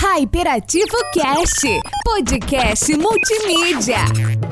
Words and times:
Hyperativo 0.00 0.96
Cast, 1.12 1.66
podcast 2.04 2.88
multimídia. 2.96 4.49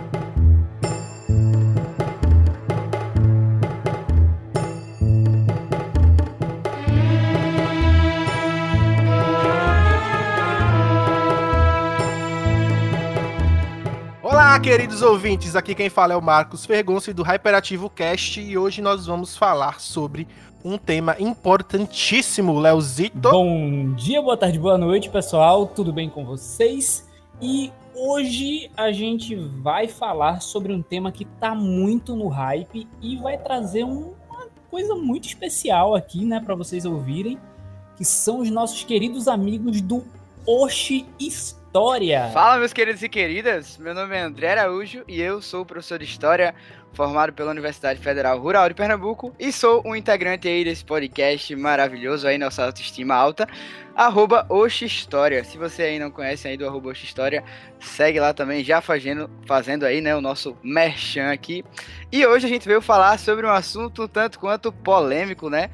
Olá, 14.59 14.65
queridos 14.65 15.03
ouvintes. 15.03 15.55
Aqui 15.55 15.73
quem 15.73 15.89
fala 15.89 16.15
é 16.15 16.17
o 16.17 16.21
Marcos 16.21 16.67
Fergonci 16.67 17.13
do 17.13 17.23
Hyperativo 17.23 17.89
Cast 17.89 18.41
e 18.41 18.59
hoje 18.59 18.83
nós 18.83 19.07
vamos 19.07 19.37
falar 19.37 19.79
sobre 19.79 20.27
um 20.65 20.77
tema 20.77 21.15
importantíssimo, 21.21 22.59
Leozito. 22.59 23.31
Bom 23.31 23.95
dia, 23.95 24.21
boa 24.21 24.37
tarde, 24.37 24.59
boa 24.59 24.77
noite, 24.77 25.11
pessoal. 25.11 25.65
Tudo 25.65 25.93
bem 25.93 26.11
com 26.11 26.25
vocês? 26.25 27.09
E 27.41 27.71
hoje 27.95 28.69
a 28.77 28.91
gente 28.91 29.37
vai 29.37 29.87
falar 29.87 30.43
sobre 30.43 30.73
um 30.73 30.83
tema 30.83 31.13
que 31.13 31.25
tá 31.25 31.55
muito 31.55 32.17
no 32.17 32.27
hype 32.27 32.89
e 33.01 33.17
vai 33.17 33.39
trazer 33.39 33.85
uma 33.85 34.49
coisa 34.69 34.97
muito 34.97 35.29
especial 35.29 35.95
aqui, 35.95 36.25
né, 36.25 36.41
para 36.41 36.57
vocês 36.57 36.85
ouvirem, 36.85 37.39
que 37.97 38.05
são 38.05 38.41
os 38.41 38.51
nossos 38.51 38.83
queridos 38.83 39.29
amigos 39.29 39.81
do 39.81 40.03
Oshi 40.45 41.07
História. 41.79 42.29
Fala, 42.33 42.59
meus 42.59 42.73
queridos 42.73 43.05
e 43.05 43.09
queridas. 43.09 43.79
Meu 43.79 43.95
nome 43.95 44.17
é 44.17 44.19
André 44.19 44.51
Araújo 44.51 45.05
e 45.07 45.21
eu 45.23 45.41
sou 45.41 45.65
professor 45.65 45.97
de 45.97 46.07
História 46.07 46.53
formado 46.93 47.33
pela 47.33 47.53
Universidade 47.53 48.01
Federal 48.01 48.37
Rural 48.37 48.69
de 48.69 48.75
Pernambuco 48.75 49.33
e 49.39 49.53
sou 49.53 49.81
um 49.87 49.95
integrante 49.95 50.49
aí 50.49 50.65
desse 50.65 50.85
podcast 50.85 51.55
maravilhoso 51.55 52.27
aí, 52.27 52.37
nossa 52.37 52.65
autoestima 52.65 53.15
alta, 53.15 53.47
arroba 53.95 54.45
História. 54.83 55.45
Se 55.45 55.57
você 55.57 55.85
aí 55.85 56.01
não 56.01 56.11
conhece 56.11 56.49
aí 56.49 56.57
do 56.57 56.67
arroba 56.67 56.93
segue 57.79 58.19
lá 58.19 58.35
também, 58.35 58.65
já 58.65 58.81
fazendo, 58.81 59.31
fazendo 59.47 59.87
aí, 59.87 60.01
né, 60.01 60.17
o 60.17 60.21
nosso 60.21 60.59
merchan 60.65 61.31
aqui. 61.31 61.65
E 62.11 62.27
hoje 62.27 62.45
a 62.45 62.49
gente 62.49 62.67
veio 62.67 62.83
falar 62.83 63.21
sobre 63.21 63.47
um 63.47 63.51
assunto 63.51 64.09
tanto 64.09 64.41
quanto 64.41 64.73
polêmico, 64.73 65.49
né, 65.49 65.71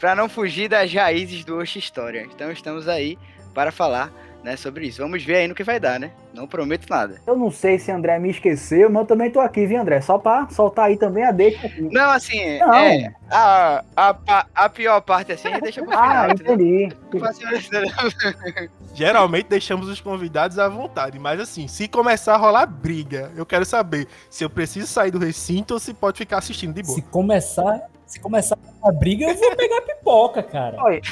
para 0.00 0.16
não 0.16 0.28
fugir 0.28 0.68
das 0.68 0.92
raízes 0.92 1.44
do 1.44 1.60
Oxi 1.60 1.78
História. 1.78 2.26
Então 2.28 2.50
estamos 2.50 2.88
aí 2.88 3.16
para 3.54 3.70
falar 3.70 4.12
né, 4.42 4.56
sobre 4.56 4.86
isso. 4.86 5.02
Vamos 5.02 5.24
ver 5.24 5.36
aí 5.36 5.48
no 5.48 5.54
que 5.54 5.64
vai 5.64 5.80
dar, 5.80 5.98
né? 5.98 6.10
Não 6.32 6.46
prometo 6.46 6.86
nada. 6.88 7.20
Eu 7.26 7.36
não 7.36 7.50
sei 7.50 7.78
se 7.78 7.90
André 7.90 8.18
me 8.18 8.30
esqueceu, 8.30 8.88
mas 8.88 9.02
eu 9.02 9.06
também 9.06 9.30
tô 9.30 9.40
aqui, 9.40 9.66
viu, 9.66 9.80
André? 9.80 10.00
Só 10.00 10.18
pra 10.18 10.48
soltar 10.50 10.86
aí 10.86 10.96
também 10.96 11.24
a 11.24 11.32
deixa. 11.32 11.66
Aqui. 11.66 11.82
Não, 11.82 12.10
assim, 12.10 12.58
não. 12.58 12.74
É, 12.74 13.12
a, 13.30 13.84
a, 13.96 14.46
a 14.54 14.68
pior 14.68 15.00
parte 15.00 15.32
assim, 15.32 15.48
deixa 15.60 15.82
pro 15.82 15.90
final. 15.90 16.06
Ah, 16.06 16.28
entendi. 16.30 16.88
Geralmente 18.94 19.46
deixamos 19.46 19.88
os 19.88 20.00
convidados 20.00 20.58
à 20.58 20.68
vontade, 20.68 21.18
mas 21.18 21.40
assim, 21.40 21.68
se 21.68 21.88
começar 21.88 22.34
a 22.34 22.38
rolar 22.38 22.66
briga, 22.66 23.30
eu 23.36 23.44
quero 23.44 23.64
saber 23.64 24.06
se 24.30 24.44
eu 24.44 24.50
preciso 24.50 24.86
sair 24.86 25.10
do 25.10 25.18
recinto 25.18 25.74
ou 25.74 25.80
se 25.80 25.92
pode 25.92 26.18
ficar 26.18 26.38
assistindo 26.38 26.74
de 26.74 26.82
boa. 26.82 26.94
Se 26.94 27.02
começar, 27.02 27.88
se 28.08 28.18
começar 28.18 28.56
a 28.82 28.90
briga, 28.90 29.26
eu 29.26 29.34
vou 29.34 29.54
pegar 29.54 29.82
pipoca, 29.82 30.42
cara. 30.42 30.82
Oi. 30.82 31.02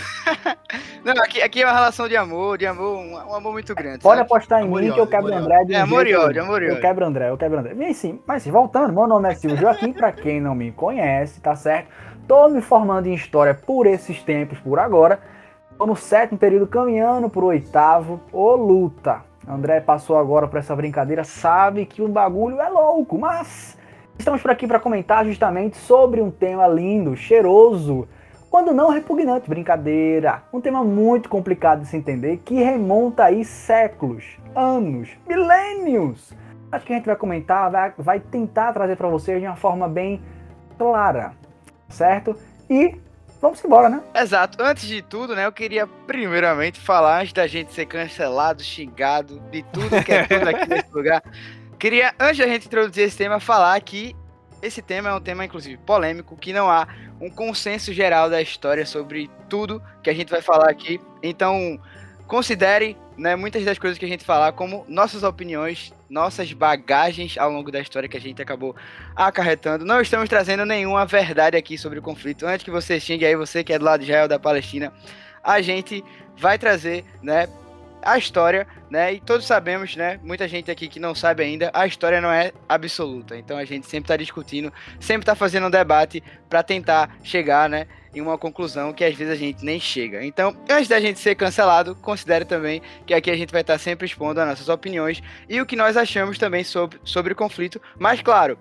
Não, 1.04 1.12
aqui, 1.22 1.42
aqui 1.42 1.62
é 1.62 1.66
uma 1.66 1.74
relação 1.74 2.08
de 2.08 2.16
amor, 2.16 2.56
de 2.56 2.66
amor, 2.66 2.96
um, 2.96 3.12
um 3.12 3.34
amor 3.34 3.52
muito 3.52 3.74
grande. 3.74 3.98
Pode 3.98 4.16
sabe? 4.16 4.26
apostar 4.26 4.62
em 4.62 4.64
amor 4.64 4.80
mim 4.82 4.90
que 4.90 4.98
eu 4.98 5.06
quebro 5.06 5.30
o 5.30 5.34
André. 5.34 5.64
De 5.66 5.74
é, 5.74 5.80
amor 5.80 6.06
e 6.06 6.14
ódio, 6.14 6.42
amor 6.42 6.62
e 6.62 6.66
ódio. 6.66 6.76
Eu 6.78 6.80
quebro 6.80 7.04
André, 7.04 7.28
eu 7.28 7.36
quebro 7.36 7.58
André. 7.58 7.74
E 7.74 7.94
sim, 7.94 8.18
mas 8.26 8.42
sim, 8.42 8.50
voltando, 8.50 8.94
meu 8.94 9.06
nome 9.06 9.30
é 9.30 9.34
Silvio 9.34 9.58
Joaquim, 9.58 9.92
pra 9.92 10.10
quem 10.10 10.40
não 10.40 10.54
me 10.54 10.72
conhece, 10.72 11.38
tá 11.38 11.54
certo? 11.54 11.88
Tô 12.26 12.48
me 12.48 12.62
formando 12.62 13.06
em 13.06 13.14
história 13.14 13.54
por 13.54 13.86
esses 13.86 14.22
tempos, 14.22 14.58
por 14.58 14.78
agora. 14.78 15.20
Tô 15.76 15.84
no 15.84 15.94
sétimo 15.94 16.38
período 16.38 16.66
caminhando 16.66 17.28
pro 17.28 17.46
oitavo. 17.46 18.18
Ô 18.32 18.56
luta! 18.56 19.22
André 19.46 19.80
passou 19.80 20.18
agora 20.18 20.48
por 20.48 20.58
essa 20.58 20.74
brincadeira, 20.74 21.22
sabe 21.22 21.84
que 21.84 22.00
o 22.00 22.08
bagulho 22.08 22.58
é 22.58 22.68
louco, 22.68 23.18
mas 23.18 23.75
Estamos 24.18 24.42
por 24.42 24.50
aqui 24.50 24.66
para 24.66 24.80
comentar 24.80 25.24
justamente 25.24 25.76
sobre 25.76 26.20
um 26.20 26.30
tema 26.30 26.66
lindo, 26.66 27.16
cheiroso, 27.16 28.08
quando 28.50 28.72
não 28.72 28.90
repugnante, 28.90 29.48
brincadeira. 29.48 30.42
Um 30.52 30.60
tema 30.60 30.82
muito 30.82 31.28
complicado 31.28 31.80
de 31.80 31.88
se 31.88 31.96
entender 31.96 32.38
que 32.38 32.54
remonta 32.54 33.24
aí 33.24 33.44
séculos, 33.44 34.24
anos, 34.54 35.10
milênios. 35.28 36.32
Acho 36.72 36.86
que 36.86 36.92
a 36.92 36.96
gente 36.96 37.06
vai 37.06 37.16
comentar, 37.16 37.70
vai, 37.70 37.92
vai 37.98 38.20
tentar 38.20 38.72
trazer 38.72 38.96
para 38.96 39.08
vocês 39.08 39.40
de 39.40 39.46
uma 39.46 39.56
forma 39.56 39.86
bem 39.88 40.20
clara, 40.78 41.32
certo? 41.88 42.36
E 42.68 42.96
vamos 43.40 43.64
embora, 43.64 43.88
né? 43.88 44.02
Exato. 44.14 44.60
Antes 44.60 44.88
de 44.88 45.02
tudo, 45.02 45.36
né, 45.36 45.46
eu 45.46 45.52
queria 45.52 45.86
primeiramente 46.06 46.80
falar, 46.80 47.20
antes 47.20 47.32
da 47.32 47.46
gente 47.46 47.72
ser 47.72 47.86
cancelado, 47.86 48.62
xingado, 48.62 49.38
de 49.50 49.62
tudo 49.64 50.02
que 50.02 50.12
é 50.12 50.26
tudo 50.26 50.48
aqui 50.48 50.68
nesse 50.68 50.90
lugar. 50.94 51.22
Queria, 51.78 52.14
antes 52.18 52.38
da 52.38 52.46
gente 52.46 52.66
introduzir 52.66 53.04
esse 53.04 53.18
tema, 53.18 53.38
falar 53.38 53.78
que 53.80 54.16
esse 54.62 54.80
tema 54.80 55.10
é 55.10 55.14
um 55.14 55.20
tema, 55.20 55.44
inclusive, 55.44 55.76
polêmico, 55.76 56.36
que 56.36 56.52
não 56.52 56.70
há 56.70 56.88
um 57.20 57.28
consenso 57.28 57.92
geral 57.92 58.30
da 58.30 58.40
história 58.40 58.86
sobre 58.86 59.30
tudo 59.48 59.82
que 60.02 60.08
a 60.08 60.14
gente 60.14 60.30
vai 60.30 60.40
falar 60.40 60.70
aqui. 60.70 60.98
Então, 61.22 61.78
considere 62.26 62.96
né, 63.16 63.36
muitas 63.36 63.62
das 63.62 63.78
coisas 63.78 63.98
que 63.98 64.06
a 64.06 64.08
gente 64.08 64.24
falar 64.24 64.52
como 64.52 64.86
nossas 64.88 65.22
opiniões, 65.22 65.92
nossas 66.08 66.50
bagagens 66.52 67.36
ao 67.36 67.50
longo 67.50 67.70
da 67.70 67.80
história 67.80 68.08
que 68.08 68.16
a 68.16 68.20
gente 68.20 68.40
acabou 68.40 68.74
acarretando. 69.14 69.84
Não 69.84 70.00
estamos 70.00 70.30
trazendo 70.30 70.64
nenhuma 70.64 71.04
verdade 71.04 71.58
aqui 71.58 71.76
sobre 71.76 71.98
o 71.98 72.02
conflito. 72.02 72.46
Antes 72.46 72.64
que 72.64 72.70
você 72.70 72.98
xingue 72.98 73.26
aí, 73.26 73.36
você 73.36 73.62
que 73.62 73.72
é 73.72 73.78
do 73.78 73.84
lado 73.84 74.00
de 74.00 74.06
Israel 74.06 74.26
da 74.26 74.38
Palestina, 74.38 74.92
a 75.44 75.60
gente 75.60 76.02
vai 76.38 76.58
trazer, 76.58 77.04
né, 77.22 77.46
a 78.06 78.16
história, 78.16 78.66
né? 78.88 79.14
E 79.14 79.20
todos 79.20 79.44
sabemos, 79.44 79.96
né? 79.96 80.20
Muita 80.22 80.46
gente 80.46 80.70
aqui 80.70 80.86
que 80.86 81.00
não 81.00 81.14
sabe 81.14 81.42
ainda, 81.42 81.70
a 81.74 81.86
história 81.86 82.20
não 82.20 82.30
é 82.30 82.52
absoluta. 82.68 83.36
Então 83.36 83.58
a 83.58 83.64
gente 83.64 83.86
sempre 83.86 84.04
está 84.04 84.16
discutindo, 84.16 84.72
sempre 85.00 85.22
está 85.22 85.34
fazendo 85.34 85.66
um 85.66 85.70
debate 85.70 86.22
para 86.48 86.62
tentar 86.62 87.16
chegar, 87.24 87.68
né? 87.68 87.86
Em 88.14 88.20
uma 88.20 88.38
conclusão 88.38 88.92
que 88.92 89.04
às 89.04 89.14
vezes 89.14 89.32
a 89.32 89.36
gente 89.36 89.64
nem 89.64 89.80
chega. 89.80 90.24
Então, 90.24 90.56
antes 90.70 90.88
da 90.88 91.00
gente 91.00 91.18
ser 91.18 91.34
cancelado, 91.34 91.96
considere 91.96 92.44
também 92.44 92.80
que 93.04 93.12
aqui 93.12 93.30
a 93.30 93.36
gente 93.36 93.52
vai 93.52 93.60
estar 93.60 93.74
tá 93.74 93.78
sempre 93.78 94.06
expondo 94.06 94.40
as 94.40 94.48
nossas 94.48 94.68
opiniões 94.68 95.22
e 95.48 95.60
o 95.60 95.66
que 95.66 95.76
nós 95.76 95.96
achamos 95.96 96.38
também 96.38 96.62
sobre, 96.62 96.98
sobre 97.04 97.32
o 97.32 97.36
conflito. 97.36 97.82
Mas, 97.98 98.22
claro, 98.22 98.56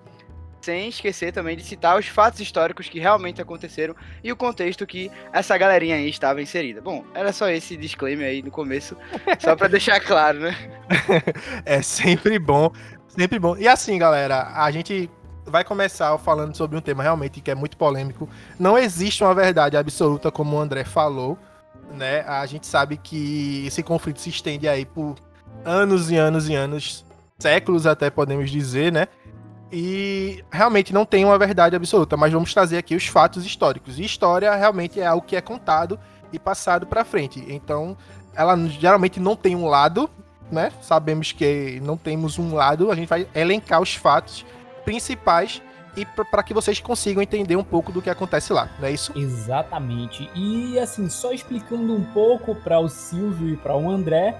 sem 0.66 0.88
esquecer 0.88 1.32
também 1.32 1.56
de 1.56 1.62
citar 1.62 1.96
os 1.96 2.08
fatos 2.08 2.40
históricos 2.40 2.88
que 2.88 2.98
realmente 2.98 3.40
aconteceram 3.40 3.94
e 4.22 4.32
o 4.32 4.36
contexto 4.36 4.84
que 4.84 5.12
essa 5.32 5.56
galerinha 5.56 5.94
aí 5.94 6.08
estava 6.08 6.42
inserida. 6.42 6.80
Bom, 6.80 7.04
era 7.14 7.32
só 7.32 7.48
esse 7.48 7.76
disclaimer 7.76 8.26
aí 8.26 8.42
no 8.42 8.50
começo, 8.50 8.96
só 9.38 9.54
para 9.54 9.68
deixar 9.68 10.00
claro, 10.00 10.40
né? 10.40 10.56
é 11.64 11.80
sempre 11.82 12.36
bom, 12.40 12.72
sempre 13.06 13.38
bom. 13.38 13.56
E 13.56 13.68
assim, 13.68 13.96
galera, 13.96 14.54
a 14.56 14.68
gente 14.72 15.08
vai 15.44 15.62
começar 15.62 16.18
falando 16.18 16.56
sobre 16.56 16.76
um 16.76 16.80
tema 16.80 17.00
realmente 17.00 17.40
que 17.40 17.50
é 17.50 17.54
muito 17.54 17.76
polêmico. 17.76 18.28
Não 18.58 18.76
existe 18.76 19.22
uma 19.22 19.34
verdade 19.34 19.76
absoluta, 19.76 20.32
como 20.32 20.56
o 20.56 20.60
André 20.60 20.82
falou, 20.82 21.38
né? 21.92 22.22
A 22.22 22.44
gente 22.44 22.66
sabe 22.66 22.96
que 22.96 23.64
esse 23.68 23.84
conflito 23.84 24.20
se 24.20 24.30
estende 24.30 24.66
aí 24.66 24.84
por 24.84 25.14
anos 25.64 26.10
e 26.10 26.16
anos 26.16 26.48
e 26.48 26.56
anos, 26.56 27.06
séculos 27.38 27.86
até 27.86 28.10
podemos 28.10 28.50
dizer, 28.50 28.90
né? 28.90 29.06
E 29.72 30.44
realmente 30.50 30.92
não 30.92 31.04
tem 31.04 31.24
uma 31.24 31.38
verdade 31.38 31.74
absoluta, 31.74 32.16
mas 32.16 32.32
vamos 32.32 32.52
trazer 32.52 32.78
aqui 32.78 32.94
os 32.94 33.06
fatos 33.06 33.44
históricos. 33.44 33.98
E 33.98 34.04
história 34.04 34.54
realmente 34.54 35.00
é 35.00 35.06
algo 35.06 35.26
que 35.26 35.36
é 35.36 35.40
contado 35.40 35.98
e 36.32 36.38
passado 36.38 36.86
para 36.86 37.04
frente. 37.04 37.44
Então, 37.48 37.96
ela 38.34 38.56
geralmente 38.68 39.18
não 39.18 39.34
tem 39.34 39.56
um 39.56 39.66
lado, 39.66 40.08
né? 40.50 40.72
Sabemos 40.80 41.32
que 41.32 41.80
não 41.82 41.96
temos 41.96 42.38
um 42.38 42.54
lado, 42.54 42.90
a 42.90 42.94
gente 42.94 43.08
vai 43.08 43.26
elencar 43.34 43.80
os 43.80 43.94
fatos 43.94 44.44
principais 44.84 45.60
e 45.96 46.04
para 46.04 46.42
que 46.42 46.52
vocês 46.52 46.78
consigam 46.78 47.22
entender 47.22 47.56
um 47.56 47.64
pouco 47.64 47.90
do 47.90 48.02
que 48.02 48.10
acontece 48.10 48.52
lá, 48.52 48.68
não 48.78 48.86
é 48.86 48.92
isso? 48.92 49.12
Exatamente. 49.16 50.30
E 50.34 50.78
assim, 50.78 51.08
só 51.08 51.32
explicando 51.32 51.94
um 51.94 52.04
pouco 52.04 52.54
para 52.54 52.78
o 52.78 52.88
Silvio 52.88 53.48
e 53.48 53.56
para 53.56 53.74
o 53.74 53.90
André, 53.90 54.38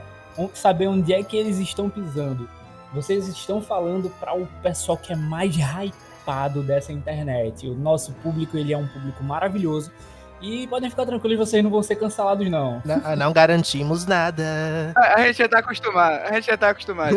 saber 0.53 0.87
onde 0.87 1.15
é 1.15 1.23
que 1.23 1.37
eles 1.37 1.59
estão 1.59 1.89
pisando. 1.89 2.49
Vocês 2.97 3.29
estão 3.29 3.61
falando 3.61 4.09
para 4.19 4.35
o 4.35 4.47
pessoal 4.63 4.97
que 4.97 5.13
é 5.13 5.17
mais 5.17 5.55
hypado 5.55 6.63
dessa 6.63 6.95
internet. 6.95 7.69
O 7.69 7.75
nosso 7.75 8.11
público 8.15 8.57
ele 8.57 8.73
é 8.73 8.79
um 8.79 8.87
público 8.87 9.23
maravilhoso. 9.23 9.93
E 10.41 10.67
podem 10.67 10.89
ficar 10.89 11.05
tranquilos, 11.05 11.37
vocês 11.37 11.63
não 11.63 11.71
vão 11.71 11.83
ser 11.83 11.97
cancelados, 11.97 12.51
não. 12.51 12.81
Não, 12.85 13.17
não 13.17 13.33
garantimos 13.35 14.07
nada. 14.07 14.95
A, 14.97 15.21
a, 15.21 15.27
gente 15.27 15.37
já 15.39 15.49
tá 15.49 15.59
acostumado. 15.59 16.23
A 16.25 16.33
gente 16.33 16.47
já 16.47 16.57
tá 16.57 16.71
acostumado. 16.71 17.17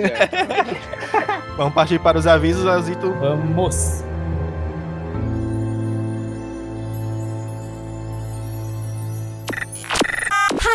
Vamos 1.55 1.73
partir 1.73 1.97
para 1.99 2.17
os 2.17 2.27
avisos, 2.27 2.65
Azito. 2.65 3.11
Vamos! 3.13 4.03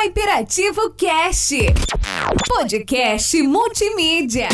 Hyperativo 0.03 0.95
Cast. 0.97 1.59
Podcast 2.47 3.43
multimídia. 3.43 4.49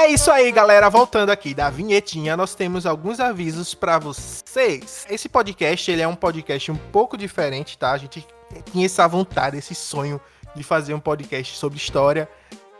É 0.00 0.08
isso 0.08 0.30
aí, 0.30 0.50
galera. 0.50 0.88
Voltando 0.88 1.28
aqui 1.28 1.52
da 1.52 1.68
vinhetinha, 1.68 2.34
nós 2.34 2.54
temos 2.54 2.86
alguns 2.86 3.20
avisos 3.20 3.74
para 3.74 3.98
vocês. 3.98 5.06
Esse 5.10 5.28
podcast, 5.28 5.90
ele 5.90 6.00
é 6.00 6.08
um 6.08 6.14
podcast 6.14 6.72
um 6.72 6.76
pouco 6.76 7.18
diferente, 7.18 7.76
tá? 7.76 7.92
A 7.92 7.98
gente 7.98 8.26
tinha 8.72 8.86
essa 8.86 9.06
vontade, 9.06 9.58
esse 9.58 9.74
sonho 9.74 10.18
de 10.56 10.62
fazer 10.62 10.94
um 10.94 11.00
podcast 11.00 11.54
sobre 11.56 11.76
história. 11.76 12.26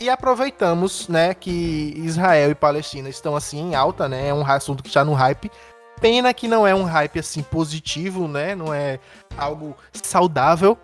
E 0.00 0.08
aproveitamos, 0.08 1.08
né, 1.08 1.34
que 1.34 1.92
Israel 1.98 2.52
e 2.52 2.54
Palestina 2.54 3.10
estão 3.10 3.36
assim 3.36 3.58
em 3.58 3.74
alta, 3.74 4.08
né? 4.08 4.28
É 4.28 4.34
um 4.34 4.46
assunto 4.46 4.82
que 4.82 4.88
está 4.88 5.04
no 5.04 5.12
hype. 5.12 5.50
Pena 6.00 6.32
que 6.32 6.48
não 6.48 6.66
é 6.66 6.74
um 6.74 6.84
hype 6.84 7.18
assim 7.18 7.42
positivo, 7.42 8.26
né? 8.26 8.54
Não 8.54 8.72
é 8.72 8.98
algo 9.36 9.76
saudável. 9.92 10.76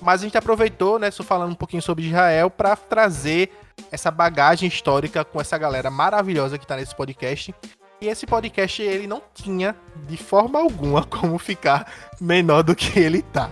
Mas 0.00 0.20
a 0.20 0.24
gente 0.24 0.38
aproveitou, 0.38 1.00
né, 1.00 1.10
só 1.10 1.24
falando 1.24 1.50
um 1.50 1.56
pouquinho 1.56 1.82
sobre 1.82 2.06
Israel 2.06 2.48
para 2.48 2.76
trazer 2.76 3.50
essa 3.90 4.10
bagagem 4.10 4.68
histórica 4.68 5.24
com 5.24 5.40
essa 5.40 5.56
galera 5.58 5.90
maravilhosa 5.90 6.58
que 6.58 6.66
tá 6.66 6.76
nesse 6.76 6.94
podcast. 6.94 7.54
E 8.00 8.08
esse 8.08 8.26
podcast 8.26 8.80
ele 8.80 9.06
não 9.06 9.22
tinha 9.34 9.76
de 10.06 10.16
forma 10.16 10.58
alguma 10.58 11.04
como 11.06 11.38
ficar 11.38 11.90
menor 12.20 12.62
do 12.62 12.74
que 12.74 12.98
ele 12.98 13.22
tá. 13.22 13.50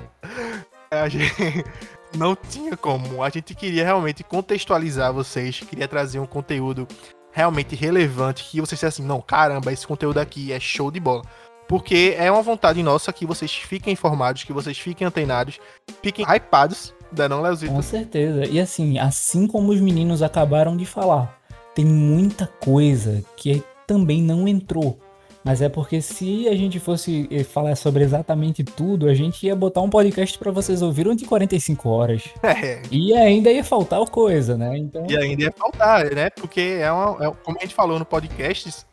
A 0.91 1.09
gente 1.09 1.65
não 2.17 2.35
tinha 2.35 2.77
como. 2.77 3.23
A 3.23 3.29
gente 3.29 3.55
queria 3.55 3.85
realmente 3.85 4.25
contextualizar 4.25 5.13
vocês, 5.13 5.61
queria 5.61 5.87
trazer 5.87 6.19
um 6.19 6.27
conteúdo 6.27 6.89
realmente 7.31 7.77
relevante 7.77 8.45
que 8.45 8.61
vocês 8.61 8.83
assim, 8.83 9.03
não, 9.03 9.21
caramba, 9.21 9.73
esse 9.73 9.87
conteúdo 9.87 10.19
aqui 10.19 10.53
é 10.53 10.59
show 10.59 10.91
de 10.91 10.99
bola. 10.99 11.23
Porque 11.69 12.15
é 12.17 12.33
uma 12.33 12.43
vontade 12.43 12.83
nossa 12.83 13.13
que 13.13 13.27
vocês 13.27 13.55
fiquem 13.55 13.93
informados, 13.93 14.43
que 14.43 14.55
vocês 14.55 14.79
fiquem 14.79 15.07
antenados, 15.07 15.61
fiquem 16.03 16.25
hypados 16.25 16.95
da 17.13 17.29
não, 17.29 17.43
Leozito? 17.43 17.73
Com 17.73 17.83
certeza. 17.83 18.47
E 18.47 18.61
assim, 18.61 18.99
assim 18.99 19.47
como 19.47 19.73
os 19.73 19.81
meninos 19.81 20.23
acabaram 20.23 20.77
de 20.77 20.85
falar, 20.85 21.39
tem 21.75 21.85
muita 21.85 22.47
coisa 22.47 23.23
que 23.37 23.63
também 23.87 24.23
não 24.23 24.47
entrou. 24.47 24.99
Mas 25.45 25.63
é 25.63 25.69
porque 25.69 26.03
se 26.03 26.49
a 26.49 26.55
gente 26.55 26.79
fosse 26.79 27.27
eh, 27.31 27.45
falar 27.45 27.75
sobre 27.77 28.05
exatamente 28.05 28.63
tudo, 28.63 29.09
a 29.09 29.15
gente 29.15 29.47
ia 29.47 29.57
botar 29.57 29.81
um 29.81 29.89
podcast 29.89 30.37
para 30.39 30.51
vocês 30.51 30.83
ouvirem 30.83 31.17
de 31.17 31.25
45 31.25 31.89
horas. 31.89 32.25
É. 32.43 32.83
E 32.91 33.15
ainda 33.15 33.51
ia 33.51 33.65
faltar 33.65 34.05
coisa, 34.11 34.57
né? 34.57 34.77
Então... 34.77 35.07
E 35.09 35.17
ainda 35.17 35.45
ia 35.45 35.53
faltar, 35.53 36.05
né? 36.11 36.29
Porque 36.31 36.79
é, 36.81 36.91
uma, 36.91 37.25
é 37.25 37.31
como 37.43 37.57
a 37.57 37.61
gente 37.63 37.75
falou 37.75 37.99
no 37.99 38.05
podcast, 38.05 38.85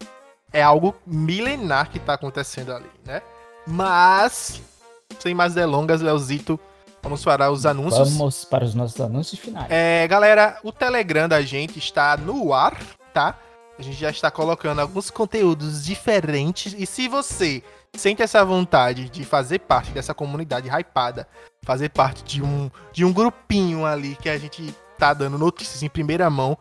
é 0.54 0.62
algo 0.62 0.96
milenar 1.06 1.90
que 1.90 2.00
tá 2.00 2.14
acontecendo 2.14 2.72
ali, 2.72 2.90
né? 3.06 3.22
Mas, 3.68 4.62
sem 5.20 5.34
mais 5.34 5.54
delongas, 5.54 6.02
Leozito, 6.02 6.60
Vamos 7.06 7.24
para 7.24 7.52
os 7.52 7.68
anúncios. 7.68 8.18
Vamos 8.18 8.46
para 8.46 8.66
os 8.66 8.74
nossos 8.74 9.00
anúncios 9.00 9.40
finais. 9.40 9.68
É, 9.70 10.08
galera, 10.08 10.58
o 10.64 10.72
Telegram 10.72 11.30
da 11.30 11.40
gente 11.44 11.78
está 11.78 12.18
no 12.18 12.52
ar, 12.52 12.76
tá? 13.14 13.38
A 13.78 13.82
gente 13.84 13.96
já 13.96 14.10
está 14.10 14.32
colocando 14.32 14.82
alguns 14.82 15.12
conteúdos 15.12 15.86
diferentes. 15.86 16.76
E 16.76 16.88
se 16.88 17.08
você 17.08 17.62
sente 17.96 18.24
essa 18.24 18.44
vontade 18.44 19.08
de 19.08 19.24
fazer 19.24 19.60
parte 19.60 19.92
dessa 19.92 20.16
comunidade 20.16 20.68
hypada, 20.68 21.28
fazer 21.64 21.90
parte 21.90 22.24
de 22.24 22.42
um, 22.42 22.72
de 22.92 23.06
um 23.06 23.14
grupinho 23.14 23.86
ali 23.86 24.16
que 24.16 24.28
a 24.28 24.40
gente 24.40 24.74
tá 24.98 25.14
dando 25.14 25.38
notícias 25.38 25.84
em 25.84 25.90
primeira 25.90 26.28
mão, 26.28 26.58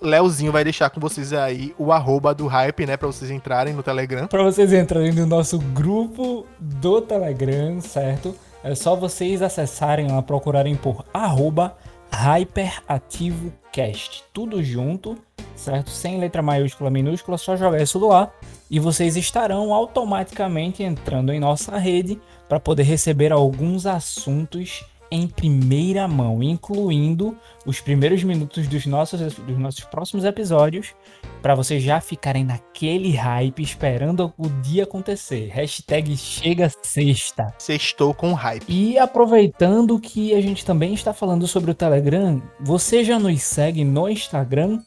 Leozinho 0.00 0.52
vai 0.52 0.62
deixar 0.62 0.90
com 0.90 1.00
vocês 1.00 1.32
aí 1.32 1.74
o 1.76 1.92
arroba 1.92 2.32
do 2.32 2.46
hype, 2.46 2.86
né? 2.86 2.96
Pra 2.96 3.08
vocês 3.08 3.32
entrarem 3.32 3.74
no 3.74 3.82
Telegram. 3.82 4.28
Pra 4.28 4.44
vocês 4.44 4.72
entrarem 4.72 5.12
no 5.12 5.26
nosso 5.26 5.58
grupo 5.58 6.46
do 6.60 7.00
Telegram, 7.00 7.80
certo? 7.80 8.36
É 8.62 8.74
só 8.74 8.96
vocês 8.96 9.42
acessarem 9.42 10.10
lá, 10.10 10.22
procurarem 10.22 10.74
por 10.74 11.04
arroba 11.14 11.76
HyperativoCast. 12.10 14.24
Tudo 14.32 14.62
junto, 14.62 15.18
certo? 15.54 15.90
Sem 15.90 16.18
letra 16.18 16.42
maiúscula, 16.42 16.90
minúscula, 16.90 17.38
só 17.38 17.56
jogar 17.56 17.80
isso 17.80 18.04
lá 18.06 18.30
e 18.70 18.78
vocês 18.78 19.16
estarão 19.16 19.72
automaticamente 19.72 20.82
entrando 20.82 21.32
em 21.32 21.40
nossa 21.40 21.78
rede 21.78 22.20
para 22.48 22.60
poder 22.60 22.82
receber 22.82 23.32
alguns 23.32 23.86
assuntos 23.86 24.84
em 25.10 25.26
primeira 25.26 26.06
mão, 26.06 26.42
incluindo 26.42 27.36
os 27.64 27.80
primeiros 27.80 28.22
minutos 28.22 28.66
dos 28.68 28.86
nossos, 28.86 29.34
dos 29.34 29.58
nossos 29.58 29.84
próximos 29.84 30.24
episódios, 30.24 30.94
para 31.40 31.54
vocês 31.54 31.82
já 31.82 32.00
ficarem 32.00 32.44
naquele 32.44 33.12
hype 33.12 33.62
esperando 33.62 34.32
o 34.36 34.48
dia 34.48 34.84
acontecer. 34.84 35.48
Hashtag 35.48 36.16
chega 36.16 36.70
sexta. 36.82 37.54
Sextou 37.58 38.12
com 38.12 38.32
hype. 38.34 38.64
E 38.68 38.98
aproveitando 38.98 39.98
que 39.98 40.34
a 40.34 40.40
gente 40.40 40.64
também 40.64 40.94
está 40.94 41.12
falando 41.12 41.46
sobre 41.46 41.70
o 41.70 41.74
Telegram, 41.74 42.42
você 42.60 43.04
já 43.04 43.18
nos 43.18 43.42
segue 43.42 43.84
no 43.84 44.08
Instagram? 44.08 44.80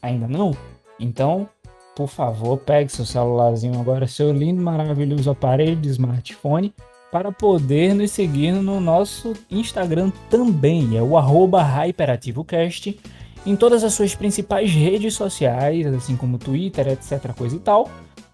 Ainda 0.00 0.26
não? 0.26 0.56
Então, 0.98 1.48
por 1.94 2.08
favor, 2.08 2.58
pegue 2.58 2.90
seu 2.90 3.04
celularzinho 3.04 3.78
agora, 3.78 4.06
seu 4.06 4.32
lindo, 4.32 4.62
maravilhoso 4.62 5.30
aparelho 5.30 5.76
de 5.76 5.88
smartphone 5.90 6.72
para 7.12 7.30
poder 7.30 7.94
nos 7.94 8.10
seguir 8.10 8.52
no 8.52 8.80
nosso 8.80 9.34
Instagram 9.50 10.10
também, 10.30 10.96
é 10.96 11.02
o 11.02 11.14
HyperativoCast, 11.14 12.98
em 13.44 13.54
todas 13.54 13.84
as 13.84 13.92
suas 13.92 14.14
principais 14.14 14.72
redes 14.72 15.14
sociais, 15.14 15.86
assim 15.88 16.16
como 16.16 16.38
Twitter, 16.38 16.88
etc, 16.88 17.34
coisa 17.36 17.54
e 17.54 17.58
tal. 17.58 17.90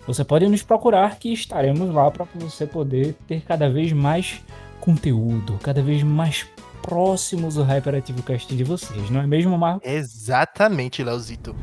Você 0.06 0.22
pode 0.22 0.46
nos 0.48 0.62
procurar 0.62 1.18
que 1.18 1.32
estaremos 1.32 1.92
lá 1.92 2.08
para 2.08 2.24
você 2.36 2.66
poder 2.66 3.16
ter 3.26 3.40
cada 3.40 3.68
vez 3.68 3.92
mais 3.92 4.40
conteúdo, 4.78 5.58
cada 5.60 5.82
vez 5.82 6.04
mais 6.04 6.46
próximos 6.80 7.56
do 7.56 7.64
HyperativoCast 7.64 8.54
de 8.54 8.62
vocês, 8.62 9.10
não 9.10 9.20
é 9.20 9.26
mesmo, 9.26 9.58
Marco? 9.58 9.86
Exatamente, 9.86 11.02
Leozito. 11.02 11.54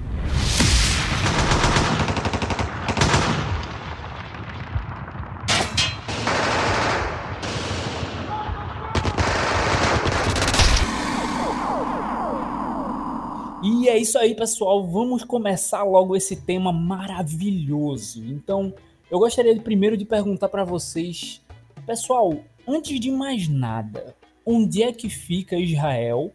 E 13.65 13.89
é 13.89 13.97
isso 13.97 14.19
aí, 14.19 14.35
pessoal. 14.35 14.85
Vamos 14.85 15.23
começar 15.23 15.81
logo 15.81 16.15
esse 16.15 16.35
tema 16.35 16.71
maravilhoso. 16.71 18.23
Então, 18.23 18.71
eu 19.09 19.17
gostaria 19.17 19.55
de, 19.55 19.59
primeiro 19.59 19.97
de 19.97 20.05
perguntar 20.05 20.49
para 20.49 20.63
vocês, 20.63 21.43
pessoal, 21.83 22.37
antes 22.67 22.99
de 22.99 23.09
mais 23.09 23.47
nada, 23.47 24.15
onde 24.45 24.83
é 24.83 24.93
que 24.93 25.09
fica 25.09 25.55
Israel, 25.55 26.31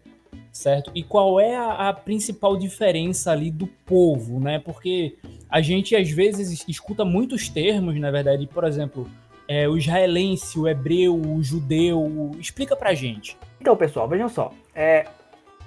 certo? 0.50 0.90
E 0.92 1.04
qual 1.04 1.38
é 1.38 1.54
a, 1.54 1.90
a 1.90 1.92
principal 1.92 2.56
diferença 2.56 3.30
ali 3.30 3.48
do 3.48 3.68
povo, 3.68 4.40
né? 4.40 4.58
Porque 4.58 5.16
a 5.48 5.60
gente 5.60 5.94
às 5.94 6.10
vezes 6.10 6.64
escuta 6.66 7.04
muitos 7.04 7.48
termos, 7.48 7.94
na 8.00 8.10
verdade, 8.10 8.44
por 8.48 8.64
exemplo, 8.64 9.08
é, 9.46 9.68
o 9.68 9.78
israelense, 9.78 10.58
o 10.58 10.66
hebreu, 10.66 11.14
o 11.14 11.40
judeu. 11.44 12.32
Explica 12.40 12.74
pra 12.74 12.92
gente. 12.92 13.38
Então, 13.60 13.76
pessoal, 13.76 14.08
vejam 14.08 14.28
só. 14.28 14.52
É, 14.74 15.06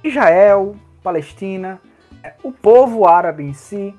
Israel, 0.04 0.76
Palestina, 1.04 1.80
é, 2.24 2.34
o 2.42 2.52
povo 2.52 3.06
árabe 3.06 3.44
em 3.44 3.54
si, 3.54 3.94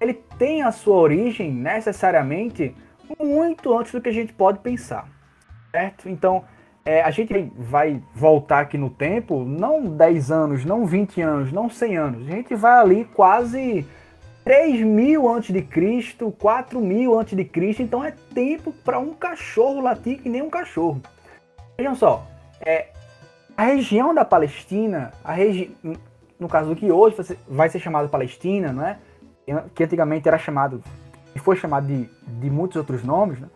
ele 0.00 0.14
tem 0.38 0.62
a 0.62 0.72
sua 0.72 0.96
origem 0.96 1.52
necessariamente 1.52 2.74
muito 3.18 3.76
antes 3.76 3.92
do 3.92 4.00
que 4.00 4.08
a 4.08 4.12
gente 4.12 4.32
pode 4.32 4.58
pensar, 4.58 5.08
certo? 5.70 6.08
Então, 6.08 6.44
é, 6.84 7.02
a 7.02 7.10
gente 7.10 7.32
vai 7.56 8.02
voltar 8.14 8.60
aqui 8.60 8.78
no 8.78 8.90
tempo, 8.90 9.44
não 9.44 9.84
10 9.84 10.30
anos, 10.30 10.64
não 10.64 10.86
20 10.86 11.20
anos, 11.20 11.52
não 11.52 11.68
100 11.68 11.96
anos, 11.96 12.28
a 12.28 12.30
gente 12.30 12.54
vai 12.54 12.78
ali 12.78 13.04
quase 13.04 13.86
3 14.44 14.80
mil 14.80 15.28
antes 15.28 15.52
de 15.52 15.62
Cristo, 15.62 16.34
4 16.38 16.80
mil 16.80 17.18
antes 17.18 17.36
de 17.36 17.44
Cristo, 17.44 17.82
então 17.82 18.04
é 18.04 18.12
tempo 18.34 18.72
para 18.84 18.98
um 18.98 19.12
cachorro 19.12 19.80
latir 19.80 20.20
que 20.20 20.28
nem 20.28 20.42
um 20.42 20.50
cachorro. 20.50 21.02
Vejam 21.76 21.94
só, 21.94 22.26
é, 22.60 22.88
a 23.56 23.64
região 23.64 24.14
da 24.14 24.24
Palestina, 24.24 25.12
a 25.22 25.32
regi 25.32 25.76
no 26.40 26.48
caso 26.48 26.70
do 26.70 26.76
que 26.76 26.90
hoje 26.90 27.14
vai 27.46 27.68
ser 27.68 27.78
chamado 27.78 28.08
Palestina, 28.08 28.72
não 28.72 28.84
é? 28.84 28.98
que 29.74 29.84
antigamente 29.84 30.26
era 30.26 30.38
chamado, 30.38 30.82
e 31.34 31.38
foi 31.38 31.56
chamado 31.56 31.86
de, 31.86 32.08
de 32.26 32.50
muitos 32.50 32.76
outros 32.76 33.04
nomes, 33.04 33.38
né? 33.38 33.48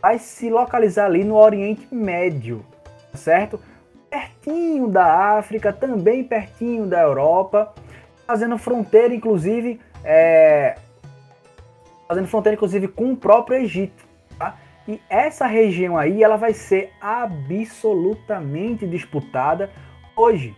vai 0.00 0.18
se 0.18 0.48
localizar 0.48 1.06
ali 1.06 1.22
no 1.22 1.36
Oriente 1.36 1.86
Médio, 1.92 2.64
certo? 3.12 3.60
Pertinho 4.08 4.88
da 4.88 5.36
África, 5.36 5.72
também 5.72 6.24
pertinho 6.24 6.86
da 6.86 7.02
Europa, 7.02 7.74
fazendo 8.26 8.56
fronteira, 8.56 9.14
inclusive, 9.14 9.78
é, 10.02 10.76
fazendo 12.08 12.26
fronteira, 12.26 12.56
inclusive, 12.56 12.88
com 12.88 13.12
o 13.12 13.16
próprio 13.16 13.58
Egito. 13.58 14.04
Tá? 14.38 14.56
E 14.88 15.00
essa 15.08 15.46
região 15.46 15.98
aí, 15.98 16.22
ela 16.22 16.36
vai 16.36 16.54
ser 16.54 16.92
absolutamente 17.00 18.86
disputada 18.86 19.70
hoje 20.16 20.56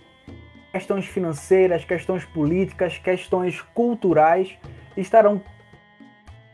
questões 0.72 1.06
financeiras, 1.06 1.84
questões 1.84 2.24
políticas, 2.24 2.98
questões 2.98 3.60
culturais 3.60 4.58
estarão 4.96 5.40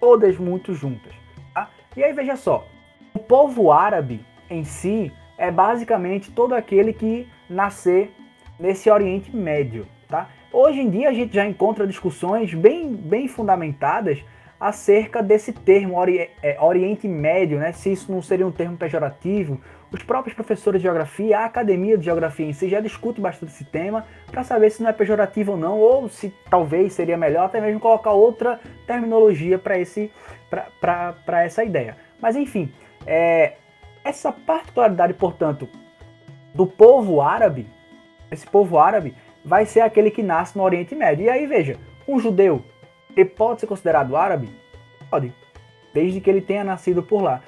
todas 0.00 0.36
muito 0.36 0.74
juntas. 0.74 1.12
Tá? 1.54 1.70
E 1.96 2.02
aí 2.02 2.12
veja 2.12 2.36
só, 2.36 2.66
o 3.14 3.18
povo 3.18 3.70
árabe 3.70 4.24
em 4.50 4.64
si 4.64 5.12
é 5.36 5.50
basicamente 5.50 6.32
todo 6.32 6.54
aquele 6.54 6.92
que 6.92 7.28
nascer 7.48 8.12
nesse 8.58 8.90
Oriente 8.90 9.34
Médio, 9.34 9.86
tá? 10.08 10.28
Hoje 10.52 10.80
em 10.80 10.90
dia 10.90 11.10
a 11.10 11.12
gente 11.12 11.34
já 11.34 11.46
encontra 11.46 11.86
discussões 11.86 12.52
bem, 12.54 12.92
bem 12.92 13.28
fundamentadas 13.28 14.24
acerca 14.58 15.22
desse 15.22 15.52
termo 15.52 15.94
é, 16.42 16.56
Oriente 16.60 17.06
Médio, 17.06 17.58
né? 17.58 17.72
se 17.72 17.92
isso 17.92 18.10
não 18.10 18.20
seria 18.20 18.46
um 18.46 18.50
termo 18.50 18.76
pejorativo. 18.76 19.60
Os 19.90 20.02
próprios 20.02 20.34
professores 20.34 20.80
de 20.80 20.86
geografia, 20.86 21.38
a 21.38 21.44
academia 21.46 21.96
de 21.96 22.04
geografia 22.04 22.46
em 22.46 22.52
si 22.52 22.68
já 22.68 22.80
discute 22.80 23.20
bastante 23.20 23.52
esse 23.52 23.64
tema 23.64 24.04
para 24.30 24.44
saber 24.44 24.70
se 24.70 24.82
não 24.82 24.90
é 24.90 24.92
pejorativo 24.92 25.52
ou 25.52 25.58
não, 25.58 25.78
ou 25.78 26.08
se 26.08 26.32
talvez 26.50 26.92
seria 26.92 27.16
melhor 27.16 27.46
até 27.46 27.60
mesmo 27.60 27.80
colocar 27.80 28.12
outra 28.12 28.60
terminologia 28.86 29.58
para 29.58 29.78
essa 31.42 31.64
ideia. 31.64 31.96
Mas 32.20 32.36
enfim, 32.36 32.70
é, 33.06 33.54
essa 34.04 34.30
particularidade, 34.30 35.14
portanto, 35.14 35.68
do 36.54 36.66
povo 36.66 37.22
árabe, 37.22 37.66
esse 38.30 38.46
povo 38.46 38.78
árabe 38.78 39.14
vai 39.42 39.64
ser 39.64 39.80
aquele 39.80 40.10
que 40.10 40.22
nasce 40.22 40.58
no 40.58 40.64
Oriente 40.64 40.94
Médio. 40.94 41.24
E 41.24 41.30
aí 41.30 41.46
veja, 41.46 41.76
um 42.06 42.18
judeu 42.18 42.62
ele 43.16 43.28
pode 43.28 43.60
ser 43.60 43.66
considerado 43.66 44.16
árabe? 44.16 44.50
Pode, 45.10 45.32
desde 45.94 46.20
que 46.20 46.28
ele 46.28 46.42
tenha 46.42 46.62
nascido 46.62 47.02
por 47.02 47.22
lá. 47.22 47.42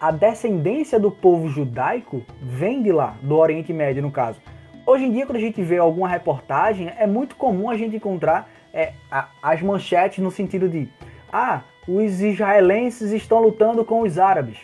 A, 0.00 0.10
descendência 0.10 0.98
do 0.98 1.10
povo 1.10 1.48
judaico 1.48 2.24
vem 2.40 2.82
de 2.82 2.90
lá, 2.90 3.16
do 3.22 3.36
Oriente 3.36 3.72
Médio 3.72 4.02
no 4.02 4.10
caso. 4.10 4.40
Hoje 4.86 5.04
em 5.04 5.12
dia, 5.12 5.26
quando 5.26 5.36
a 5.36 5.40
gente 5.40 5.62
vê 5.62 5.76
alguma 5.76 6.08
reportagem, 6.08 6.90
é 6.98 7.06
muito 7.06 7.36
comum 7.36 7.68
a 7.68 7.76
gente 7.76 7.96
encontrar 7.96 8.48
é, 8.72 8.94
a, 9.10 9.28
as 9.42 9.60
manchetes 9.60 10.24
no 10.24 10.30
sentido 10.30 10.68
de 10.68 10.88
ah, 11.30 11.62
os 11.86 12.20
israelenses 12.22 13.12
estão 13.12 13.40
lutando 13.40 13.84
com 13.84 14.00
os 14.00 14.18
árabes. 14.18 14.58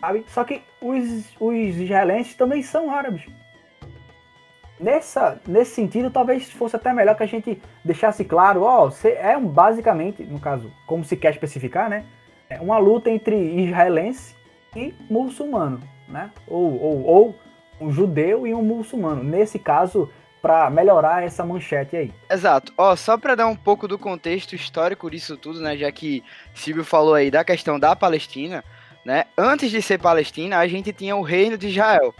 Sabe? 0.00 0.24
Só 0.28 0.42
que 0.42 0.62
os, 0.80 1.36
os 1.38 1.76
israelenses 1.76 2.34
também 2.34 2.62
são 2.62 2.90
árabes. 2.90 3.26
Nessa, 4.80 5.40
nesse 5.46 5.72
sentido, 5.72 6.10
talvez 6.10 6.50
fosse 6.50 6.76
até 6.76 6.92
melhor 6.92 7.16
que 7.16 7.24
a 7.24 7.26
gente 7.26 7.60
deixasse 7.84 8.24
claro, 8.24 8.62
ó, 8.62 8.90
é 9.04 9.36
um, 9.36 9.46
basicamente, 9.46 10.22
no 10.22 10.38
caso, 10.38 10.72
como 10.86 11.04
se 11.04 11.16
quer 11.16 11.32
especificar, 11.32 11.90
né? 11.90 12.04
É 12.48 12.60
uma 12.60 12.78
luta 12.78 13.10
entre 13.10 13.36
israelense 13.36 14.34
e 14.74 14.94
muçulmano, 15.08 15.80
né? 16.08 16.30
Ou, 16.46 16.80
ou, 16.80 17.04
ou 17.04 17.38
um 17.80 17.90
judeu 17.90 18.46
e 18.46 18.54
um 18.54 18.62
muçulmano. 18.62 19.22
Nesse 19.22 19.58
caso, 19.58 20.10
para 20.40 20.70
melhorar 20.70 21.22
essa 21.22 21.44
manchete 21.44 21.96
aí. 21.96 22.12
Exato. 22.30 22.72
Ó, 22.76 22.94
só 22.96 23.16
para 23.18 23.34
dar 23.34 23.46
um 23.46 23.56
pouco 23.56 23.86
do 23.86 23.98
contexto 23.98 24.54
histórico 24.54 25.10
disso 25.10 25.36
tudo, 25.36 25.60
né? 25.60 25.76
Já 25.76 25.92
que 25.92 26.22
Silvio 26.54 26.84
falou 26.84 27.14
aí 27.14 27.30
da 27.30 27.44
questão 27.44 27.78
da 27.78 27.94
Palestina, 27.94 28.64
né? 29.04 29.24
Antes 29.36 29.70
de 29.70 29.82
ser 29.82 29.98
Palestina, 29.98 30.58
a 30.58 30.66
gente 30.66 30.92
tinha 30.92 31.16
o 31.16 31.22
Reino 31.22 31.58
de 31.58 31.68
Israel, 31.68 32.14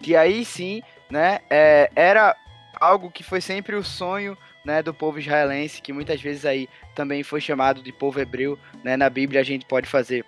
que 0.00 0.16
aí 0.16 0.44
sim 0.44 0.82
né? 1.10 1.40
É, 1.48 1.90
era 1.94 2.36
algo 2.78 3.10
que 3.10 3.22
foi 3.22 3.40
sempre 3.40 3.76
o 3.76 3.84
sonho 3.84 4.36
né, 4.66 4.82
do 4.82 4.92
povo 4.92 5.20
israelense, 5.20 5.80
que 5.80 5.92
muitas 5.92 6.20
vezes 6.20 6.44
aí 6.44 6.68
também 6.92 7.22
foi 7.22 7.40
chamado 7.40 7.80
de 7.80 7.92
povo 7.92 8.20
hebreu, 8.20 8.58
né? 8.82 8.96
Na 8.96 9.08
Bíblia 9.08 9.40
a 9.40 9.44
gente 9.44 9.64
pode 9.64 9.86
fazer 9.86 10.24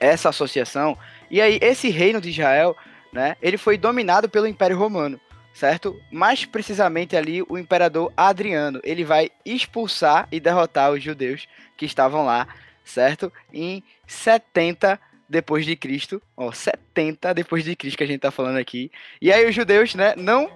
essa 0.00 0.30
associação. 0.30 0.96
E 1.30 1.42
aí 1.42 1.58
esse 1.60 1.90
reino 1.90 2.22
de 2.22 2.30
Israel, 2.30 2.74
né, 3.12 3.36
ele 3.42 3.58
foi 3.58 3.76
dominado 3.76 4.30
pelo 4.30 4.46
Império 4.46 4.78
Romano, 4.78 5.20
certo? 5.52 6.00
Mais 6.10 6.46
precisamente 6.46 7.14
ali 7.14 7.42
o 7.42 7.58
imperador 7.58 8.10
Adriano, 8.16 8.80
ele 8.82 9.04
vai 9.04 9.30
expulsar 9.44 10.26
e 10.32 10.40
derrotar 10.40 10.90
os 10.90 11.02
judeus 11.02 11.46
que 11.76 11.84
estavam 11.84 12.24
lá, 12.24 12.48
certo? 12.82 13.30
Em 13.52 13.82
70 14.06 14.98
depois 15.28 15.66
de 15.66 15.76
Cristo, 15.76 16.20
ó, 16.34 16.50
70 16.50 17.34
depois 17.34 17.62
de 17.62 17.76
Cristo 17.76 17.98
que 17.98 18.04
a 18.04 18.06
gente 18.06 18.20
tá 18.20 18.30
falando 18.30 18.56
aqui. 18.56 18.90
E 19.20 19.30
aí 19.30 19.46
os 19.46 19.54
judeus, 19.54 19.94
né, 19.94 20.14
não 20.16 20.50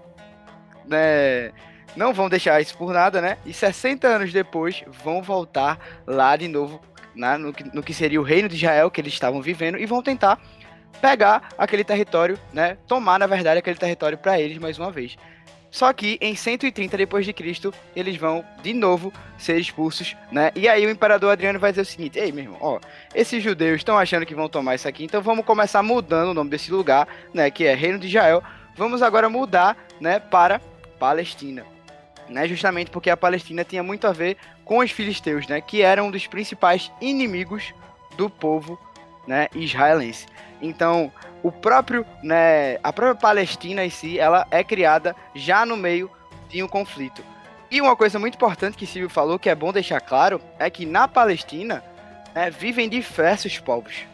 né, 0.86 1.52
não 1.96 2.12
vão 2.12 2.28
deixar 2.28 2.60
isso 2.60 2.76
por 2.76 2.92
nada, 2.92 3.20
né? 3.20 3.38
E 3.44 3.52
60 3.52 4.06
anos 4.06 4.32
depois 4.32 4.84
vão 5.02 5.22
voltar 5.22 5.78
lá 6.06 6.36
de 6.36 6.48
novo 6.48 6.80
né, 7.14 7.36
no, 7.36 7.52
que, 7.52 7.64
no 7.74 7.82
que 7.82 7.94
seria 7.94 8.20
o 8.20 8.24
reino 8.24 8.48
de 8.48 8.56
Israel 8.56 8.90
que 8.90 9.00
eles 9.00 9.12
estavam 9.12 9.40
vivendo 9.40 9.78
e 9.78 9.86
vão 9.86 10.02
tentar 10.02 10.40
pegar 11.00 11.48
aquele 11.58 11.84
território, 11.84 12.38
né? 12.52 12.76
Tomar, 12.86 13.18
na 13.18 13.26
verdade, 13.26 13.58
aquele 13.58 13.76
território 13.76 14.16
para 14.16 14.40
eles 14.40 14.58
mais 14.58 14.78
uma 14.78 14.90
vez. 14.90 15.16
Só 15.70 15.92
que 15.92 16.16
em 16.20 16.36
130 16.36 16.96
depois 16.96 17.26
de 17.26 17.32
Cristo, 17.32 17.74
eles 17.96 18.16
vão 18.16 18.44
de 18.62 18.72
novo 18.72 19.12
ser 19.36 19.58
expulsos, 19.58 20.16
né? 20.30 20.52
E 20.54 20.68
aí 20.68 20.86
o 20.86 20.90
imperador 20.90 21.32
Adriano 21.32 21.58
vai 21.58 21.72
dizer 21.72 21.82
o 21.82 21.84
seguinte: 21.84 22.18
"Ei, 22.18 22.30
meu 22.30 22.44
irmão, 22.44 22.58
ó, 22.60 22.80
esses 23.12 23.42
judeus 23.42 23.78
estão 23.78 23.98
achando 23.98 24.24
que 24.24 24.36
vão 24.36 24.48
tomar 24.48 24.76
isso 24.76 24.86
aqui, 24.86 25.04
então 25.04 25.20
vamos 25.20 25.44
começar 25.44 25.82
mudando 25.82 26.30
o 26.30 26.34
nome 26.34 26.48
desse 26.48 26.70
lugar, 26.70 27.08
né, 27.32 27.50
que 27.50 27.64
é 27.64 27.74
Reino 27.74 27.98
de 27.98 28.06
Israel. 28.06 28.42
Vamos 28.76 29.02
agora 29.02 29.28
mudar, 29.28 29.76
né, 30.00 30.20
para 30.20 30.60
Palestina." 30.98 31.73
Né, 32.28 32.48
justamente 32.48 32.90
porque 32.90 33.10
a 33.10 33.16
Palestina 33.16 33.64
tinha 33.64 33.82
muito 33.82 34.06
a 34.06 34.12
ver 34.12 34.38
com 34.64 34.78
os 34.78 34.90
filisteus, 34.90 35.46
né, 35.46 35.60
que 35.60 35.82
eram 35.82 36.06
um 36.06 36.10
dos 36.10 36.26
principais 36.26 36.90
inimigos 37.00 37.74
do 38.16 38.30
povo, 38.30 38.78
né, 39.26 39.48
israelense. 39.54 40.26
Então, 40.62 41.12
o 41.42 41.52
próprio, 41.52 42.06
né, 42.22 42.78
a 42.82 42.90
própria 42.92 43.14
Palestina 43.14 43.84
em 43.84 43.90
si, 43.90 44.18
ela 44.18 44.46
é 44.50 44.64
criada 44.64 45.14
já 45.34 45.66
no 45.66 45.76
meio 45.76 46.10
de 46.48 46.62
um 46.62 46.68
conflito. 46.68 47.22
E 47.70 47.80
uma 47.80 47.96
coisa 47.96 48.18
muito 48.18 48.36
importante 48.36 48.76
que 48.76 48.86
Silvio 48.86 49.10
falou, 49.10 49.38
que 49.38 49.50
é 49.50 49.54
bom 49.54 49.72
deixar 49.72 50.00
claro, 50.00 50.40
é 50.58 50.70
que 50.70 50.86
na 50.86 51.06
Palestina 51.06 51.84
né, 52.34 52.50
vivem 52.50 52.88
diversos 52.88 53.58
povos. 53.58 54.06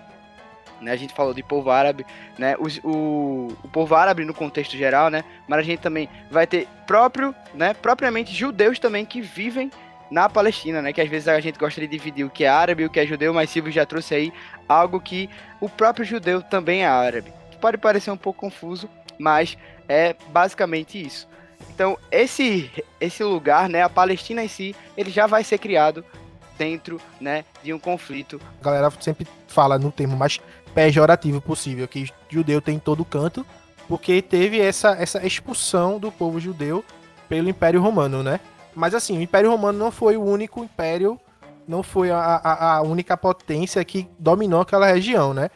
Né, 0.80 0.92
a 0.92 0.96
gente 0.96 1.12
falou 1.12 1.34
de 1.34 1.42
povo 1.42 1.70
árabe, 1.70 2.06
né, 2.38 2.56
o, 2.58 3.48
o 3.62 3.68
povo 3.68 3.94
árabe 3.94 4.24
no 4.24 4.32
contexto 4.32 4.76
geral, 4.76 5.10
né, 5.10 5.22
mas 5.46 5.58
a 5.58 5.62
gente 5.62 5.80
também 5.80 6.08
vai 6.30 6.46
ter 6.46 6.66
próprio, 6.86 7.34
né, 7.52 7.74
propriamente 7.74 8.34
judeus 8.34 8.78
também 8.78 9.04
que 9.04 9.20
vivem 9.20 9.70
na 10.10 10.28
Palestina, 10.28 10.82
né? 10.82 10.92
Que 10.92 11.00
às 11.00 11.08
vezes 11.08 11.28
a 11.28 11.38
gente 11.38 11.58
gosta 11.58 11.80
de 11.80 11.86
dividir 11.86 12.24
o 12.24 12.30
que 12.30 12.44
é 12.44 12.48
árabe 12.48 12.82
e 12.82 12.86
o 12.86 12.90
que 12.90 12.98
é 12.98 13.06
judeu, 13.06 13.32
mas 13.32 13.48
Silvio 13.48 13.72
já 13.72 13.86
trouxe 13.86 14.14
aí 14.14 14.32
algo 14.68 15.00
que 15.00 15.30
o 15.60 15.68
próprio 15.68 16.04
judeu 16.04 16.42
também 16.42 16.82
é 16.82 16.88
árabe. 16.88 17.32
Pode 17.60 17.78
parecer 17.78 18.10
um 18.10 18.16
pouco 18.16 18.40
confuso, 18.40 18.90
mas 19.18 19.56
é 19.88 20.16
basicamente 20.28 21.00
isso. 21.00 21.28
Então, 21.72 21.96
esse, 22.10 22.70
esse 23.00 23.22
lugar, 23.22 23.68
né, 23.68 23.82
a 23.82 23.88
Palestina 23.88 24.42
em 24.42 24.48
si, 24.48 24.74
ele 24.96 25.10
já 25.10 25.26
vai 25.26 25.44
ser 25.44 25.58
criado 25.58 26.04
dentro, 26.58 27.00
né, 27.20 27.44
de 27.62 27.72
um 27.72 27.78
conflito. 27.78 28.40
A 28.60 28.64
galera 28.64 28.90
sempre 29.00 29.26
fala 29.48 29.78
no 29.78 29.90
termo 29.90 30.16
mais 30.16 30.40
pejorativo 30.74 31.40
possível, 31.40 31.86
que 31.88 32.08
judeu 32.28 32.60
tem 32.60 32.76
em 32.76 32.78
todo 32.80 33.04
canto, 33.04 33.44
porque 33.88 34.22
teve 34.22 34.60
essa, 34.60 34.90
essa 34.90 35.26
expulsão 35.26 35.98
do 35.98 36.12
povo 36.12 36.38
judeu 36.38 36.84
pelo 37.28 37.48
Império 37.48 37.80
Romano, 37.80 38.22
né? 38.22 38.40
Mas 38.74 38.94
assim, 38.94 39.18
o 39.18 39.22
Império 39.22 39.50
Romano 39.50 39.78
não 39.78 39.90
foi 39.90 40.16
o 40.16 40.22
único 40.22 40.62
império, 40.62 41.18
não 41.66 41.82
foi 41.82 42.10
a, 42.10 42.18
a, 42.18 42.76
a 42.76 42.82
única 42.82 43.16
potência 43.16 43.84
que 43.84 44.08
dominou 44.18 44.60
aquela 44.60 44.86
região, 44.86 45.34
né? 45.34 45.50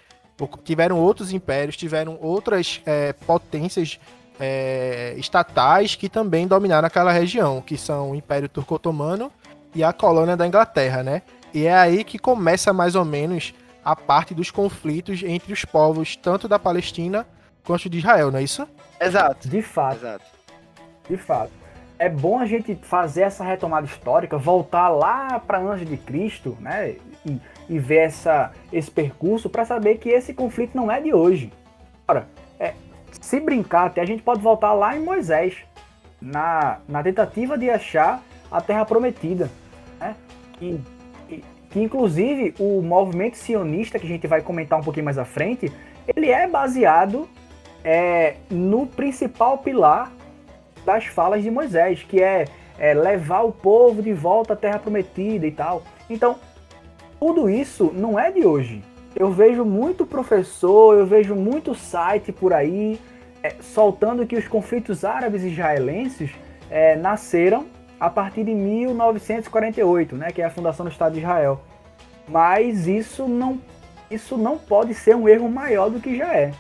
Tiveram 0.65 0.99
outros 0.99 1.33
impérios, 1.33 1.77
tiveram 1.77 2.19
outras 2.21 2.81
é, 2.85 3.13
potências 3.13 4.01
é, 4.39 5.15
estatais 5.17 5.95
que 5.95 6.09
também 6.09 6.47
dominaram 6.47 6.87
aquela 6.87 7.13
região, 7.13 7.61
que 7.61 7.77
são 7.77 8.11
o 8.11 8.15
Império 8.15 8.49
Turco-Otomano 8.49 9.31
e 9.75 9.85
a 9.85 9.93
colônia 9.93 10.37
da 10.37 10.47
Inglaterra, 10.47 11.03
né? 11.03 11.23
E 11.53 11.67
é 11.67 11.75
aí 11.75 12.03
que 12.03 12.19
começa 12.19 12.73
mais 12.73 12.97
ou 12.97 13.05
menos 13.05 13.55
a 13.85 13.95
parte 13.95 14.35
dos 14.35 14.51
conflitos 14.51 15.23
entre 15.23 15.53
os 15.53 15.65
povos, 15.65 16.17
tanto 16.17 16.49
da 16.49 16.59
Palestina 16.59 17.27
quanto 17.65 17.89
de 17.89 17.99
Israel, 17.99 18.31
não 18.31 18.39
é 18.39 18.43
isso? 18.43 18.67
Exato. 19.01 19.49
De 19.49 19.63
fato. 19.63 19.97
Exato. 19.97 20.25
De 21.09 21.17
fato 21.17 21.65
é 21.99 22.09
bom 22.09 22.39
a 22.39 22.47
gente 22.47 22.75
fazer 22.83 23.23
essa 23.23 23.45
retomada 23.45 23.87
histórica, 23.87 24.37
voltar 24.37 24.89
lá 24.89 25.39
para 25.39 25.59
antes 25.59 25.89
de 25.89 25.97
Cristo, 25.97 26.57
né? 26.61 26.97
E, 27.25 27.41
e 27.69 27.79
ver 27.79 28.07
essa, 28.07 28.53
esse 28.73 28.91
percurso 28.91 29.49
para 29.49 29.65
saber 29.65 29.99
que 29.99 30.09
esse 30.09 30.35
conflito 30.35 30.77
não 30.77 30.91
é 30.91 31.01
de 31.01 31.15
hoje. 31.15 31.53
Ora, 32.07 32.27
é, 32.59 32.75
se 33.21 33.41
brincar, 33.41 33.87
até 33.87 34.03
a 34.03 34.07
gente 34.07 34.23
pode 34.23 34.43
voltar 34.43 34.73
lá 34.75 34.97
em 34.97 35.01
Moisés, 35.01 35.57
na, 36.21 36.79
na 36.89 37.03
tentativa 37.03 37.57
de 37.57 37.71
achar 37.71 38.23
a 38.51 38.61
Terra 38.61 38.85
Prometida, 38.85 39.51
né? 39.99 40.15
E, 40.61 40.79
que 41.75 41.83
inclusive 41.83 42.55
o 42.61 42.81
movimento 42.81 43.37
sionista 43.37 43.99
que 43.99 44.07
a 44.07 44.09
gente 44.09 44.29
vai 44.29 44.41
comentar 44.41 44.79
um 44.79 44.83
pouquinho 44.85 45.07
mais 45.07 45.19
à 45.19 45.25
frente, 45.25 45.73
ele 46.07 46.31
é 46.31 46.47
baseado 46.47 47.29
é, 47.83 48.37
no 48.49 48.87
principal 48.87 49.59
pilar 49.59 50.13
das 50.87 51.07
falas 51.07 51.43
de 51.43 51.51
Moisés, 51.51 52.05
que 52.05 52.23
é, 52.23 52.45
é 52.79 52.95
levar 52.95 53.43
o 53.43 53.51
povo 53.51 54.01
de 54.01 54.13
volta 54.13 54.53
à 54.53 54.57
terra 54.57 54.79
prometida 54.79 55.49
e 55.49 55.51
tal. 55.51 55.83
Então, 56.09 56.37
tudo 57.19 57.51
isso 57.51 57.91
não 57.93 58.17
é 58.17 58.31
de 58.31 58.47
hoje. 58.47 58.81
Eu 59.17 59.33
vejo 59.33 59.65
muito 59.65 60.07
professor, 60.07 60.97
eu 60.97 61.05
vejo 61.05 61.35
muito 61.35 61.75
site 61.75 62.31
por 62.31 62.53
aí 62.53 63.01
é, 63.43 63.57
soltando 63.61 64.25
que 64.25 64.37
os 64.37 64.47
conflitos 64.47 65.05
árabes 65.05 65.43
e 65.43 65.49
israelenses 65.49 66.31
é, 66.71 66.95
nasceram 66.95 67.67
a 68.05 68.11
partir 68.11 68.45
de 68.45 68.55
1948, 68.55 70.15
né, 70.15 70.31
que 70.31 70.43
é 70.43 70.45
a 70.45 70.51
fundação 70.51 70.85
do 70.85 70.93
Estado 70.93 71.15
de 71.15 71.21
Israel. 71.21 71.63
Mas 72.29 72.87
isso 72.87 73.27
não, 73.27 73.59
isso 74.11 74.37
não 74.37 74.59
pode 74.59 74.93
ser 74.93 75.17
um 75.17 75.27
erro 75.27 75.49
maior 75.49 75.89
do 75.89 75.99
que 75.99 76.17
já 76.17 76.35
é. 76.35 76.53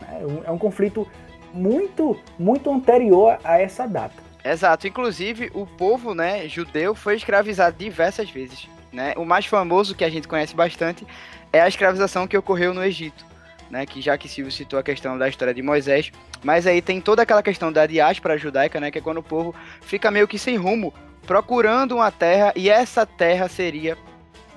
É 0.00 0.26
um, 0.26 0.44
é 0.44 0.50
um 0.50 0.56
conflito 0.56 1.06
muito, 1.52 2.18
muito 2.38 2.70
anterior 2.70 3.38
a 3.44 3.60
essa 3.60 3.86
data. 3.86 4.14
Exato. 4.42 4.86
Inclusive, 4.86 5.50
o 5.52 5.66
povo, 5.66 6.14
né, 6.14 6.48
judeu 6.48 6.94
foi 6.94 7.16
escravizado 7.16 7.76
diversas 7.76 8.30
vezes. 8.30 8.66
Né? 8.90 9.12
O 9.18 9.24
mais 9.26 9.44
famoso 9.44 9.94
que 9.94 10.04
a 10.04 10.08
gente 10.08 10.26
conhece 10.26 10.56
bastante 10.56 11.06
é 11.52 11.60
a 11.60 11.68
escravização 11.68 12.26
que 12.26 12.38
ocorreu 12.38 12.72
no 12.72 12.82
Egito. 12.82 13.26
Né, 13.70 13.84
que 13.84 14.00
já 14.00 14.16
que 14.16 14.28
Silvio 14.28 14.52
citou 14.52 14.78
a 14.78 14.82
questão 14.82 15.18
da 15.18 15.28
história 15.28 15.52
de 15.52 15.60
Moisés, 15.60 16.12
mas 16.44 16.68
aí 16.68 16.80
tem 16.80 17.00
toda 17.00 17.22
aquela 17.22 17.42
questão 17.42 17.72
da 17.72 17.84
diáspora 17.84 18.38
judaica, 18.38 18.78
né, 18.78 18.92
que 18.92 18.98
é 18.98 19.00
quando 19.00 19.18
o 19.18 19.22
povo 19.24 19.52
fica 19.80 20.08
meio 20.08 20.28
que 20.28 20.38
sem 20.38 20.56
rumo, 20.56 20.94
procurando 21.26 21.96
uma 21.96 22.12
terra, 22.12 22.52
e 22.54 22.70
essa 22.70 23.04
terra 23.04 23.48
seria 23.48 23.98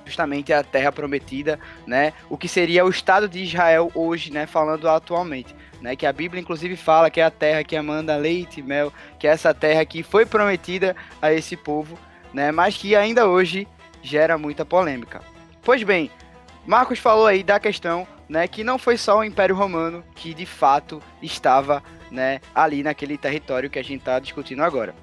justamente 0.06 0.52
a 0.52 0.62
terra 0.62 0.92
prometida, 0.92 1.58
né, 1.86 2.12
o 2.28 2.38
que 2.38 2.46
seria 2.46 2.84
o 2.84 2.88
Estado 2.88 3.28
de 3.28 3.42
Israel 3.42 3.90
hoje, 3.94 4.32
né, 4.32 4.46
falando 4.46 4.88
atualmente. 4.88 5.54
Né, 5.80 5.96
que 5.96 6.04
a 6.04 6.12
Bíblia 6.12 6.42
inclusive 6.42 6.76
fala 6.76 7.08
que 7.08 7.20
é 7.20 7.24
a 7.24 7.30
terra 7.30 7.64
que 7.64 7.80
manda 7.80 8.14
leite 8.14 8.60
e 8.60 8.62
mel, 8.62 8.92
que 9.18 9.26
é 9.26 9.30
essa 9.30 9.54
terra 9.54 9.82
que 9.84 10.02
foi 10.02 10.26
prometida 10.26 10.94
a 11.22 11.32
esse 11.32 11.56
povo, 11.56 11.98
né, 12.34 12.52
mas 12.52 12.76
que 12.76 12.94
ainda 12.94 13.26
hoje 13.26 13.66
gera 14.02 14.36
muita 14.36 14.62
polêmica. 14.62 15.22
Pois 15.62 15.82
bem, 15.82 16.10
Marcos 16.66 16.98
falou 16.98 17.26
aí 17.26 17.42
da 17.42 17.58
questão, 17.58 18.06
né, 18.28 18.46
que 18.46 18.62
não 18.62 18.78
foi 18.78 18.96
só 18.96 19.18
o 19.18 19.24
Império 19.24 19.56
Romano 19.56 20.04
que 20.14 20.34
de 20.34 20.46
fato 20.46 21.02
estava, 21.22 21.82
né, 22.10 22.40
ali 22.54 22.82
naquele 22.82 23.16
território 23.16 23.70
que 23.70 23.78
a 23.78 23.82
gente 23.82 24.00
está 24.00 24.18
discutindo 24.18 24.62
agora. 24.62 24.94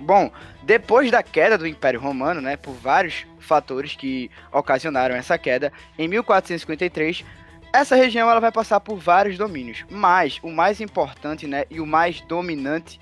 Bom, 0.00 0.30
depois 0.62 1.10
da 1.10 1.22
queda 1.22 1.56
do 1.56 1.66
Império 1.66 2.00
Romano, 2.00 2.40
né, 2.40 2.56
por 2.56 2.72
vários 2.74 3.26
fatores 3.38 3.94
que 3.94 4.30
ocasionaram 4.52 5.14
essa 5.14 5.38
queda, 5.38 5.72
em 5.98 6.08
1453, 6.08 7.24
essa 7.72 7.94
região 7.94 8.28
ela 8.28 8.40
vai 8.40 8.50
passar 8.50 8.80
por 8.80 8.96
vários 8.96 9.38
domínios, 9.38 9.84
mas 9.88 10.40
o 10.42 10.50
mais 10.50 10.80
importante, 10.80 11.46
né, 11.46 11.64
e 11.70 11.80
o 11.80 11.86
mais 11.86 12.20
dominante, 12.22 12.98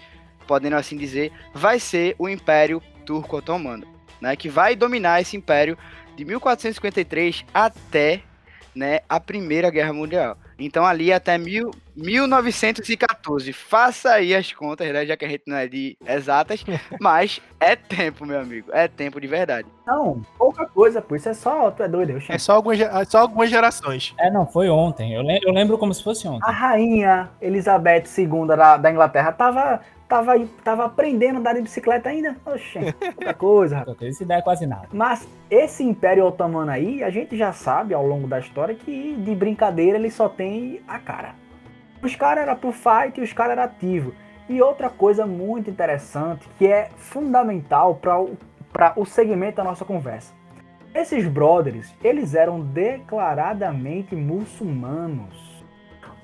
podendo 0.46 0.76
assim 0.76 0.96
dizer, 0.96 1.32
vai 1.54 1.78
ser 1.78 2.14
o 2.18 2.28
Império 2.28 2.82
Turco-Otomano 3.06 3.98
né, 4.20 4.36
que 4.36 4.48
vai 4.48 4.74
dominar 4.74 5.20
esse 5.20 5.36
império 5.36 5.76
de 6.18 6.24
1453 6.24 7.44
até 7.54 8.22
né, 8.74 9.00
a 9.08 9.20
Primeira 9.20 9.70
Guerra 9.70 9.92
Mundial. 9.92 10.36
Então, 10.58 10.84
ali 10.84 11.12
até 11.12 11.38
mil, 11.38 11.70
1914. 11.96 13.52
Faça 13.52 14.10
aí 14.10 14.34
as 14.34 14.52
contas, 14.52 14.92
né, 14.92 15.06
já 15.06 15.16
que 15.16 15.24
a 15.24 15.28
gente 15.28 15.44
não 15.46 15.56
é 15.56 15.68
de 15.68 15.96
exatas, 16.04 16.64
mas 17.00 17.40
é 17.60 17.76
tempo, 17.76 18.26
meu 18.26 18.40
amigo. 18.40 18.68
É 18.72 18.88
tempo 18.88 19.20
de 19.20 19.28
verdade. 19.28 19.68
Não, 19.86 20.22
pouca 20.36 20.66
coisa, 20.66 21.00
por 21.00 21.16
isso 21.16 21.28
é 21.28 21.34
só, 21.34 21.70
tu 21.70 21.84
é 21.84 21.88
doido. 21.88 22.10
Eu 22.10 22.20
é 22.28 22.38
só 22.38 22.54
algumas, 22.54 22.80
é 22.80 23.04
só 23.04 23.18
algumas 23.18 23.48
gerações. 23.48 24.14
É, 24.18 24.28
não, 24.30 24.44
foi 24.44 24.68
ontem. 24.68 25.14
Eu, 25.14 25.22
lembro, 25.22 25.48
eu 25.48 25.54
lembro 25.54 25.78
como 25.78 25.94
se 25.94 26.02
fosse 26.02 26.26
ontem. 26.26 26.48
A 26.48 26.52
rainha 26.52 27.30
Elizabeth 27.40 28.04
II 28.16 28.46
da, 28.48 28.76
da 28.76 28.90
Inglaterra 28.90 29.30
tava 29.30 29.80
tava, 30.08 30.32
tava 30.64 30.84
aprendendo 30.86 31.36
a 31.36 31.38
andar 31.40 31.54
de 31.54 31.62
bicicleta 31.62 32.08
ainda. 32.08 32.36
Oxe, 32.44 32.78
outra 33.16 33.34
coisa. 33.34 33.84
Isso 34.00 34.22
ideia 34.22 34.38
é 34.38 34.42
quase 34.42 34.66
nada. 34.66 34.88
Mas 34.92 35.28
esse 35.50 35.84
Império 35.84 36.24
Otomano 36.24 36.70
aí, 36.70 37.04
a 37.04 37.10
gente 37.10 37.36
já 37.36 37.52
sabe 37.52 37.94
ao 37.94 38.06
longo 38.06 38.26
da 38.26 38.40
história 38.40 38.74
que 38.74 39.14
de 39.16 39.34
brincadeira 39.34 39.98
ele 39.98 40.10
só 40.10 40.28
tem 40.28 40.80
a 40.88 40.98
cara. 40.98 41.34
Os 42.02 42.16
caras 42.16 42.44
eram 42.44 42.56
pro 42.56 42.72
fight 42.72 43.18
e 43.18 43.22
os 43.22 43.32
caras 43.32 43.52
eram 43.52 43.64
ativos. 43.64 44.14
E 44.48 44.62
outra 44.62 44.88
coisa 44.88 45.26
muito 45.26 45.68
interessante, 45.68 46.48
que 46.56 46.66
é 46.66 46.88
fundamental 46.96 47.96
para 47.96 48.18
o, 48.18 48.36
o 48.96 49.04
segmento 49.04 49.58
da 49.58 49.64
nossa 49.64 49.84
conversa. 49.84 50.32
Esses 50.94 51.26
brothers, 51.28 51.94
eles 52.02 52.34
eram 52.34 52.60
declaradamente 52.60 54.16
muçulmanos. 54.16 55.62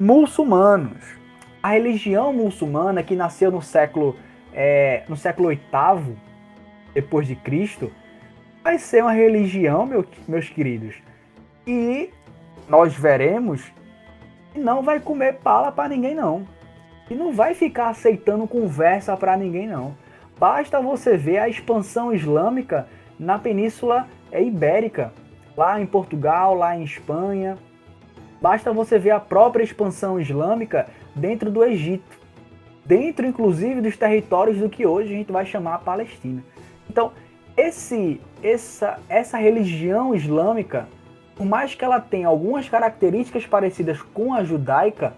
Muçulmanos 0.00 1.23
a 1.64 1.70
religião 1.70 2.30
muçulmana 2.30 3.02
que 3.02 3.16
nasceu 3.16 3.50
no 3.50 3.62
século 3.62 4.14
é, 4.52 5.02
no 5.08 5.16
século 5.16 5.48
VIII 5.48 6.14
depois 6.92 7.26
de 7.26 7.34
Cristo 7.34 7.90
vai 8.62 8.78
ser 8.78 9.02
uma 9.02 9.14
religião, 9.14 9.86
meu, 9.86 10.04
meus 10.28 10.46
queridos, 10.50 10.96
e 11.66 12.10
nós 12.68 12.94
veremos 12.94 13.72
que 14.52 14.60
não 14.60 14.82
vai 14.82 15.00
comer 15.00 15.36
pala 15.36 15.72
para 15.72 15.88
ninguém 15.88 16.14
não, 16.14 16.46
e 17.10 17.14
não 17.14 17.32
vai 17.32 17.54
ficar 17.54 17.88
aceitando 17.88 18.46
conversa 18.46 19.16
para 19.16 19.34
ninguém 19.34 19.66
não. 19.66 19.96
Basta 20.38 20.82
você 20.82 21.16
ver 21.16 21.38
a 21.38 21.48
expansão 21.48 22.12
islâmica 22.12 22.86
na 23.18 23.38
Península 23.38 24.06
Ibérica, 24.30 25.14
lá 25.56 25.80
em 25.80 25.86
Portugal, 25.86 26.54
lá 26.54 26.76
em 26.76 26.84
Espanha. 26.84 27.56
Basta 28.38 28.70
você 28.70 28.98
ver 28.98 29.12
a 29.12 29.20
própria 29.20 29.64
expansão 29.64 30.20
islâmica 30.20 30.86
dentro 31.14 31.50
do 31.50 31.64
Egito, 31.64 32.18
dentro 32.84 33.26
inclusive 33.26 33.80
dos 33.80 33.96
territórios 33.96 34.58
do 34.58 34.68
que 34.68 34.86
hoje 34.86 35.14
a 35.14 35.16
gente 35.16 35.32
vai 35.32 35.46
chamar 35.46 35.74
a 35.74 35.78
Palestina. 35.78 36.42
Então, 36.88 37.12
esse, 37.56 38.20
essa, 38.42 38.98
essa 39.08 39.38
religião 39.38 40.14
islâmica, 40.14 40.88
por 41.36 41.46
mais 41.46 41.74
que 41.74 41.84
ela 41.84 42.00
tenha 42.00 42.28
algumas 42.28 42.68
características 42.68 43.46
parecidas 43.46 44.02
com 44.02 44.34
a 44.34 44.44
judaica, 44.44 45.14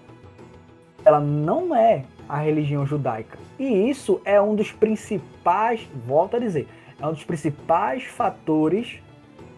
ela 1.04 1.20
não 1.20 1.74
é 1.74 2.04
a 2.28 2.38
religião 2.38 2.84
judaica. 2.84 3.38
E 3.58 3.88
isso 3.88 4.20
é 4.24 4.40
um 4.40 4.54
dos 4.54 4.72
principais, 4.72 5.88
volto 6.06 6.36
a 6.36 6.38
dizer, 6.38 6.68
é 7.00 7.06
um 7.06 7.12
dos 7.12 7.24
principais 7.24 8.04
fatores 8.04 9.00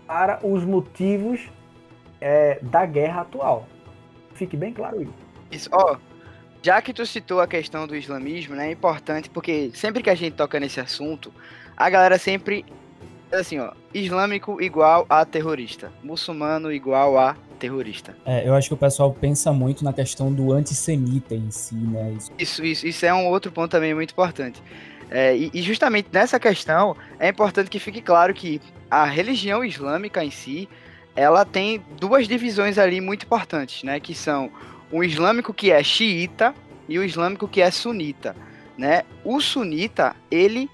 para 0.07 0.41
os 0.43 0.65
motivos 0.65 1.49
é, 2.21 2.59
da 2.63 2.85
guerra 2.87 3.23
atual. 3.23 3.67
Fique 4.35 4.57
bem 4.57 4.73
claro 4.73 5.03
isso. 5.03 5.13
Isso, 5.51 5.71
ó, 5.73 5.97
já 6.63 6.81
que 6.83 6.93
tu 6.93 7.05
citou 7.07 7.41
a 7.41 7.47
questão 7.47 7.87
do 7.87 7.97
islamismo, 7.97 8.55
né, 8.55 8.69
é 8.69 8.73
importante 8.73 9.31
porque 9.31 9.71
sempre 9.75 10.03
que 10.03 10.11
a 10.11 10.15
gente 10.15 10.35
toca 10.35 10.59
nesse 10.59 10.81
assunto, 10.81 11.33
a 11.77 11.89
galera 11.89 12.19
sempre 12.19 12.65
assim, 13.33 13.59
ó, 13.59 13.73
islâmico 13.93 14.61
igual 14.61 15.07
a 15.09 15.25
terrorista, 15.25 15.93
muçulmano 16.03 16.73
igual 16.73 17.19
a 17.19 17.37
terrorista. 17.59 18.17
É, 18.25 18.49
eu 18.49 18.55
acho 18.55 18.69
que 18.69 18.75
o 18.75 18.77
pessoal 18.77 19.13
pensa 19.13 19.53
muito 19.53 19.85
na 19.85 19.93
questão 19.93 20.33
do 20.33 20.53
antissemita 20.53 21.35
em 21.35 21.51
si, 21.51 21.75
né? 21.75 22.17
Isso, 22.39 22.65
isso, 22.65 22.87
isso, 22.87 23.07
é 23.07 23.13
um 23.13 23.27
outro 23.27 23.53
ponto 23.53 23.71
também 23.71 23.95
muito 23.95 24.13
importante. 24.13 24.63
É, 25.11 25.37
e, 25.37 25.51
e 25.53 25.63
justamente 25.63 26.09
nessa 26.13 26.39
questão 26.39 26.97
é 27.19 27.29
importante 27.29 27.69
que 27.69 27.79
fique 27.79 28.01
claro 28.01 28.33
que 28.33 28.61
a 28.91 29.05
religião 29.05 29.65
islâmica 29.65 30.25
em 30.25 30.31
si, 30.31 30.69
ela 31.17 31.45
tem 31.45 31.83
duas 31.99 32.29
divisões 32.29 32.79
ali 32.79 33.01
muito 33.01 33.25
importantes, 33.25 33.83
né? 33.83 33.99
Que 34.01 34.15
são 34.15 34.51
um 34.93 35.03
islâmico 35.03 35.53
que 35.53 35.71
é 35.71 35.83
xiita 35.83 36.55
e 36.89 36.99
o 36.99 37.05
islâmico 37.05 37.47
que 37.47 37.61
é 37.61 37.71
sunita, 37.71 38.35
né? 38.77 39.03
O 39.25 39.41
sunita, 39.41 40.17
ele 40.31 40.71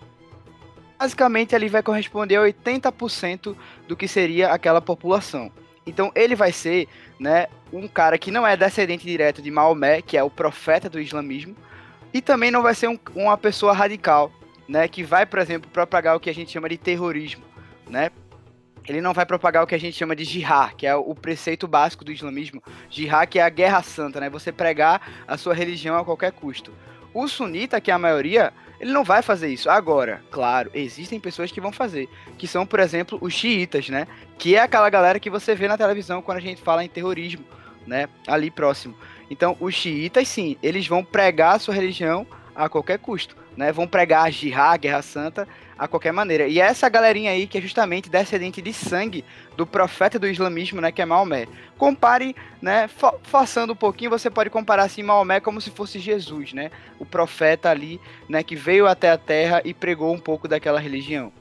basicamente 0.98 1.54
ali 1.54 1.68
vai 1.68 1.82
corresponder 1.82 2.36
a 2.36 2.42
80% 2.42 3.56
do 3.86 3.96
que 3.96 4.06
seria 4.06 4.52
aquela 4.52 4.80
população. 4.80 5.50
Então 5.86 6.10
ele 6.14 6.34
vai 6.34 6.52
ser, 6.52 6.88
né, 7.18 7.46
um 7.72 7.86
cara 7.86 8.16
que 8.16 8.30
não 8.30 8.46
é 8.46 8.56
descendente 8.56 9.04
direto 9.04 9.42
de 9.42 9.50
Maomé, 9.50 10.00
que 10.00 10.16
é 10.16 10.22
o 10.22 10.30
profeta 10.30 10.88
do 10.88 11.00
islamismo, 11.00 11.54
e 12.12 12.22
também 12.22 12.50
não 12.50 12.62
vai 12.62 12.74
ser 12.74 12.88
um, 12.88 12.98
uma 13.14 13.36
pessoa 13.36 13.72
radical, 13.72 14.32
né, 14.68 14.88
que 14.88 15.02
vai, 15.02 15.26
por 15.26 15.40
exemplo, 15.40 15.70
propagar 15.70 16.16
o 16.16 16.20
que 16.20 16.30
a 16.30 16.34
gente 16.34 16.52
chama 16.52 16.68
de 16.68 16.78
terrorismo, 16.78 17.44
né? 17.88 18.10
Ele 18.86 19.00
não 19.00 19.12
vai 19.12 19.24
propagar 19.24 19.62
o 19.62 19.66
que 19.66 19.74
a 19.74 19.80
gente 19.80 19.96
chama 19.96 20.14
de 20.14 20.24
jihad, 20.24 20.74
que 20.74 20.86
é 20.86 20.94
o 20.94 21.14
preceito 21.14 21.66
básico 21.66 22.04
do 22.04 22.12
islamismo. 22.12 22.62
Jihad 22.90 23.28
que 23.28 23.38
é 23.38 23.42
a 23.42 23.48
guerra 23.48 23.82
santa, 23.82 24.20
né? 24.20 24.28
Você 24.28 24.52
pregar 24.52 25.24
a 25.26 25.36
sua 25.36 25.54
religião 25.54 25.96
a 25.96 26.04
qualquer 26.04 26.32
custo. 26.32 26.72
O 27.12 27.28
sunita, 27.28 27.80
que 27.80 27.90
é 27.90 27.94
a 27.94 27.98
maioria, 27.98 28.52
ele 28.80 28.92
não 28.92 29.04
vai 29.04 29.22
fazer 29.22 29.48
isso. 29.48 29.70
Agora, 29.70 30.22
claro, 30.30 30.70
existem 30.74 31.20
pessoas 31.20 31.52
que 31.52 31.60
vão 31.60 31.72
fazer, 31.72 32.08
que 32.36 32.46
são, 32.46 32.66
por 32.66 32.80
exemplo, 32.80 33.18
os 33.22 33.32
xiitas, 33.32 33.88
né? 33.88 34.06
Que 34.36 34.56
é 34.56 34.60
aquela 34.60 34.90
galera 34.90 35.20
que 35.20 35.30
você 35.30 35.54
vê 35.54 35.68
na 35.68 35.78
televisão 35.78 36.20
quando 36.20 36.38
a 36.38 36.40
gente 36.40 36.60
fala 36.60 36.84
em 36.84 36.88
terrorismo, 36.88 37.44
né? 37.86 38.08
Ali 38.26 38.50
próximo. 38.50 38.96
Então, 39.30 39.56
os 39.60 39.74
xiitas, 39.74 40.28
sim, 40.28 40.56
eles 40.62 40.86
vão 40.86 41.04
pregar 41.04 41.54
a 41.54 41.58
sua 41.58 41.74
religião 41.74 42.26
a 42.54 42.68
qualquer 42.68 42.98
custo, 42.98 43.36
né? 43.56 43.72
Vão 43.72 43.86
pregar 43.86 44.26
a 44.26 44.30
jihad, 44.30 44.74
a 44.74 44.76
guerra 44.76 45.02
santa, 45.02 45.48
a 45.78 45.88
qualquer 45.88 46.12
maneira. 46.12 46.46
E 46.46 46.60
é 46.60 46.64
essa 46.64 46.88
galerinha 46.88 47.30
aí 47.30 47.46
que 47.46 47.58
é 47.58 47.60
justamente 47.60 48.08
descendente 48.08 48.62
de 48.62 48.72
sangue 48.72 49.24
do 49.56 49.66
profeta 49.66 50.18
do 50.18 50.26
islamismo, 50.26 50.80
né, 50.80 50.92
que 50.92 51.02
é 51.02 51.04
Maomé. 51.04 51.46
Compare, 51.76 52.34
né, 52.60 52.88
for 52.88 53.18
forçando 53.22 53.72
um 53.72 53.76
pouquinho, 53.76 54.10
você 54.10 54.30
pode 54.30 54.50
comparar 54.50 54.84
assim 54.84 55.02
Maomé 55.02 55.40
como 55.40 55.60
se 55.60 55.70
fosse 55.70 55.98
Jesus, 55.98 56.52
né, 56.52 56.70
o 56.98 57.04
profeta 57.04 57.70
ali, 57.70 58.00
né, 58.28 58.42
que 58.42 58.56
veio 58.56 58.86
até 58.86 59.10
a 59.10 59.18
terra 59.18 59.60
e 59.64 59.74
pregou 59.74 60.12
um 60.12 60.18
pouco 60.18 60.46
daquela 60.46 60.80
religião. 60.80 61.32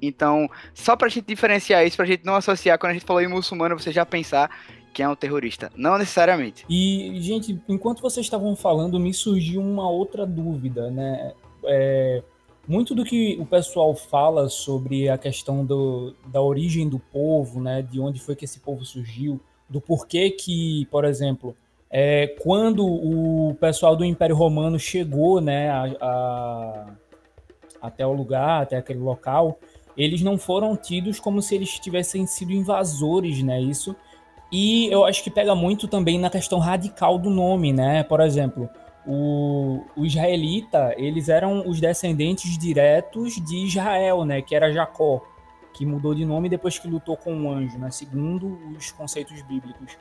Então, 0.00 0.48
só 0.74 0.94
pra 0.94 1.08
gente 1.08 1.26
diferenciar 1.26 1.86
isso, 1.86 1.96
pra 1.96 2.04
gente 2.04 2.24
não 2.24 2.34
associar, 2.34 2.78
quando 2.78 2.90
a 2.90 2.94
gente 2.94 3.06
falou 3.06 3.22
em 3.22 3.28
muçulmano, 3.28 3.78
você 3.78 3.90
já 3.90 4.04
pensar 4.04 4.50
que 4.96 5.02
é 5.02 5.08
um 5.08 5.14
terrorista. 5.14 5.70
Não 5.76 5.98
necessariamente. 5.98 6.64
E, 6.70 7.20
gente, 7.20 7.60
enquanto 7.68 8.00
vocês 8.00 8.24
estavam 8.24 8.56
falando, 8.56 8.98
me 8.98 9.12
surgiu 9.12 9.60
uma 9.60 9.90
outra 9.90 10.24
dúvida, 10.24 10.90
né? 10.90 11.34
É, 11.66 12.22
muito 12.66 12.94
do 12.94 13.04
que 13.04 13.36
o 13.38 13.44
pessoal 13.44 13.94
fala 13.94 14.48
sobre 14.48 15.10
a 15.10 15.18
questão 15.18 15.66
do, 15.66 16.14
da 16.28 16.40
origem 16.40 16.88
do 16.88 16.98
povo, 16.98 17.60
né, 17.60 17.82
de 17.82 18.00
onde 18.00 18.18
foi 18.18 18.34
que 18.34 18.46
esse 18.46 18.58
povo 18.58 18.86
surgiu, 18.86 19.38
do 19.68 19.82
porquê 19.82 20.30
que, 20.30 20.86
por 20.90 21.04
exemplo, 21.04 21.54
é, 21.90 22.28
quando 22.40 22.86
o 22.86 23.54
pessoal 23.60 23.94
do 23.96 24.04
Império 24.04 24.34
Romano 24.34 24.78
chegou 24.78 25.42
né, 25.42 25.68
a, 25.68 25.84
a, 26.00 26.86
até 27.82 28.06
o 28.06 28.14
lugar, 28.14 28.62
até 28.62 28.78
aquele 28.78 29.00
local, 29.00 29.58
eles 29.94 30.22
não 30.22 30.38
foram 30.38 30.74
tidos 30.74 31.20
como 31.20 31.42
se 31.42 31.54
eles 31.54 31.78
tivessem 31.78 32.26
sido 32.26 32.52
invasores, 32.52 33.42
né? 33.42 33.60
Isso. 33.60 33.96
E 34.50 34.86
eu 34.92 35.04
acho 35.04 35.22
que 35.22 35.30
pega 35.30 35.54
muito 35.54 35.88
também 35.88 36.18
na 36.18 36.30
questão 36.30 36.58
radical 36.58 37.18
do 37.18 37.30
nome, 37.30 37.72
né? 37.72 38.02
Por 38.04 38.20
exemplo, 38.20 38.70
o, 39.06 39.84
o 39.96 40.04
israelita, 40.04 40.94
eles 40.96 41.28
eram 41.28 41.66
os 41.66 41.80
descendentes 41.80 42.56
diretos 42.56 43.34
de 43.34 43.56
Israel, 43.64 44.24
né? 44.24 44.40
Que 44.42 44.54
era 44.54 44.72
Jacó, 44.72 45.22
que 45.72 45.84
mudou 45.84 46.14
de 46.14 46.24
nome 46.24 46.48
depois 46.48 46.78
que 46.78 46.88
lutou 46.88 47.16
com 47.16 47.34
um 47.34 47.50
anjo, 47.50 47.78
né? 47.78 47.90
Segundo 47.90 48.58
os 48.76 48.92
conceitos 48.92 49.42
bíblicos. 49.42 49.96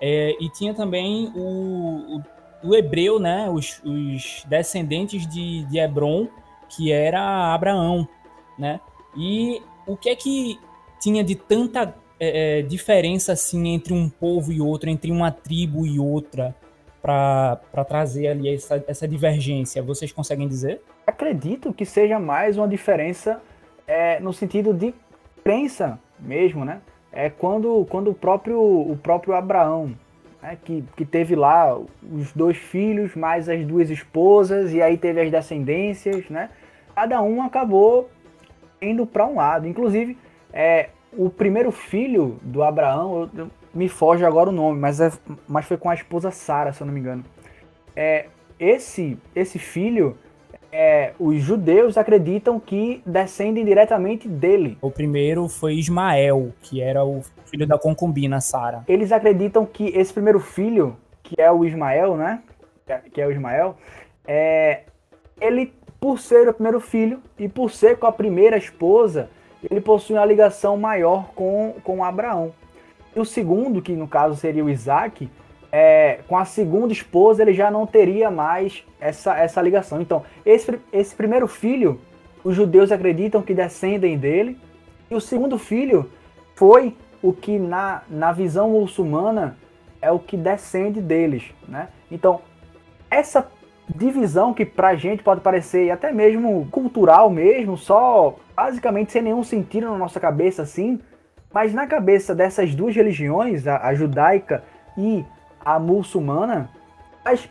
É, 0.00 0.36
e 0.40 0.48
tinha 0.50 0.74
também 0.74 1.32
o, 1.34 2.16
o, 2.16 2.68
o 2.68 2.74
hebreu, 2.74 3.18
né? 3.18 3.48
Os, 3.50 3.82
os 3.82 4.44
descendentes 4.46 5.26
de, 5.26 5.64
de 5.64 5.78
Hebron, 5.78 6.28
que 6.68 6.92
era 6.92 7.54
Abraão, 7.54 8.06
né? 8.58 8.80
E 9.16 9.62
o 9.86 9.96
que 9.96 10.10
é 10.10 10.16
que 10.16 10.60
tinha 11.00 11.24
de 11.24 11.34
tanta 11.34 11.94
é, 12.18 12.58
é 12.58 12.62
diferença 12.62 13.32
assim 13.32 13.68
entre 13.68 13.92
um 13.92 14.08
povo 14.08 14.52
e 14.52 14.60
outro, 14.60 14.88
entre 14.88 15.10
uma 15.10 15.30
tribo 15.30 15.86
e 15.86 15.98
outra, 15.98 16.54
para 17.02 17.84
trazer 17.86 18.28
ali 18.28 18.52
essa, 18.52 18.82
essa 18.86 19.06
divergência? 19.06 19.82
Vocês 19.82 20.10
conseguem 20.12 20.48
dizer? 20.48 20.80
Acredito 21.06 21.72
que 21.72 21.84
seja 21.84 22.18
mais 22.18 22.58
uma 22.58 22.66
diferença 22.66 23.40
é, 23.86 24.18
no 24.18 24.32
sentido 24.32 24.74
de 24.74 24.92
crença 25.44 25.98
mesmo, 26.18 26.64
né? 26.64 26.80
É 27.12 27.30
quando, 27.30 27.86
quando 27.88 28.10
o, 28.10 28.14
próprio, 28.14 28.60
o 28.60 28.98
próprio 29.00 29.34
Abraão, 29.34 29.94
né, 30.42 30.58
que, 30.64 30.84
que 30.96 31.04
teve 31.04 31.36
lá 31.36 31.78
os 31.78 32.32
dois 32.32 32.56
filhos, 32.56 33.14
mais 33.14 33.48
as 33.48 33.64
duas 33.64 33.88
esposas, 33.88 34.72
e 34.72 34.82
aí 34.82 34.98
teve 34.98 35.20
as 35.20 35.30
descendências, 35.30 36.28
né? 36.28 36.50
Cada 36.94 37.22
um 37.22 37.42
acabou 37.42 38.10
indo 38.82 39.06
para 39.06 39.26
um 39.26 39.36
lado. 39.36 39.66
Inclusive, 39.66 40.18
é, 40.52 40.90
o 41.16 41.30
primeiro 41.30 41.72
filho 41.72 42.38
do 42.42 42.62
Abraão, 42.62 43.28
eu, 43.34 43.44
eu, 43.44 43.50
me 43.74 43.88
foge 43.88 44.24
agora 44.24 44.48
o 44.48 44.52
nome, 44.52 44.80
mas, 44.80 45.00
é, 45.00 45.12
mas 45.46 45.66
foi 45.66 45.76
com 45.76 45.90
a 45.90 45.94
esposa 45.94 46.30
Sara, 46.30 46.72
se 46.72 46.80
eu 46.80 46.86
não 46.86 46.94
me 46.94 47.00
engano. 47.00 47.24
É, 47.94 48.26
esse, 48.58 49.18
esse 49.34 49.58
filho, 49.58 50.16
é, 50.72 51.12
os 51.18 51.40
judeus 51.42 51.96
acreditam 51.96 52.58
que 52.58 53.02
descendem 53.04 53.64
diretamente 53.64 54.28
dele. 54.28 54.78
O 54.80 54.90
primeiro 54.90 55.48
foi 55.48 55.74
Ismael, 55.74 56.52
que 56.62 56.80
era 56.80 57.04
o 57.04 57.22
filho 57.46 57.66
da 57.66 57.78
concubina 57.78 58.40
Sara. 58.40 58.84
Eles 58.88 59.12
acreditam 59.12 59.66
que 59.66 59.88
esse 59.88 60.12
primeiro 60.12 60.40
filho, 60.40 60.96
que 61.22 61.40
é 61.40 61.50
o 61.50 61.64
Ismael, 61.64 62.16
né? 62.16 62.42
Que 63.12 63.20
é 63.20 63.26
o 63.26 63.32
Ismael, 63.32 63.76
é, 64.26 64.82
ele 65.40 65.72
por 66.00 66.18
ser 66.18 66.48
o 66.48 66.54
primeiro 66.54 66.80
filho 66.80 67.20
e 67.38 67.48
por 67.48 67.70
ser 67.70 67.98
com 67.98 68.06
a 68.06 68.12
primeira 68.12 68.56
esposa, 68.56 69.28
ele 69.70 69.80
possui 69.80 70.16
uma 70.16 70.24
ligação 70.24 70.76
maior 70.76 71.30
com, 71.34 71.74
com 71.82 72.04
Abraão. 72.04 72.52
E 73.14 73.20
o 73.20 73.24
segundo, 73.24 73.80
que 73.80 73.92
no 73.92 74.06
caso 74.06 74.36
seria 74.36 74.64
o 74.64 74.70
Isaac, 74.70 75.30
é, 75.72 76.20
com 76.28 76.36
a 76.36 76.44
segunda 76.44 76.92
esposa 76.92 77.42
ele 77.42 77.52
já 77.52 77.70
não 77.70 77.86
teria 77.86 78.30
mais 78.30 78.84
essa, 79.00 79.36
essa 79.36 79.60
ligação. 79.60 80.00
Então, 80.00 80.22
esse, 80.44 80.78
esse 80.92 81.14
primeiro 81.14 81.48
filho, 81.48 82.00
os 82.44 82.54
judeus 82.54 82.92
acreditam 82.92 83.42
que 83.42 83.54
descendem 83.54 84.16
dele, 84.16 84.58
e 85.10 85.14
o 85.14 85.20
segundo 85.20 85.58
filho 85.58 86.10
foi 86.54 86.96
o 87.22 87.32
que 87.32 87.58
na, 87.58 88.02
na 88.08 88.32
visão 88.32 88.70
muçulmana 88.70 89.56
é 90.00 90.10
o 90.10 90.18
que 90.18 90.36
descende 90.36 91.00
deles. 91.00 91.44
Né? 91.66 91.88
Então, 92.10 92.40
essa 93.10 93.50
divisão 93.94 94.52
que 94.52 94.64
pra 94.64 94.96
gente 94.96 95.22
pode 95.22 95.40
parecer 95.40 95.90
até 95.90 96.12
mesmo 96.12 96.66
cultural 96.70 97.30
mesmo, 97.30 97.76
só 97.76 98.34
basicamente 98.54 99.12
sem 99.12 99.22
nenhum 99.22 99.44
sentido 99.44 99.90
na 99.90 99.96
nossa 99.96 100.18
cabeça 100.18 100.62
assim, 100.62 101.00
mas 101.52 101.72
na 101.72 101.86
cabeça 101.86 102.34
dessas 102.34 102.74
duas 102.74 102.94
religiões, 102.94 103.66
a, 103.66 103.86
a 103.86 103.94
judaica 103.94 104.64
e 104.96 105.24
a 105.64 105.78
muçulmana, 105.78 106.68
faz 107.22 107.48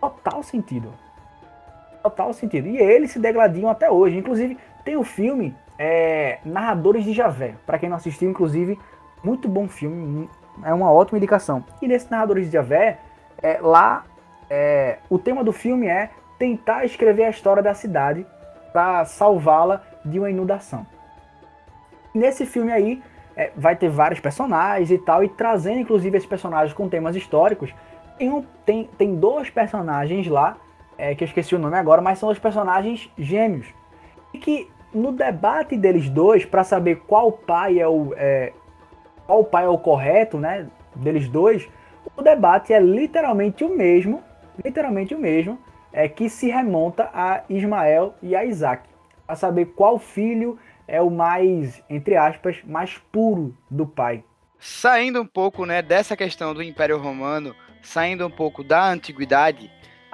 total 0.00 0.42
sentido. 0.42 0.92
Total 2.02 2.32
sentido. 2.32 2.68
E 2.68 2.78
eles 2.78 3.10
se 3.10 3.18
degladiam 3.18 3.68
até 3.68 3.90
hoje. 3.90 4.16
Inclusive, 4.16 4.56
tem 4.84 4.96
o 4.96 5.02
filme 5.02 5.54
é, 5.78 6.38
Narradores 6.44 7.04
de 7.04 7.12
Javé. 7.12 7.54
Para 7.66 7.78
quem 7.78 7.88
não 7.88 7.96
assistiu, 7.96 8.30
inclusive, 8.30 8.78
muito 9.22 9.48
bom 9.48 9.68
filme. 9.68 10.28
É 10.62 10.72
uma 10.72 10.90
ótima 10.90 11.18
indicação. 11.18 11.64
E 11.82 11.88
nesse 11.88 12.10
Narradores 12.10 12.46
de 12.46 12.52
Javé, 12.52 12.98
é, 13.42 13.58
lá 13.60 14.04
é, 14.50 14.98
o 15.08 15.18
tema 15.18 15.42
do 15.42 15.52
filme 15.52 15.86
é 15.86 16.10
tentar 16.38 16.84
escrever 16.84 17.24
a 17.24 17.30
história 17.30 17.62
da 17.62 17.74
cidade 17.74 18.26
para 18.72 19.04
salvá-la 19.04 19.82
de 20.04 20.18
uma 20.18 20.30
inundação. 20.30 20.86
Nesse 22.14 22.46
filme 22.46 22.72
aí 22.72 23.02
é, 23.36 23.50
vai 23.56 23.76
ter 23.76 23.88
vários 23.88 24.20
personagens 24.20 24.90
e 24.90 24.98
tal, 24.98 25.22
e 25.22 25.28
trazendo 25.28 25.80
inclusive 25.80 26.16
esses 26.16 26.28
personagens 26.28 26.72
com 26.72 26.88
temas 26.88 27.16
históricos. 27.16 27.74
Tem, 28.18 28.30
um, 28.30 28.42
tem, 28.64 28.88
tem 28.96 29.14
dois 29.14 29.50
personagens 29.50 30.26
lá, 30.26 30.56
é, 30.96 31.14
que 31.14 31.22
eu 31.22 31.26
esqueci 31.26 31.54
o 31.54 31.58
nome 31.58 31.76
agora, 31.76 32.00
mas 32.00 32.18
são 32.18 32.30
os 32.30 32.38
personagens 32.38 33.10
gêmeos. 33.18 33.66
E 34.32 34.38
que 34.38 34.70
no 34.92 35.12
debate 35.12 35.76
deles 35.76 36.08
dois, 36.08 36.44
para 36.44 36.64
saber 36.64 37.02
qual 37.06 37.30
pai 37.30 37.78
é 37.78 37.86
o, 37.86 38.14
é, 38.16 38.52
qual 39.26 39.44
pai 39.44 39.66
é 39.66 39.68
o 39.68 39.76
correto, 39.76 40.38
né, 40.38 40.66
deles 40.94 41.28
dois, 41.28 41.68
o 42.16 42.22
debate 42.22 42.72
é 42.72 42.80
literalmente 42.80 43.64
o 43.64 43.76
mesmo 43.76 44.22
literalmente 44.64 45.14
o 45.14 45.18
mesmo, 45.18 45.58
é 45.92 46.08
que 46.08 46.28
se 46.28 46.48
remonta 46.48 47.10
a 47.12 47.42
Ismael 47.48 48.14
e 48.22 48.36
a 48.36 48.44
Isaac, 48.44 48.88
a 49.26 49.34
saber 49.34 49.66
qual 49.74 49.98
filho 49.98 50.58
é 50.86 51.00
o 51.00 51.10
mais, 51.10 51.82
entre 51.88 52.16
aspas, 52.16 52.62
mais 52.64 52.98
puro 53.10 53.56
do 53.70 53.86
pai. 53.86 54.22
Saindo 54.58 55.20
um 55.20 55.26
pouco, 55.26 55.64
né, 55.66 55.82
dessa 55.82 56.16
questão 56.16 56.54
do 56.54 56.62
Império 56.62 56.98
Romano, 56.98 57.54
saindo 57.82 58.26
um 58.26 58.30
pouco 58.30 58.62
da 58.62 58.88
antiguidade, 58.88 59.70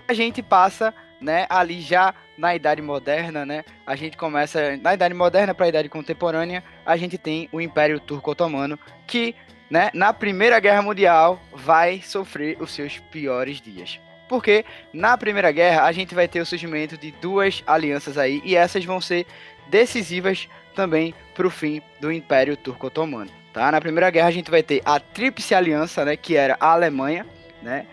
a 0.06 0.12
gente 0.12 0.42
passa, 0.42 0.92
né, 1.20 1.46
ali 1.48 1.80
já 1.80 2.14
na 2.36 2.54
Idade 2.54 2.82
Moderna, 2.82 3.46
né? 3.46 3.64
A 3.86 3.94
gente 3.94 4.16
começa 4.16 4.76
na 4.78 4.94
Idade 4.94 5.14
Moderna 5.14 5.54
para 5.54 5.66
a 5.66 5.68
Idade 5.68 5.88
Contemporânea, 5.88 6.62
a 6.84 6.96
gente 6.96 7.16
tem 7.16 7.48
o 7.52 7.60
Império 7.60 8.00
Turco-Otomano 8.00 8.78
que, 9.06 9.34
né, 9.70 9.90
na 9.94 10.12
Primeira 10.12 10.58
Guerra 10.58 10.82
Mundial 10.82 11.40
vai 11.52 12.00
sofrer 12.00 12.60
os 12.60 12.72
seus 12.72 12.98
piores 12.98 13.60
dias. 13.60 14.00
Porque 14.32 14.64
na 14.94 15.18
Primeira 15.18 15.52
Guerra 15.52 15.84
a 15.84 15.92
gente 15.92 16.14
vai 16.14 16.26
ter 16.26 16.40
o 16.40 16.46
surgimento 16.46 16.96
de 16.96 17.10
duas 17.10 17.62
alianças 17.66 18.16
aí 18.16 18.40
e 18.42 18.56
essas 18.56 18.82
vão 18.82 18.98
ser 18.98 19.26
decisivas 19.68 20.48
também 20.74 21.14
para 21.34 21.46
o 21.46 21.50
fim 21.50 21.82
do 22.00 22.10
Império 22.10 22.56
Turco-Otomano. 22.56 23.30
Tá? 23.52 23.70
Na 23.70 23.78
Primeira 23.78 24.08
Guerra 24.08 24.28
a 24.28 24.32
gente 24.32 24.50
vai 24.50 24.62
ter 24.62 24.80
a 24.86 24.98
Tríplice 24.98 25.54
Aliança, 25.54 26.02
né, 26.02 26.16
que 26.16 26.34
era 26.34 26.56
a 26.58 26.72
Alemanha, 26.72 27.26
né, 27.60 27.84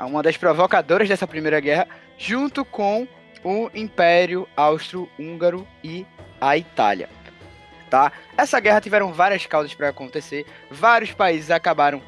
uma 0.00 0.22
das 0.22 0.38
provocadoras 0.38 1.10
dessa 1.10 1.26
Primeira 1.26 1.60
Guerra, 1.60 1.86
junto 2.16 2.64
com 2.64 3.06
o 3.44 3.68
Império 3.74 4.48
Austro-Húngaro 4.56 5.68
e 5.84 6.06
a 6.40 6.56
Itália. 6.56 7.10
Tá? 7.90 8.12
Essa 8.34 8.58
guerra 8.60 8.80
tiveram 8.80 9.12
várias 9.12 9.44
causas 9.44 9.74
para 9.74 9.90
acontecer, 9.90 10.46
vários 10.70 11.12
países 11.12 11.50
acabaram 11.50 12.00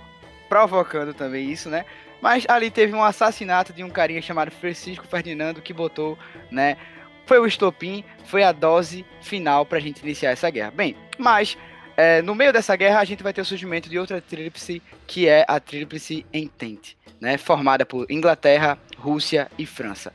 provocando 0.48 1.12
também 1.12 1.50
isso, 1.50 1.68
né? 1.68 1.84
Mas 2.24 2.46
ali 2.48 2.70
teve 2.70 2.94
um 2.94 3.04
assassinato 3.04 3.70
de 3.70 3.84
um 3.84 3.90
carinha 3.90 4.22
chamado 4.22 4.50
Francisco 4.50 5.06
Ferdinando 5.06 5.60
que 5.60 5.74
botou, 5.74 6.18
né? 6.50 6.78
Foi 7.26 7.38
o 7.38 7.44
estopim, 7.44 8.02
foi 8.24 8.42
a 8.42 8.50
dose 8.50 9.04
final 9.20 9.66
para 9.66 9.76
a 9.76 9.80
gente 9.80 10.00
iniciar 10.00 10.30
essa 10.30 10.48
guerra. 10.48 10.70
Bem, 10.70 10.96
mas 11.18 11.58
é, 11.98 12.22
no 12.22 12.34
meio 12.34 12.50
dessa 12.50 12.74
guerra 12.76 13.00
a 13.00 13.04
gente 13.04 13.22
vai 13.22 13.34
ter 13.34 13.42
o 13.42 13.44
surgimento 13.44 13.90
de 13.90 13.98
outra 13.98 14.22
tríplice, 14.22 14.80
que 15.06 15.28
é 15.28 15.44
a 15.46 15.60
Tríplice 15.60 16.24
Entente, 16.32 16.96
né? 17.20 17.36
Formada 17.36 17.84
por 17.84 18.10
Inglaterra, 18.10 18.78
Rússia 18.96 19.50
e 19.58 19.66
França. 19.66 20.10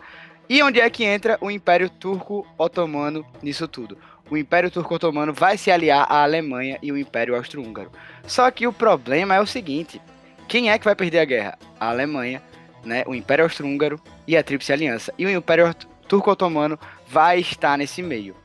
E 0.50 0.64
onde 0.64 0.80
é 0.80 0.90
que 0.90 1.04
entra 1.04 1.38
o 1.40 1.52
Império 1.52 1.92
Turco-Otomano 1.92 3.24
nisso 3.40 3.68
tudo? 3.68 3.96
O 4.32 4.36
Império 4.36 4.72
Turco-Otomano 4.72 5.32
vai 5.32 5.60
se 5.60 5.70
aliar 5.70 6.08
à 6.10 6.24
Alemanha 6.24 6.80
e 6.82 6.92
o 6.92 6.98
Império 6.98 7.36
Austro-Húngaro. 7.36 7.92
Só 8.26 8.50
que 8.50 8.66
o 8.66 8.74
problema 8.74 9.36
é 9.36 9.40
o 9.40 9.46
seguinte: 9.46 10.02
quem 10.48 10.72
é 10.72 10.80
que 10.80 10.86
vai 10.86 10.96
perder 10.96 11.20
a 11.20 11.26
guerra? 11.26 11.60
A 11.80 11.90
Alemanha, 11.90 12.42
né, 12.84 13.04
o 13.08 13.16
Império 13.16 13.46
Austro-Húngaro 13.46 14.00
e 14.28 14.36
a 14.36 14.44
Tríplice 14.44 14.74
Aliança. 14.74 15.14
E 15.18 15.26
o 15.26 15.30
Império 15.30 15.74
Turco-Otomano 16.08 16.78
vai 17.08 17.40
estar 17.40 17.78
nesse 17.78 18.02
meio. 18.02 18.36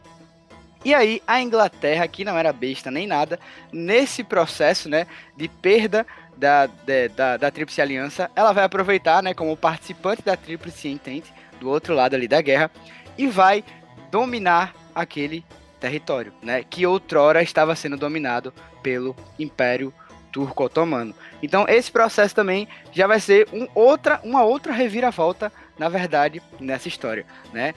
E 0.85 0.95
aí 0.95 1.23
a 1.27 1.41
Inglaterra, 1.41 2.07
que 2.07 2.25
não 2.25 2.37
era 2.37 2.53
besta 2.53 2.91
nem 2.91 3.07
nada, 3.07 3.41
nesse 3.73 4.23
processo 4.23 4.89
né, 4.89 5.07
de 5.35 5.49
perda 5.49 6.07
da, 6.37 6.69
da, 7.17 7.37
da 7.39 7.51
Tríplice 7.51 7.81
Aliança, 7.81 8.31
ela 8.37 8.53
vai 8.53 8.65
aproveitar 8.65 9.23
né, 9.23 9.33
como 9.33 9.57
participante 9.57 10.23
da 10.23 10.37
Tríplice 10.37 10.89
Entente, 10.89 11.33
do 11.59 11.71
outro 11.71 11.95
lado 11.95 12.15
ali 12.15 12.29
da 12.29 12.43
guerra, 12.43 12.71
e 13.17 13.27
vai 13.27 13.65
dominar 14.11 14.75
aquele 14.95 15.45
território, 15.81 16.33
né, 16.43 16.63
que 16.63 16.87
outrora 16.87 17.43
estava 17.43 17.75
sendo 17.75 17.97
dominado 17.97 18.53
pelo 18.83 19.17
Império 19.39 19.93
turco-otomano. 20.35 21.15
Então 21.41 21.65
esse 21.69 21.93
processo 21.93 22.35
também 22.35 22.67
já 22.93 23.07
vai 23.07 23.21
ser 23.21 23.47
um 23.53 23.69
outra, 23.73 24.21
uma 24.25 24.43
outra 24.43 24.73
reviravolta, 24.73 25.53
na 25.79 25.89
verdade, 25.89 26.43
nessa 26.59 26.89
história, 26.89 27.25
né? 27.53 27.73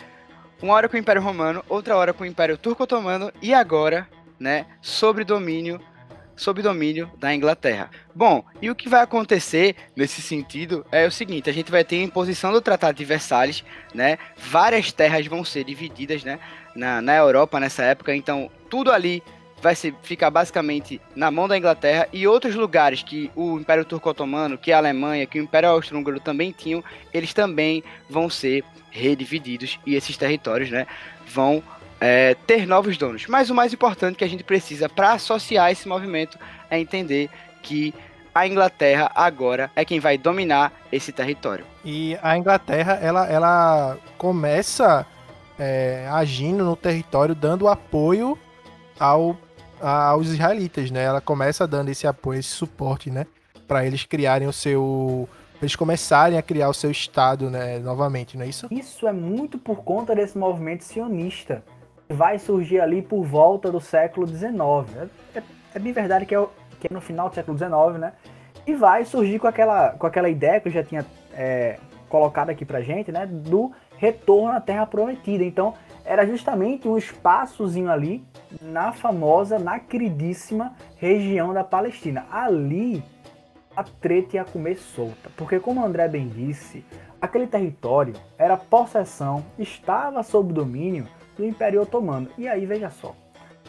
uma 0.59 0.73
hora 0.73 0.89
com 0.89 0.97
o 0.97 0.99
Império 0.99 1.21
Romano, 1.21 1.63
outra 1.69 1.95
hora 1.95 2.13
com 2.13 2.23
o 2.23 2.27
Império 2.27 2.57
Turco-Otomano 2.57 3.31
e 3.43 3.53
agora, 3.53 4.07
né, 4.39 4.65
sobre 4.81 5.23
domínio 5.23 5.79
sob 6.35 6.61
domínio 6.61 7.11
da 7.17 7.33
Inglaterra. 7.33 7.89
Bom, 8.13 8.43
e 8.61 8.69
o 8.69 8.75
que 8.75 8.87
vai 8.87 9.01
acontecer 9.01 9.75
nesse 9.95 10.21
sentido 10.21 10.85
é 10.91 11.07
o 11.07 11.11
seguinte: 11.11 11.49
a 11.49 11.53
gente 11.53 11.71
vai 11.71 11.83
ter 11.83 11.95
a 11.95 12.03
imposição 12.03 12.51
do 12.51 12.61
Tratado 12.61 12.95
de 12.95 13.03
Versalhes, 13.03 13.63
né? 13.91 14.19
Várias 14.37 14.91
terras 14.91 15.25
vão 15.25 15.43
ser 15.43 15.63
divididas, 15.63 16.23
né? 16.23 16.39
Na, 16.75 17.01
na 17.01 17.15
Europa 17.15 17.59
nessa 17.59 17.81
época, 17.81 18.15
então 18.15 18.51
tudo 18.69 18.91
ali 18.91 19.23
vai 19.61 19.75
ser, 19.75 19.93
ficar 20.03 20.29
basicamente 20.29 21.01
na 21.15 21.31
mão 21.31 21.47
da 21.47 21.57
Inglaterra 21.57 22.07
e 22.13 22.27
outros 22.27 22.55
lugares 22.55 23.03
que 23.03 23.31
o 23.35 23.59
Império 23.59 23.85
Turco-Otomano, 23.85 24.57
que 24.57 24.71
a 24.71 24.77
Alemanha, 24.77 25.25
que 25.25 25.39
o 25.39 25.43
Império 25.43 25.69
Austro-Húngaro 25.69 26.19
também 26.19 26.51
tinham, 26.51 26.83
eles 27.13 27.33
também 27.33 27.83
vão 28.09 28.29
ser 28.29 28.63
redivididos 28.91 29.79
e 29.85 29.95
esses 29.95 30.17
territórios, 30.17 30.71
né, 30.71 30.87
vão 31.27 31.61
é, 31.99 32.35
ter 32.45 32.67
novos 32.67 32.97
donos. 32.97 33.25
Mas 33.27 33.49
o 33.49 33.55
mais 33.55 33.73
importante 33.73 34.17
que 34.17 34.23
a 34.23 34.29
gente 34.29 34.43
precisa 34.43 34.87
para 34.87 35.13
associar 35.13 35.71
esse 35.71 35.87
movimento 35.87 36.37
é 36.69 36.79
entender 36.79 37.29
que 37.61 37.93
a 38.33 38.47
Inglaterra 38.47 39.11
agora 39.15 39.71
é 39.75 39.83
quem 39.83 39.99
vai 39.99 40.17
dominar 40.17 40.71
esse 40.91 41.11
território. 41.11 41.65
E 41.83 42.17
a 42.21 42.37
Inglaterra, 42.37 42.99
ela, 43.01 43.25
ela 43.27 43.97
começa 44.15 45.05
é, 45.57 46.07
agindo 46.11 46.63
no 46.63 46.75
território, 46.75 47.33
dando 47.33 47.67
apoio 47.67 48.37
ao, 48.99 49.35
aos 49.81 50.27
israelitas, 50.27 50.91
né? 50.91 51.03
Ela 51.03 51.21
começa 51.21 51.67
dando 51.67 51.89
esse 51.89 52.07
apoio, 52.07 52.39
esse 52.39 52.49
suporte, 52.49 53.09
né? 53.09 53.25
Para 53.67 53.85
eles 53.85 54.03
criarem 54.03 54.47
o 54.47 54.53
seu. 54.53 55.27
Eles 55.61 55.75
começarem 55.75 56.37
a 56.37 56.41
criar 56.41 56.69
o 56.69 56.73
seu 56.73 56.91
Estado, 56.91 57.49
né? 57.49 57.79
Novamente, 57.79 58.37
não 58.37 58.45
é 58.45 58.49
isso? 58.49 58.67
Isso 58.71 59.07
é 59.07 59.11
muito 59.11 59.57
por 59.57 59.83
conta 59.83 60.15
desse 60.15 60.37
movimento 60.37 60.83
sionista 60.83 61.63
vai 62.09 62.39
surgir 62.39 62.79
ali 62.79 63.01
por 63.01 63.23
volta 63.23 63.71
do 63.71 63.79
século 63.79 64.27
XIX. 64.27 64.53
É, 65.35 65.39
é, 65.39 65.43
é 65.75 65.79
bem 65.79 65.91
verdade 65.91 66.25
que 66.25 66.35
é, 66.35 66.45
que 66.79 66.87
é, 66.89 66.93
no 66.93 67.01
final 67.01 67.29
do 67.29 67.35
século 67.35 67.57
XIX, 67.57 67.99
né? 67.99 68.13
E 68.65 68.73
vai 68.73 69.05
surgir 69.05 69.39
com 69.39 69.47
aquela, 69.47 69.91
com 69.91 70.07
aquela 70.07 70.29
ideia 70.29 70.59
que 70.59 70.67
eu 70.67 70.71
já 70.71 70.83
tinha 70.83 71.05
é, 71.33 71.77
colocado 72.09 72.49
aqui 72.49 72.65
pra 72.65 72.81
gente, 72.81 73.11
né? 73.11 73.25
Do 73.25 73.71
retorno 73.97 74.55
à 74.55 74.61
Terra 74.61 74.85
Prometida. 74.85 75.43
Então, 75.43 75.73
era 76.07 76.25
justamente 76.25 76.87
um 76.87 76.97
espaçozinho 76.97 77.91
ali 77.91 78.25
na 78.61 78.93
famosa, 78.93 79.59
na 79.59 79.77
queridíssima 79.77 80.73
região 80.95 81.53
da 81.53 81.65
Palestina. 81.65 82.25
Ali 82.31 83.03
a 83.75 83.83
treta 83.83 84.37
ia 84.37 84.45
comer 84.45 84.77
solta, 84.77 85.29
porque 85.35 85.59
como 85.59 85.83
André 85.83 86.07
bem 86.07 86.29
disse, 86.29 86.83
aquele 87.21 87.45
território 87.45 88.13
era 88.37 88.55
possessão, 88.55 89.43
estava 89.59 90.23
sob 90.23 90.53
domínio 90.53 91.07
do 91.35 91.45
Império 91.45 91.81
Otomano. 91.81 92.29
E 92.37 92.47
aí, 92.47 92.65
veja 92.65 92.89
só, 92.89 93.13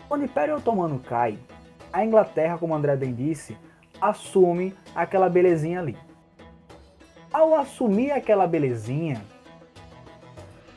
quando 0.09 0.23
o 0.23 0.25
Império 0.25 0.57
Otomano 0.57 1.01
cai, 1.01 1.37
a 1.93 2.05
Inglaterra, 2.05 2.57
como 2.57 2.75
André 2.75 2.95
bem 2.95 3.13
disse, 3.13 3.59
assume 4.01 4.75
aquela 4.95 5.29
belezinha 5.29 5.81
ali. 5.81 5.97
Ao 7.33 7.57
assumir 7.57 8.13
aquela 8.13 8.47
belezinha, 8.47 9.21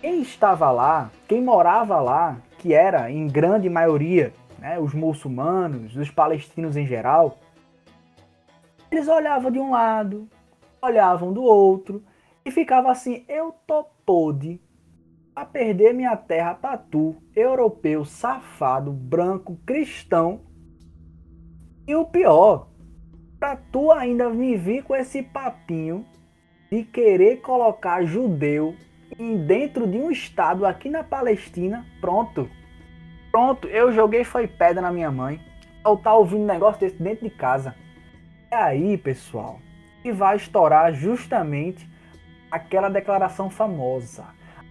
quem 0.01 0.23
estava 0.23 0.71
lá, 0.71 1.11
quem 1.27 1.41
morava 1.43 2.01
lá, 2.01 2.41
que 2.57 2.73
era 2.73 3.11
em 3.11 3.27
grande 3.27 3.69
maioria 3.69 4.33
né, 4.57 4.79
os 4.79 4.93
muçulmanos, 4.93 5.95
os 5.95 6.09
palestinos 6.09 6.75
em 6.75 6.87
geral, 6.87 7.37
eles 8.91 9.07
olhavam 9.07 9.51
de 9.51 9.59
um 9.59 9.71
lado, 9.71 10.27
olhavam 10.81 11.31
do 11.31 11.43
outro 11.43 12.03
e 12.43 12.51
ficava 12.51 12.91
assim: 12.91 13.23
eu 13.29 13.53
tô 13.65 13.85
podre 14.05 14.59
a 15.35 15.45
perder 15.45 15.93
minha 15.93 16.17
terra 16.17 16.55
pra 16.55 16.77
tu, 16.77 17.15
europeu, 17.35 18.03
safado, 18.03 18.91
branco, 18.91 19.57
cristão. 19.65 20.41
E 21.87 21.95
o 21.95 22.05
pior, 22.05 22.67
pra 23.39 23.55
tu 23.55 23.91
ainda 23.91 24.29
me 24.29 24.57
vir 24.57 24.83
com 24.83 24.95
esse 24.95 25.23
papinho 25.23 26.05
de 26.71 26.83
querer 26.83 27.37
colocar 27.41 28.03
judeu 28.03 28.75
dentro 29.37 29.87
de 29.87 29.97
um 29.97 30.11
estado 30.11 30.65
aqui 30.65 30.89
na 30.89 31.03
Palestina, 31.03 31.85
pronto. 31.99 32.49
Pronto, 33.31 33.67
eu 33.67 33.91
joguei 33.91 34.23
foi 34.23 34.47
pedra 34.47 34.81
na 34.81 34.91
minha 34.91 35.11
mãe. 35.11 35.39
Eu 35.85 35.97
tá 35.97 36.13
ouvindo 36.13 36.45
negócio 36.45 36.79
desse 36.79 37.01
dentro 37.01 37.23
de 37.23 37.33
casa. 37.33 37.75
É 38.49 38.55
aí, 38.55 38.97
pessoal, 38.97 39.59
que 40.01 40.11
vai 40.11 40.35
estourar 40.35 40.93
justamente 40.93 41.89
aquela 42.51 42.89
declaração 42.89 43.49
famosa 43.49 44.25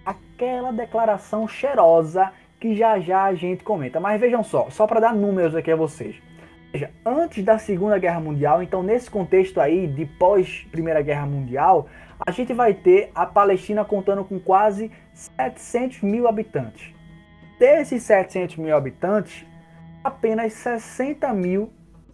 aquela 0.05 0.73
declaração 0.73 1.47
cheirosa 1.47 2.33
que 2.59 2.75
já 2.75 2.99
já 2.99 3.25
a 3.25 3.35
gente 3.35 3.65
comenta. 3.65 4.01
Mas 4.01 4.21
vejam 4.21 4.43
só, 4.43 4.69
só 4.71 4.87
para 4.87 5.01
dar 5.01 5.15
números 5.15 5.55
aqui 5.55 5.71
a 5.71 5.77
vocês. 5.77 6.17
Veja, 6.73 6.91
antes 7.05 7.45
da 7.45 7.59
Segunda 7.59 7.99
Guerra 7.99 8.21
Mundial, 8.21 8.63
então 8.63 8.83
nesse 8.83 9.11
contexto 9.11 9.61
aí 9.61 9.87
de 9.87 10.07
pós 10.07 10.67
Primeira 10.71 11.03
Guerra 11.03 11.27
Mundial, 11.27 11.89
a 12.27 12.31
gente 12.31 12.53
vai 12.53 12.75
ter 12.75 13.11
a 13.15 13.25
Palestina 13.25 13.85
contando 13.85 14.25
com 14.25 14.39
quase 14.39 14.91
700 15.15 16.03
mil 16.03 16.29
habitantes. 16.29 16.93
Desses 17.59 18.03
700 18.03 18.57
mil 18.57 18.77
habitantes, 18.77 19.45
apenas 20.05 20.53
60 20.55 21.33
mil 21.33 21.71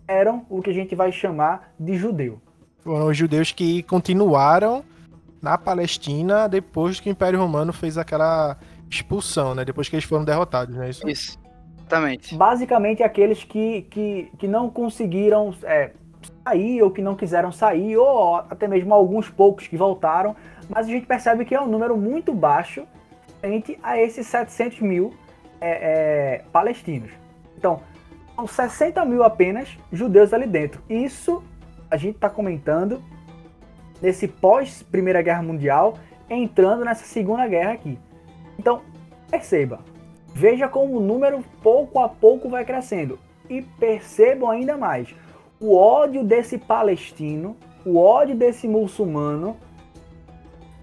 eram 0.09 0.47
o 0.49 0.62
que 0.62 0.71
a 0.71 0.75
gente 0.75 0.95
vai 0.95 1.11
chamar 1.11 1.73
de 1.79 1.97
judeu. 1.97 2.40
Foram 2.81 3.09
os 3.09 3.16
judeus 3.16 3.51
que 3.51 3.83
continuaram 3.83 4.85
na 5.42 5.59
Palestina 5.59 6.49
depois 6.49 7.01
que 7.01 7.09
o 7.09 7.12
Império 7.12 7.38
Romano 7.38 7.73
fez 7.73 7.99
aquela 7.99 8.57
expulsão, 8.88 9.55
né? 9.55 9.64
Depois 9.64 9.88
que 9.88 9.97
eles 9.97 10.05
foram 10.05 10.25
derrotados, 10.25 10.75
não 10.75 10.83
é 10.83 10.90
isso? 10.90 11.09
Isso, 11.09 11.38
exatamente. 11.79 12.37
Basicamente 12.37 13.03
aqueles 13.03 13.42
que, 13.42 13.83
que, 13.83 14.31
que 14.38 14.47
não 14.47 14.71
conseguiram 14.71 15.53
é, 15.64 15.92
sair 16.45 16.83
ou 16.83 16.91
que 16.91 17.03
não 17.03 17.15
quiseram 17.15 17.51
sair, 17.51 17.97
ou 17.97 18.37
até 18.37 18.69
mesmo 18.69 18.95
alguns 18.95 19.29
poucos 19.29 19.67
que 19.67 19.77
voltaram, 19.77 20.37
mas 20.69 20.87
a 20.87 20.91
gente 20.91 21.07
percebe 21.07 21.45
que 21.45 21.55
é 21.55 21.61
um 21.61 21.67
número 21.67 21.97
muito 21.97 22.33
baixo 22.33 22.87
frente 23.41 23.79
a 23.83 24.01
esses 24.01 24.27
700 24.27 24.81
mil 24.81 25.15
é, 25.61 25.71
é, 25.71 26.43
palestinos. 26.53 27.11
Então, 27.57 27.81
são 28.35 28.47
60 28.47 29.05
mil 29.05 29.23
apenas 29.23 29.79
judeus 29.93 30.33
ali 30.33 30.47
dentro. 30.47 30.83
Isso 30.89 31.43
a 31.91 31.97
gente 31.97 32.17
está 32.17 32.29
comentando 32.29 33.03
nesse 34.01 34.29
pós 34.29 34.83
Primeira 34.83 35.23
Guerra 35.23 35.43
Mundial, 35.43 35.97
entrando 36.29 36.85
nessa 36.85 37.05
Segunda 37.05 37.47
Guerra 37.47 37.73
aqui. 37.73 37.99
Então, 38.59 38.83
perceba, 39.31 39.81
veja 40.35 40.69
como 40.69 40.97
o 40.97 41.01
número 41.01 41.43
pouco 41.62 42.01
a 42.01 42.09
pouco 42.09 42.49
vai 42.49 42.65
crescendo 42.65 43.19
e 43.49 43.62
percebam 43.62 44.51
ainda 44.51 44.77
mais 44.77 45.15
o 45.61 45.77
ódio 45.77 46.23
desse 46.23 46.59
palestino, 46.59 47.57
o 47.85 47.99
ódio 47.99 48.35
desse 48.35 48.69
muçulmano 48.69 49.57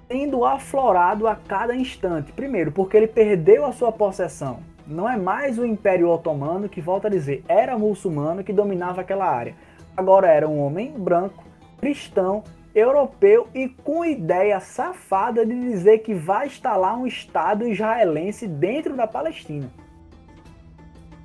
sendo 0.07 0.45
aflorado 0.45 1.27
a 1.27 1.35
cada 1.35 1.75
instante. 1.75 2.31
Primeiro, 2.31 2.71
porque 2.71 2.97
ele 2.97 3.07
perdeu 3.07 3.65
a 3.65 3.71
sua 3.71 3.91
possessão. 3.91 4.59
Não 4.85 5.09
é 5.09 5.17
mais 5.17 5.57
o 5.57 5.65
Império 5.65 6.09
Otomano 6.09 6.67
que, 6.67 6.81
volta 6.81 7.07
a 7.07 7.11
dizer, 7.11 7.43
era 7.47 7.77
muçulmano 7.77 8.43
que 8.43 8.53
dominava 8.53 9.01
aquela 9.01 9.25
área. 9.25 9.55
Agora 9.95 10.27
era 10.27 10.47
um 10.47 10.59
homem 10.59 10.91
branco, 10.91 11.43
cristão, 11.79 12.43
europeu 12.75 13.47
e 13.53 13.69
com 13.69 14.03
ideia 14.03 14.59
safada 14.59 15.45
de 15.45 15.59
dizer 15.59 15.99
que 15.99 16.13
vai 16.13 16.47
instalar 16.47 16.97
um 16.97 17.05
Estado 17.05 17.67
israelense 17.67 18.47
dentro 18.47 18.95
da 18.95 19.07
Palestina. 19.07 19.69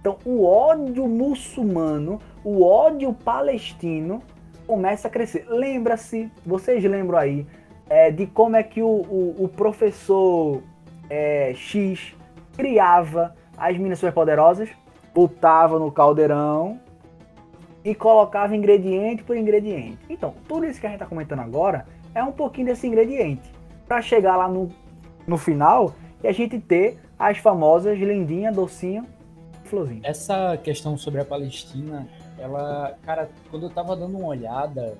Então, 0.01 0.19
o 0.25 0.45
ódio 0.45 1.07
muçulmano, 1.07 2.21
o 2.49 2.65
ódio 2.65 3.13
palestino 3.13 4.23
começa 4.67 5.07
a 5.07 5.11
crescer. 5.11 5.45
Lembra-se, 5.51 6.33
vocês 6.47 6.83
lembram 6.83 7.19
aí, 7.19 7.47
é, 7.91 8.11
de 8.11 8.27
como 8.27 8.57
é 8.57 8.63
que 8.63 8.81
o, 8.81 8.87
o, 8.87 9.45
o 9.45 9.49
professor 9.49 10.63
é, 11.11 11.53
X 11.55 12.15
criava 12.57 13.35
as 13.55 13.77
minas 13.77 13.99
superpoderosas? 13.99 14.71
Botava 15.15 15.79
no 15.79 15.93
caldeirão, 15.93 16.81
e 17.85 17.95
colocava 17.95 18.57
ingrediente 18.57 19.23
por 19.23 19.37
ingrediente. 19.37 19.99
Então, 20.09 20.35
tudo 20.47 20.65
isso 20.65 20.81
que 20.81 20.87
a 20.87 20.91
gente 20.91 20.97
está 21.03 21.07
comentando 21.07 21.41
agora 21.41 21.87
é 22.15 22.23
um 22.23 22.33
pouquinho 22.33 22.69
desse 22.69 22.87
ingrediente 22.87 23.51
para 23.87 24.01
chegar 24.01 24.37
lá 24.37 24.49
no, 24.49 24.71
no 25.27 25.37
final 25.37 25.95
e 26.23 26.29
a 26.29 26.33
gente 26.33 26.59
ter 26.59 26.99
as 27.19 27.39
famosas 27.39 27.99
lindinha, 27.99 28.51
docinho, 28.51 29.07
florzinha. 29.65 30.01
Essa 30.03 30.57
questão 30.57 30.97
sobre 30.97 31.21
a 31.21 31.25
Palestina, 31.25 32.09
ela, 32.39 32.97
cara, 33.03 33.31
quando 33.51 33.65
eu 33.65 33.71
tava 33.71 33.97
dando 33.97 34.17
uma 34.17 34.29
olhada, 34.29 34.97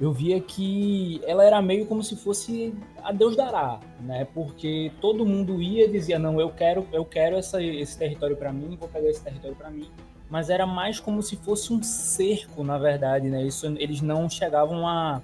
eu 0.00 0.12
via 0.12 0.40
que 0.40 1.20
ela 1.24 1.44
era 1.44 1.60
meio 1.62 1.86
como 1.86 2.02
se 2.02 2.16
fosse 2.16 2.74
a 3.02 3.12
Deus 3.12 3.36
dará, 3.36 3.80
né? 4.00 4.26
Porque 4.34 4.92
todo 5.00 5.24
mundo 5.24 5.62
ia 5.62 5.86
e 5.86 5.90
dizia 5.90 6.18
não, 6.18 6.40
eu 6.40 6.50
quero, 6.50 6.86
eu 6.92 7.04
quero 7.04 7.36
essa, 7.36 7.62
esse 7.62 7.96
território 7.98 8.36
para 8.36 8.52
mim, 8.52 8.76
vou 8.78 8.88
pegar 8.88 9.08
esse 9.08 9.22
território 9.22 9.56
para 9.56 9.70
mim 9.70 9.90
mas 10.28 10.50
era 10.50 10.66
mais 10.66 10.98
como 10.98 11.22
se 11.22 11.36
fosse 11.36 11.72
um 11.72 11.82
cerco, 11.82 12.64
na 12.64 12.78
verdade, 12.78 13.28
né? 13.28 13.44
Isso, 13.44 13.66
eles 13.78 14.00
não 14.00 14.28
chegavam 14.28 14.86
a, 14.86 15.22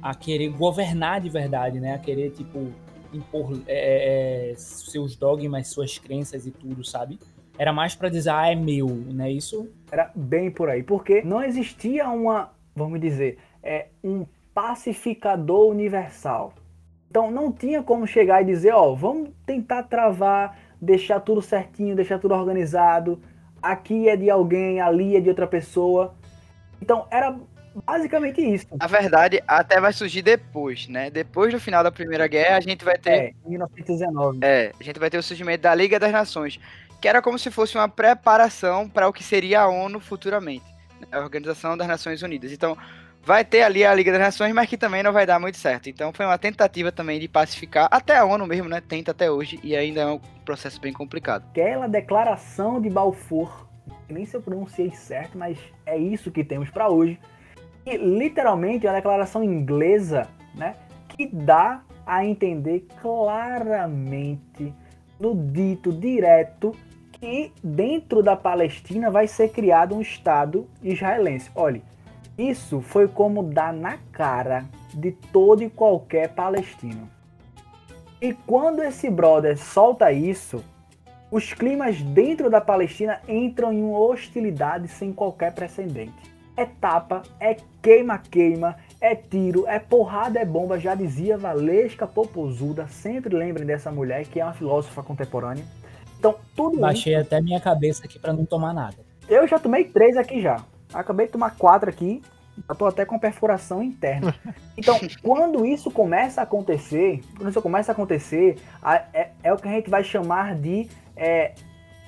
a 0.00 0.14
querer 0.14 0.48
governar 0.48 1.20
de 1.20 1.28
verdade, 1.28 1.78
né? 1.78 1.94
A 1.94 1.98
querer, 1.98 2.30
tipo, 2.30 2.72
impor 3.12 3.60
é, 3.66 4.52
é, 4.52 4.54
seus 4.56 5.16
dogmas, 5.16 5.68
suas 5.68 5.98
crenças 5.98 6.46
e 6.46 6.50
tudo, 6.50 6.82
sabe? 6.82 7.18
Era 7.62 7.72
mais 7.72 7.94
para 7.94 8.08
dizer, 8.08 8.30
ah, 8.30 8.50
é 8.50 8.56
meu, 8.56 8.88
não 8.88 9.24
é 9.24 9.30
isso? 9.30 9.70
Era 9.88 10.10
bem 10.16 10.50
por 10.50 10.68
aí, 10.68 10.82
porque 10.82 11.22
não 11.22 11.40
existia 11.40 12.08
uma, 12.08 12.50
vamos 12.74 13.00
dizer, 13.00 13.38
é, 13.62 13.86
um 14.02 14.26
pacificador 14.52 15.70
universal. 15.70 16.54
Então 17.08 17.30
não 17.30 17.52
tinha 17.52 17.80
como 17.80 18.04
chegar 18.04 18.42
e 18.42 18.46
dizer, 18.46 18.72
ó, 18.72 18.92
vamos 18.96 19.30
tentar 19.46 19.84
travar, 19.84 20.58
deixar 20.80 21.20
tudo 21.20 21.40
certinho, 21.40 21.94
deixar 21.94 22.18
tudo 22.18 22.34
organizado. 22.34 23.22
Aqui 23.62 24.08
é 24.08 24.16
de 24.16 24.28
alguém, 24.28 24.80
ali 24.80 25.14
é 25.14 25.20
de 25.20 25.28
outra 25.28 25.46
pessoa. 25.46 26.16
Então 26.80 27.06
era 27.12 27.38
basicamente 27.86 28.40
isso. 28.40 28.66
A 28.78 28.86
verdade 28.86 29.42
até 29.46 29.80
vai 29.80 29.92
surgir 29.92 30.22
depois, 30.22 30.88
né? 30.88 31.10
Depois 31.10 31.52
do 31.52 31.60
final 31.60 31.82
da 31.82 31.90
Primeira 31.90 32.26
Guerra, 32.26 32.56
a 32.56 32.60
gente 32.60 32.84
vai 32.84 32.98
ter. 32.98 33.10
É, 33.10 33.32
1919. 33.46 34.38
É, 34.42 34.72
a 34.78 34.82
gente 34.82 34.98
vai 34.98 35.08
ter 35.08 35.18
o 35.18 35.22
surgimento 35.22 35.62
da 35.62 35.74
Liga 35.74 35.98
das 35.98 36.12
Nações, 36.12 36.58
que 37.02 37.08
era 37.08 37.20
como 37.20 37.36
se 37.36 37.50
fosse 37.50 37.76
uma 37.76 37.88
preparação 37.88 38.88
para 38.88 39.08
o 39.08 39.12
que 39.12 39.24
seria 39.24 39.62
a 39.62 39.68
ONU 39.68 39.98
futuramente, 39.98 40.64
né? 41.00 41.08
a 41.10 41.18
Organização 41.18 41.76
das 41.76 41.88
Nações 41.88 42.22
Unidas. 42.22 42.52
Então, 42.52 42.78
vai 43.24 43.44
ter 43.44 43.64
ali 43.64 43.84
a 43.84 43.92
Liga 43.92 44.12
das 44.12 44.20
Nações, 44.20 44.54
mas 44.54 44.68
que 44.68 44.76
também 44.76 45.02
não 45.02 45.12
vai 45.12 45.26
dar 45.26 45.40
muito 45.40 45.58
certo. 45.58 45.90
Então 45.90 46.12
foi 46.12 46.24
uma 46.24 46.38
tentativa 46.38 46.92
também 46.92 47.18
de 47.18 47.26
pacificar, 47.26 47.88
até 47.90 48.16
a 48.16 48.24
ONU 48.24 48.46
mesmo, 48.46 48.68
né? 48.68 48.80
Tenta 48.80 49.10
até 49.10 49.28
hoje, 49.28 49.58
e 49.64 49.74
ainda 49.74 50.02
é 50.02 50.06
um 50.06 50.20
processo 50.44 50.80
bem 50.80 50.92
complicado. 50.92 51.44
Aquela 51.50 51.88
declaração 51.88 52.80
de 52.80 52.88
Balfour, 52.88 53.66
nem 54.08 54.24
se 54.24 54.36
eu 54.36 54.40
pronunciei 54.40 54.92
certo, 54.92 55.36
mas 55.36 55.58
é 55.84 55.98
isso 55.98 56.30
que 56.30 56.44
temos 56.44 56.70
para 56.70 56.88
hoje. 56.88 57.18
E 57.84 57.96
literalmente 57.96 58.86
é 58.86 58.90
uma 58.90 58.96
declaração 58.96 59.42
inglesa, 59.42 60.28
né? 60.54 60.76
Que 61.08 61.26
dá 61.26 61.82
a 62.06 62.24
entender 62.24 62.86
claramente, 63.00 64.72
no 65.18 65.34
dito 65.34 65.92
direto, 65.92 66.72
que 67.22 67.52
dentro 67.62 68.20
da 68.20 68.34
Palestina 68.34 69.08
vai 69.08 69.28
ser 69.28 69.50
criado 69.50 69.94
um 69.94 70.00
Estado 70.00 70.66
israelense. 70.82 71.52
Olhe, 71.54 71.80
isso 72.36 72.80
foi 72.80 73.06
como 73.06 73.44
dar 73.44 73.72
na 73.72 73.96
cara 74.10 74.64
de 74.92 75.12
todo 75.12 75.62
e 75.62 75.70
qualquer 75.70 76.30
palestino. 76.34 77.08
E 78.20 78.32
quando 78.32 78.82
esse 78.82 79.08
brother 79.08 79.56
solta 79.56 80.10
isso, 80.10 80.64
os 81.30 81.52
climas 81.54 82.02
dentro 82.02 82.50
da 82.50 82.60
Palestina 82.60 83.20
entram 83.28 83.72
em 83.72 83.84
uma 83.84 84.00
hostilidade 84.00 84.88
sem 84.88 85.12
qualquer 85.12 85.54
precedente. 85.54 86.34
É 86.56 86.64
tapa, 86.64 87.22
é 87.38 87.56
queima-queima, 87.80 88.76
é 89.00 89.14
tiro, 89.14 89.64
é 89.68 89.78
porrada, 89.78 90.40
é 90.40 90.44
bomba, 90.44 90.76
já 90.76 90.96
dizia 90.96 91.38
Valesca 91.38 92.04
Popozuda. 92.04 92.88
Sempre 92.88 93.36
lembrem 93.36 93.64
dessa 93.64 93.92
mulher 93.92 94.26
que 94.26 94.40
é 94.40 94.44
uma 94.44 94.54
filósofa 94.54 95.04
contemporânea. 95.04 95.64
Então, 96.22 96.36
tudo 96.54 96.78
Baixei 96.78 97.14
isso... 97.14 97.22
até 97.22 97.40
minha 97.40 97.60
cabeça 97.60 98.04
aqui 98.04 98.16
para 98.16 98.32
não 98.32 98.44
tomar 98.44 98.72
nada. 98.72 98.94
Eu 99.28 99.44
já 99.48 99.58
tomei 99.58 99.86
três 99.86 100.16
aqui 100.16 100.40
já. 100.40 100.64
Acabei 100.94 101.26
de 101.26 101.32
tomar 101.32 101.56
quatro 101.56 101.90
aqui. 101.90 102.22
Já 102.68 102.74
tô 102.76 102.86
até 102.86 103.04
com 103.04 103.18
perfuração 103.18 103.82
interna. 103.82 104.32
Então, 104.74 104.98
quando 105.22 105.66
isso 105.66 105.90
começa 105.90 106.40
a 106.40 106.44
acontecer, 106.44 107.20
quando 107.36 107.50
isso 107.50 107.60
começa 107.60 107.92
a 107.92 107.94
acontecer, 107.94 108.56
é, 109.12 109.28
é 109.42 109.52
o 109.52 109.56
que 109.58 109.68
a 109.68 109.70
gente 109.70 109.90
vai 109.90 110.02
chamar 110.02 110.54
de 110.54 110.88
é, 111.14 111.52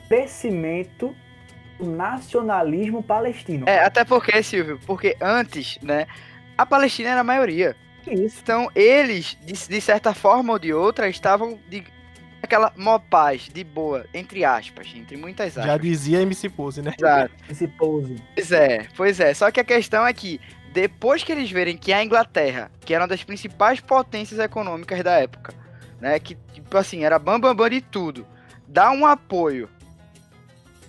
crescimento 0.08 1.14
do 1.78 1.84
nacionalismo 1.84 3.02
palestino. 3.02 3.68
É, 3.68 3.80
até 3.84 4.02
porque, 4.02 4.42
Silvio, 4.42 4.80
porque 4.86 5.14
antes, 5.20 5.78
né, 5.82 6.06
a 6.56 6.64
Palestina 6.64 7.10
era 7.10 7.20
a 7.20 7.24
maioria. 7.24 7.76
Isso. 8.06 8.40
Então, 8.42 8.70
eles, 8.74 9.36
de, 9.42 9.52
de 9.52 9.80
certa 9.80 10.14
forma 10.14 10.54
ou 10.54 10.58
de 10.58 10.72
outra, 10.72 11.06
estavam 11.06 11.58
de, 11.68 11.84
aquela 12.44 12.72
mó 12.76 12.98
paz, 12.98 13.48
de 13.52 13.64
boa, 13.64 14.06
entre 14.14 14.44
aspas, 14.44 14.92
entre 14.94 15.16
muitas 15.16 15.48
aspas. 15.48 15.64
Já 15.64 15.76
dizia 15.76 16.22
MC 16.22 16.48
Pose, 16.48 16.82
né? 16.82 16.92
Exato. 16.96 17.34
Esse 17.48 17.68
pose. 17.68 18.22
Pois 18.34 18.52
é, 18.52 18.86
pois 18.96 19.20
é. 19.20 19.34
Só 19.34 19.50
que 19.50 19.60
a 19.60 19.64
questão 19.64 20.06
é 20.06 20.12
que, 20.12 20.40
depois 20.72 21.22
que 21.22 21.32
eles 21.32 21.50
verem 21.50 21.76
que 21.76 21.92
a 21.92 22.04
Inglaterra, 22.04 22.70
que 22.80 22.94
era 22.94 23.02
uma 23.02 23.08
das 23.08 23.24
principais 23.24 23.80
potências 23.80 24.38
econômicas 24.38 25.02
da 25.02 25.12
época, 25.12 25.52
né, 26.00 26.18
que, 26.18 26.36
tipo 26.52 26.76
assim, 26.76 27.04
era 27.04 27.18
bam, 27.18 27.40
bam, 27.40 27.54
bam 27.54 27.68
de 27.68 27.80
tudo, 27.80 28.26
dá 28.68 28.90
um 28.90 29.06
apoio 29.06 29.68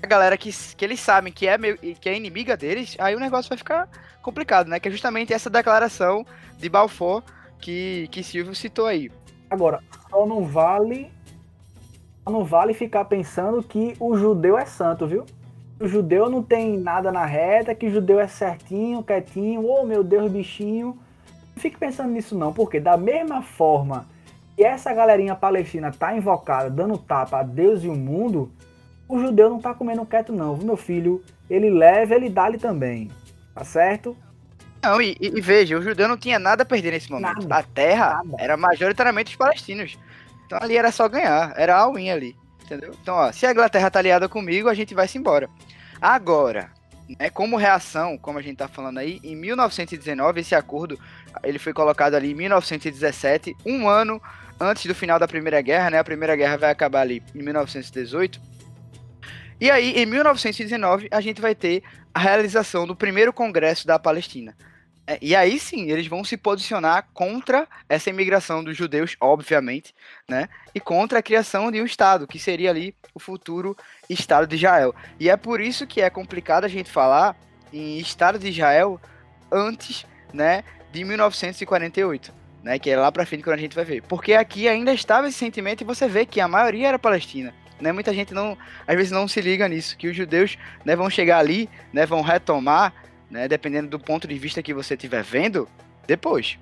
a 0.06 0.08
galera 0.08 0.38
que, 0.38 0.52
que 0.76 0.86
eles 0.86 1.00
sabem 1.00 1.34
que 1.34 1.48
é, 1.48 1.58
meio, 1.58 1.78
que 1.78 2.08
é 2.08 2.16
inimiga 2.16 2.56
deles, 2.56 2.96
aí 3.00 3.16
o 3.16 3.20
negócio 3.20 3.50
vai 3.50 3.58
ficar 3.58 3.90
complicado, 4.22 4.68
né? 4.68 4.80
Que 4.80 4.88
é 4.88 4.92
justamente 4.92 5.34
essa 5.34 5.50
declaração 5.50 6.26
de 6.58 6.70
Balfour 6.70 7.24
que, 7.60 8.08
que 8.12 8.24
Silvio 8.24 8.56
citou 8.56 8.86
aí. 8.86 9.12
Agora, 9.50 9.82
só 10.10 10.26
não 10.26 10.46
vale 10.46 11.12
não 12.32 12.44
vale 12.44 12.74
ficar 12.74 13.06
pensando 13.06 13.62
que 13.62 13.96
o 14.00 14.18
judeu 14.18 14.58
é 14.58 14.66
santo, 14.66 15.06
viu? 15.08 15.26
O 15.80 15.88
judeu 15.88 16.30
não 16.30 16.42
tem 16.42 16.78
nada 16.78 17.12
na 17.12 17.26
reta, 17.26 17.76
que 17.76 17.88
o 17.88 17.92
judeu 17.92 18.20
é 18.20 18.28
certinho, 18.28 19.04
quietinho, 19.04 19.66
oh 19.66 19.84
meu 19.84 20.04
Deus, 20.04 20.32
bichinho. 20.32 20.98
Não 21.56 21.62
fique 21.62 21.78
pensando 21.78 22.12
nisso 22.12 22.36
não, 22.38 22.54
porque 22.54 22.80
da 22.80 22.98
mesma 22.98 23.42
forma 23.42 24.08
que 24.56 24.64
essa 24.64 24.94
galerinha 24.94 25.36
palestina 25.36 25.92
tá 25.92 26.16
invocada, 26.16 26.70
dando 26.70 26.98
tapa 26.98 27.40
a 27.40 27.44
Deus 27.44 27.84
e 27.84 27.90
o 27.90 27.96
mundo, 27.96 28.52
o 29.08 29.20
judeu 29.20 29.50
não 29.50 29.60
tá 29.60 29.74
comendo 29.74 30.06
quieto 30.06 30.32
não, 30.32 30.56
viu, 30.56 30.66
meu 30.66 30.78
filho? 30.78 31.24
Ele 31.50 31.70
leva, 31.70 32.16
ele 32.16 32.30
dá-lhe 32.30 32.58
também, 32.58 33.12
tá 33.54 33.64
certo? 33.64 34.16
Não, 34.82 35.02
e, 35.02 35.18
e, 35.20 35.42
veja, 35.42 35.78
o 35.78 35.82
judeu 35.82 36.08
não 36.08 36.16
tinha 36.16 36.38
nada 36.38 36.64
a 36.64 36.66
perder 36.66 36.92
nesse 36.92 37.12
momento. 37.12 37.48
Nada, 37.48 37.56
a 37.58 37.64
terra 37.64 38.22
nada. 38.24 38.44
era 38.44 38.56
majoritariamente 38.56 39.32
os 39.32 39.36
palestinos. 39.36 39.98
Então 40.46 40.60
ali 40.62 40.78
era 40.78 40.92
só 40.92 41.08
ganhar, 41.08 41.54
era 41.56 41.78
a 41.78 41.90
win 41.90 42.10
ali, 42.10 42.36
entendeu? 42.64 42.96
Então, 43.02 43.16
ó, 43.16 43.32
se 43.32 43.46
a 43.46 43.52
Inglaterra 43.52 43.90
tá 43.90 44.00
aliada 44.00 44.30
comigo, 44.30 44.70
a 44.70 44.74
gente 44.74 44.94
vai 44.94 45.08
se 45.08 45.18
embora. 45.18 45.50
Agora, 46.02 46.70
né, 47.20 47.30
como 47.30 47.58
reação, 47.58 48.18
como 48.18 48.40
a 48.40 48.42
gente 48.42 48.58
tá 48.58 48.68
falando 48.68 48.98
aí, 48.98 49.20
em 49.24 49.36
1919 49.36 50.42
esse 50.42 50.56
acordo, 50.56 51.00
ele 51.44 51.60
foi 51.60 51.74
colocado 51.74 52.16
ali 52.16 52.32
em 52.32 52.36
1917, 52.36 53.56
um 53.66 53.88
ano 53.88 54.22
antes 54.60 54.86
do 54.86 54.96
final 54.96 55.20
da 55.20 55.28
Primeira 55.28 55.62
Guerra, 55.62 55.90
né? 55.90 56.00
A 56.00 56.04
Primeira 56.04 56.36
Guerra 56.36 56.58
vai 56.58 56.72
acabar 56.72 57.02
ali 57.02 57.22
em 57.34 57.44
1918. 57.44 58.40
E 59.60 59.72
aí, 59.72 59.92
em 59.92 60.06
1919, 60.06 61.08
a 61.12 61.22
gente 61.22 61.42
vai 61.42 61.56
ter 61.56 61.84
a 62.14 62.20
realização 62.20 62.86
do 62.86 62.96
primeiro 62.96 63.32
Congresso 63.32 63.88
da 63.88 64.00
Palestina. 64.00 64.56
É, 65.08 65.20
e 65.22 65.36
aí 65.36 65.60
sim, 65.60 65.92
eles 65.92 66.08
vão 66.08 66.24
se 66.24 66.36
posicionar 66.36 67.08
contra 67.14 67.68
essa 67.88 68.10
imigração 68.10 68.64
dos 68.64 68.76
judeus, 68.76 69.16
obviamente, 69.20 69.94
né? 70.28 70.50
E 70.74 70.80
contra 70.80 71.20
a 71.20 71.24
criação 71.24 71.72
de 71.72 71.80
um 71.80 71.86
Estado, 71.86 72.26
que 72.26 72.40
seria 72.40 72.72
ali 72.72 72.96
o 73.14 73.20
futuro 73.20 73.78
Estado 74.10 74.48
de 74.48 74.56
Israel. 74.56 74.96
E 75.20 75.30
é 75.30 75.38
por 75.38 75.62
isso 75.62 75.86
que 75.86 76.02
é 76.02 76.10
complicado 76.10 76.66
a 76.66 76.68
gente 76.68 76.90
falar 76.90 77.38
em 77.72 78.00
Estado 78.00 78.40
de 78.40 78.50
Israel 78.50 79.00
antes, 79.52 80.06
né, 80.34 80.64
de 80.92 81.04
1948, 81.04 82.34
né? 82.64 82.80
Que 82.80 82.90
é 82.90 82.98
lá 82.98 83.12
pra 83.12 83.26
frente 83.26 83.44
quando 83.44 83.58
a 83.58 83.62
gente 83.62 83.76
vai 83.76 83.86
ver. 83.86 84.02
Porque 84.04 84.34
aqui 84.34 84.68
ainda 84.68 84.92
estava 84.92 85.28
esse 85.28 85.38
sentimento 85.38 85.82
e 85.82 85.86
você 85.86 86.08
vê 86.08 86.26
que 86.26 86.42
a 86.42 86.48
maioria 86.48 86.88
era 86.88 87.00
palestina. 87.00 87.54
Né, 87.80 87.92
muita 87.92 88.14
gente 88.14 88.34
não, 88.34 88.58
às 88.88 88.96
vezes 88.96 89.12
não 89.12 89.28
se 89.28 89.42
liga 89.42 89.68
nisso, 89.68 89.98
que 89.98 90.08
os 90.08 90.16
judeus 90.16 90.58
né, 90.86 90.96
vão 90.96 91.10
chegar 91.10 91.40
ali, 91.40 91.70
né, 91.92 92.06
vão 92.06 92.22
retomar 92.22 92.94
né? 93.30 93.48
Dependendo 93.48 93.90
do 93.90 94.00
ponto 94.00 94.28
de 94.28 94.38
vista 94.38 94.64
que 94.64 94.74
você 94.74 94.94
estiver 94.94 95.24
vendo, 95.24 95.68
depois. 96.08 96.58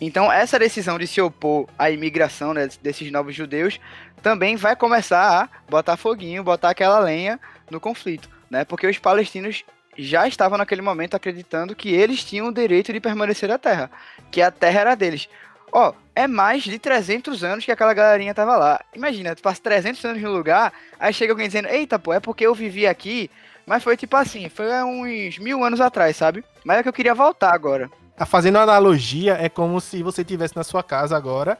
Então, 0.00 0.30
essa 0.30 0.58
decisão 0.58 0.98
de 0.98 1.06
se 1.06 1.20
opor 1.20 1.66
à 1.78 1.90
imigração 1.90 2.52
né, 2.52 2.68
desses 2.82 3.10
novos 3.10 3.34
judeus 3.34 3.80
também 4.22 4.56
vai 4.56 4.74
começar 4.74 5.42
a 5.42 5.48
botar 5.70 5.96
foguinho, 5.96 6.42
botar 6.42 6.70
aquela 6.70 6.98
lenha 6.98 7.38
no 7.70 7.78
conflito, 7.78 8.28
né? 8.50 8.64
Porque 8.64 8.86
os 8.86 8.98
palestinos 8.98 9.64
já 9.96 10.26
estavam 10.26 10.58
naquele 10.58 10.82
momento 10.82 11.14
acreditando 11.14 11.76
que 11.76 11.94
eles 11.94 12.24
tinham 12.24 12.48
o 12.48 12.52
direito 12.52 12.92
de 12.92 13.00
permanecer 13.00 13.48
na 13.48 13.58
terra, 13.58 13.90
que 14.30 14.42
a 14.42 14.50
terra 14.50 14.80
era 14.80 14.94
deles. 14.94 15.28
Ó, 15.70 15.90
oh, 15.90 15.94
é 16.14 16.26
mais 16.26 16.62
de 16.62 16.78
300 16.78 17.42
anos 17.42 17.64
que 17.64 17.72
aquela 17.72 17.92
galerinha 17.92 18.34
tava 18.34 18.56
lá. 18.56 18.80
Imagina, 18.94 19.34
tu 19.34 19.42
passa 19.42 19.60
300 19.60 20.04
anos 20.04 20.22
no 20.22 20.32
lugar, 20.32 20.72
aí 20.98 21.12
chega 21.12 21.32
alguém 21.32 21.46
dizendo: 21.46 21.68
"Eita, 21.68 21.98
pô, 21.98 22.12
é 22.12 22.20
porque 22.20 22.46
eu 22.46 22.54
vivi 22.54 22.86
aqui 22.86 23.30
mas 23.66 23.82
foi 23.82 23.96
tipo 23.96 24.16
assim, 24.16 24.48
foi 24.48 24.66
uns 24.82 25.38
mil 25.38 25.64
anos 25.64 25.80
atrás, 25.80 26.16
sabe? 26.16 26.44
Mas 26.64 26.78
é 26.78 26.82
que 26.82 26.88
eu 26.88 26.92
queria 26.92 27.14
voltar 27.14 27.54
agora. 27.54 27.90
Tá 28.16 28.24
fazendo 28.24 28.58
analogia, 28.58 29.34
é 29.34 29.48
como 29.48 29.80
se 29.80 30.02
você 30.02 30.22
estivesse 30.22 30.54
na 30.54 30.62
sua 30.62 30.82
casa 30.82 31.16
agora 31.16 31.58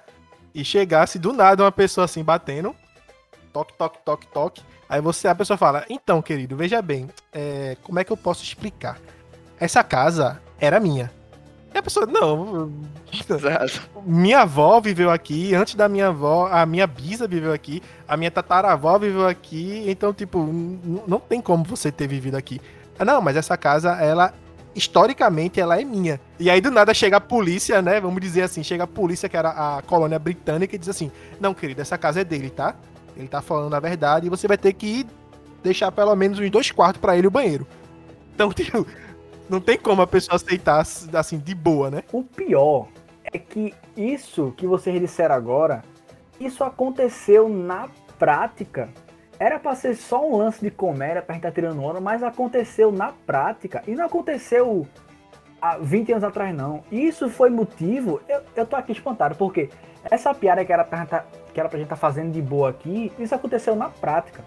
e 0.55 0.65
chegasse 0.65 1.19
do 1.19 1.33
nada 1.33 1.65
uma 1.65 1.73
pessoa 1.73 2.05
assim 2.05 2.23
batendo. 2.23 2.75
Toque, 3.53 3.73
toque, 3.75 3.99
toque, 4.05 4.27
toque. 4.29 4.63
Aí 4.89 5.01
você, 5.01 5.27
a 5.27 5.35
pessoa 5.35 5.57
fala, 5.57 5.85
então, 5.89 6.21
querido, 6.21 6.57
veja 6.57 6.81
bem, 6.81 7.09
é, 7.33 7.77
como 7.83 7.99
é 7.99 8.05
que 8.05 8.13
eu 8.13 8.17
posso 8.17 8.43
explicar? 8.45 8.99
Essa 9.59 9.83
casa 9.83 10.41
era 10.59 10.79
minha. 10.79 11.11
E 11.75 11.79
a 11.79 11.83
pessoa, 11.83 12.07
não. 12.07 12.71
minha 14.07 14.41
avó 14.41 14.81
viveu 14.81 15.11
aqui, 15.11 15.55
antes 15.55 15.75
da 15.75 15.89
minha 15.89 16.09
avó, 16.09 16.49
a 16.51 16.65
minha 16.65 16.87
bisa 16.87 17.27
viveu 17.27 17.53
aqui, 17.53 17.83
a 18.07 18.17
minha 18.17 18.31
tataravó 18.31 18.97
viveu 18.97 19.27
aqui, 19.27 19.85
então, 19.89 20.15
tipo, 20.15 20.39
não 21.07 21.19
tem 21.19 21.41
como 21.41 21.65
você 21.65 21.91
ter 21.91 22.07
vivido 22.07 22.37
aqui. 22.37 22.61
Ah, 22.97 23.05
não, 23.05 23.21
mas 23.21 23.37
essa 23.37 23.57
casa, 23.57 23.91
ela 24.01 24.33
historicamente 24.75 25.61
ela 25.61 25.81
é 25.81 25.85
minha. 25.85 26.21
E 26.39 26.51
aí 26.51 26.61
do 26.61 26.71
nada 26.71 26.93
chega 26.93 27.17
a 27.17 27.21
polícia, 27.21 27.81
né? 27.81 28.01
Vamos 28.01 28.21
dizer 28.21 28.43
assim, 28.43 28.63
chega 28.63 28.85
a 28.85 28.89
polícia, 28.89 29.29
que 29.29 29.37
era 29.37 29.51
a 29.51 29.83
colônia 29.83 30.19
britânica, 30.19 30.75
e 30.75 30.79
diz 30.79 30.89
assim: 30.89 31.11
Não, 31.41 31.55
querido, 31.55 31.81
essa 31.81 31.97
casa 31.97 32.21
é 32.21 32.25
dele, 32.25 32.51
tá? 32.51 32.75
Ele 33.17 33.29
tá 33.29 33.41
falando 33.41 33.75
a 33.75 33.81
verdade 33.81 34.27
e 34.27 34.31
você 34.31 34.49
vai 34.49 34.59
ter 34.59 34.73
que 34.73 35.07
deixar 35.63 35.91
pelo 35.93 36.15
menos 36.15 36.39
uns 36.39 36.51
dois 36.51 36.71
quartos 36.71 37.01
para 37.01 37.17
ele 37.17 37.27
o 37.27 37.31
banheiro. 37.31 37.67
Então, 38.35 38.51
tipo, 38.55 38.87
não 39.49 39.61
tem 39.61 39.79
como 39.79 40.03
a 40.03 40.07
pessoa 40.07 40.37
aceitar 40.37 40.85
assim 41.15 41.39
de 41.39 41.55
boa, 41.55 41.91
né? 41.91 42.03
O 42.13 42.23
pior 42.23 42.89
é 43.25 43.39
que 43.39 43.75
isso 43.97 44.53
que 44.57 44.67
vocês 44.67 45.01
disseram 45.01 45.35
agora, 45.35 45.83
isso 46.41 46.65
aconteceu 46.65 47.49
na 47.49 47.89
prática. 48.19 48.89
Era 49.39 49.59
pra 49.59 49.75
ser 49.75 49.97
só 49.97 50.27
um 50.27 50.37
lance 50.37 50.61
de 50.61 50.71
comédia 50.71 51.21
pra 51.21 51.35
gente 51.35 51.43
tá 51.43 51.51
tirando 51.51 51.83
onda, 51.83 52.01
mas 52.01 52.23
aconteceu 52.23 52.93
na 52.93 53.13
prática. 53.27 53.83
E 53.87 53.95
não 53.95 54.07
aconteceu 54.07 54.87
há 55.61 55.77
20 55.79 56.13
anos 56.13 56.25
atrás, 56.25 56.55
não. 56.55 56.85
Isso 56.91 57.29
foi 57.29 57.51
motivo. 57.51 58.21
Eu, 58.29 58.41
eu 58.55 58.67
tô 58.67 58.77
aqui 58.77 58.93
espantado, 58.93 59.35
porque 59.35 59.71
essa 60.11 60.33
piada 60.35 60.65
que 60.65 60.73
era 60.73 60.85
pra, 60.85 61.05
tá, 61.05 61.25
que 61.53 61.59
era 61.59 61.69
pra 61.69 61.79
gente 61.79 61.89
tá 61.89 61.97
fazendo 61.97 62.33
de 62.33 62.41
boa 62.41 62.71
aqui, 62.71 63.13
isso 63.19 63.35
aconteceu 63.35 63.75
na 63.75 63.89
prática. 63.89 64.45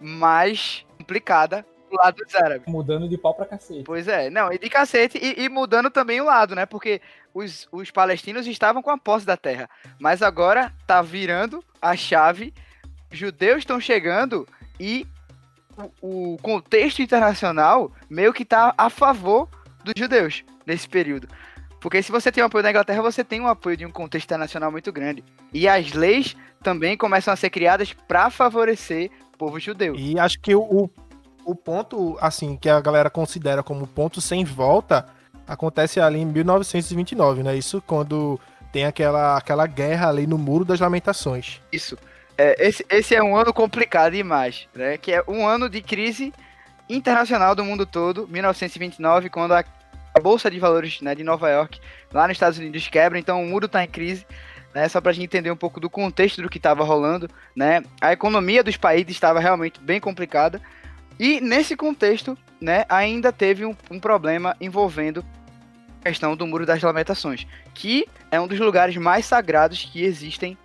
mais 0.00 0.84
complicada 0.98 1.64
do 1.88 1.96
lado 1.96 2.16
dos 2.16 2.34
árabes. 2.34 2.66
Mudando 2.66 3.08
de 3.08 3.16
pau 3.16 3.32
pra 3.32 3.46
cacete. 3.46 3.84
Pois 3.84 4.08
é, 4.08 4.28
não, 4.30 4.52
e 4.52 4.58
de 4.58 4.68
cacete, 4.68 5.18
e, 5.22 5.44
e, 5.44 5.48
mudando 5.48 5.88
também 5.88 6.20
o 6.20 6.24
lado, 6.24 6.56
né? 6.56 6.66
Porque 6.66 7.00
os, 7.32 7.68
os 7.70 7.92
palestinos 7.92 8.48
estavam 8.48 8.82
com 8.82 8.90
a 8.90 8.98
posse 8.98 9.24
da 9.24 9.36
terra. 9.36 9.70
Mas 10.00 10.20
agora 10.20 10.72
tá 10.84 11.00
virando 11.00 11.62
a 11.80 11.94
chave, 11.94 12.52
judeus 13.12 13.58
estão 13.58 13.78
chegando 13.78 14.48
e 14.80 15.06
o, 16.00 16.34
o 16.34 16.38
contexto 16.38 17.02
internacional 17.02 17.92
meio 18.08 18.32
que 18.32 18.44
tá 18.44 18.74
a 18.76 18.90
favor 18.90 19.48
dos 19.84 19.94
judeus 19.96 20.44
nesse 20.66 20.88
período. 20.88 21.28
Porque 21.80 22.02
se 22.02 22.10
você 22.10 22.32
tem 22.32 22.42
o 22.42 22.46
apoio 22.46 22.62
da 22.62 22.70
Inglaterra, 22.70 23.02
você 23.02 23.22
tem 23.22 23.42
o 23.42 23.46
apoio 23.46 23.76
de 23.76 23.84
um 23.84 23.90
contexto 23.90 24.24
internacional 24.24 24.72
muito 24.72 24.90
grande. 24.90 25.22
E 25.52 25.68
as 25.68 25.92
leis 25.92 26.34
também 26.62 26.96
começam 26.96 27.32
a 27.32 27.36
ser 27.36 27.50
criadas 27.50 27.92
para 27.92 28.30
favorecer 28.30 29.10
o 29.34 29.36
povo 29.36 29.60
judeu. 29.60 29.94
E 29.94 30.18
acho 30.18 30.40
que 30.40 30.54
o, 30.54 30.88
o 31.44 31.54
ponto, 31.54 32.16
assim, 32.20 32.56
que 32.56 32.70
a 32.70 32.80
galera 32.80 33.10
considera 33.10 33.62
como 33.62 33.86
ponto 33.86 34.18
sem 34.18 34.46
volta, 34.46 35.06
acontece 35.46 36.00
ali 36.00 36.20
em 36.20 36.24
1929, 36.24 37.42
né? 37.42 37.54
Isso 37.54 37.82
quando 37.86 38.40
tem 38.72 38.86
aquela, 38.86 39.36
aquela 39.36 39.66
guerra 39.66 40.08
ali 40.08 40.26
no 40.26 40.38
Muro 40.38 40.64
das 40.64 40.80
Lamentações. 40.80 41.60
Isso. 41.70 41.98
É, 42.36 42.66
esse, 42.66 42.84
esse 42.88 43.14
é 43.14 43.22
um 43.22 43.36
ano 43.36 43.52
complicado 43.52 44.12
demais, 44.12 44.68
né? 44.74 44.96
Que 44.96 45.12
é 45.12 45.24
um 45.28 45.46
ano 45.46 45.68
de 45.68 45.80
crise 45.80 46.32
internacional 46.88 47.54
do 47.54 47.64
mundo 47.64 47.86
todo, 47.86 48.28
1929, 48.28 49.30
quando 49.30 49.52
a 49.52 49.64
bolsa 50.20 50.50
de 50.50 50.58
valores 50.58 51.00
né, 51.00 51.14
de 51.14 51.24
Nova 51.24 51.48
York, 51.50 51.80
lá 52.12 52.28
nos 52.28 52.36
Estados 52.36 52.58
Unidos, 52.58 52.86
quebra, 52.88 53.18
então 53.18 53.42
o 53.42 53.46
muro 53.46 53.66
está 53.66 53.82
em 53.82 53.88
crise. 53.88 54.26
Né, 54.74 54.88
só 54.88 55.00
para 55.00 55.12
a 55.12 55.14
gente 55.14 55.26
entender 55.26 55.52
um 55.52 55.56
pouco 55.56 55.78
do 55.78 55.88
contexto 55.88 56.42
do 56.42 56.48
que 56.48 56.58
estava 56.58 56.82
rolando, 56.82 57.30
né, 57.54 57.80
a 58.00 58.12
economia 58.12 58.62
dos 58.62 58.76
países 58.76 59.12
estava 59.12 59.38
realmente 59.38 59.80
bem 59.80 60.00
complicada 60.00 60.60
e 61.16 61.40
nesse 61.40 61.76
contexto, 61.76 62.36
né, 62.60 62.84
ainda 62.88 63.32
teve 63.32 63.64
um, 63.64 63.76
um 63.88 64.00
problema 64.00 64.56
envolvendo 64.60 65.24
a 66.00 66.08
questão 66.08 66.34
do 66.36 66.44
Muro 66.44 66.66
das 66.66 66.82
Lamentações, 66.82 67.46
que 67.72 68.04
é 68.32 68.40
um 68.40 68.48
dos 68.48 68.58
lugares 68.58 68.96
mais 68.96 69.24
sagrados 69.26 69.84
que 69.84 70.02
existem 70.02 70.58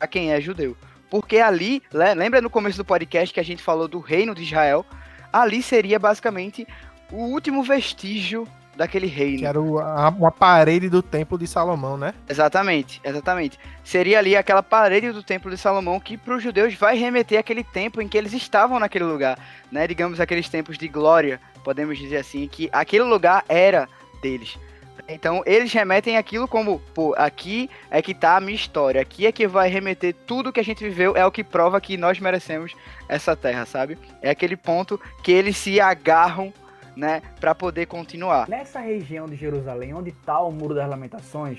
a 0.00 0.06
quem 0.08 0.32
é 0.32 0.40
judeu. 0.40 0.76
Porque 1.10 1.38
ali, 1.38 1.82
lembra 1.92 2.40
no 2.40 2.50
começo 2.50 2.76
do 2.76 2.84
podcast 2.84 3.32
que 3.32 3.40
a 3.40 3.44
gente 3.44 3.62
falou 3.62 3.86
do 3.86 4.00
reino 4.00 4.34
de 4.34 4.42
Israel? 4.42 4.84
Ali 5.32 5.62
seria 5.62 5.98
basicamente 5.98 6.66
o 7.10 7.24
último 7.24 7.62
vestígio 7.62 8.46
daquele 8.76 9.06
reino. 9.06 9.38
Que 9.38 9.46
era 9.46 9.60
o, 9.60 9.78
a, 9.78 10.08
uma 10.08 10.30
parede 10.30 10.88
do 10.88 11.02
templo 11.02 11.38
de 11.38 11.46
Salomão, 11.46 11.96
né? 11.96 12.14
Exatamente, 12.28 13.00
exatamente. 13.04 13.58
Seria 13.82 14.18
ali 14.18 14.36
aquela 14.36 14.62
parede 14.62 15.12
do 15.12 15.22
templo 15.22 15.50
de 15.50 15.56
Salomão 15.56 16.00
que 16.00 16.16
para 16.16 16.36
os 16.36 16.42
judeus 16.42 16.74
vai 16.74 16.96
remeter 16.96 17.38
aquele 17.38 17.64
tempo 17.64 18.00
em 18.00 18.08
que 18.08 18.18
eles 18.18 18.32
estavam 18.32 18.78
naquele 18.78 19.04
lugar, 19.04 19.38
né? 19.70 19.86
Digamos 19.86 20.20
aqueles 20.20 20.48
tempos 20.48 20.76
de 20.76 20.88
glória, 20.88 21.40
podemos 21.62 21.98
dizer 21.98 22.18
assim, 22.18 22.48
que 22.48 22.68
aquele 22.72 23.04
lugar 23.04 23.44
era 23.48 23.88
deles. 24.20 24.58
Então 25.08 25.42
eles 25.44 25.72
remetem 25.72 26.16
aquilo 26.16 26.48
como, 26.48 26.80
pô, 26.94 27.14
aqui 27.16 27.68
é 27.90 28.00
que 28.00 28.14
tá 28.14 28.36
a 28.36 28.40
minha 28.40 28.54
história, 28.54 29.00
aqui 29.00 29.26
é 29.26 29.32
que 29.32 29.46
vai 29.46 29.68
remeter 29.68 30.14
tudo 30.26 30.52
que 30.52 30.60
a 30.60 30.64
gente 30.64 30.82
viveu, 30.82 31.16
é 31.16 31.26
o 31.26 31.30
que 31.30 31.44
prova 31.44 31.80
que 31.80 31.96
nós 31.96 32.18
merecemos 32.18 32.74
essa 33.08 33.36
terra, 33.36 33.66
sabe? 33.66 33.98
É 34.22 34.30
aquele 34.30 34.56
ponto 34.56 35.00
que 35.22 35.32
eles 35.32 35.56
se 35.56 35.80
agarram 35.80 36.52
né, 36.96 37.22
para 37.40 37.54
poder 37.54 37.86
continuar. 37.86 38.48
Nessa 38.48 38.80
região 38.80 39.26
de 39.26 39.36
Jerusalém, 39.36 39.92
onde 39.94 40.10
está 40.10 40.40
o 40.40 40.50
Muro 40.50 40.74
das 40.74 40.88
Lamentações, 40.88 41.58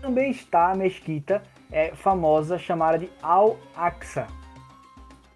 também 0.00 0.30
está 0.30 0.70
a 0.70 0.74
mesquita 0.74 1.42
é, 1.70 1.92
famosa 1.94 2.58
chamada 2.58 2.98
de 2.98 3.10
Al-Aqsa, 3.22 4.26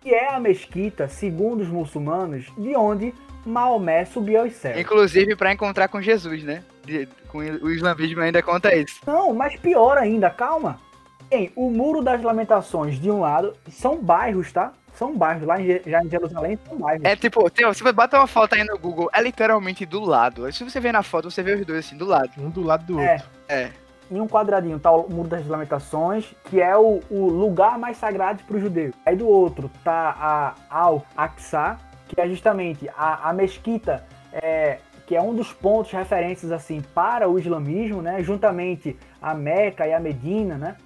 que 0.00 0.14
é 0.14 0.32
a 0.32 0.40
mesquita, 0.40 1.08
segundo 1.08 1.60
os 1.60 1.68
muçulmanos, 1.68 2.46
de 2.56 2.74
onde 2.76 3.12
Maomé 3.44 4.04
subiu 4.04 4.40
aos 4.40 4.52
céus. 4.52 4.78
Inclusive 4.78 5.34
para 5.36 5.52
encontrar 5.52 5.88
com 5.88 6.00
Jesus, 6.00 6.42
né? 6.42 6.62
De, 6.90 7.06
com 7.28 7.38
o 7.38 7.70
islamismo 7.70 8.20
ainda 8.20 8.42
conta 8.42 8.74
isso. 8.74 9.00
Não, 9.06 9.32
mas 9.32 9.54
pior 9.54 9.96
ainda, 9.96 10.28
calma. 10.28 10.80
Tem 11.28 11.52
o 11.54 11.70
Muro 11.70 12.02
das 12.02 12.20
Lamentações 12.20 12.98
de 12.98 13.08
um 13.08 13.20
lado, 13.20 13.54
são 13.70 13.96
bairros, 13.96 14.50
tá? 14.52 14.72
São 14.94 15.16
bairros, 15.16 15.46
lá 15.46 15.60
em, 15.60 15.80
já 15.86 16.02
em 16.02 16.10
Jerusalém 16.10 16.58
são 16.66 16.76
bairros. 16.76 17.04
É 17.04 17.14
tipo, 17.14 17.48
tem, 17.48 17.72
se 17.72 17.80
você 17.84 17.92
bota 17.92 18.18
uma 18.18 18.26
foto 18.26 18.56
aí 18.56 18.64
no 18.64 18.76
Google, 18.76 19.08
é 19.12 19.22
literalmente 19.22 19.86
do 19.86 20.00
lado. 20.00 20.52
Se 20.52 20.64
você 20.64 20.80
ver 20.80 20.90
na 20.90 21.04
foto, 21.04 21.30
você 21.30 21.44
vê 21.44 21.54
os 21.54 21.64
dois 21.64 21.86
assim, 21.86 21.96
do 21.96 22.06
lado. 22.06 22.32
Um 22.36 22.50
do 22.50 22.64
lado 22.64 22.84
do 22.84 22.98
é. 22.98 23.12
outro. 23.12 23.28
É. 23.48 23.70
Em 24.10 24.20
um 24.20 24.26
quadradinho 24.26 24.80
tá 24.80 24.90
o 24.90 25.08
Muro 25.08 25.28
das 25.28 25.46
Lamentações, 25.46 26.34
que 26.46 26.60
é 26.60 26.76
o, 26.76 27.00
o 27.08 27.28
lugar 27.28 27.78
mais 27.78 27.98
sagrado 27.98 28.42
para 28.42 28.56
o 28.56 28.60
judeu. 28.60 28.92
Aí 29.06 29.14
do 29.14 29.28
outro 29.28 29.70
tá 29.84 30.16
a 30.18 30.54
Al-Aqsa, 30.68 31.78
que 32.08 32.20
é 32.20 32.28
justamente 32.28 32.90
a, 32.96 33.30
a 33.30 33.32
mesquita, 33.32 34.04
é, 34.32 34.78
que 35.10 35.16
é 35.16 35.20
um 35.20 35.34
dos 35.34 35.52
pontos 35.52 35.90
referentes 35.90 36.52
assim 36.52 36.80
para 36.94 37.28
o 37.28 37.36
islamismo, 37.36 38.00
né? 38.00 38.22
Juntamente 38.22 38.96
a 39.20 39.34
Meca 39.34 39.84
e 39.84 39.92
a 39.92 39.98
Medina, 39.98 40.56
né? 40.56 40.76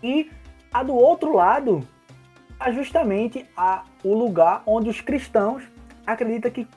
E 0.00 0.30
a 0.72 0.84
do 0.84 0.94
outro 0.94 1.34
lado 1.34 1.84
é 2.60 2.72
justamente 2.72 3.44
a, 3.56 3.82
o 4.04 4.14
lugar 4.14 4.62
onde 4.64 4.88
os 4.88 5.00
cristãos 5.00 5.64
acreditam 6.06 6.52
que 6.52 6.68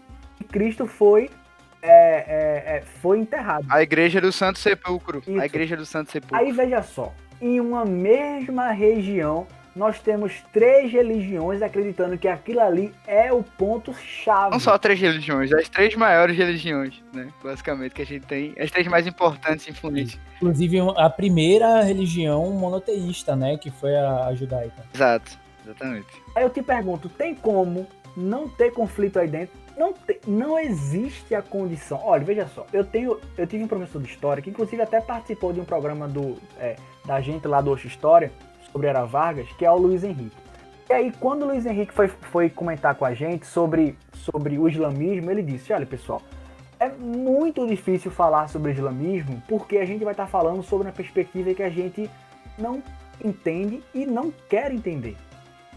Cristo 0.51 0.87
foi, 0.87 1.29
é, 1.83 1.91
é, 1.91 2.77
é, 2.77 2.83
foi 2.99 3.19
enterrado. 3.19 3.67
A 3.69 3.83
igreja 3.83 4.19
do 4.19 4.31
Santo 4.31 4.57
Sepulcro. 4.57 5.19
Isso. 5.19 5.39
A 5.39 5.45
igreja 5.45 5.77
do 5.77 5.85
Santo 5.85 6.09
Sepulcro. 6.09 6.35
Aí 6.35 6.51
veja 6.51 6.81
só, 6.81 7.13
em 7.39 7.59
uma 7.59 7.85
mesma 7.85 8.71
região 8.71 9.45
nós 9.79 9.97
temos 9.97 10.43
três 10.51 10.91
religiões 10.91 11.61
acreditando 11.61 12.17
que 12.17 12.27
aquilo 12.27 12.59
ali 12.59 12.93
é 13.07 13.31
o 13.31 13.41
ponto-chave. 13.41 14.51
Não 14.51 14.59
só 14.59 14.77
três 14.77 14.99
religiões, 14.99 15.53
as 15.53 15.69
três 15.69 15.95
maiores 15.95 16.37
religiões, 16.37 17.01
né? 17.13 17.29
Basicamente, 17.41 17.95
que 17.95 18.01
a 18.01 18.05
gente 18.05 18.25
tem. 18.25 18.53
As 18.59 18.69
três 18.69 18.85
mais 18.87 19.07
importantes 19.07 19.65
e 19.67 19.71
influentes. 19.71 20.19
Inclusive 20.35 20.79
a 20.97 21.09
primeira 21.09 21.81
religião 21.81 22.51
monoteísta, 22.51 23.37
né? 23.37 23.57
Que 23.57 23.71
foi 23.71 23.95
a 23.95 24.33
judaica. 24.35 24.83
Exato, 24.93 25.39
exatamente. 25.63 26.07
Aí 26.35 26.43
eu 26.43 26.49
te 26.49 26.61
pergunto, 26.61 27.07
tem 27.07 27.33
como 27.33 27.87
não 28.17 28.49
ter 28.49 28.73
conflito 28.73 29.17
aí 29.17 29.29
dentro? 29.29 29.57
Não, 29.77 29.93
te, 29.93 30.19
não 30.27 30.59
existe 30.59 31.33
a 31.33 31.41
condição. 31.41 32.01
Olha, 32.03 32.25
veja 32.25 32.45
só, 32.53 32.65
eu 32.73 32.83
tenho, 32.83 33.17
eu 33.37 33.47
tive 33.47 33.63
um 33.63 33.67
professor 33.67 34.01
de 34.01 34.09
história 34.09 34.43
que 34.43 34.49
inclusive 34.49 34.81
até 34.81 34.99
participou 34.99 35.53
de 35.53 35.61
um 35.61 35.65
programa 35.65 36.05
do, 36.05 36.35
é, 36.59 36.75
da 37.05 37.21
gente 37.21 37.47
lá 37.47 37.61
do 37.61 37.71
Oxo 37.71 37.87
História 37.87 38.29
sobre 38.71 38.87
Era 38.87 39.05
Vargas, 39.05 39.47
que 39.57 39.65
é 39.65 39.71
o 39.71 39.77
Luiz 39.77 40.03
Henrique. 40.03 40.35
E 40.89 40.93
aí, 40.93 41.13
quando 41.19 41.43
o 41.43 41.47
Luiz 41.47 41.65
Henrique 41.65 41.93
foi, 41.93 42.07
foi 42.07 42.49
comentar 42.49 42.95
com 42.95 43.05
a 43.05 43.13
gente 43.13 43.45
sobre, 43.45 43.95
sobre 44.11 44.57
o 44.57 44.67
islamismo, 44.67 45.29
ele 45.29 45.43
disse: 45.43 45.71
Olha, 45.71 45.85
pessoal, 45.85 46.21
é 46.79 46.89
muito 46.89 47.67
difícil 47.67 48.09
falar 48.09 48.47
sobre 48.47 48.71
islamismo 48.71 49.41
porque 49.47 49.77
a 49.77 49.85
gente 49.85 50.03
vai 50.03 50.13
estar 50.13 50.25
falando 50.25 50.63
sobre 50.63 50.87
uma 50.87 50.93
perspectiva 50.93 51.53
que 51.53 51.61
a 51.61 51.69
gente 51.69 52.09
não 52.57 52.81
entende 53.23 53.83
e 53.93 54.05
não 54.05 54.33
quer 54.49 54.71
entender, 54.71 55.15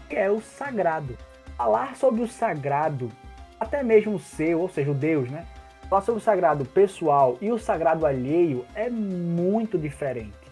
que 0.09 0.15
é 0.15 0.31
o 0.31 0.41
sagrado. 0.41 1.15
Falar 1.55 1.95
sobre 1.95 2.23
o 2.23 2.27
sagrado, 2.27 3.11
até 3.59 3.83
mesmo 3.83 4.15
o 4.15 4.19
seu, 4.19 4.61
ou 4.61 4.69
seja, 4.69 4.89
o 4.89 4.95
Deus, 4.95 5.29
né? 5.29 5.45
Falar 5.87 6.01
sobre 6.01 6.21
o 6.21 6.23
sagrado 6.23 6.65
pessoal 6.65 7.37
e 7.39 7.51
o 7.51 7.59
sagrado 7.59 8.05
alheio 8.05 8.65
é 8.73 8.89
muito 8.89 9.77
diferente 9.77 10.42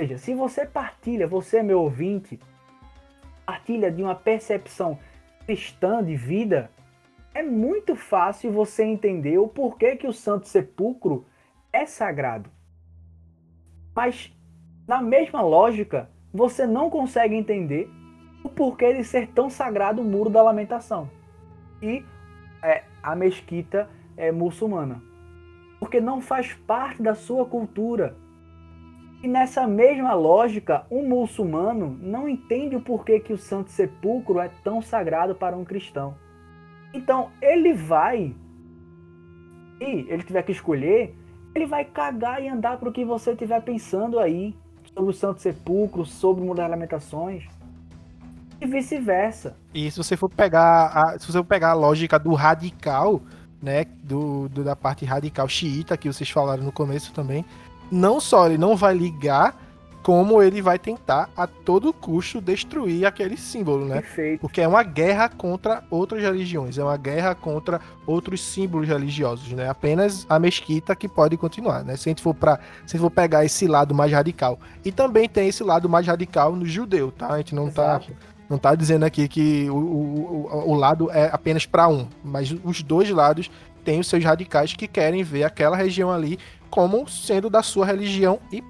seja, 0.00 0.16
se 0.16 0.34
você 0.34 0.64
partilha, 0.64 1.26
você 1.26 1.58
é 1.58 1.62
meu 1.62 1.82
ouvinte, 1.82 2.40
partilha 3.44 3.90
de 3.90 4.02
uma 4.02 4.14
percepção 4.14 4.98
cristã 5.44 6.02
de 6.02 6.16
vida, 6.16 6.70
é 7.34 7.42
muito 7.42 7.94
fácil 7.94 8.50
você 8.50 8.82
entender 8.82 9.36
o 9.36 9.46
porquê 9.46 9.96
que 9.96 10.06
o 10.06 10.12
Santo 10.12 10.48
Sepulcro 10.48 11.26
é 11.70 11.84
sagrado. 11.84 12.50
Mas, 13.94 14.32
na 14.88 15.02
mesma 15.02 15.42
lógica, 15.42 16.08
você 16.32 16.66
não 16.66 16.88
consegue 16.88 17.34
entender 17.34 17.90
o 18.42 18.48
porquê 18.48 18.94
de 18.94 19.04
ser 19.04 19.28
tão 19.28 19.50
sagrado 19.50 20.00
o 20.00 20.04
Muro 20.04 20.30
da 20.30 20.42
Lamentação 20.42 21.10
e 21.82 22.02
é, 22.62 22.84
a 23.02 23.14
mesquita 23.14 23.86
é, 24.16 24.32
muçulmana. 24.32 25.02
Porque 25.78 26.00
não 26.00 26.22
faz 26.22 26.54
parte 26.54 27.02
da 27.02 27.14
sua 27.14 27.44
cultura. 27.44 28.16
E 29.22 29.28
nessa 29.28 29.66
mesma 29.66 30.14
lógica, 30.14 30.86
um 30.90 31.06
muçulmano 31.06 31.98
não 32.00 32.28
entende 32.28 32.74
o 32.74 32.80
porquê 32.80 33.20
que 33.20 33.32
o 33.32 33.38
Santo 33.38 33.70
Sepulcro 33.70 34.40
é 34.40 34.50
tão 34.64 34.80
sagrado 34.80 35.34
para 35.34 35.56
um 35.56 35.64
cristão. 35.64 36.14
Então, 36.94 37.30
ele 37.40 37.74
vai, 37.74 38.34
e 39.80 40.06
ele 40.08 40.22
tiver 40.22 40.42
que 40.42 40.52
escolher, 40.52 41.14
ele 41.54 41.66
vai 41.66 41.84
cagar 41.84 42.42
e 42.42 42.48
andar 42.48 42.78
para 42.78 42.88
o 42.88 42.92
que 42.92 43.04
você 43.04 43.32
estiver 43.32 43.60
pensando 43.60 44.18
aí 44.18 44.54
sobre 44.94 45.10
o 45.10 45.14
Santo 45.14 45.40
Sepulcro, 45.40 46.04
sobre 46.06 46.48
o 46.48 46.54
das 46.54 46.70
Lamentações 46.70 47.44
e 48.60 48.66
vice-versa. 48.66 49.56
E 49.72 49.90
se 49.90 49.96
você 49.96 50.16
for 50.16 50.28
pegar 50.28 50.86
a, 50.86 51.18
se 51.18 51.26
você 51.26 51.38
for 51.38 51.44
pegar 51.44 51.70
a 51.70 51.74
lógica 51.74 52.18
do 52.18 52.34
radical, 52.34 53.20
né, 53.62 53.84
do, 54.02 54.48
do, 54.48 54.62
da 54.62 54.76
parte 54.76 55.04
radical 55.04 55.48
xiita 55.48 55.96
que 55.96 56.12
vocês 56.12 56.28
falaram 56.30 56.62
no 56.62 56.72
começo 56.72 57.12
também, 57.12 57.44
não 57.90 58.20
só 58.20 58.46
ele 58.46 58.58
não 58.58 58.76
vai 58.76 58.94
ligar, 58.94 59.56
como 60.02 60.42
ele 60.42 60.62
vai 60.62 60.78
tentar 60.78 61.28
a 61.36 61.46
todo 61.46 61.92
custo 61.92 62.40
destruir 62.40 63.04
aquele 63.04 63.36
símbolo, 63.36 63.84
né? 63.84 63.96
Perfeito. 63.96 64.40
Porque 64.40 64.60
é 64.60 64.68
uma 64.68 64.82
guerra 64.82 65.28
contra 65.28 65.84
outras 65.90 66.22
religiões, 66.22 66.78
é 66.78 66.82
uma 66.82 66.96
guerra 66.96 67.34
contra 67.34 67.80
outros 68.06 68.42
símbolos 68.42 68.88
religiosos, 68.88 69.52
né? 69.52 69.68
Apenas 69.68 70.26
a 70.28 70.38
mesquita 70.38 70.96
que 70.96 71.06
pode 71.08 71.36
continuar, 71.36 71.84
né? 71.84 71.96
Se 71.96 72.08
a 72.08 72.10
gente 72.10 72.22
for 72.22 72.34
para, 72.34 72.58
se 72.86 72.98
for 72.98 73.10
pegar 73.10 73.44
esse 73.44 73.66
lado 73.66 73.94
mais 73.94 74.10
radical. 74.10 74.58
E 74.84 74.90
também 74.90 75.28
tem 75.28 75.48
esse 75.48 75.62
lado 75.62 75.88
mais 75.88 76.06
radical 76.06 76.56
no 76.56 76.64
judeu, 76.64 77.12
tá? 77.12 77.34
A 77.34 77.36
gente 77.36 77.54
não 77.54 77.70
tá 77.70 77.96
Exato. 77.96 78.12
não 78.48 78.56
tá 78.56 78.74
dizendo 78.74 79.04
aqui 79.04 79.28
que 79.28 79.68
o, 79.68 79.76
o, 79.76 80.70
o 80.70 80.74
lado 80.74 81.10
é 81.10 81.28
apenas 81.30 81.66
para 81.66 81.86
um, 81.88 82.08
mas 82.24 82.54
os 82.64 82.82
dois 82.82 83.10
lados 83.10 83.50
têm 83.84 84.00
os 84.00 84.06
seus 84.06 84.24
radicais 84.24 84.72
que 84.74 84.86
querem 84.86 85.22
ver 85.22 85.44
aquela 85.44 85.76
região 85.76 86.10
ali 86.10 86.38
como 86.70 87.08
sendo 87.08 87.50
da 87.50 87.62
sua 87.62 87.84
religião 87.84 88.38
e 88.52 88.62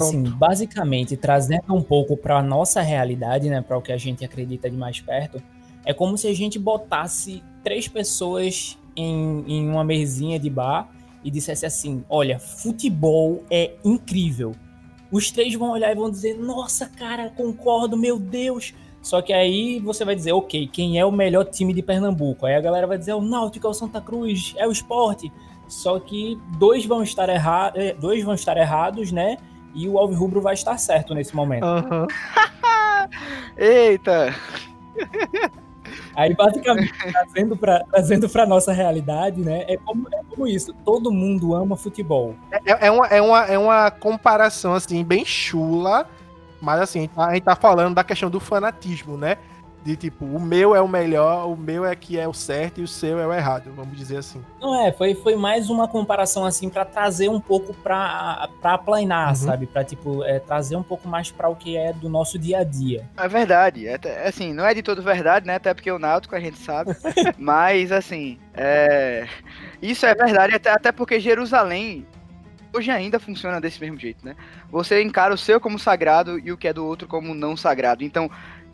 Assim, 0.00 0.22
Pronto. 0.22 0.36
basicamente, 0.38 1.16
trazendo 1.18 1.74
um 1.74 1.82
pouco 1.82 2.16
para 2.16 2.38
a 2.38 2.42
nossa 2.42 2.80
realidade, 2.80 3.50
né, 3.50 3.60
para 3.60 3.76
o 3.76 3.82
que 3.82 3.92
a 3.92 3.98
gente 3.98 4.24
acredita 4.24 4.70
de 4.70 4.76
mais 4.76 5.00
perto, 5.00 5.42
é 5.84 5.92
como 5.92 6.16
se 6.16 6.26
a 6.26 6.34
gente 6.34 6.58
botasse 6.58 7.42
três 7.62 7.88
pessoas 7.88 8.78
em, 8.96 9.44
em 9.46 9.68
uma 9.68 9.84
mesinha 9.84 10.38
de 10.38 10.48
bar 10.48 10.88
e 11.24 11.30
dissesse 11.30 11.66
assim: 11.66 12.04
olha, 12.08 12.38
futebol 12.38 13.42
é 13.50 13.72
incrível. 13.84 14.54
Os 15.10 15.30
três 15.30 15.54
vão 15.54 15.72
olhar 15.72 15.92
e 15.92 15.94
vão 15.94 16.10
dizer: 16.10 16.38
nossa, 16.38 16.86
cara, 16.86 17.28
concordo, 17.30 17.96
meu 17.96 18.18
Deus. 18.18 18.74
Só 19.02 19.20
que 19.20 19.32
aí 19.32 19.80
você 19.80 20.04
vai 20.04 20.14
dizer: 20.14 20.32
ok, 20.32 20.68
quem 20.68 20.98
é 20.98 21.04
o 21.04 21.12
melhor 21.12 21.44
time 21.44 21.74
de 21.74 21.82
Pernambuco? 21.82 22.46
Aí 22.46 22.54
a 22.54 22.60
galera 22.60 22.86
vai 22.86 22.96
dizer: 22.96 23.10
é 23.10 23.14
o 23.14 23.20
Náutico, 23.20 23.66
é 23.66 23.70
o 23.70 23.74
Santa 23.74 24.00
Cruz, 24.00 24.54
é 24.56 24.66
o 24.66 24.72
esporte. 24.72 25.30
Só 25.72 25.98
que 25.98 26.38
dois 26.58 26.84
vão 26.84 27.02
estar, 27.02 27.30
erra 27.30 27.72
eh, 27.74 27.94
dois 27.98 28.22
vão 28.22 28.34
estar 28.34 28.58
errados, 28.58 29.10
né? 29.10 29.38
E 29.74 29.88
o 29.88 29.98
Alvirrubro 29.98 30.38
vai 30.38 30.52
estar 30.52 30.76
certo 30.76 31.14
nesse 31.14 31.34
momento. 31.34 31.64
Aham. 31.64 32.06
Eita! 33.56 34.34
Aí, 36.14 36.34
basicamente, 36.34 36.92
trazendo 37.10 37.56
para 37.56 37.82
trazendo 37.90 38.28
pra 38.28 38.44
nossa 38.44 38.70
realidade, 38.70 39.40
né? 39.40 39.64
É 39.66 39.78
como, 39.78 40.06
é 40.12 40.20
como 40.28 40.46
isso. 40.46 40.74
Todo 40.84 41.10
mundo 41.10 41.54
ama 41.54 41.74
futebol. 41.74 42.34
É, 42.50 42.86
é 42.86 42.90
uma, 42.90 43.06
é, 43.06 43.22
uma, 43.22 43.44
é 43.46 43.58
uma 43.58 43.90
comparação, 43.90 44.74
assim, 44.74 45.02
bem 45.02 45.24
chula, 45.24 46.06
mas 46.60 46.82
assim, 46.82 47.08
a 47.16 47.32
gente 47.32 47.44
tá 47.44 47.56
falando 47.56 47.94
da 47.94 48.04
questão 48.04 48.28
do 48.28 48.38
fanatismo, 48.38 49.16
né? 49.16 49.38
De 49.84 49.96
tipo, 49.96 50.24
o 50.24 50.38
meu 50.40 50.76
é 50.76 50.80
o 50.80 50.86
melhor, 50.86 51.48
o 51.48 51.56
meu 51.56 51.84
é 51.84 51.96
que 51.96 52.16
é 52.16 52.28
o 52.28 52.32
certo 52.32 52.80
e 52.80 52.84
o 52.84 52.88
seu 52.88 53.18
é 53.18 53.26
o 53.26 53.32
errado, 53.32 53.72
vamos 53.74 53.96
dizer 53.98 54.18
assim. 54.18 54.40
Não 54.60 54.80
é, 54.80 54.92
foi, 54.92 55.12
foi 55.16 55.34
mais 55.34 55.68
uma 55.70 55.88
comparação 55.88 56.44
assim 56.44 56.68
para 56.68 56.84
trazer 56.84 57.28
um 57.28 57.40
pouco 57.40 57.74
para 57.74 58.48
para 58.60 58.74
aplainar, 58.74 59.30
Uhum. 59.30 59.34
sabe? 59.34 59.66
Para 59.66 59.82
tipo 59.82 60.22
é, 60.22 60.38
trazer 60.38 60.76
um 60.76 60.84
pouco 60.84 61.08
mais 61.08 61.32
para 61.32 61.48
o 61.48 61.56
que 61.56 61.76
é 61.76 61.92
do 61.92 62.08
nosso 62.08 62.38
dia 62.38 62.58
a 62.58 62.64
dia. 62.64 63.08
É 63.16 63.26
verdade. 63.26 63.88
É, 63.88 63.94
até- 63.94 64.28
assim, 64.28 64.52
não 64.52 64.64
é 64.64 64.72
de 64.72 64.82
todo 64.82 65.02
verdade, 65.02 65.46
né? 65.48 65.56
Até 65.56 65.74
porque 65.74 65.90
o 65.90 65.98
Náutico 65.98 66.36
a 66.36 66.40
gente 66.40 66.58
sabe. 66.58 66.92
Mas, 67.36 67.90
assim, 67.90 68.38
é... 68.54 69.26
isso 69.82 70.06
é 70.06 70.14
verdade, 70.14 70.54
até, 70.54 70.70
até 70.70 70.92
porque 70.92 71.18
Jerusalém 71.18 72.06
hoje 72.74 72.90
ainda 72.90 73.18
funciona 73.20 73.60
desse 73.60 73.80
mesmo 73.80 73.98
jeito, 73.98 74.24
né? 74.24 74.34
Você 74.70 75.02
encara 75.02 75.34
o 75.34 75.38
seu 75.38 75.60
como 75.60 75.78
sagrado 75.78 76.38
e 76.38 76.50
o 76.52 76.56
que 76.56 76.68
é 76.68 76.72
do 76.72 76.86
outro 76.86 77.06
como 77.08 77.34
não 77.34 77.54
sagrado. 77.56 78.02
Então, 78.04 78.30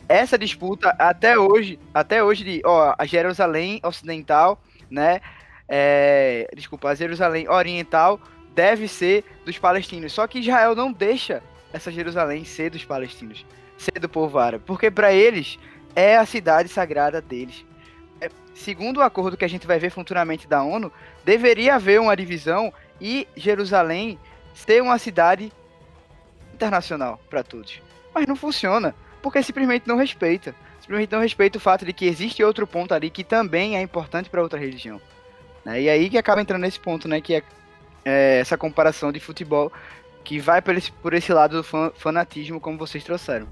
essa 0.09 0.39
disputa 0.39 0.89
até 0.97 1.37
hoje, 1.37 1.79
até 1.93 2.23
hoje 2.23 2.43
de, 2.43 2.61
ó, 2.65 2.95
a 2.97 3.05
Jerusalém 3.05 3.79
Ocidental, 3.83 4.59
né? 4.89 5.21
É, 5.67 6.49
desculpa, 6.55 6.89
a 6.89 6.95
Jerusalém 6.95 7.47
Oriental 7.47 8.19
deve 8.55 8.87
ser 8.87 9.23
dos 9.45 9.59
palestinos. 9.59 10.11
Só 10.11 10.25
que 10.25 10.39
Israel 10.39 10.75
não 10.75 10.91
deixa 10.91 11.43
essa 11.71 11.91
Jerusalém 11.91 12.43
ser 12.43 12.71
dos 12.71 12.83
palestinos, 12.83 13.45
ser 13.77 13.99
do 13.99 14.09
povo 14.09 14.39
árabe, 14.39 14.63
porque 14.65 14.89
para 14.89 15.13
eles 15.13 15.59
é 15.95 16.17
a 16.17 16.25
cidade 16.25 16.69
sagrada 16.69 17.21
deles. 17.21 17.63
É, 18.19 18.29
segundo 18.55 18.97
o 18.97 19.03
acordo 19.03 19.37
que 19.37 19.45
a 19.45 19.49
gente 19.49 19.67
vai 19.67 19.77
ver 19.77 19.91
futuramente 19.91 20.47
da 20.47 20.63
ONU, 20.63 20.91
deveria 21.23 21.75
haver 21.75 22.01
uma 22.01 22.17
divisão 22.17 22.73
e 22.99 23.27
Jerusalém 23.35 24.17
ser 24.55 24.81
uma 24.81 24.97
cidade 24.97 25.53
internacional 26.51 27.21
para 27.29 27.43
todos. 27.43 27.79
Mas 28.13 28.25
não 28.25 28.35
funciona, 28.35 28.95
porque 29.21 29.41
simplesmente 29.43 29.87
não 29.87 29.97
respeita. 29.97 30.53
Simplesmente 30.81 31.11
não 31.11 31.19
respeita 31.21 31.57
o 31.57 31.61
fato 31.61 31.85
de 31.85 31.93
que 31.93 32.05
existe 32.05 32.43
outro 32.43 32.65
ponto 32.65 32.93
ali 32.93 33.09
que 33.09 33.23
também 33.23 33.75
é 33.77 33.81
importante 33.81 34.29
para 34.29 34.41
outra 34.41 34.59
religião. 34.59 34.99
né? 35.63 35.81
E 35.81 35.89
aí 35.89 36.09
que 36.09 36.17
acaba 36.17 36.41
entrando 36.41 36.61
nesse 36.61 36.79
ponto, 36.79 37.07
né? 37.07 37.21
Que 37.21 37.35
é, 37.35 37.43
é 38.05 38.39
essa 38.39 38.57
comparação 38.57 39.11
de 39.11 39.19
futebol 39.19 39.71
que 40.23 40.39
vai 40.39 40.61
por 40.61 40.75
esse, 40.75 40.91
por 40.91 41.13
esse 41.13 41.31
lado 41.33 41.57
do 41.57 41.63
fan- 41.63 41.91
fanatismo, 41.95 42.59
como 42.59 42.77
vocês 42.77 43.03
trouxeram. 43.03 43.47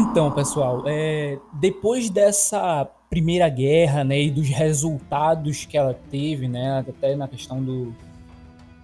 Então, 0.00 0.30
pessoal, 0.30 0.84
é, 0.86 1.38
depois 1.54 2.08
dessa 2.08 2.88
primeira 3.10 3.48
guerra, 3.48 4.04
né, 4.04 4.20
e 4.22 4.30
dos 4.30 4.48
resultados 4.48 5.64
que 5.64 5.76
ela 5.76 5.94
teve, 6.10 6.46
né, 6.46 6.84
até 6.88 7.16
na 7.16 7.26
questão 7.26 7.62
do, 7.62 7.94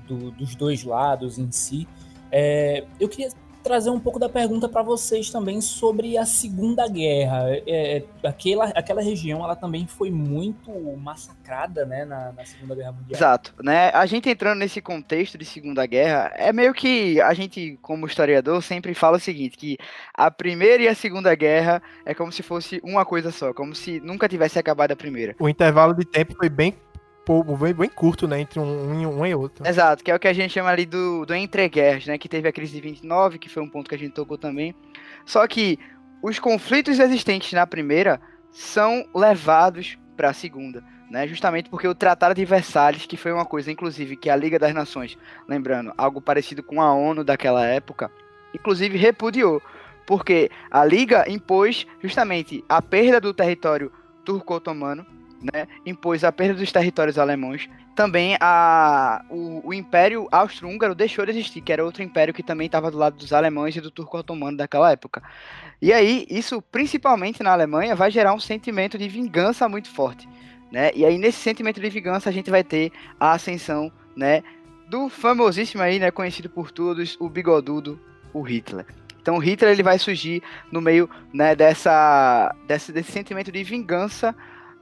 do- 0.09 0.31
dos 0.33 0.55
dois 0.57 0.83
lados 0.83 1.39
em 1.39 1.51
si, 1.53 1.87
é, 2.33 2.85
eu 2.99 3.09
queria 3.09 3.29
trazer 3.65 3.89
um 3.89 3.99
pouco 3.99 4.19
da 4.19 4.29
pergunta 4.29 4.69
para 4.69 4.83
vocês 4.83 5.31
também 5.31 5.61
sobre 5.63 6.19
a 6.19 6.27
Segunda 6.27 6.87
Guerra. 6.87 7.49
É, 7.49 7.63
é, 7.67 8.05
aquela, 8.23 8.67
aquela 8.67 9.03
região 9.03 9.43
ela 9.43 9.57
também 9.57 9.87
foi 9.87 10.11
muito 10.11 10.71
massacrada 10.99 11.87
né, 11.87 12.05
na, 12.05 12.31
na, 12.33 12.45
Segunda 12.45 12.75
Guerra 12.75 12.93
Mundial. 12.93 13.19
Exato. 13.19 13.55
Né? 13.63 13.91
A 13.95 14.05
gente 14.05 14.29
entrando 14.29 14.59
nesse 14.59 14.83
contexto 14.83 15.39
de 15.39 15.47
Segunda 15.47 15.87
Guerra, 15.87 16.31
é 16.37 16.53
meio 16.53 16.75
que 16.75 17.19
a 17.23 17.33
gente, 17.33 17.79
como 17.81 18.07
historiador, 18.07 18.63
sempre 18.63 18.93
fala 18.93 19.17
o 19.17 19.21
seguinte, 19.21 19.57
que 19.57 19.79
a 20.13 20.31
Primeira 20.31 20.83
e 20.83 20.89
a 20.89 20.95
Segunda 20.95 21.35
Guerra 21.35 21.83
é 22.05 22.13
como 22.15 22.31
se 22.31 22.43
fosse 22.43 22.81
uma 22.85 23.05
coisa 23.07 23.33
só, 23.33 23.55
como 23.55 23.75
se 23.75 23.99
nunca 24.01 24.29
tivesse 24.29 24.59
acabado 24.59 24.93
a 24.93 24.97
Primeira. 24.97 25.35
O 25.41 25.49
intervalo 25.49 25.95
de 25.95 26.05
tempo 26.05 26.37
foi 26.37 26.51
bem 26.51 26.75
bem, 27.59 27.75
bem 27.75 27.89
curto, 27.89 28.29
né, 28.29 28.41
entre 28.41 28.61
um, 28.61 29.21
um, 29.21 29.27
e 29.27 29.35
outro. 29.35 29.67
Exato, 29.67 30.05
que 30.05 30.11
é 30.11 30.15
o 30.15 30.19
que 30.19 30.29
a 30.29 30.33
gente 30.33 30.53
chama 30.53 30.71
ali 30.71 30.85
do, 30.85 31.25
do 31.25 31.35
entreguerras, 31.35 32.07
né, 32.07 32.19
que 32.19 32.29
teve 32.29 32.49
a 32.49 32.53
crise 32.53 32.75
de 32.75 32.81
29, 32.81 33.39
que 33.39 33.49
foi 33.49 33.63
um 33.63 33.69
ponto 33.69 33.89
que 33.89 33.95
a 33.95 33.99
gente 33.99 34.13
tocou 34.13 34.37
também. 34.37 34.75
Só 35.25 35.47
que 35.47 35.79
os 36.23 36.39
conflitos 36.39 36.99
existentes 36.99 37.53
na 37.53 37.67
primeira 37.67 38.21
são 38.51 39.07
levados 39.15 39.99
para 40.17 40.31
a 40.31 40.35
segunda, 40.35 40.85
né, 41.11 41.27
justamente 41.27 41.71
porque 41.71 41.89
o 41.89 41.95
Tratado 41.95 42.35
de 42.35 42.45
Versalhes, 42.45 43.07
que 43.07 43.17
foi 43.17 43.33
uma 43.33 43.45
coisa, 43.45 43.73
inclusive, 43.73 44.17
que 44.17 44.29
a 44.29 44.37
Liga 44.37 44.59
das 44.59 44.75
Nações, 44.75 45.17
lembrando, 45.49 45.93
algo 45.97 46.21
parecido 46.21 46.63
com 46.63 46.81
a 46.81 46.95
ONU 46.95 47.25
daquela 47.25 47.67
época, 47.67 48.11
inclusive 48.55 48.99
repudiou, 48.99 49.63
porque 50.07 50.51
a 50.71 50.85
Liga 50.85 51.25
impôs 51.29 51.87
justamente 52.03 52.63
a 52.69 52.83
perda 52.83 53.21
do 53.21 53.33
território 53.33 53.91
turco-otomano, 54.25 55.07
né, 55.53 55.67
impôs 55.85 56.25
a 56.25 56.33
perda 56.33 56.55
dos 56.55 56.73
territórios 56.73 57.19
alemães. 57.19 57.69
Também 57.95 58.37
a, 58.41 59.25
o, 59.31 59.69
o 59.69 59.75
Império 59.75 60.27
Austro-Húngaro 60.33 60.95
deixou 60.95 61.25
de 61.25 61.33
existir, 61.33 61.61
que 61.61 61.73
era 61.73 61.85
outro 61.85 62.03
império 62.03 62.35
que 62.35 62.43
também 62.43 62.67
estava 62.67 62.91
do 62.91 62.99
lado 62.99 63.17
dos 63.17 63.33
alemães 63.33 63.77
e 63.77 63.81
do 63.81 63.91
turco-otomano 63.91 64.57
daquela 64.57 64.91
época. 64.91 65.23
E 65.81 65.93
aí, 65.93 66.27
isso, 66.31 66.63
principalmente 66.63 67.43
na 67.43 67.53
Alemanha, 67.53 67.95
vai 67.95 68.11
gerar 68.11 68.33
um 68.33 68.41
sentimento 68.41 68.97
de 68.97 69.09
vingança 69.09 69.69
muito 69.69 69.91
forte. 69.91 70.29
Né? 70.73 70.91
E 70.95 71.05
aí, 71.05 71.19
nesse 71.19 71.39
sentimento 71.39 71.81
de 71.81 71.91
vingança, 71.91 72.31
a 72.31 72.33
gente 72.33 72.51
vai 72.51 72.65
ter 72.65 72.91
a 73.21 73.33
ascensão 73.33 73.93
né, 74.17 74.43
do 74.89 75.09
famosíssimo 75.09 75.83
aí, 75.83 75.99
né, 75.99 76.11
conhecido 76.11 76.49
por 76.49 76.71
todos, 76.71 77.17
o 77.21 77.29
bigodudo, 77.29 78.01
o 78.33 78.41
Hitler. 78.43 78.87
Então, 79.21 79.39
Hitler 79.39 79.73
ele 79.73 79.83
vai 79.83 79.99
surgir 79.99 80.43
no 80.71 80.81
meio 80.81 81.09
né, 81.33 81.55
dessa, 81.55 82.55
desse, 82.67 82.93
desse 82.93 83.13
sentimento 83.13 83.51
de 83.51 83.63
vingança 83.63 84.35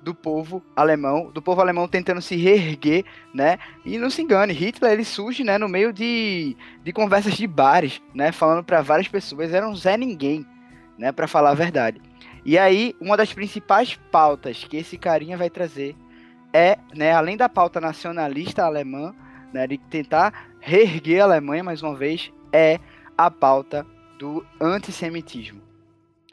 do 0.03 0.15
povo 0.15 0.63
alemão, 0.75 1.31
do 1.31 1.41
povo 1.41 1.61
alemão 1.61 1.87
tentando 1.87 2.21
se 2.21 2.37
reerguer, 2.37 3.05
né? 3.33 3.59
E 3.85 3.99
não 3.99 4.11
se 4.11 4.21
engane, 4.21 4.53
Hitler 4.53 4.93
ele 4.93 5.05
surge, 5.05 5.45
né, 5.45 5.57
no 5.59 5.69
meio 5.69 5.93
de, 5.93 6.57
de 6.83 6.93
conversas 6.93 7.35
de 7.35 7.47
bares, 7.47 8.03
né, 8.13 8.33
falando 8.33 8.65
para 8.65 8.83
várias 8.83 9.09
pessoas, 9.09 9.55
era 9.55 9.69
um 9.69 9.77
Zé 9.77 9.97
ninguém, 9.97 10.45
né, 10.99 11.13
para 11.13 11.29
falar 11.29 11.51
a 11.51 11.55
verdade. 11.55 12.01
E 12.45 12.59
aí, 12.59 12.97
uma 13.01 13.17
das 13.17 13.33
principais 13.33 13.99
pautas 14.11 14.65
que 14.65 14.77
esse 14.77 14.99
carinha 14.99 15.37
vai 15.37 15.49
trazer 15.49 15.95
é, 16.53 16.77
né, 16.95 17.13
além 17.13 17.37
da 17.37 17.49
pauta 17.49 17.81
nacionalista 17.81 18.65
alemã, 18.65 19.15
né, 19.53 19.67
de 19.67 19.79
tentar 19.79 20.51
reerguer 20.61 21.23
a 21.23 21.25
Alemanha 21.25 21.65
mais 21.65 21.83
uma 21.83 21.95
vez, 21.95 22.33
é 22.53 22.79
a 23.17 23.31
pauta 23.31 23.87
do 24.19 24.45
antissemitismo. 24.61 25.63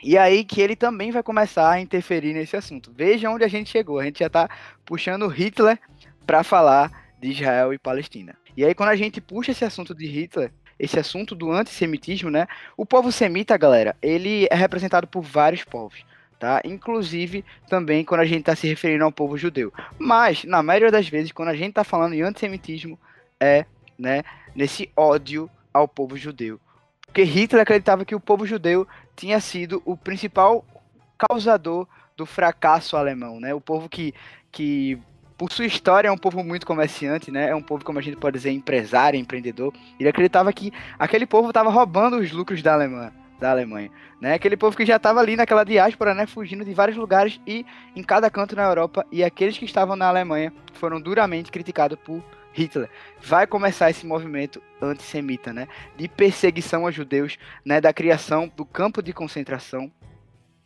E 0.04 0.18
aí 0.18 0.44
que 0.44 0.62
ele 0.62 0.76
também 0.76 1.12
vai 1.12 1.22
começar 1.22 1.70
a 1.70 1.80
interferir 1.80 2.34
nesse 2.34 2.56
assunto. 2.56 2.92
Veja 2.96 3.30
onde 3.30 3.44
a 3.44 3.48
gente 3.48 3.70
chegou. 3.70 4.00
A 4.00 4.06
gente 4.06 4.20
já 4.20 4.28
está 4.28 4.50
puxando 4.86 5.28
Hitler 5.28 5.80
para 6.26 6.44
falar 6.44 6.92
de 7.20 7.32
Israel 7.32 7.74
e 7.74 7.78
Palestina. 7.78 8.36
E 8.56 8.64
aí 8.64 8.74
quando 8.74 8.90
a 8.90 8.96
gente 8.96 9.20
puxa 9.20 9.52
esse 9.52 9.66
assunto 9.66 9.94
de 9.94 10.06
Hitler, 10.08 10.52
esse 10.80 10.98
assunto 10.98 11.36
do 11.36 11.52
antissemitismo, 11.52 12.30
né? 12.30 12.48
O 12.78 12.86
povo 12.86 13.12
semita, 13.12 13.58
galera, 13.58 13.96
ele 14.02 14.48
é 14.50 14.56
representado 14.56 15.06
por 15.06 15.22
vários 15.22 15.64
povos. 15.64 16.06
Tá? 16.40 16.62
Inclusive 16.64 17.44
também 17.68 18.06
quando 18.06 18.22
a 18.22 18.26
gente 18.26 18.40
está 18.40 18.56
se 18.56 18.66
referindo 18.66 19.04
ao 19.04 19.12
povo 19.12 19.38
judeu. 19.38 19.74
Mas, 19.98 20.46
na 20.46 20.64
maioria 20.64 20.90
das 20.90 21.10
vezes, 21.10 21.34
quando 21.34 21.50
a 21.50 21.56
gente 21.56 21.72
está 21.72 21.84
falando 21.84 22.14
em 22.14 22.22
antissemitismo, 22.22 22.98
é 23.38 23.66
né, 23.98 24.24
nesse 24.56 24.90
ódio 24.96 25.50
ao 25.74 25.86
povo 25.86 26.16
judeu. 26.16 26.58
Porque 27.10 27.24
Hitler 27.24 27.64
acreditava 27.64 28.06
que 28.06 28.16
o 28.16 28.20
povo 28.20 28.46
judeu 28.46 28.88
tinha 29.16 29.40
sido 29.40 29.82
o 29.84 29.98
principal 29.98 30.64
causador 31.18 31.88
do 32.16 32.26
fracasso 32.26 32.96
alemão, 32.96 33.40
né? 33.40 33.54
O 33.54 33.60
povo 33.60 33.90
que, 33.90 34.14
que 34.52 34.98
por 35.36 35.52
sua 35.52 35.66
história 35.66 36.08
é 36.08 36.12
um 36.12 36.18
povo 36.18 36.44
muito 36.44 36.68
comerciante, 36.68 37.32
né? 37.32 37.50
É 37.50 37.56
um 37.56 37.64
povo, 37.64 37.84
como 37.84 37.98
a 37.98 38.02
gente 38.02 38.16
pode 38.16 38.38
dizer, 38.38 38.52
empresário, 38.52 39.20
empreendedor. 39.20 39.74
Ele 40.00 40.08
acreditava 40.08 40.54
que 40.54 40.72
aquele 41.00 41.26
povo 41.26 41.50
estava 41.50 41.70
roubando 41.70 42.18
os 42.18 42.32
lucros 42.32 42.62
da 42.62 42.74
Alemanha, 42.74 43.12
da 43.40 43.50
Alemanha, 43.52 43.90
né? 44.22 44.36
Aquele 44.36 44.56
povo 44.56 44.78
que 44.78 44.86
já 44.86 44.98
estava 44.98 45.20
ali 45.20 45.36
naquela 45.36 45.64
diáspora, 45.64 46.14
né? 46.14 46.28
Fugindo 46.28 46.64
de 46.64 46.74
vários 46.76 46.96
lugares 46.96 47.42
e 47.48 47.66
em 47.96 48.04
cada 48.04 48.30
canto 48.30 48.56
na 48.56 48.64
Europa. 48.64 49.04
E 49.12 49.24
aqueles 49.24 49.58
que 49.58 49.66
estavam 49.66 49.96
na 49.96 50.08
Alemanha 50.08 50.54
foram 50.74 51.02
duramente 51.02 51.52
criticados 51.52 51.98
por 52.06 52.24
Hitler, 52.54 52.90
vai 53.22 53.46
começar 53.46 53.90
esse 53.90 54.06
movimento 54.06 54.62
antissemita, 54.82 55.54
né, 55.54 55.68
de 55.96 56.08
perseguição 56.08 56.86
a 56.88 56.92
judeus, 56.92 57.38
né, 57.64 57.80
da 57.80 57.94
criação 57.94 58.52
do 58.56 58.66
campo 58.66 59.02
de 59.02 59.14
concentração. 59.14 59.92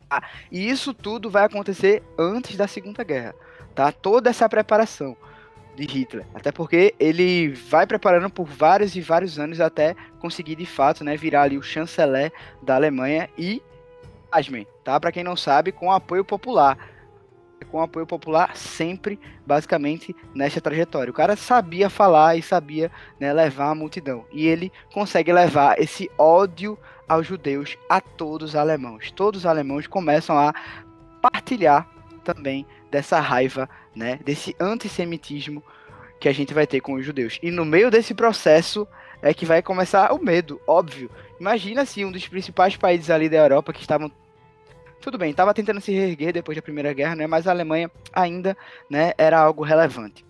Ah, 0.09 0.23
e 0.51 0.69
isso 0.69 0.93
tudo 0.93 1.29
vai 1.29 1.43
acontecer 1.43 2.03
antes 2.17 2.55
da 2.55 2.67
Segunda 2.67 3.03
Guerra, 3.03 3.34
tá? 3.73 3.91
Toda 3.91 4.29
essa 4.29 4.47
preparação 4.47 5.17
de 5.75 5.86
Hitler, 5.86 6.25
até 6.36 6.51
porque 6.51 6.93
ele 6.99 7.49
vai 7.49 7.88
preparando 7.88 8.29
por 8.29 8.45
vários 8.45 8.95
e 8.95 9.01
vários 9.01 9.39
anos 9.39 9.59
até 9.59 9.95
conseguir 10.19 10.55
de 10.55 10.67
fato, 10.67 11.03
né, 11.03 11.17
virar 11.17 11.43
ali 11.43 11.57
o 11.57 11.63
chanceler 11.63 12.31
da 12.61 12.75
Alemanha 12.75 13.27
e, 13.36 13.61
pasmem, 14.29 14.67
tá? 14.84 14.99
Para 14.99 15.11
quem 15.11 15.23
não 15.23 15.36
sabe, 15.36 15.71
com 15.71 15.91
apoio 15.91 16.23
popular 16.23 16.77
com 17.64 17.82
apoio 17.82 18.05
popular 18.05 18.55
sempre, 18.55 19.20
basicamente, 19.45 20.16
nessa 20.34 20.61
trajetória. 20.61 21.11
O 21.11 21.14
cara 21.14 21.36
sabia 21.36 21.89
falar 21.89 22.36
e 22.38 22.41
sabia 22.41 22.91
né, 23.20 23.32
levar 23.34 23.70
a 23.70 23.76
multidão. 23.76 24.26
E 24.32 24.47
ele 24.47 24.72
consegue 24.93 25.32
levar 25.32 25.80
esse 25.80 26.09
ódio 26.18 26.78
aos 27.07 27.28
judeus 27.28 27.78
a 27.89 27.99
todos 27.99 28.49
os 28.49 28.55
alemãos. 28.55 29.11
Todos 29.11 29.41
os 29.41 29.45
alemãos 29.45 29.88
começam 29.88 30.38
a 30.38 30.53
partilhar 31.22 31.88
também 32.24 32.66
dessa 32.89 33.20
raiva, 33.20 33.70
né, 33.95 34.20
desse 34.24 34.55
antissemitismo 34.59 35.64
que 36.20 36.30
a 36.30 36.34
gente 36.34 36.53
vai 36.53 36.66
ter 36.66 36.80
com 36.80 36.93
os 36.93 37.05
judeus. 37.05 37.38
E 37.43 37.51
no 37.51 37.66
meio 37.66 37.91
desse 37.91 38.14
processo 38.14 38.88
é 39.22 39.34
que 39.34 39.45
vai 39.45 39.61
começar 39.61 40.14
o 40.14 40.24
medo, 40.24 40.59
óbvio. 40.68 41.09
Imagina 41.39 41.86
se 41.86 42.03
um 42.05 42.11
dos 42.11 42.28
principais 42.28 42.76
países 42.76 43.09
ali 43.09 43.28
da 43.28 43.38
Europa 43.38 43.74
que 43.74 43.82
estavam 43.82 44.11
tudo 45.04 45.18
bem, 45.18 45.32
estava 45.32 45.54
tentando 45.54 45.82
se 45.82 45.91
reerguer 45.91 46.32
depois 46.32 46.56
da 46.56 46.62
Primeira 46.62 46.93
Guerra, 46.93 47.16
né? 47.16 47.28
Mas 47.28 47.45
a 47.45 47.51
Alemanha 47.51 47.91
ainda, 48.14 48.56
né, 48.89 49.12
era 49.18 49.38
algo 49.38 49.62
relevante. 49.62 50.26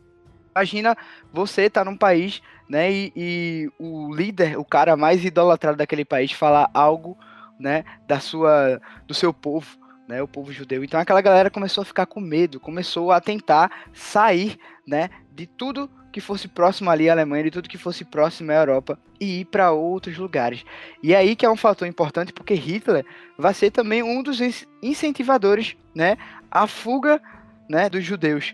Imagina 0.56 0.98
você 1.32 1.64
estar 1.64 1.86
tá 1.86 1.90
num 1.90 1.96
país, 1.96 2.42
né, 2.68 2.92
e, 2.92 3.14
e, 3.16 3.72
o 3.80 4.14
líder, 4.14 4.58
o 4.58 4.66
cara 4.66 4.98
mais 4.98 5.24
idolatrado 5.24 5.78
daquele 5.78 6.04
país 6.04 6.32
falar 6.32 6.70
algo, 6.74 7.16
né, 7.60 7.84
da 8.08 8.20
sua, 8.20 8.82
do 9.06 9.14
seu 9.14 9.32
povo, 9.32 9.78
né, 10.08 10.22
o 10.24 10.28
povo 10.28 10.52
judeu. 10.52 10.84
Então 10.84 11.00
aquela 11.00 11.22
galera 11.22 11.52
começou 11.52 11.84
a 11.84 11.86
ficar 11.86 12.08
com 12.08 12.20
medo, 12.20 12.60
começou 12.60 13.12
a 13.12 13.22
tentar 13.22 13.72
sair, 13.94 14.58
né, 14.88 15.10
de 15.32 15.46
tudo 15.46 15.90
que 16.14 16.22
fosse 16.22 16.47
próximo 16.47 16.91
ali 16.91 17.09
à 17.09 17.14
Alemanha, 17.14 17.43
de 17.43 17.51
tudo 17.51 17.68
que 17.68 17.78
fosse 17.78 18.05
próximo 18.05 18.51
à 18.51 18.55
Europa 18.55 18.97
e 19.20 19.41
ir 19.41 19.45
para 19.45 19.72
outros 19.72 20.16
lugares. 20.18 20.64
E 21.01 21.14
aí 21.16 21.36
que 21.36 21.45
é 21.45 21.49
um 21.49 21.57
fator 21.57 21.88
importante 21.88 22.32
porque 22.32 22.53
Hitler 22.53 23.03
vai 23.38 23.53
ser 23.53 23.72
também 23.72 24.03
um 24.03 24.22
dos 24.22 24.39
incentivadores, 24.82 25.76
né, 25.93 26.16
à 26.51 26.68
fuga, 26.68 27.20
né, 27.68 27.89
dos 27.89 28.03
judeus 28.03 28.53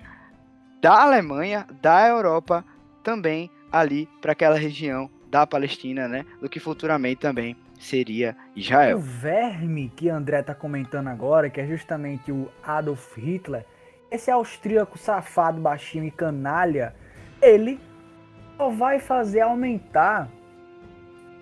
da 0.82 1.04
Alemanha, 1.04 1.68
da 1.82 2.08
Europa, 2.08 2.64
também 3.04 3.52
ali 3.70 4.08
para 4.22 4.32
aquela 4.32 4.58
região 4.58 5.10
da 5.30 5.46
Palestina, 5.46 6.08
né, 6.08 6.26
do 6.42 6.48
que 6.48 6.62
futuramente 6.62 7.20
também 7.20 7.58
seria 7.78 8.38
Israel. 8.56 8.98
O 8.98 9.02
verme 9.02 9.92
que 9.96 10.10
André 10.10 10.40
está 10.40 10.56
comentando 10.56 11.10
agora, 11.10 11.50
que 11.50 11.60
é 11.60 11.68
justamente 11.68 12.32
o 12.32 12.50
Adolf 12.64 13.18
Hitler, 13.18 13.66
esse 14.10 14.32
austríaco 14.32 14.98
safado, 14.98 15.60
baixinho 15.60 16.06
e 16.06 16.12
canalha, 16.12 16.96
ele 17.42 17.80
só 18.58 18.70
vai 18.70 19.00
fazer 19.00 19.42
aumentar 19.42 20.28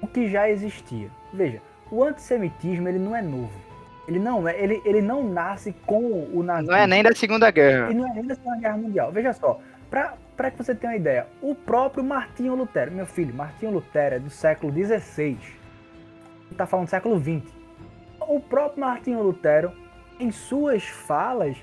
o 0.02 0.08
que 0.08 0.30
já 0.30 0.50
existia. 0.50 1.10
Veja, 1.34 1.62
o 1.91 2.04
antissemitismo 2.04 2.88
ele 2.88 3.00
não 3.00 3.16
é 3.16 3.22
novo. 3.22 3.68
Ele 4.08 4.20
não 4.20 4.48
é, 4.48 4.58
ele, 4.62 4.82
ele 4.86 5.02
não 5.02 5.28
nasce 5.28 5.76
com 5.86 6.30
o 6.34 6.41
nazismo. 6.41 6.72
Não 6.72 6.80
é 6.80 6.88
nem 6.88 7.04
da 7.04 7.14
Segunda 7.14 7.52
Guerra. 7.52 7.89
Ele 7.89 8.00
não 8.00 8.08
é 8.10 8.14
nem 8.14 8.26
da 8.26 8.36
Segunda 8.36 8.58
Guerra 8.58 8.78
Mundial. 8.78 9.12
Veja 9.12 9.34
só, 9.34 9.60
para 9.89 10.52
que 10.52 10.58
você 10.58 10.74
tenha 10.74 10.93
uma 10.93 10.98
ideia, 10.98 11.28
o 11.41 11.54
próprio 11.54 12.04
Martinho 12.04 12.56
Lutero, 12.56 12.91
meu 12.91 13.06
filho, 13.06 13.36
Martinho 13.36 13.72
Lutero 13.72 14.16
é 14.16 14.20
do 14.20 14.30
século 14.30 14.72
XVI. 14.72 15.38
Está 16.52 16.66
falando 16.66 16.88
do 16.88 16.89
século 16.89 17.20
XX. 17.20 17.52
O 18.22 18.39
próprio 18.39 18.80
Martinho 18.80 19.22
Lutero, 19.22 19.72
em 20.20 20.32
suas 20.32 20.84
falas, 20.84 21.58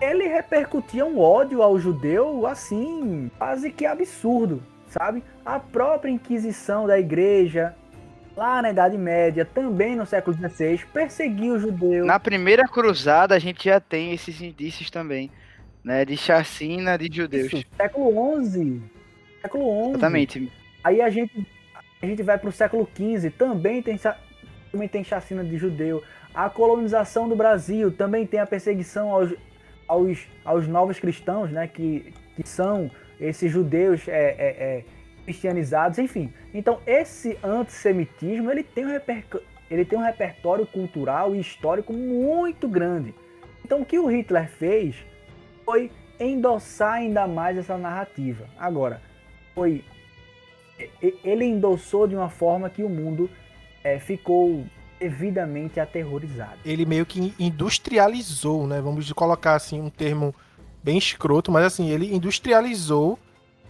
ele 0.00 0.28
repercutia 0.28 1.04
um 1.04 1.18
ódio 1.18 1.62
ao 1.62 1.78
judeu 1.78 2.46
assim, 2.46 3.30
quase 3.36 3.70
que 3.70 3.84
absurdo, 3.84 4.62
sabe? 4.86 5.22
A 5.44 5.58
própria 5.58 6.10
Inquisição 6.10 6.86
da 6.86 6.98
igreja, 6.98 7.74
lá 8.36 8.62
na 8.62 8.70
Idade 8.70 8.96
Média, 8.96 9.44
também 9.44 9.96
no 9.96 10.06
século 10.06 10.36
XVI, 10.36 10.84
perseguiu 10.92 11.54
os 11.54 11.62
judeus. 11.62 12.06
Na 12.06 12.20
primeira 12.20 12.66
cruzada 12.68 13.34
a 13.34 13.38
gente 13.38 13.64
já 13.64 13.80
tem 13.80 14.12
esses 14.12 14.40
indícios 14.40 14.90
também, 14.90 15.30
né? 15.82 16.04
De 16.04 16.16
chacina 16.16 16.96
de 16.96 17.08
judeus. 17.14 17.52
Isso, 17.52 17.64
século 17.76 18.44
XI. 18.44 18.82
Século 19.42 19.84
XI. 19.84 19.90
Exatamente. 19.90 20.52
Aí 20.84 21.02
a 21.02 21.10
gente, 21.10 21.46
a 22.00 22.06
gente 22.06 22.22
vai 22.22 22.38
para 22.38 22.48
o 22.48 22.52
século 22.52 22.88
XV, 22.94 23.30
também 23.30 23.82
tem, 23.82 23.98
também 24.70 24.88
tem 24.88 25.02
chacina 25.02 25.42
de 25.42 25.56
judeu. 25.58 26.02
A 26.32 26.48
colonização 26.48 27.28
do 27.28 27.34
Brasil 27.34 27.90
também 27.90 28.24
tem 28.24 28.38
a 28.38 28.46
perseguição 28.46 29.10
aos, 29.10 29.32
aos, 29.88 30.28
aos 30.44 30.68
novos 30.68 31.00
cristãos, 31.00 31.50
né? 31.50 31.66
Que, 31.66 32.12
que 32.36 32.48
são 32.48 32.90
esses 33.18 33.50
judeus 33.50 34.06
é, 34.06 34.12
é, 34.12 34.46
é, 34.48 34.84
cristianizados, 35.24 35.98
enfim. 35.98 36.32
Então 36.54 36.80
esse 36.86 37.36
antissemitismo 37.42 38.50
ele 38.50 38.62
tem, 38.62 38.84
um 38.84 38.90
repercu- 38.90 39.42
ele 39.70 39.84
tem 39.84 39.98
um 39.98 40.02
repertório 40.02 40.66
cultural 40.66 41.34
e 41.34 41.40
histórico 41.40 41.92
muito 41.92 42.68
grande. 42.68 43.14
Então 43.64 43.80
o 43.80 43.84
que 43.84 43.98
o 43.98 44.06
Hitler 44.06 44.48
fez 44.48 44.94
foi 45.64 45.90
endossar 46.20 46.94
ainda 46.94 47.26
mais 47.26 47.58
essa 47.58 47.76
narrativa. 47.76 48.46
Agora, 48.58 49.00
foi 49.54 49.84
ele 51.24 51.44
endossou 51.44 52.06
de 52.06 52.14
uma 52.14 52.28
forma 52.28 52.70
que 52.70 52.84
o 52.84 52.88
mundo 52.88 53.28
eh, 53.82 53.98
ficou 53.98 54.64
devidamente 54.98 55.78
aterrorizado. 55.80 56.58
Ele 56.64 56.84
meio 56.84 57.06
que 57.06 57.34
industrializou, 57.38 58.66
né? 58.66 58.80
Vamos 58.80 59.10
colocar 59.12 59.54
assim 59.54 59.80
um 59.80 59.90
termo 59.90 60.34
bem 60.82 60.98
escroto, 60.98 61.50
mas 61.50 61.64
assim, 61.64 61.90
ele 61.90 62.14
industrializou 62.14 63.18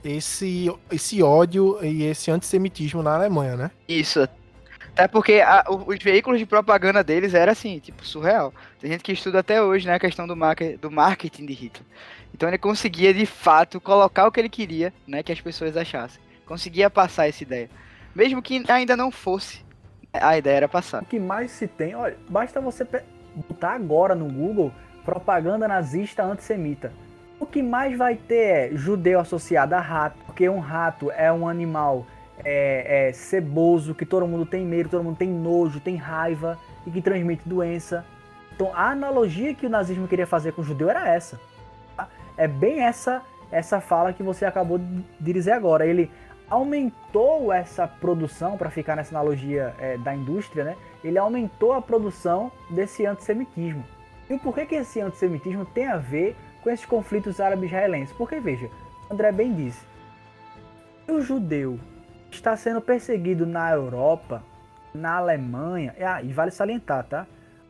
esse, 0.05 0.73
esse 0.91 1.23
ódio 1.23 1.79
e 1.85 2.05
esse 2.05 2.31
antissemitismo 2.31 3.03
na 3.03 3.15
Alemanha, 3.15 3.57
né? 3.57 3.71
Isso. 3.89 4.27
Até 4.93 5.07
porque 5.07 5.35
a- 5.41 5.65
os 5.69 5.99
veículos 6.03 6.39
de 6.41 6.47
propaganda 6.47 7.05
deles 7.05 7.35
era 7.35 7.53
assim, 7.53 7.79
tipo, 7.79 8.05
surreal. 8.05 8.53
Tem 8.81 8.91
gente 8.91 9.03
que 9.05 9.13
estuda 9.13 9.41
até 9.41 9.63
hoje, 9.63 9.87
né, 9.87 9.95
a 9.95 9.99
questão 10.01 10.27
do, 10.27 10.35
market, 10.35 10.79
do 10.81 10.91
marketing 10.91 11.47
de 11.47 11.53
Hitler. 11.53 11.87
Então 12.35 12.49
ele 12.49 12.59
conseguia, 12.59 13.15
de 13.15 13.25
fato, 13.27 13.81
colocar 13.81 14.27
o 14.27 14.33
que 14.33 14.41
ele 14.41 14.49
queria, 14.49 14.93
né, 15.07 15.23
que 15.23 15.33
as 15.33 15.41
pessoas 15.41 15.77
achassem. 15.77 16.21
Conseguia 16.47 16.91
passar 16.91 17.29
essa 17.29 17.43
ideia. 17.43 17.71
Mesmo 18.15 18.43
que 18.43 18.65
ainda 18.69 18.97
não 18.97 19.11
fosse, 19.11 19.65
a 20.13 20.39
ideia 20.39 20.57
era 20.57 20.69
passar. 20.69 21.03
O 21.03 21.07
que 21.07 21.19
mais 21.19 21.51
se 21.51 21.67
tem, 21.67 21.95
olha, 21.95 22.17
basta 22.29 22.61
você 22.61 22.87
botar 23.35 23.73
agora 23.73 24.15
no 24.15 24.27
Google 24.27 24.73
propaganda 25.05 25.69
nazista 25.69 26.23
antissemita. 26.23 26.93
O 27.41 27.47
que 27.47 27.63
mais 27.63 27.97
vai 27.97 28.17
ter 28.17 28.35
é 28.35 28.71
judeu 28.73 29.21
associado 29.21 29.75
a 29.75 29.81
rato, 29.81 30.19
porque 30.27 30.49
um 30.49 30.59
rato 30.59 31.11
é 31.13 31.33
um 31.33 31.49
animal 31.49 32.05
é, 32.45 33.09
é, 33.09 33.13
ceboso, 33.13 33.95
que 33.95 34.05
todo 34.05 34.27
mundo 34.27 34.45
tem 34.45 34.65
medo, 34.65 34.89
todo 34.89 35.05
mundo 35.05 35.17
tem 35.17 35.29
nojo, 35.29 35.81
tem 35.81 35.97
raiva 35.97 36.59
e 36.87 36.91
que 36.91 37.01
transmite 37.01 37.49
doença. 37.49 38.05
Então 38.55 38.73
a 38.75 38.91
analogia 38.91 39.55
que 39.55 39.67
o 39.67 39.71
nazismo 39.71 40.09
queria 40.09 40.27
fazer 40.27 40.53
com 40.53 40.63
o 40.63 40.65
judeu 40.65 40.91
era 40.91 41.09
essa. 41.09 41.41
tá? 41.97 42.09
É 42.37 42.49
bem 42.49 42.81
essa 42.81 43.23
essa 43.51 43.81
fala 43.81 44.13
que 44.13 44.23
você 44.23 44.45
acabou 44.45 44.79
de 44.79 45.33
dizer 45.33 45.53
agora. 45.53 45.87
Ele 45.87 46.11
aumentou 46.51 47.53
essa 47.53 47.87
produção, 47.87 48.57
para 48.57 48.71
ficar 48.71 48.97
nessa 48.97 49.15
analogia 49.15 49.75
é, 49.79 49.99
da 49.99 50.15
indústria, 50.15 50.65
né? 50.65 50.77
Ele 51.05 51.19
aumentou 51.19 51.73
a 51.73 51.83
produção 51.83 52.51
desse 52.71 53.05
antissemitismo. 53.05 53.85
E 54.29 54.39
por 54.39 54.55
que, 54.55 54.67
que 54.67 54.75
esse 54.75 55.01
antissemitismo 55.01 55.65
tem 55.65 55.87
a 55.87 55.97
ver 55.97 56.37
com 56.63 56.71
esses 56.71 56.85
conflitos 56.85 57.41
árabe-israelenses? 57.41 58.15
Porque, 58.17 58.41
veja, 58.41 58.71
André 59.11 59.33
bem 59.33 59.55
disse, 59.55 59.87
se 61.07 61.13
o 61.13 61.21
judeu 61.21 61.79
está 62.31 62.57
sendo 62.57 62.81
perseguido 62.81 63.47
na 63.47 63.71
Europa, 63.71 64.43
na 64.95 65.17
Alemanha, 65.17 65.95
ah, 66.01 66.23
e 66.23 66.33
vale 66.33 66.51
salientar, 66.51 67.05
tá? 67.05 67.27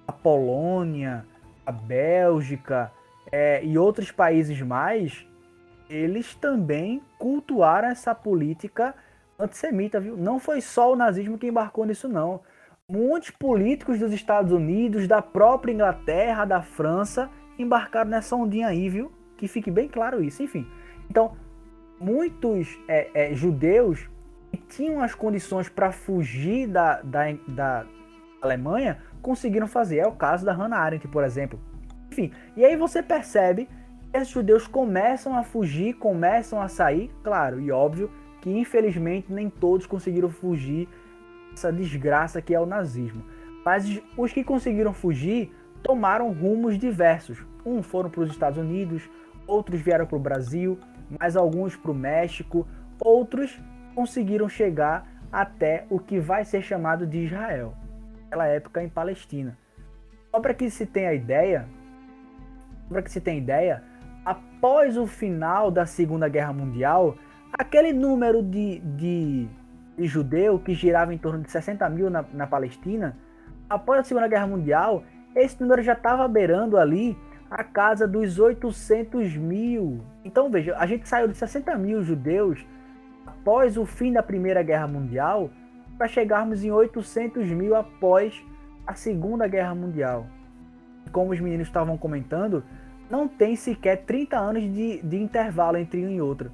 A 0.07 0.13
Polônia, 0.13 1.25
a 1.65 1.71
Bélgica 1.71 2.91
é, 3.31 3.63
e 3.63 3.77
outros 3.77 4.11
países 4.11 4.61
mais, 4.63 5.28
eles 5.89 6.35
também 6.35 7.03
cultuaram 7.19 7.89
essa 7.89 8.15
política 8.15 8.95
antissemita, 9.39 10.01
viu? 10.01 10.17
Não 10.17 10.39
foi 10.39 10.61
só 10.61 10.93
o 10.93 10.97
nazismo 10.97 11.39
que 11.39 11.47
embarcou 11.47 11.85
nisso, 11.85 12.09
não. 12.09 12.41
Muitos 12.89 13.31
políticos 13.31 13.99
dos 13.99 14.13
Estados 14.13 14.53
Unidos, 14.53 15.07
da 15.07 15.23
própria 15.23 15.73
Inglaterra, 15.73 16.45
da 16.45 16.63
França, 16.63 17.31
embarcaram 17.59 18.11
nessa 18.11 18.35
ondinha 18.35 18.69
aí, 18.69 18.89
viu? 18.89 19.13
Que 19.37 19.47
fique 19.47 19.71
bem 19.71 19.89
claro 19.89 20.23
isso. 20.23 20.43
Enfim, 20.43 20.67
então, 21.09 21.37
muitos 22.01 22.79
é, 22.89 23.31
é, 23.31 23.35
judeus 23.35 24.09
que 24.51 24.57
tinham 24.57 25.03
as 25.03 25.15
condições 25.15 25.69
para 25.69 25.93
fugir 25.93 26.67
da, 26.67 27.03
da, 27.03 27.25
da 27.47 27.87
Alemanha 28.41 29.03
conseguiram 29.21 29.67
fazer. 29.67 29.99
É 29.99 30.07
o 30.07 30.13
caso 30.13 30.45
da 30.45 30.53
Hannah 30.53 30.79
Arendt, 30.79 31.07
por 31.09 31.25
exemplo. 31.25 31.61
Enfim, 32.11 32.33
e 32.57 32.65
aí 32.65 32.77
você 32.77 33.03
percebe 33.03 33.69
esses 34.13 34.29
judeus 34.29 34.67
começam 34.67 35.37
a 35.37 35.43
fugir, 35.43 35.95
começam 35.95 36.61
a 36.61 36.69
sair, 36.69 37.11
claro, 37.23 37.61
e 37.61 37.71
óbvio 37.71 38.11
que 38.41 38.51
infelizmente 38.51 39.33
nem 39.33 39.51
todos 39.51 39.87
conseguiram 39.87 40.31
fugir 40.31 40.89
dessa 41.51 41.73
desgraça 41.73 42.41
que 42.41 42.55
é 42.55 42.61
o 42.61 42.67
nazismo. 42.67 43.25
Mas 43.65 44.01
os 44.17 44.33
que 44.33 44.45
conseguiram 44.45 44.93
fugir 44.93 45.53
tomaram 45.83 46.33
rumos 46.33 46.79
diversos. 46.79 47.45
Um 47.65 47.83
foram 47.83 48.09
para 48.09 48.23
os 48.23 48.31
Estados 48.31 48.59
Unidos, 48.59 49.09
outros 49.47 49.81
vieram 49.81 50.07
para 50.07 50.17
o 50.17 50.21
Brasil, 50.21 50.79
mais 51.19 51.37
alguns 51.37 51.77
para 51.77 51.91
o 51.91 51.95
México, 51.95 52.67
outros 53.01 53.61
conseguiram 53.95 54.49
chegar 54.49 55.07
até 55.31 55.87
o 55.91 55.99
que 55.99 56.19
vai 56.19 56.45
ser 56.45 56.63
chamado 56.63 57.07
de 57.07 57.25
Israel, 57.25 57.75
naquela 58.23 58.47
época 58.47 58.83
em 58.83 58.89
Palestina. 58.89 59.59
Só 60.31 60.41
para 60.41 60.55
que 60.55 60.71
se 60.71 60.87
tenha 60.87 61.13
ideia, 61.13 61.69
para 62.89 63.03
que 63.03 63.11
se 63.11 63.21
tenha 63.21 63.39
ideia, 63.39 63.83
após 64.29 64.99
o 64.99 65.07
final 65.07 65.71
da 65.71 65.87
Segunda 65.87 66.29
Guerra 66.29 66.53
Mundial, 66.53 67.17
aquele 67.51 67.95
número 67.95 68.43
de, 68.43 68.79
de, 68.81 69.49
de 69.97 70.07
judeu 70.07 70.59
que 70.59 70.75
girava 70.75 71.15
em 71.15 71.19
torno 71.19 71.43
de 71.43 71.51
60 71.51 71.89
mil 71.89 72.11
na, 72.11 72.23
na 72.35 72.47
Palestina, 72.47 73.17
após 73.71 74.01
a 74.01 74.05
Segunda 74.05 74.29
Guerra 74.29 74.47
Mundial, 74.47 75.03
esse 75.35 75.59
número 75.59 75.81
já 75.81 75.95
estava 75.95 76.29
beirando 76.29 76.77
ali 76.77 77.17
a 77.51 77.65
casa 77.65 78.07
dos 78.07 78.39
800 78.39 79.35
mil. 79.39 80.05
Então 80.23 80.51
veja, 80.51 80.77
a 80.77 80.87
gente 80.87 81.09
saiu 81.09 81.27
de 81.27 81.35
60 81.35 81.75
mil 81.79 82.03
judeus 82.03 82.67
após 83.27 83.79
o 83.79 83.87
fim 83.87 84.13
da 84.13 84.23
Primeira 84.23 84.63
Guerra 84.63 84.87
Mundial 84.87 85.51
para 85.97 86.07
chegarmos 86.07 86.63
em 86.63 86.71
800 86.71 87.49
mil 87.49 87.75
após 87.75 88.45
a 88.87 88.93
Segunda 88.93 89.49
Guerra 89.49 89.75
Mundial. 89.75 90.27
Como 91.13 91.33
os 91.33 91.41
meninos 91.41 91.67
estavam 91.67 91.97
comentando, 91.97 92.63
não 93.11 93.27
tem 93.29 93.57
sequer 93.57 94.05
30 94.05 94.37
anos 94.39 94.63
de, 94.63 95.01
de 95.03 95.17
intervalo 95.17 95.77
entre 95.77 96.05
um 96.05 96.11
e 96.11 96.21
outro. 96.21 96.51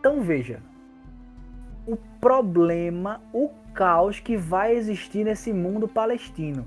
Então 0.00 0.20
veja, 0.22 0.60
o 1.86 1.96
problema, 2.20 3.20
o 3.32 3.48
caos 3.74 4.20
que 4.20 4.36
vai 4.36 4.74
existir 4.74 5.24
nesse 5.24 5.52
mundo 5.52 5.88
palestino 5.88 6.66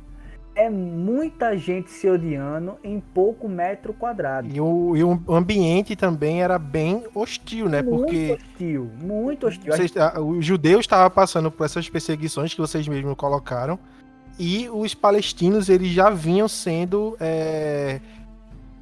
é 0.55 0.69
muita 0.69 1.57
gente 1.57 1.91
se 1.91 2.09
odiando 2.09 2.77
em 2.81 3.01
pouco 3.01 3.47
metro 3.49 3.93
quadrado. 3.93 4.47
E 4.47 4.61
o, 4.61 4.95
e 4.95 5.03
o 5.03 5.21
ambiente 5.27 5.97
também 5.97 6.41
era 6.41 6.57
bem 6.57 7.03
hostil, 7.13 7.67
né? 7.67 7.81
muito 7.81 7.97
Porque 8.05 8.31
hostil, 8.39 8.89
muito 9.03 9.47
hostil. 9.47 9.73
vocês, 9.73 9.95
a- 9.97 10.21
os 10.21 10.45
judeus 10.45 10.81
estavam 10.81 11.09
passando 11.11 11.51
por 11.51 11.65
essas 11.65 11.89
perseguições 11.89 12.53
que 12.53 12.61
vocês 12.61 12.87
mesmos 12.87 13.15
colocaram. 13.15 13.77
E 14.39 14.69
os 14.69 14.93
palestinos, 14.93 15.67
eles 15.69 15.89
já 15.89 16.09
vinham 16.09 16.47
sendo. 16.47 17.17
é, 17.19 17.99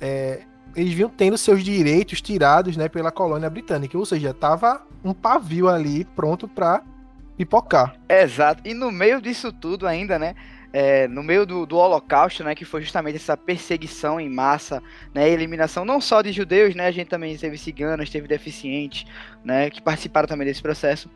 é, 0.04 0.41
eles 0.76 0.93
vinham 0.93 1.10
tendo 1.10 1.38
seus 1.38 1.64
direitos 1.64 2.22
tirados 2.22 2.76
né, 2.76 2.89
pela 2.89 3.12
colônia 3.12 3.49
britânica. 3.49 3.97
Ou 3.97 4.06
seja, 4.06 4.34
tava 4.34 4.82
um 5.04 5.14
pavio 5.14 5.70
ali 5.70 6.04
pronto 6.04 6.47
pra 6.47 6.84
pipocar. 7.38 7.95
Exato. 8.10 8.62
E 8.66 8.74
no 8.74 8.91
meio 8.91 9.22
disso 9.22 9.51
tudo 9.54 9.88
ainda, 9.88 10.20
né? 10.20 10.36
é, 10.74 11.08
no 11.08 11.22
meio 11.22 11.45
do, 11.45 11.68
do 11.68 11.78
Holocausto, 11.78 12.43
né? 12.43 12.56
Que 12.56 12.66
foi 12.66 12.82
justamente 12.82 13.18
essa 13.18 13.38
perseguição 13.38 14.20
em 14.20 14.28
massa, 14.28 14.82
né? 15.14 15.30
Eliminação 15.30 15.86
não 15.86 16.01
só 16.01 16.24
de 16.24 16.32
judeus, 16.32 16.74
né? 16.74 16.88
A 16.88 16.91
gente 16.91 17.08
também 17.08 17.38
teve 17.38 17.58
ciganos, 17.60 18.10
teve 18.10 18.28
deficientes, 18.28 19.06
né? 19.45 19.70
Que 19.70 19.80
participaram 19.80 20.28
também 20.28 20.47
desse 20.47 20.64
processo. 20.64 21.10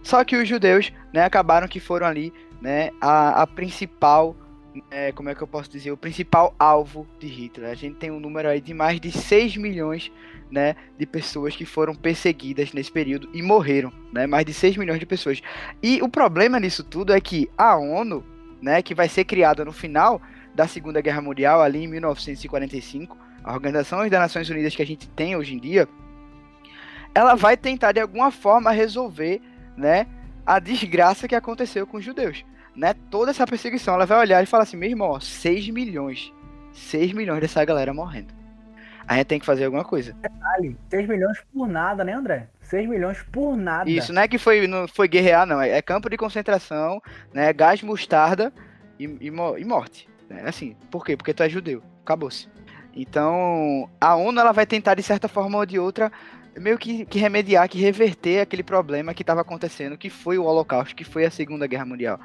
Só 0.00 0.22
que 0.22 0.36
os 0.36 0.48
judeus, 0.48 0.92
né? 1.12 1.24
Acabaram 1.24 1.66
que 1.66 1.80
foram 1.80 2.06
ali, 2.06 2.32
né? 2.62 2.90
A, 3.00 3.42
a 3.42 3.46
principal, 3.48 4.36
é, 4.90 5.12
como 5.12 5.28
é 5.28 5.34
que 5.34 5.42
eu 5.42 5.46
posso 5.46 5.70
dizer? 5.70 5.90
O 5.90 5.96
principal 5.96 6.54
alvo 6.58 7.06
de 7.18 7.26
Hitler. 7.26 7.70
A 7.70 7.74
gente 7.74 7.96
tem 7.96 8.10
um 8.10 8.20
número 8.20 8.48
aí 8.48 8.60
de 8.60 8.72
mais 8.72 9.00
de 9.00 9.10
6 9.10 9.56
milhões 9.56 10.12
né, 10.50 10.74
de 10.98 11.06
pessoas 11.06 11.54
que 11.54 11.64
foram 11.64 11.94
perseguidas 11.94 12.72
nesse 12.72 12.90
período 12.90 13.28
e 13.32 13.42
morreram, 13.42 13.92
né, 14.12 14.26
mais 14.26 14.44
de 14.44 14.52
6 14.52 14.76
milhões 14.76 14.98
de 14.98 15.06
pessoas. 15.06 15.40
E 15.82 16.02
o 16.02 16.08
problema 16.08 16.58
nisso 16.58 16.82
tudo 16.82 17.12
é 17.12 17.20
que 17.20 17.48
a 17.56 17.76
ONU, 17.76 18.24
né, 18.60 18.82
que 18.82 18.94
vai 18.94 19.08
ser 19.08 19.24
criada 19.24 19.64
no 19.64 19.72
final 19.72 20.20
da 20.54 20.66
Segunda 20.66 21.00
Guerra 21.00 21.22
Mundial, 21.22 21.62
ali 21.62 21.84
em 21.84 21.88
1945, 21.88 23.16
a 23.44 23.52
Organização 23.52 24.00
das 24.08 24.20
Nações 24.20 24.50
Unidas 24.50 24.74
que 24.74 24.82
a 24.82 24.86
gente 24.86 25.08
tem 25.08 25.36
hoje 25.36 25.54
em 25.54 25.58
dia, 25.58 25.88
ela 27.14 27.34
vai 27.34 27.56
tentar 27.56 27.92
de 27.92 28.00
alguma 28.00 28.30
forma 28.30 28.70
resolver, 28.70 29.40
né, 29.76 30.06
a 30.44 30.58
desgraça 30.58 31.28
que 31.28 31.34
aconteceu 31.34 31.86
com 31.86 31.98
os 31.98 32.04
judeus. 32.04 32.44
Né? 32.80 32.94
Toda 33.10 33.30
essa 33.30 33.46
perseguição, 33.46 33.92
ela 33.92 34.06
vai 34.06 34.18
olhar 34.18 34.42
e 34.42 34.46
falar 34.46 34.62
assim, 34.62 34.78
meu 34.78 34.88
irmão, 34.88 35.10
ó, 35.10 35.20
6 35.20 35.68
milhões. 35.68 36.32
6 36.72 37.12
milhões 37.12 37.38
dessa 37.42 37.62
galera 37.62 37.92
morrendo. 37.92 38.32
A 39.06 39.16
gente 39.16 39.26
tem 39.26 39.38
que 39.38 39.44
fazer 39.44 39.66
alguma 39.66 39.84
coisa. 39.84 40.14
Detalhe, 40.14 40.74
6 40.88 41.06
milhões 41.06 41.38
por 41.52 41.68
nada, 41.68 42.02
né, 42.02 42.14
André? 42.14 42.48
6 42.62 42.88
milhões 42.88 43.22
por 43.30 43.54
nada. 43.54 43.90
Isso, 43.90 44.14
não 44.14 44.22
é 44.22 44.28
que 44.28 44.38
foi, 44.38 44.66
não 44.66 44.88
foi 44.88 45.08
guerrear, 45.08 45.44
não. 45.44 45.60
É, 45.60 45.68
é 45.72 45.82
campo 45.82 46.08
de 46.08 46.16
concentração, 46.16 47.02
né? 47.34 47.52
Gás 47.52 47.82
mostarda 47.82 48.50
e, 48.98 49.04
e, 49.04 49.26
e 49.26 49.64
morte. 49.64 50.08
Né? 50.30 50.44
Assim, 50.46 50.74
por 50.90 51.04
quê? 51.04 51.18
Porque 51.18 51.34
tu 51.34 51.42
é 51.42 51.50
judeu. 51.50 51.82
Acabou-se. 52.02 52.48
Então, 52.96 53.90
a 54.00 54.16
ONU 54.16 54.40
ela 54.40 54.52
vai 54.52 54.64
tentar, 54.64 54.94
de 54.94 55.02
certa 55.02 55.28
forma 55.28 55.58
ou 55.58 55.66
de 55.66 55.78
outra, 55.78 56.10
meio 56.58 56.78
que, 56.78 57.04
que 57.04 57.18
remediar, 57.18 57.68
que 57.68 57.78
reverter 57.78 58.40
aquele 58.40 58.62
problema 58.62 59.14
que 59.14 59.22
estava 59.22 59.40
acontecendo, 59.40 59.96
que 59.96 60.10
foi 60.10 60.38
o 60.38 60.44
Holocausto, 60.44 60.94
que 60.94 61.04
foi 61.04 61.24
a 61.24 61.30
Segunda 61.30 61.66
Guerra 61.66 61.84
Mundial. 61.84 62.20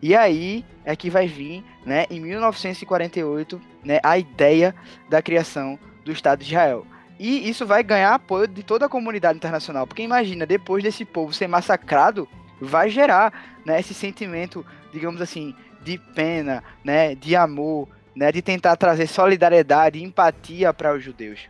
E 0.00 0.14
aí 0.14 0.64
é 0.84 0.94
que 0.94 1.10
vai 1.10 1.26
vir, 1.26 1.64
né, 1.84 2.04
em 2.10 2.20
1948, 2.20 3.60
né, 3.84 3.98
a 4.02 4.18
ideia 4.18 4.74
da 5.08 5.22
criação 5.22 5.78
do 6.04 6.12
Estado 6.12 6.40
de 6.40 6.46
Israel. 6.46 6.86
E 7.18 7.48
isso 7.48 7.66
vai 7.66 7.82
ganhar 7.82 8.14
apoio 8.14 8.46
de 8.46 8.62
toda 8.62 8.86
a 8.86 8.90
comunidade 8.90 9.36
internacional, 9.36 9.86
porque 9.86 10.02
imagina, 10.02 10.44
depois 10.44 10.82
desse 10.82 11.04
povo 11.04 11.32
ser 11.32 11.48
massacrado, 11.48 12.28
vai 12.60 12.90
gerar, 12.90 13.58
né, 13.64 13.80
esse 13.80 13.94
sentimento, 13.94 14.64
digamos 14.92 15.20
assim, 15.20 15.54
de 15.82 15.98
pena, 15.98 16.62
né, 16.84 17.14
de 17.14 17.34
amor, 17.34 17.88
né, 18.14 18.30
de 18.30 18.42
tentar 18.42 18.76
trazer 18.76 19.06
solidariedade 19.06 19.98
e 19.98 20.02
empatia 20.02 20.72
para 20.74 20.94
os 20.94 21.02
judeus. 21.02 21.48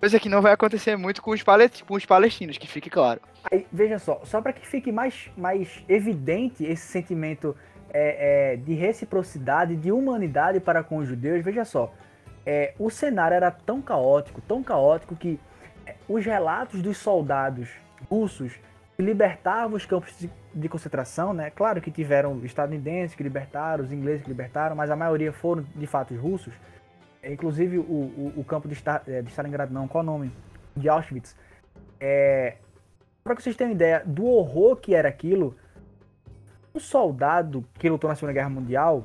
Coisa 0.00 0.18
que 0.18 0.30
não 0.30 0.40
vai 0.40 0.52
acontecer 0.52 0.96
muito 0.96 1.20
com 1.20 1.30
os, 1.30 1.42
com 1.86 1.94
os 1.94 2.06
palestinos, 2.06 2.56
que 2.56 2.66
fique 2.66 2.88
claro. 2.88 3.20
Aí, 3.52 3.66
veja 3.70 3.98
só, 3.98 4.22
só 4.24 4.40
para 4.40 4.54
que 4.54 4.66
fique 4.66 4.90
mais, 4.90 5.30
mais 5.36 5.84
evidente 5.86 6.64
esse 6.64 6.86
sentimento 6.86 7.54
é, 7.92 8.52
é, 8.52 8.56
de 8.56 8.72
reciprocidade, 8.72 9.76
de 9.76 9.92
humanidade 9.92 10.58
para 10.58 10.82
com 10.82 10.96
os 10.96 11.08
judeus, 11.08 11.44
veja 11.44 11.66
só, 11.66 11.92
é, 12.46 12.72
o 12.78 12.88
cenário 12.88 13.34
era 13.34 13.50
tão 13.50 13.82
caótico, 13.82 14.40
tão 14.40 14.62
caótico 14.62 15.14
que 15.14 15.38
é, 15.84 15.94
os 16.08 16.24
relatos 16.24 16.80
dos 16.80 16.96
soldados 16.96 17.68
russos 18.08 18.54
que 18.96 19.02
libertavam 19.02 19.76
os 19.76 19.84
campos 19.84 20.18
de, 20.18 20.30
de, 20.54 20.68
concentração, 20.68 21.34
né? 21.34 21.50
Claro 21.50 21.80
que 21.80 21.90
tiveram 21.90 22.42
estadunidenses 22.44 23.14
que 23.14 23.22
libertaram, 23.22 23.84
os 23.84 23.92
ingleses 23.92 24.22
que 24.22 24.28
libertaram, 24.28 24.74
mas 24.74 24.90
a 24.90 24.96
maioria 24.96 25.32
foram 25.32 25.64
de 25.74 25.86
fato 25.86 26.14
os 26.14 26.20
russos. 26.20 26.54
É, 27.22 27.32
inclusive 27.32 27.78
o, 27.78 27.82
o, 27.82 28.32
o 28.36 28.44
campo 28.44 28.68
de, 28.68 28.74
Star, 28.74 29.02
é, 29.06 29.22
de 29.22 29.30
Stalingrado, 29.30 29.72
não, 29.72 29.86
qual 29.86 30.02
o 30.02 30.06
nome? 30.06 30.32
De 30.76 30.88
Auschwitz. 30.88 31.36
É, 31.98 32.56
para 33.22 33.36
que 33.36 33.42
vocês 33.42 33.56
tenham 33.56 33.72
ideia 33.72 34.02
do 34.04 34.24
horror 34.24 34.76
que 34.76 34.94
era 34.94 35.08
aquilo, 35.08 35.54
um 36.74 36.80
soldado 36.80 37.64
que 37.74 37.88
lutou 37.88 38.08
na 38.08 38.16
Segunda 38.16 38.32
Guerra 38.32 38.48
Mundial, 38.48 39.04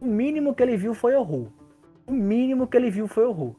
o 0.00 0.06
mínimo 0.06 0.54
que 0.54 0.62
ele 0.62 0.76
viu 0.76 0.94
foi 0.94 1.14
horror 1.14 1.48
o 2.06 2.12
mínimo 2.12 2.66
que 2.66 2.76
ele 2.76 2.90
viu 2.90 3.06
foi 3.06 3.24
horror. 3.24 3.54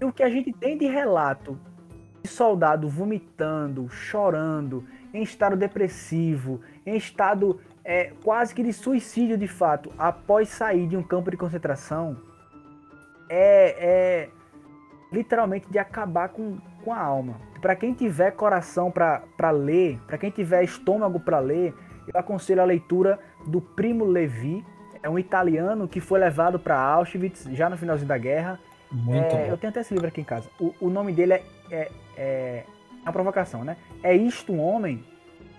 E 0.00 0.04
o 0.04 0.12
que 0.12 0.22
a 0.22 0.30
gente 0.30 0.52
tem 0.52 0.76
de 0.76 0.86
relato 0.86 1.58
de 2.22 2.28
soldado 2.28 2.88
vomitando, 2.88 3.88
chorando, 3.88 4.84
em 5.12 5.22
estado 5.22 5.56
depressivo, 5.56 6.60
em 6.86 6.96
estado 6.96 7.60
é, 7.84 8.12
quase 8.24 8.54
que 8.54 8.62
de 8.62 8.72
suicídio 8.72 9.36
de 9.36 9.46
fato, 9.46 9.92
após 9.98 10.48
sair 10.48 10.88
de 10.88 10.96
um 10.96 11.02
campo 11.02 11.30
de 11.30 11.36
concentração, 11.36 12.16
é, 13.34 13.76
é 13.78 14.28
literalmente 15.12 15.66
de 15.70 15.78
acabar 15.78 16.28
com, 16.28 16.58
com 16.84 16.92
a 16.92 17.00
alma. 17.00 17.34
Para 17.60 17.74
quem 17.74 17.92
tiver 17.92 18.30
coração 18.32 18.90
para 18.90 19.50
ler, 19.50 19.98
para 20.06 20.18
quem 20.18 20.30
tiver 20.30 20.62
estômago 20.62 21.18
para 21.18 21.38
ler, 21.38 21.74
eu 22.12 22.18
aconselho 22.18 22.60
a 22.60 22.64
leitura 22.64 23.18
do 23.46 23.60
Primo 23.60 24.04
Levi, 24.04 24.64
é 25.02 25.08
um 25.08 25.18
italiano 25.18 25.86
que 25.88 26.00
foi 26.00 26.18
levado 26.18 26.58
para 26.58 26.78
Auschwitz 26.78 27.48
já 27.52 27.68
no 27.68 27.76
finalzinho 27.76 28.08
da 28.08 28.18
guerra. 28.18 28.58
Muito 28.90 29.34
é, 29.34 29.50
Eu 29.50 29.56
tenho 29.56 29.70
até 29.70 29.80
esse 29.80 29.92
livro 29.92 30.08
aqui 30.08 30.20
em 30.20 30.24
casa. 30.24 30.48
O, 30.58 30.74
o 30.80 30.88
nome 30.88 31.12
dele 31.12 31.34
é, 31.34 31.42
é, 31.70 31.90
é, 32.16 32.64
uma 33.02 33.12
provocação, 33.12 33.64
né? 33.64 33.76
É 34.02 34.14
isto 34.14 34.52
um 34.52 34.60
homem? 34.60 35.04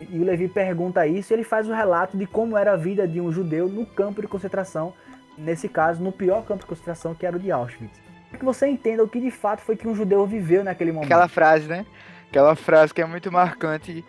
E 0.01 0.19
o 0.19 0.23
Levi 0.23 0.47
pergunta 0.47 1.05
isso 1.07 1.31
e 1.31 1.35
ele 1.35 1.43
faz 1.43 1.67
o 1.67 1.71
um 1.71 1.75
relato 1.75 2.17
de 2.17 2.25
como 2.25 2.57
era 2.57 2.73
a 2.73 2.75
vida 2.75 3.07
de 3.07 3.21
um 3.21 3.31
judeu 3.31 3.69
no 3.69 3.85
campo 3.85 4.21
de 4.21 4.27
concentração, 4.27 4.93
nesse 5.37 5.67
caso, 5.67 6.01
no 6.01 6.11
pior 6.11 6.43
campo 6.45 6.61
de 6.61 6.65
concentração 6.65 7.13
que 7.13 7.25
era 7.25 7.35
o 7.35 7.39
de 7.39 7.51
Auschwitz. 7.51 7.99
Para 8.29 8.39
que 8.39 8.45
você 8.45 8.67
entenda 8.67 9.03
o 9.03 9.07
que 9.07 9.19
de 9.19 9.31
fato 9.31 9.61
foi 9.61 9.75
que 9.75 9.87
um 9.87 9.95
judeu 9.95 10.25
viveu 10.25 10.63
naquele 10.63 10.91
momento. 10.91 11.07
Aquela 11.07 11.27
frase, 11.27 11.67
né? 11.67 11.85
Aquela 12.29 12.55
frase 12.55 12.93
que 12.93 13.01
é 13.01 13.05
muito 13.05 13.31
marcante, 13.31 14.03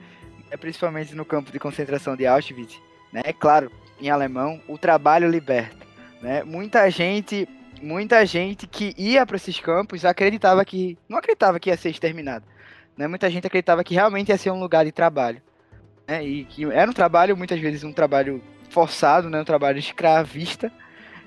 é 0.51 0.57
principalmente 0.57 1.15
no 1.15 1.25
campo 1.25 1.53
de 1.53 1.59
concentração 1.59 2.17
de 2.17 2.27
Auschwitz, 2.27 2.81
né? 3.13 3.23
É 3.25 3.33
claro, 3.33 3.71
em 4.01 4.11
alemão, 4.11 4.61
o 4.69 4.79
trabalho 4.79 5.29
liberta. 5.29 5.87
Né? 6.21 6.43
Muita 6.45 6.91
gente, 6.91 7.49
muita 7.81 8.25
gente 8.27 8.67
que 8.67 8.95
ia 8.97 9.25
para 9.25 9.37
esses 9.37 9.59
campos 9.61 10.05
acreditava 10.05 10.65
que 10.65 10.99
não 11.09 11.19
acreditava 11.19 11.61
que 11.61 11.71
ia 11.71 11.77
ser 11.77 11.91
exterminado. 11.91 12.45
Né? 12.97 13.07
Muita 13.07 13.31
gente 13.31 13.47
acreditava 13.47 13.85
que 13.85 13.95
realmente 13.95 14.31
ia 14.31 14.39
ser 14.39 14.51
um 14.51 14.61
lugar 14.61 14.85
de 14.85 14.93
trabalho. 14.93 15.41
Né? 16.09 16.25
E 16.25 16.45
que 16.45 16.65
era 16.65 16.91
um 16.91 16.95
trabalho, 16.95 17.37
muitas 17.37 17.61
vezes, 17.61 17.85
um 17.85 17.93
trabalho 17.93 18.43
forçado, 18.71 19.29
né? 19.29 19.41
um 19.41 19.45
trabalho 19.45 19.79
escravista, 19.79 20.73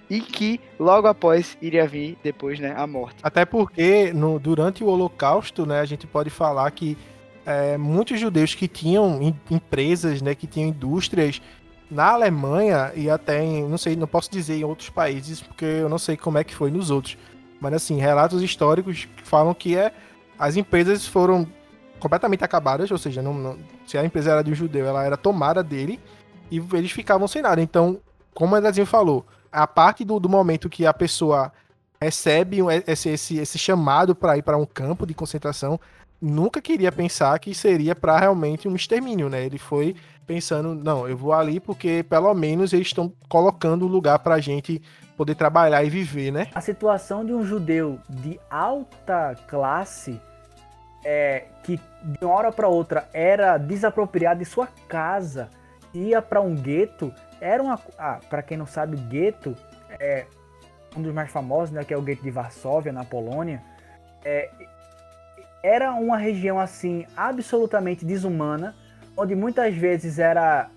e 0.10 0.20
que 0.20 0.60
logo 0.80 1.08
após 1.08 1.58
iria 1.62 1.88
vir 1.88 2.18
depois 2.24 2.60
né, 2.60 2.74
a 2.76 2.88
morte. 2.88 3.18
Até 3.22 3.46
porque 3.46 4.12
no, 4.14 4.40
durante 4.40 4.84
o 4.84 4.88
Holocausto, 4.88 5.66
né, 5.66 5.80
a 5.80 5.86
gente 5.86 6.08
pode 6.08 6.30
falar 6.30 6.70
que 6.72 6.98
é, 7.46 7.78
muitos 7.78 8.20
judeus 8.20 8.56
que 8.56 8.68
tinham 8.68 9.36
empresas, 9.50 10.22
né, 10.22 10.34
que 10.34 10.48
tinham 10.48 10.70
indústrias 10.70 11.42
na 11.90 12.12
Alemanha 12.12 12.92
e 12.96 13.10
até 13.10 13.44
em, 13.44 13.68
não 13.68 13.78
sei, 13.78 13.96
não 13.96 14.08
posso 14.08 14.32
dizer 14.32 14.58
em 14.58 14.64
outros 14.64 14.90
países, 14.90 15.42
porque 15.42 15.66
eu 15.66 15.90
não 15.90 15.98
sei 15.98 16.18
como 16.18 16.38
é 16.38 16.44
que 16.44 16.56
foi 16.56 16.72
nos 16.72 16.90
outros. 16.90 17.18
Mas 17.60 17.74
assim, 17.74 18.00
relatos 18.00 18.42
históricos 18.42 19.08
falam 19.24 19.54
que 19.54 19.76
é, 19.76 19.92
as 20.38 20.56
empresas 20.56 21.06
foram 21.06 21.48
completamente 22.00 22.44
acabadas, 22.44 22.90
ou 22.90 22.98
seja, 22.98 23.22
não, 23.22 23.34
não, 23.34 23.58
se 23.86 23.98
a 23.98 24.06
empresa 24.06 24.32
era 24.32 24.44
de 24.44 24.52
um 24.52 24.56
judeu, 24.56 24.88
ela 24.88 25.04
era 25.04 25.18
tomada 25.18 25.62
dele 25.62 26.00
e 26.50 26.64
eles 26.74 26.92
ficavam 26.92 27.28
sem 27.28 27.42
nada. 27.42 27.62
Então, 27.62 28.00
como 28.34 28.56
o 28.56 28.58
Andrezinho 28.58 28.86
falou, 28.86 29.26
a 29.52 29.68
parte 29.68 30.04
do, 30.04 30.20
do 30.20 30.30
momento 30.30 30.70
que 30.70 30.86
a 30.86 30.94
pessoa 30.94 31.52
recebe 32.02 32.60
esse, 32.88 33.10
esse, 33.10 33.38
esse 33.38 33.58
chamado 33.58 34.16
para 34.16 34.38
ir 34.38 34.42
para 34.42 34.58
um 34.58 34.66
campo 34.66 35.06
de 35.06 35.14
concentração, 35.14 35.80
nunca 36.22 36.62
queria 36.62 36.92
pensar 36.92 37.38
que 37.40 37.54
seria 37.54 37.96
para 37.96 38.18
realmente 38.18 38.68
um 38.68 38.76
extermínio, 38.76 39.30
né? 39.30 39.46
Ele 39.46 39.58
foi 39.58 39.96
pensando, 40.26 40.76
não, 40.76 41.08
eu 41.08 41.18
vou 41.18 41.34
ali 41.34 41.60
porque 41.60 42.04
pelo 42.04 42.34
menos 42.34 42.72
eles 42.72 42.88
estão 42.88 43.12
colocando 43.28 43.86
um 43.86 43.90
lugar 43.90 44.20
para 44.20 44.36
a 44.36 44.40
gente 44.40 44.82
poder 45.18 45.36
trabalhar 45.36 45.84
e 45.84 45.90
viver, 45.90 46.32
né? 46.32 46.48
A 46.54 46.62
situação 46.62 47.26
de 47.26 47.34
um 47.34 47.44
judeu 47.44 48.00
de 48.10 48.40
alta 48.50 49.36
classe 49.48 50.20
é, 51.04 51.46
que 51.64 51.80
de 52.04 52.26
uma 52.26 52.34
hora 52.34 52.52
para 52.52 52.68
outra 52.68 53.10
era 53.14 53.58
desapropriado 53.58 54.40
de 54.40 54.46
sua 54.46 54.68
casa, 54.88 55.50
ia 55.94 56.22
para 56.22 56.40
um 56.42 56.56
gueto, 56.56 57.14
era 57.42 57.62
uma. 57.62 57.80
Ah, 57.98 58.20
para 58.30 58.42
quem 58.42 58.58
não 58.58 58.66
sabe, 58.66 58.98
gueto 58.98 59.56
é 60.00 60.26
um 60.96 61.02
dos 61.02 61.14
mais 61.14 61.32
famosos, 61.32 61.72
né, 61.72 61.84
que 61.84 61.94
é 61.94 61.98
o 61.98 62.02
gueto 62.02 62.24
de 62.24 62.32
Varsóvia, 62.32 62.92
na 62.92 63.06
Polônia. 63.06 63.62
É, 64.24 64.50
era 65.64 65.94
uma 65.94 66.18
região 66.18 66.60
assim 66.60 67.06
absolutamente 67.16 68.06
desumana 68.06 68.76
onde 69.20 69.36
muitas 69.36 69.76
vezes 69.76 70.18
era 70.18 70.70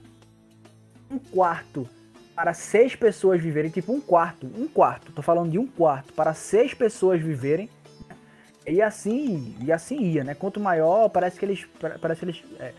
um 1.11 1.19
quarto 1.19 1.89
para 2.35 2.53
seis 2.55 2.97
pessoas 2.97 3.41
viverem, 3.41 3.71
tipo 3.71 3.93
um 3.93 4.01
quarto, 4.01 4.47
um 4.47 4.67
quarto, 4.67 5.13
tô 5.13 5.23
falando 5.23 5.51
de 5.51 5.59
um 5.59 5.67
quarto 5.67 6.13
para 6.13 6.35
seis 6.35 6.75
pessoas 6.75 7.21
viverem. 7.21 7.69
Né? 8.09 8.17
E 8.67 8.83
assim, 8.83 9.55
e 9.61 9.71
assim 9.71 10.01
ia, 10.01 10.25
né? 10.25 10.35
Quanto 10.35 10.59
maior, 10.59 11.09
parece 11.09 11.39
que 11.39 11.45
eles, 11.45 11.67
parece 12.01 12.21
que 12.21 12.25
eles 12.25 12.45
é, 12.59 12.73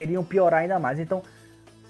iriam 0.00 0.24
piorar 0.24 0.62
ainda 0.62 0.78
mais. 0.78 0.98
Então, 0.98 1.22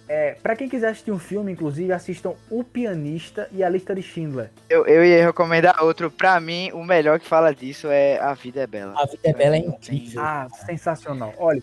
é, 0.09 0.37
para 0.43 0.55
quem 0.55 0.69
quiser 0.69 0.89
assistir 0.89 1.11
um 1.11 1.19
filme, 1.19 1.53
inclusive, 1.53 1.93
assistam 1.93 2.35
O 2.51 2.63
Pianista 2.63 3.49
e 3.51 3.65
A 3.65 3.69
Lista 3.69 3.95
de 3.95 4.03
Schindler. 4.03 4.51
Eu, 4.69 4.87
eu 4.87 5.05
ia 5.05 5.25
recomendar 5.25 5.83
outro. 5.83 6.11
Para 6.11 6.39
mim, 6.41 6.71
o 6.73 6.85
melhor 6.85 7.19
que 7.19 7.27
fala 7.27 7.55
disso 7.55 7.89
é 7.89 8.19
A 8.19 8.35
Vida 8.35 8.61
é 8.61 8.67
Bela. 8.67 8.95
A 8.97 9.07
Vida 9.07 9.23
é 9.25 9.33
Bela 9.33 9.57
é 9.57 9.61
incrível. 9.61 10.21
Ah, 10.23 10.47
sensacional. 10.67 11.33
Olha, 11.39 11.63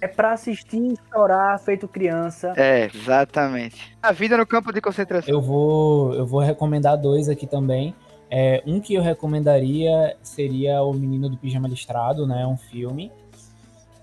é 0.00 0.08
pra 0.08 0.32
assistir 0.32 0.78
e 0.78 0.98
chorar 1.12 1.58
feito 1.58 1.86
criança. 1.86 2.54
É, 2.56 2.86
exatamente. 2.86 3.94
A 4.02 4.12
vida 4.12 4.36
no 4.36 4.46
campo 4.46 4.72
de 4.72 4.80
concentração. 4.80 5.32
Eu 5.32 5.42
vou, 5.42 6.14
eu 6.14 6.26
vou 6.26 6.40
recomendar 6.40 6.96
dois 6.96 7.28
aqui 7.28 7.46
também. 7.46 7.94
É, 8.30 8.62
um 8.64 8.80
que 8.80 8.94
eu 8.94 9.02
recomendaria 9.02 10.16
seria 10.22 10.82
O 10.82 10.94
Menino 10.94 11.28
do 11.28 11.36
Pijama 11.36 11.68
Listrado, 11.68 12.26
né? 12.26 12.46
Um 12.46 12.56
filme. 12.56 13.12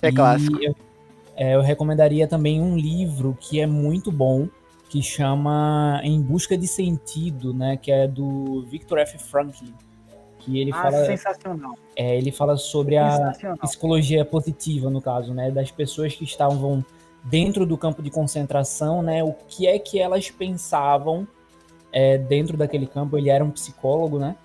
É 0.01 0.09
e 0.09 0.13
clássico. 0.13 0.61
Eu, 0.61 0.75
é, 1.37 1.55
eu 1.55 1.61
recomendaria 1.61 2.27
também 2.27 2.59
um 2.59 2.75
livro 2.75 3.37
que 3.39 3.61
é 3.61 3.65
muito 3.65 4.11
bom, 4.11 4.49
que 4.89 5.01
chama 5.01 6.01
Em 6.03 6.21
Busca 6.21 6.57
de 6.57 6.67
Sentido, 6.67 7.53
né? 7.53 7.77
Que 7.77 7.91
é 7.91 8.07
do 8.07 8.65
Victor 8.69 8.97
F. 8.99 9.17
Franklin 9.17 9.73
que 10.47 10.59
ele 10.59 10.71
ah, 10.71 10.81
fala 10.81 11.05
sensacional. 11.05 11.77
É, 11.95 12.17
ele 12.17 12.31
fala 12.31 12.55
sobre 12.55 12.97
a 12.97 13.33
psicologia 13.61 14.23
positiva 14.23 14.89
no 14.89 15.01
caso, 15.01 15.33
né, 15.33 15.51
das 15.51 15.71
pessoas 15.71 16.15
que 16.15 16.23
estavam 16.23 16.83
dentro 17.25 17.65
do 17.65 17.77
campo 17.77 18.01
de 18.01 18.09
concentração, 18.09 19.01
né, 19.01 19.21
o 19.23 19.33
que 19.33 19.67
é 19.67 19.77
que 19.77 19.99
elas 19.99 20.31
pensavam 20.31 21.27
é, 21.91 22.17
dentro 22.17 22.55
daquele 22.55 22.87
campo. 22.87 23.17
Ele 23.17 23.29
era 23.29 23.43
um 23.43 23.51
psicólogo, 23.51 24.17
né? 24.17 24.35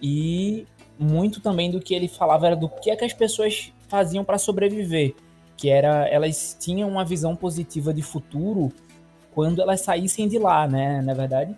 E 0.00 0.64
muito 0.98 1.40
também 1.40 1.70
do 1.70 1.80
que 1.80 1.94
ele 1.94 2.06
falava 2.06 2.46
era 2.46 2.56
do 2.56 2.68
que 2.68 2.90
é 2.90 2.96
que 2.96 3.04
as 3.04 3.12
pessoas 3.12 3.72
faziam 3.88 4.24
para 4.24 4.38
sobreviver, 4.38 5.14
que 5.58 5.68
era 5.68 6.08
elas 6.08 6.56
tinham 6.58 6.88
uma 6.88 7.04
visão 7.04 7.34
positiva 7.34 7.92
de 7.92 8.00
futuro 8.00 8.72
quando 9.34 9.60
elas 9.60 9.80
saíssem 9.80 10.28
de 10.28 10.38
lá, 10.38 10.66
né? 10.68 11.02
Na 11.02 11.12
é 11.12 11.14
verdade. 11.14 11.56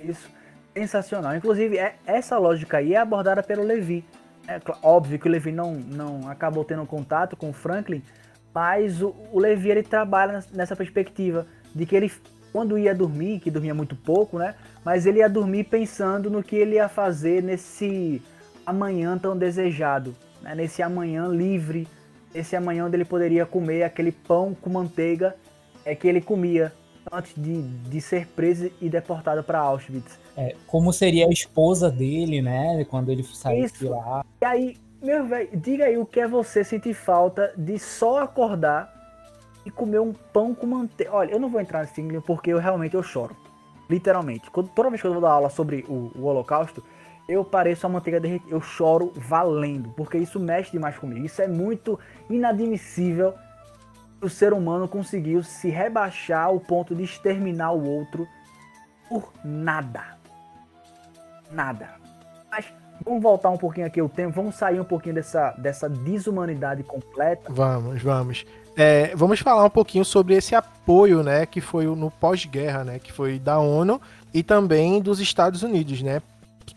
Isso, 0.00 0.30
sensacional. 0.72 1.34
Inclusive, 1.36 1.78
é, 1.78 1.96
essa 2.06 2.38
lógica 2.38 2.78
aí 2.78 2.94
é 2.94 2.98
abordada 2.98 3.42
pelo 3.42 3.64
Levi. 3.64 4.04
É 4.46 4.60
óbvio 4.82 5.18
que 5.18 5.28
o 5.28 5.30
Levi 5.30 5.52
não, 5.52 5.74
não 5.74 6.28
acabou 6.28 6.64
tendo 6.64 6.86
contato 6.86 7.36
com 7.36 7.50
o 7.50 7.52
Franklin, 7.52 8.02
mas 8.54 9.02
o, 9.02 9.14
o 9.32 9.38
Levi 9.38 9.70
ele 9.70 9.82
trabalha 9.82 10.44
nessa 10.52 10.74
perspectiva 10.74 11.46
de 11.74 11.86
que 11.86 11.94
ele, 11.94 12.10
quando 12.52 12.78
ia 12.78 12.94
dormir, 12.94 13.40
que 13.40 13.50
dormia 13.50 13.74
muito 13.74 13.96
pouco, 13.96 14.38
né? 14.38 14.54
Mas 14.84 15.06
ele 15.06 15.18
ia 15.18 15.28
dormir 15.28 15.64
pensando 15.64 16.30
no 16.30 16.42
que 16.42 16.56
ele 16.56 16.76
ia 16.76 16.88
fazer 16.88 17.42
nesse 17.42 18.22
amanhã 18.64 19.18
tão 19.18 19.36
desejado, 19.36 20.14
né? 20.40 20.54
nesse 20.54 20.82
amanhã 20.82 21.26
livre, 21.26 21.88
esse 22.34 22.56
amanhã 22.56 22.86
onde 22.86 22.96
ele 22.96 23.04
poderia 23.04 23.44
comer 23.46 23.82
aquele 23.82 24.12
pão 24.12 24.56
com 24.60 24.70
manteiga 24.70 25.36
é 25.84 25.94
que 25.94 26.06
ele 26.06 26.20
comia 26.20 26.72
antes 27.10 27.32
de, 27.36 27.62
de 27.62 28.00
ser 28.00 28.26
preso 28.28 28.70
e 28.80 28.88
deportado 28.88 29.42
para 29.42 29.58
Auschwitz. 29.58 30.18
É, 30.36 30.54
como 30.66 30.92
seria 30.92 31.26
a 31.26 31.30
esposa 31.30 31.90
dele, 31.90 32.40
né? 32.40 32.84
Quando 32.88 33.10
ele 33.10 33.22
saiu 33.22 33.66
de 33.68 33.86
lá. 33.86 34.24
E 34.40 34.44
aí, 34.44 34.76
meu 35.02 35.26
velho, 35.26 35.48
diga 35.54 35.86
aí 35.86 35.98
o 35.98 36.06
que 36.06 36.20
é 36.20 36.28
você 36.28 36.64
sentir 36.64 36.94
falta 36.94 37.52
de 37.56 37.78
só 37.78 38.22
acordar 38.22 38.92
e 39.64 39.70
comer 39.70 40.00
um 40.00 40.12
pão 40.12 40.54
com 40.54 40.66
manteiga. 40.66 41.12
Olha, 41.12 41.32
eu 41.32 41.40
não 41.40 41.48
vou 41.48 41.60
entrar 41.60 41.80
nesse 41.80 41.94
filme 41.94 42.20
porque 42.20 42.52
eu 42.52 42.58
realmente 42.58 42.94
eu 42.94 43.02
choro. 43.02 43.36
Literalmente. 43.90 44.50
Quando, 44.50 44.68
toda 44.68 44.88
vez 44.88 45.00
que 45.00 45.06
eu 45.06 45.12
vou 45.12 45.20
dar 45.20 45.32
aula 45.32 45.50
sobre 45.50 45.84
o, 45.88 46.10
o 46.16 46.24
Holocausto, 46.24 46.82
eu 47.28 47.44
pareço 47.44 47.86
a 47.86 47.88
manteiga 47.88 48.20
derretida. 48.20 48.50
Eu 48.50 48.60
choro 48.60 49.12
valendo, 49.14 49.90
porque 49.96 50.18
isso 50.18 50.38
mexe 50.40 50.72
demais 50.72 50.96
comigo. 50.96 51.24
Isso 51.24 51.40
é 51.40 51.48
muito 51.48 51.98
inadmissível 52.28 53.34
o 54.22 54.28
ser 54.28 54.52
humano 54.52 54.86
conseguiu 54.86 55.42
se 55.42 55.68
rebaixar 55.68 56.46
ao 56.46 56.60
ponto 56.60 56.94
de 56.94 57.02
exterminar 57.02 57.72
o 57.72 57.84
outro 57.84 58.26
por 59.08 59.32
nada. 59.44 60.16
Nada. 61.50 61.90
Mas 62.50 62.66
vamos 63.04 63.20
voltar 63.20 63.50
um 63.50 63.58
pouquinho 63.58 63.86
aqui 63.86 64.00
o 64.00 64.08
tempo, 64.08 64.32
vamos 64.34 64.54
sair 64.54 64.80
um 64.80 64.84
pouquinho 64.84 65.16
dessa, 65.16 65.50
dessa 65.58 65.88
desumanidade 65.88 66.84
completa. 66.84 67.52
Vamos, 67.52 68.00
vamos. 68.00 68.46
É, 68.76 69.14
vamos 69.14 69.40
falar 69.40 69.64
um 69.64 69.70
pouquinho 69.70 70.04
sobre 70.04 70.34
esse 70.34 70.54
apoio, 70.54 71.22
né, 71.22 71.44
que 71.44 71.60
foi 71.60 71.84
no 71.84 72.10
pós-guerra, 72.10 72.84
né, 72.84 72.98
que 72.98 73.12
foi 73.12 73.38
da 73.38 73.58
ONU 73.58 74.00
e 74.32 74.42
também 74.42 75.02
dos 75.02 75.20
Estados 75.20 75.62
Unidos, 75.62 76.00
né, 76.00 76.22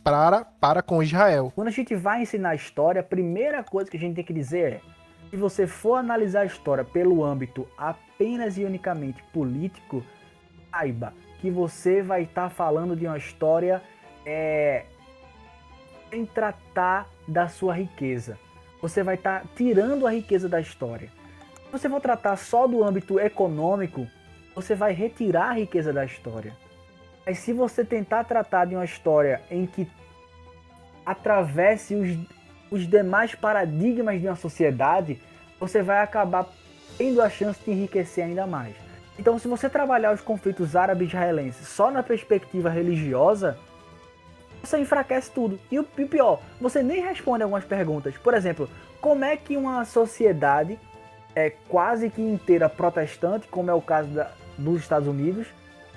para, 0.03 0.45
para 0.59 0.81
com 0.81 1.01
Israel. 1.01 1.51
Quando 1.55 1.67
a 1.67 1.71
gente 1.71 1.95
vai 1.95 2.21
ensinar 2.21 2.49
a 2.49 2.55
história, 2.55 3.01
a 3.01 3.03
primeira 3.03 3.63
coisa 3.63 3.89
que 3.89 3.97
a 3.97 3.99
gente 3.99 4.15
tem 4.15 4.23
que 4.23 4.33
dizer 4.33 4.73
é 4.73 4.81
se 5.29 5.37
você 5.37 5.67
for 5.67 5.95
analisar 5.95 6.41
a 6.41 6.45
história 6.45 6.83
pelo 6.83 7.23
âmbito 7.23 7.67
apenas 7.77 8.57
e 8.57 8.63
unicamente 8.63 9.23
político, 9.33 10.03
saiba 10.71 11.13
que 11.41 11.49
você 11.49 12.01
vai 12.01 12.23
estar 12.23 12.43
tá 12.43 12.49
falando 12.49 12.95
de 12.95 13.05
uma 13.05 13.17
história 13.17 13.81
é, 14.25 14.85
sem 16.09 16.25
tratar 16.25 17.07
da 17.27 17.47
sua 17.47 17.73
riqueza. 17.73 18.37
Você 18.81 19.03
vai 19.03 19.15
estar 19.15 19.41
tá 19.41 19.47
tirando 19.55 20.07
a 20.07 20.11
riqueza 20.11 20.47
da 20.47 20.61
história. 20.61 21.09
Se 21.65 21.71
você 21.71 21.89
for 21.89 21.99
tratar 21.99 22.35
só 22.37 22.67
do 22.67 22.83
âmbito 22.83 23.19
econômico, 23.19 24.07
você 24.55 24.75
vai 24.75 24.93
retirar 24.93 25.49
a 25.49 25.53
riqueza 25.53 25.91
da 25.91 26.05
história. 26.05 26.55
Mas 27.25 27.39
se 27.39 27.53
você 27.53 27.83
tentar 27.83 28.23
tratar 28.25 28.65
de 28.65 28.75
uma 28.75 28.85
história 28.85 29.41
em 29.49 29.65
que 29.65 29.87
atravesse 31.05 31.95
os, 31.95 32.17
os 32.69 32.87
demais 32.87 33.33
paradigmas 33.33 34.19
de 34.21 34.27
uma 34.27 34.35
sociedade, 34.35 35.19
você 35.59 35.81
vai 35.81 36.01
acabar 36.01 36.47
tendo 36.97 37.21
a 37.21 37.29
chance 37.29 37.59
de 37.63 37.71
enriquecer 37.71 38.25
ainda 38.25 38.45
mais. 38.45 38.75
Então, 39.17 39.39
se 39.39 39.47
você 39.47 39.69
trabalhar 39.69 40.13
os 40.13 40.21
conflitos 40.21 40.75
árabe-israelenses 40.75 41.67
só 41.67 41.89
na 41.89 42.03
perspectiva 42.03 42.69
religiosa, 42.69 43.57
você 44.61 44.77
enfraquece 44.77 45.31
tudo. 45.31 45.59
E 45.71 45.79
o 45.79 45.83
pior, 45.83 46.41
você 46.59 46.83
nem 46.83 47.01
responde 47.01 47.43
algumas 47.43 47.63
perguntas. 47.63 48.17
Por 48.17 48.33
exemplo, 48.33 48.69
como 48.99 49.23
é 49.23 49.37
que 49.37 49.55
uma 49.55 49.85
sociedade 49.85 50.77
é 51.35 51.49
quase 51.49 52.09
que 52.09 52.21
inteira 52.21 52.67
protestante, 52.67 53.47
como 53.47 53.69
é 53.69 53.73
o 53.73 53.81
caso 53.81 54.09
da, 54.09 54.31
dos 54.57 54.81
Estados 54.81 55.07
Unidos, 55.07 55.47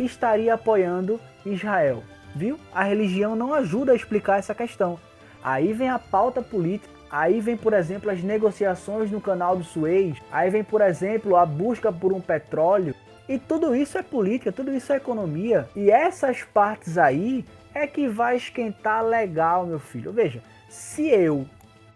estaria 0.04 0.54
apoiando 0.54 1.20
Israel? 1.44 2.02
Viu? 2.34 2.58
A 2.72 2.84
religião 2.84 3.34
não 3.34 3.54
ajuda 3.54 3.92
a 3.92 3.96
explicar 3.96 4.38
essa 4.38 4.54
questão. 4.54 4.98
Aí 5.42 5.72
vem 5.72 5.88
a 5.88 5.98
pauta 5.98 6.42
política, 6.42 6.92
aí 7.10 7.40
vem, 7.40 7.56
por 7.56 7.72
exemplo, 7.72 8.10
as 8.10 8.22
negociações 8.22 9.10
no 9.10 9.20
canal 9.20 9.56
do 9.56 9.64
Suez, 9.64 10.18
aí 10.30 10.50
vem, 10.50 10.64
por 10.64 10.80
exemplo, 10.80 11.36
a 11.36 11.46
busca 11.46 11.92
por 11.92 12.12
um 12.12 12.20
petróleo. 12.20 12.94
E 13.28 13.38
tudo 13.38 13.74
isso 13.74 13.98
é 13.98 14.02
política, 14.02 14.52
tudo 14.52 14.72
isso 14.74 14.92
é 14.92 14.96
economia. 14.96 15.68
E 15.76 15.90
essas 15.90 16.42
partes 16.42 16.96
aí 16.96 17.44
é 17.74 17.86
que 17.86 18.08
vai 18.08 18.36
esquentar 18.36 19.04
legal, 19.04 19.66
meu 19.66 19.78
filho. 19.78 20.12
Veja, 20.12 20.42
se 20.68 21.08
eu, 21.08 21.46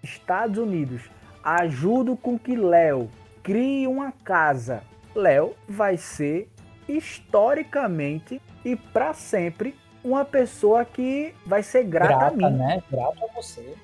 Estados 0.02 0.58
Unidos, 0.58 1.02
ajudo 1.42 2.16
com 2.16 2.38
que 2.38 2.54
Léo 2.54 3.10
crie 3.42 3.86
uma 3.86 4.12
casa, 4.24 4.82
Léo 5.14 5.54
vai 5.68 5.96
ser 5.96 6.48
historicamente 6.96 8.40
e 8.64 8.76
para 8.76 9.12
sempre 9.14 9.74
uma 10.04 10.24
pessoa 10.24 10.84
que 10.84 11.34
vai 11.46 11.62
ser 11.62 11.84
grata, 11.84 12.14
grata 12.14 12.26
a 12.26 12.50
mim. 12.50 12.56
Né? 12.56 12.82
Grata 12.90 13.24
a 13.24 13.34
você. 13.34 13.74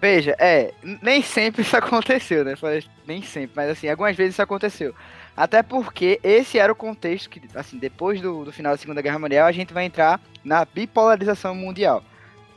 Veja, 0.00 0.34
é, 0.38 0.72
nem 1.02 1.22
sempre 1.22 1.62
isso 1.62 1.76
aconteceu, 1.76 2.44
né? 2.44 2.54
Nem 3.06 3.22
sempre, 3.22 3.52
mas 3.54 3.70
assim, 3.70 3.88
algumas 3.88 4.16
vezes 4.16 4.34
isso 4.34 4.42
aconteceu. 4.42 4.94
Até 5.36 5.62
porque 5.62 6.20
esse 6.22 6.58
era 6.58 6.72
o 6.72 6.76
contexto 6.76 7.30
que, 7.30 7.40
assim, 7.54 7.78
depois 7.78 8.20
do, 8.20 8.44
do 8.44 8.52
final 8.52 8.72
da 8.72 8.78
Segunda 8.78 9.00
Guerra 9.00 9.18
Mundial, 9.18 9.46
a 9.46 9.52
gente 9.52 9.72
vai 9.72 9.84
entrar 9.84 10.20
na 10.44 10.64
bipolarização 10.64 11.54
mundial. 11.54 12.02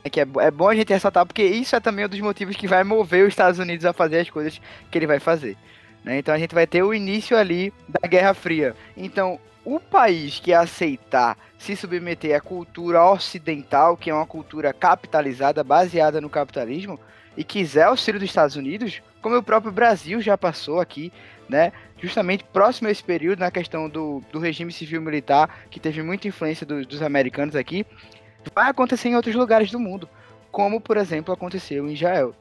É 0.02 0.10
que 0.10 0.20
é, 0.20 0.26
é 0.40 0.50
bom 0.50 0.68
a 0.68 0.74
gente 0.74 0.92
ressaltar, 0.92 1.24
porque 1.24 1.42
isso 1.42 1.74
é 1.74 1.80
também 1.80 2.04
um 2.04 2.08
dos 2.08 2.20
motivos 2.20 2.56
que 2.56 2.68
vai 2.68 2.84
mover 2.84 3.22
os 3.22 3.32
Estados 3.32 3.58
Unidos 3.58 3.86
a 3.86 3.92
fazer 3.92 4.18
as 4.18 4.28
coisas 4.28 4.60
que 4.90 4.98
ele 4.98 5.06
vai 5.06 5.18
fazer. 5.18 5.56
Né? 6.04 6.18
Então 6.18 6.34
a 6.34 6.38
gente 6.38 6.54
vai 6.54 6.66
ter 6.66 6.82
o 6.82 6.94
início 6.94 7.36
ali 7.36 7.72
da 7.88 8.06
Guerra 8.06 8.34
Fria. 8.34 8.76
Então, 8.96 9.40
o 9.64 9.80
país 9.80 10.38
que 10.38 10.52
aceitar 10.52 11.38
se 11.58 11.74
submeter 11.74 12.36
à 12.36 12.40
cultura 12.40 13.02
ocidental, 13.02 13.96
que 13.96 14.10
é 14.10 14.14
uma 14.14 14.26
cultura 14.26 14.72
capitalizada, 14.72 15.64
baseada 15.64 16.20
no 16.20 16.28
capitalismo, 16.28 17.00
e 17.36 17.42
quiser 17.42 17.84
auxílio 17.84 18.20
dos 18.20 18.28
Estados 18.28 18.54
Unidos, 18.54 19.02
como 19.22 19.36
o 19.36 19.42
próprio 19.42 19.72
Brasil 19.72 20.20
já 20.20 20.36
passou 20.36 20.80
aqui, 20.80 21.10
né? 21.48 21.72
Justamente 22.00 22.44
próximo 22.44 22.88
a 22.88 22.90
esse 22.90 23.02
período, 23.02 23.40
na 23.40 23.50
questão 23.50 23.88
do, 23.88 24.22
do 24.30 24.38
regime 24.38 24.70
civil 24.70 25.00
militar, 25.00 25.66
que 25.70 25.80
teve 25.80 26.02
muita 26.02 26.28
influência 26.28 26.66
do, 26.66 26.84
dos 26.84 27.02
americanos 27.02 27.56
aqui, 27.56 27.86
vai 28.54 28.68
acontecer 28.68 29.08
em 29.08 29.16
outros 29.16 29.34
lugares 29.34 29.70
do 29.70 29.80
mundo, 29.80 30.08
como 30.52 30.80
por 30.80 30.98
exemplo 30.98 31.32
aconteceu 31.32 31.88
em 31.88 31.94
Israel. 31.94 32.34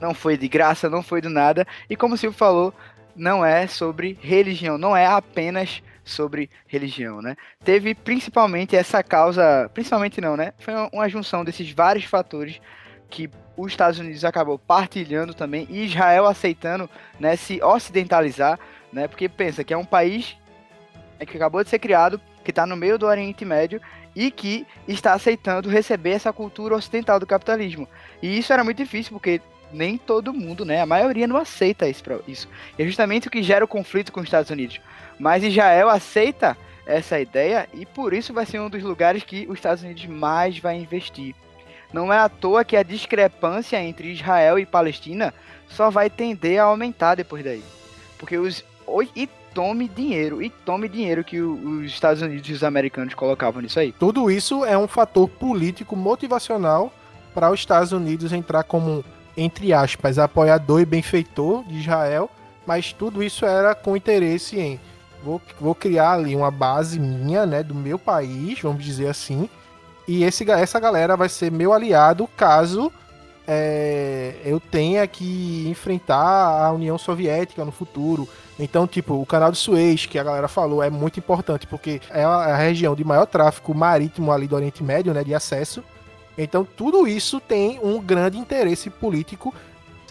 Não 0.00 0.14
foi 0.14 0.36
de 0.36 0.48
graça, 0.48 0.88
não 0.88 1.02
foi 1.02 1.20
do 1.20 1.28
nada, 1.28 1.66
e 1.88 1.96
como 1.96 2.14
o 2.14 2.18
Silvio 2.18 2.38
falou, 2.38 2.74
não 3.14 3.44
é 3.44 3.66
sobre 3.66 4.18
religião, 4.20 4.78
não 4.78 4.96
é 4.96 5.06
apenas 5.06 5.82
sobre 6.04 6.50
religião, 6.66 7.20
né? 7.20 7.36
Teve 7.64 7.94
principalmente 7.94 8.74
essa 8.74 9.02
causa, 9.02 9.70
principalmente 9.72 10.20
não, 10.20 10.36
né? 10.36 10.52
Foi 10.58 10.74
uma 10.92 11.08
junção 11.08 11.44
desses 11.44 11.70
vários 11.70 12.04
fatores 12.04 12.60
que 13.08 13.28
os 13.56 13.72
Estados 13.72 13.98
Unidos 13.98 14.24
acabou 14.24 14.58
partilhando 14.58 15.34
também 15.34 15.66
e 15.68 15.84
Israel 15.84 16.26
aceitando, 16.26 16.88
né, 17.18 17.36
se 17.36 17.62
ocidentalizar, 17.62 18.58
né? 18.92 19.06
Porque 19.06 19.28
pensa 19.28 19.62
que 19.62 19.74
é 19.74 19.76
um 19.76 19.84
país 19.84 20.36
né, 21.18 21.26
que 21.26 21.36
acabou 21.36 21.62
de 21.62 21.68
ser 21.68 21.78
criado, 21.78 22.20
que 22.42 22.50
está 22.50 22.66
no 22.66 22.76
meio 22.76 22.98
do 22.98 23.06
Oriente 23.06 23.44
Médio 23.44 23.80
e 24.14 24.30
que 24.30 24.66
está 24.88 25.12
aceitando 25.12 25.68
receber 25.68 26.10
essa 26.10 26.32
cultura 26.32 26.74
ocidental 26.74 27.20
do 27.20 27.26
capitalismo. 27.26 27.86
E 28.22 28.38
isso 28.38 28.52
era 28.52 28.64
muito 28.64 28.78
difícil 28.78 29.12
porque 29.12 29.40
nem 29.72 29.96
todo 29.96 30.32
mundo, 30.32 30.64
né? 30.64 30.80
A 30.80 30.86
maioria 30.86 31.26
não 31.26 31.36
aceita 31.36 31.88
isso. 31.88 32.02
isso. 32.26 32.48
E 32.78 32.82
é 32.82 32.86
justamente 32.86 33.28
o 33.28 33.30
que 33.30 33.42
gera 33.42 33.64
o 33.64 33.68
conflito 33.68 34.12
com 34.12 34.20
os 34.20 34.26
Estados 34.26 34.50
Unidos. 34.50 34.80
Mas 35.18 35.44
Israel 35.44 35.88
aceita 35.88 36.56
essa 36.86 37.20
ideia 37.20 37.68
e 37.72 37.86
por 37.86 38.12
isso 38.12 38.32
vai 38.32 38.46
ser 38.46 38.60
um 38.60 38.70
dos 38.70 38.82
lugares 38.82 39.22
que 39.22 39.46
os 39.48 39.58
Estados 39.58 39.82
Unidos 39.82 40.06
mais 40.06 40.58
vai 40.58 40.76
investir. 40.76 41.34
Não 41.92 42.12
é 42.12 42.18
à 42.18 42.28
toa 42.28 42.64
que 42.64 42.76
a 42.76 42.82
discrepância 42.82 43.82
entre 43.82 44.12
Israel 44.12 44.58
e 44.58 44.66
Palestina 44.66 45.34
só 45.68 45.90
vai 45.90 46.08
tender 46.08 46.60
a 46.60 46.64
aumentar 46.64 47.14
depois 47.14 47.44
daí. 47.44 47.62
Porque 48.18 48.36
os. 48.38 48.64
E 49.14 49.28
tome 49.54 49.88
dinheiro, 49.88 50.42
e 50.42 50.50
tome 50.50 50.88
dinheiro 50.88 51.22
que 51.22 51.40
os 51.40 51.86
Estados 51.86 52.22
Unidos 52.22 52.48
e 52.48 52.52
os 52.52 52.64
americanos 52.64 53.14
colocavam 53.14 53.62
nisso 53.62 53.78
aí. 53.78 53.92
Tudo 53.92 54.30
isso 54.30 54.64
é 54.64 54.76
um 54.76 54.88
fator 54.88 55.28
político 55.28 55.94
motivacional 55.94 56.92
para 57.34 57.50
os 57.50 57.60
Estados 57.60 57.92
Unidos 57.92 58.32
entrar 58.32 58.64
como 58.64 59.04
entre 59.36 59.72
aspas, 59.72 60.18
apoiador 60.18 60.80
e 60.80 60.84
benfeitor 60.84 61.64
de 61.64 61.78
Israel, 61.78 62.30
mas 62.66 62.92
tudo 62.92 63.22
isso 63.22 63.44
era 63.44 63.74
com 63.74 63.96
interesse 63.96 64.58
em 64.58 64.80
vou, 65.22 65.40
vou 65.60 65.74
criar 65.74 66.12
ali 66.12 66.34
uma 66.34 66.50
base 66.50 66.98
minha, 66.98 67.44
né, 67.46 67.62
do 67.62 67.74
meu 67.74 67.98
país, 67.98 68.60
vamos 68.60 68.84
dizer 68.84 69.08
assim, 69.08 69.48
e 70.08 70.24
esse, 70.24 70.50
essa 70.50 70.80
galera 70.80 71.16
vai 71.16 71.28
ser 71.28 71.52
meu 71.52 71.72
aliado 71.72 72.26
caso 72.36 72.92
é, 73.46 74.34
eu 74.44 74.60
tenha 74.60 75.06
que 75.06 75.66
enfrentar 75.68 76.64
a 76.64 76.70
União 76.72 76.96
Soviética 76.96 77.64
no 77.64 77.72
futuro. 77.72 78.28
Então, 78.58 78.86
tipo, 78.86 79.14
o 79.14 79.26
canal 79.26 79.50
de 79.50 79.58
Suez, 79.58 80.06
que 80.06 80.18
a 80.18 80.22
galera 80.22 80.46
falou, 80.46 80.82
é 80.82 80.88
muito 80.88 81.18
importante, 81.18 81.66
porque 81.66 82.00
é 82.10 82.22
a 82.22 82.56
região 82.56 82.94
de 82.94 83.02
maior 83.02 83.26
tráfego 83.26 83.74
marítimo 83.74 84.30
ali 84.30 84.46
do 84.46 84.54
Oriente 84.54 84.84
Médio, 84.84 85.12
né, 85.12 85.24
de 85.24 85.34
acesso. 85.34 85.82
Então, 86.36 86.64
tudo 86.64 87.06
isso 87.06 87.40
tem 87.40 87.78
um 87.82 88.00
grande 88.00 88.38
interesse 88.38 88.88
político, 88.88 89.54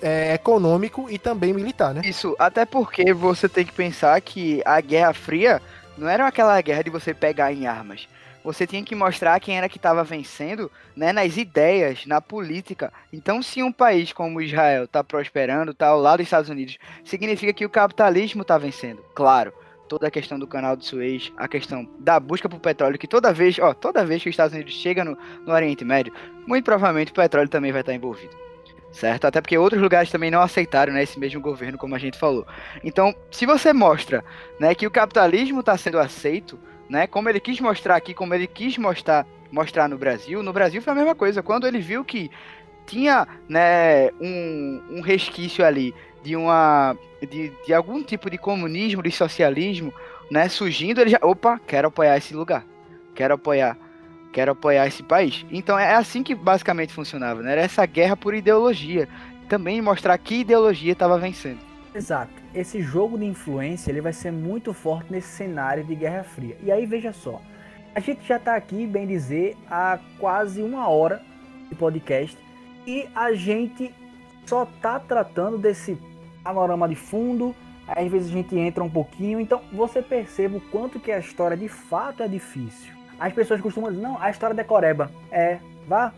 é, 0.02 0.34
econômico 0.34 1.08
e 1.10 1.18
também 1.18 1.54
militar, 1.54 1.94
né? 1.94 2.02
Isso, 2.06 2.36
até 2.40 2.66
porque 2.66 3.14
você 3.14 3.50
tem 3.50 3.66
que 3.66 3.74
pensar 3.74 4.20
que 4.22 4.62
a 4.66 4.80
Guerra 4.80 5.14
Fria 5.14 5.62
não 5.98 6.08
era 6.08 6.26
aquela 6.28 6.60
guerra 6.62 6.84
de 6.84 6.90
você 6.90 7.14
pegar 7.14 7.52
em 7.52 7.68
armas 7.68 8.08
você 8.44 8.66
tinha 8.66 8.84
que 8.84 8.96
mostrar 8.96 9.40
quem 9.40 9.58
era 9.58 9.70
que 9.70 9.78
estava 9.78 10.04
vencendo 10.04 10.72
né, 10.96 11.12
nas 11.12 11.38
ideias, 11.38 12.06
na 12.06 12.22
política. 12.22 12.92
Então, 13.12 13.42
se 13.42 13.62
um 13.62 13.72
país 13.72 14.14
como 14.14 14.42
Israel 14.42 14.86
está 14.86 15.04
prosperando, 15.04 15.72
está 15.72 15.88
ao 15.88 16.00
lado 16.00 16.18
dos 16.18 16.28
Estados 16.28 16.50
Unidos, 16.50 16.78
significa 17.04 17.54
que 17.54 17.66
o 17.66 17.70
capitalismo 17.70 18.42
está 18.42 18.58
vencendo. 18.58 19.04
Claro, 19.14 19.54
toda 19.90 20.08
a 20.08 20.12
questão 20.12 20.40
do 20.40 20.48
canal 20.48 20.78
de 20.78 20.86
Suez, 20.86 21.34
a 21.36 21.48
questão 21.48 21.86
da 22.00 22.20
busca 22.20 22.48
por 22.48 22.60
petróleo, 22.60 22.98
que 22.98 23.08
toda 23.08 23.34
vez, 23.34 23.58
ó, 23.60 23.74
toda 23.74 24.06
vez 24.06 24.24
que 24.24 24.30
os 24.30 24.34
Estados 24.34 24.54
Unidos 24.54 24.74
chega 24.74 25.04
no, 25.04 25.18
no 25.46 25.52
Oriente 25.52 25.84
Médio, 25.84 26.14
muito 26.48 26.64
provavelmente 26.64 27.12
o 27.12 27.16
petróleo 27.16 27.50
também 27.50 27.72
vai 27.72 27.82
estar 27.82 27.94
envolvido. 27.94 28.38
Certo? 28.92 29.26
Até 29.26 29.42
porque 29.42 29.58
outros 29.58 29.82
lugares 29.82 30.10
também 30.10 30.32
não 30.32 30.42
aceitaram 30.42 30.94
né, 30.94 31.04
esse 31.04 31.20
mesmo 31.20 31.42
governo, 31.42 31.78
como 31.78 31.96
a 31.96 32.00
gente 32.00 32.18
falou. 32.18 32.48
Então, 32.84 33.14
se 33.30 33.46
você 33.46 33.74
mostra 33.74 34.24
né, 34.60 34.74
que 34.74 34.88
o 34.88 34.92
capitalismo 34.92 35.60
está 35.60 35.78
sendo 35.78 36.00
aceito, 36.00 36.58
né? 36.90 37.06
Como 37.06 37.30
ele 37.30 37.40
quis 37.40 37.60
mostrar 37.60 37.96
aqui, 37.96 38.14
como 38.14 38.34
ele 38.34 38.48
quis 38.48 38.78
mostrar, 38.78 39.26
mostrar 39.52 39.88
no 39.88 39.98
Brasil, 39.98 40.42
no 40.42 40.52
Brasil 40.52 40.82
foi 40.82 40.92
a 40.92 40.96
mesma 40.96 41.14
coisa. 41.14 41.44
Quando 41.44 41.68
ele 41.68 41.80
viu 41.80 42.04
que 42.04 42.32
tinha 42.88 43.28
né, 43.48 44.10
um, 44.20 44.82
um 44.90 45.02
resquício 45.02 45.64
ali 45.64 45.94
de 46.24 46.36
uma 46.36 46.96
de, 47.22 47.52
de 47.66 47.74
algum 47.74 48.04
tipo 48.04 48.30
de 48.30 48.38
comunismo, 48.38 49.04
de 49.04 49.12
socialismo, 49.12 49.94
né, 50.32 50.48
surgindo, 50.48 51.02
ele 51.02 51.10
já, 51.10 51.20
opa, 51.22 51.60
quero 51.66 51.88
apoiar 51.88 52.18
esse 52.18 52.34
lugar. 52.34 52.66
Quero 53.16 53.34
apoiar, 53.34 53.78
quero 54.32 54.52
apoiar 54.52 54.88
esse 54.88 55.04
país. 55.04 55.46
Então 55.52 55.78
é 55.78 55.96
assim 55.96 56.24
que 56.24 56.34
basicamente 56.34 56.94
funcionava, 56.94 57.42
né? 57.42 57.54
Era 57.54 57.62
essa 57.62 57.86
guerra 57.86 58.16
por 58.16 58.34
ideologia, 58.34 59.10
também 59.50 59.82
mostrar 59.82 60.18
que 60.18 60.36
ideologia 60.36 60.94
estava 60.94 61.18
vencendo. 61.18 61.60
Exato. 61.94 62.32
Esse 62.54 62.82
jogo 62.82 63.18
de 63.18 63.26
influência 63.26 63.92
ele 63.92 64.02
vai 64.02 64.14
ser 64.14 64.32
muito 64.32 64.74
forte 64.74 65.12
nesse 65.12 65.28
cenário 65.30 65.84
de 65.84 65.96
Guerra 65.96 66.24
Fria. 66.24 66.56
E 66.64 66.72
aí 66.72 66.86
veja 66.86 67.12
só, 67.12 67.42
a 67.94 68.00
gente 68.00 68.26
já 68.26 68.38
está 68.38 68.56
aqui, 68.56 68.86
bem 68.86 69.08
dizer, 69.08 69.58
há 69.70 70.00
quase 70.20 70.62
uma 70.62 70.88
hora 70.88 71.22
de 71.68 71.76
podcast 71.76 72.38
e 72.86 73.08
a 73.16 73.34
gente 73.34 73.94
só 74.46 74.64
está 74.64 75.00
tratando 75.00 75.58
desse 75.58 75.98
panorama 76.44 76.88
de 76.88 76.96
fundo. 76.96 77.56
Às 77.88 78.10
vezes 78.12 78.30
a 78.30 78.32
gente 78.32 78.58
entra 78.58 78.84
um 78.84 78.90
pouquinho, 78.90 79.40
então 79.40 79.62
você 79.74 80.02
percebe 80.02 80.58
o 80.58 80.62
quanto 80.62 81.00
que 81.00 81.12
a 81.12 81.20
história 81.20 81.58
de 81.58 81.68
fato 81.68 82.22
é 82.22 82.28
difícil. 82.28 82.94
As 83.20 83.34
pessoas 83.34 83.60
costumam 83.60 83.92
dizer, 83.92 84.02
não, 84.02 84.22
a 84.22 84.30
história 84.30 84.56
decoreba. 84.56 85.12
É, 85.32 85.58
vá, 85.88 86.14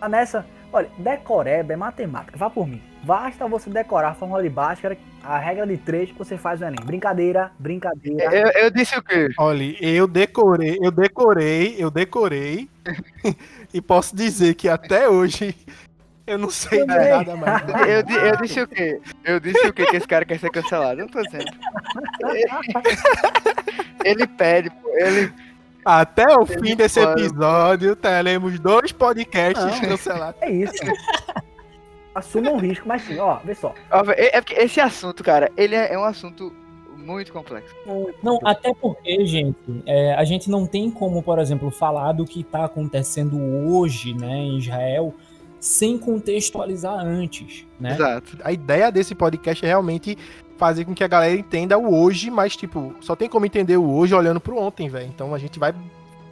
vá 0.00 0.08
nessa. 0.08 0.46
Olha, 0.72 0.88
decoreba 0.98 1.72
é 1.72 1.76
matemática, 1.76 2.36
vá 2.36 2.48
por 2.48 2.66
mim. 2.66 2.82
Basta 3.02 3.46
você 3.46 3.70
decorar 3.70 4.08
a 4.08 4.14
fórmula 4.14 4.42
de 4.42 4.48
Bhaskara, 4.48 4.98
a 5.22 5.38
regra 5.38 5.66
de 5.66 5.76
três 5.76 6.10
que 6.10 6.18
você 6.18 6.36
faz 6.36 6.60
o 6.60 6.64
Enem. 6.64 6.84
Brincadeira, 6.84 7.52
brincadeira. 7.58 8.34
Eu, 8.34 8.64
eu 8.64 8.70
disse 8.70 8.98
o 8.98 9.02
quê? 9.02 9.28
Olha, 9.38 9.76
eu 9.80 10.08
decorei, 10.08 10.76
eu 10.82 10.90
decorei, 10.90 11.76
eu 11.78 11.90
decorei. 11.90 12.68
e 13.72 13.80
posso 13.80 14.14
dizer 14.14 14.54
que 14.54 14.68
até 14.68 15.08
hoje 15.08 15.54
eu 16.26 16.38
não 16.38 16.50
sei 16.50 16.80
de 16.80 16.86
nada 16.86 17.36
mais. 17.36 17.62
Eu, 17.86 18.18
eu, 18.18 18.36
disse 18.36 18.60
o 18.60 18.66
quê? 18.66 19.00
Eu 19.24 19.40
disse 19.40 19.66
o 19.66 19.72
quê 19.72 19.86
que 19.86 19.96
esse 19.96 20.08
cara 20.08 20.24
quer 20.24 20.38
ser 20.38 20.50
cancelado? 20.50 21.00
Eu 21.00 21.06
não 21.06 21.12
tô 21.12 21.22
dizendo. 21.22 21.46
Ele 24.04 24.26
pede, 24.26 24.70
ele. 25.00 25.32
Até 25.84 26.24
o 26.36 26.42
ele 26.42 26.60
fim 26.60 26.76
desse 26.76 27.00
pode. 27.00 27.24
episódio, 27.24 27.96
teremos 27.96 28.60
dois 28.60 28.92
podcasts 28.92 29.64
não, 29.64 29.80
cancelados. 29.88 30.40
É 30.42 30.50
isso 30.50 30.84
assuma 32.16 32.50
um 32.50 32.56
risco, 32.56 32.88
mas 32.88 33.02
sim, 33.02 33.18
ó, 33.18 33.36
vê 33.44 33.54
só. 33.54 33.74
É, 34.16 34.38
é 34.38 34.40
porque 34.40 34.54
esse 34.54 34.80
assunto, 34.80 35.22
cara, 35.22 35.52
ele 35.56 35.74
é, 35.74 35.92
é 35.92 35.98
um 35.98 36.04
assunto 36.04 36.52
muito 36.96 37.30
complexo. 37.30 37.74
Não, 38.22 38.40
até 38.42 38.72
porque, 38.74 39.24
gente, 39.26 39.56
é, 39.84 40.14
a 40.14 40.24
gente 40.24 40.50
não 40.50 40.66
tem 40.66 40.90
como, 40.90 41.22
por 41.22 41.38
exemplo, 41.38 41.70
falar 41.70 42.12
do 42.12 42.24
que 42.24 42.40
está 42.40 42.64
acontecendo 42.64 43.38
hoje, 43.38 44.14
né, 44.14 44.38
em 44.38 44.58
Israel, 44.58 45.14
sem 45.60 45.98
contextualizar 45.98 46.98
antes, 46.98 47.66
né? 47.78 47.92
Exato. 47.92 48.36
A 48.42 48.52
ideia 48.52 48.90
desse 48.90 49.14
podcast 49.14 49.64
é 49.64 49.68
realmente 49.68 50.16
fazer 50.56 50.84
com 50.84 50.94
que 50.94 51.04
a 51.04 51.08
galera 51.08 51.38
entenda 51.38 51.78
o 51.78 51.94
hoje, 51.94 52.30
mas, 52.30 52.56
tipo, 52.56 52.94
só 53.00 53.14
tem 53.14 53.28
como 53.28 53.46
entender 53.46 53.76
o 53.76 53.90
hoje 53.90 54.14
olhando 54.14 54.40
pro 54.40 54.58
ontem, 54.58 54.88
velho. 54.88 55.06
Então 55.06 55.34
a 55.34 55.38
gente 55.38 55.58
vai 55.58 55.74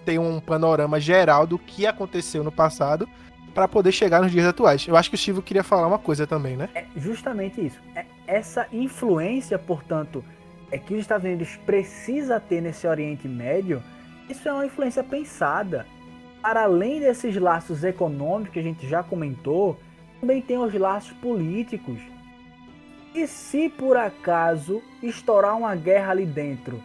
ter 0.05 0.19
um 0.19 0.41
panorama 0.41 1.01
geral 1.01 1.47
do 1.47 1.59
que 1.59 1.87
aconteceu 1.87 2.45
no 2.45 2.53
passado 2.53 3.09
para 3.55 3.69
poder 3.69 3.93
chegar 3.93 4.21
nos 4.21 4.33
dias 4.33 4.47
atuais. 4.47 4.87
Eu 4.87 4.97
acho 4.97 5.09
que 5.09 5.15
o 5.15 5.19
Chivo 5.19 5.41
queria 5.41 5.63
falar 5.63 5.87
uma 5.87 5.99
coisa 5.99 6.27
também, 6.27 6.57
né? 6.57 6.69
É 6.75 6.85
justamente 6.97 7.65
isso. 7.65 7.79
É 7.95 8.05
essa 8.27 8.67
influência, 8.73 9.59
portanto, 9.59 10.25
é 10.71 10.79
que 10.79 10.95
os 10.95 11.01
Estados 11.01 11.25
Unidos 11.25 11.57
precisa 11.65 12.41
ter 12.41 12.61
nesse 12.61 12.87
Oriente 12.87 13.29
Médio, 13.29 13.83
isso 14.29 14.49
é 14.49 14.53
uma 14.53 14.67
influência 14.67 15.05
pensada. 15.05 15.87
Para 16.45 16.65
além 16.65 17.01
desses 17.01 17.35
laços 17.37 17.83
econômicos 17.85 18.53
que 18.53 18.59
a 18.59 18.63
gente 18.63 18.87
já 18.87 19.03
comentou, 19.03 19.79
também 20.21 20.43
tem 20.43 20.59
os 20.59 20.75
laços 20.75 21.13
políticos. 21.15 21.99
E 23.15 23.27
se 23.27 23.71
por 23.71 23.97
acaso 23.97 24.83
estourar 25.03 25.57
uma 25.57 25.75
guerra 25.75 26.11
ali 26.11 26.27
dentro, 26.27 26.83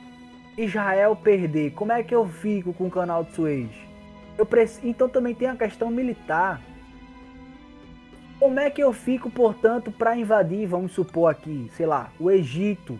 Israel 0.57 1.13
perder, 1.13 1.71
como 1.71 1.91
é 1.91 2.01
que 2.01 2.15
eu 2.15 2.25
fico 2.25 2.71
com 2.71 2.87
o 2.87 2.89
canal 2.89 3.25
de 3.25 3.33
Suez? 3.33 3.69
Preciso, 4.49 4.87
então 4.87 5.09
também 5.09 5.35
tem 5.35 5.49
a 5.49 5.57
questão 5.57 5.91
militar. 5.91 6.61
Como 8.39 8.61
é 8.61 8.69
que 8.69 8.81
eu 8.81 8.93
fico, 8.93 9.29
portanto, 9.29 9.91
para 9.91 10.15
invadir, 10.15 10.69
vamos 10.69 10.93
supor 10.93 11.29
aqui, 11.29 11.69
sei 11.75 11.85
lá, 11.85 12.13
o 12.17 12.31
Egito? 12.31 12.97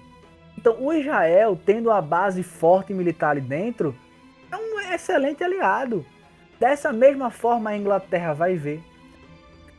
Então, 0.58 0.76
o 0.78 0.92
Israel, 0.92 1.58
tendo 1.66 1.90
a 1.90 2.02
base 2.02 2.44
forte 2.44 2.94
militar 2.94 3.30
ali 3.30 3.40
dentro, 3.40 3.96
é 4.52 4.58
um 4.58 4.94
excelente 4.94 5.42
aliado. 5.42 6.06
Dessa 6.60 6.92
mesma 6.92 7.30
forma, 7.30 7.70
a 7.70 7.78
Inglaterra 7.78 8.34
vai 8.34 8.56
ver. 8.56 8.84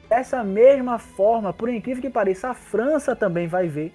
Dessa 0.09 0.43
mesma 0.43 0.99
forma, 0.99 1.53
por 1.53 1.69
incrível 1.69 2.03
que 2.03 2.11
pareça, 2.11 2.49
a 2.49 2.55
França 2.55 3.15
também 3.15 3.47
vai 3.47 3.69
ver. 3.69 3.93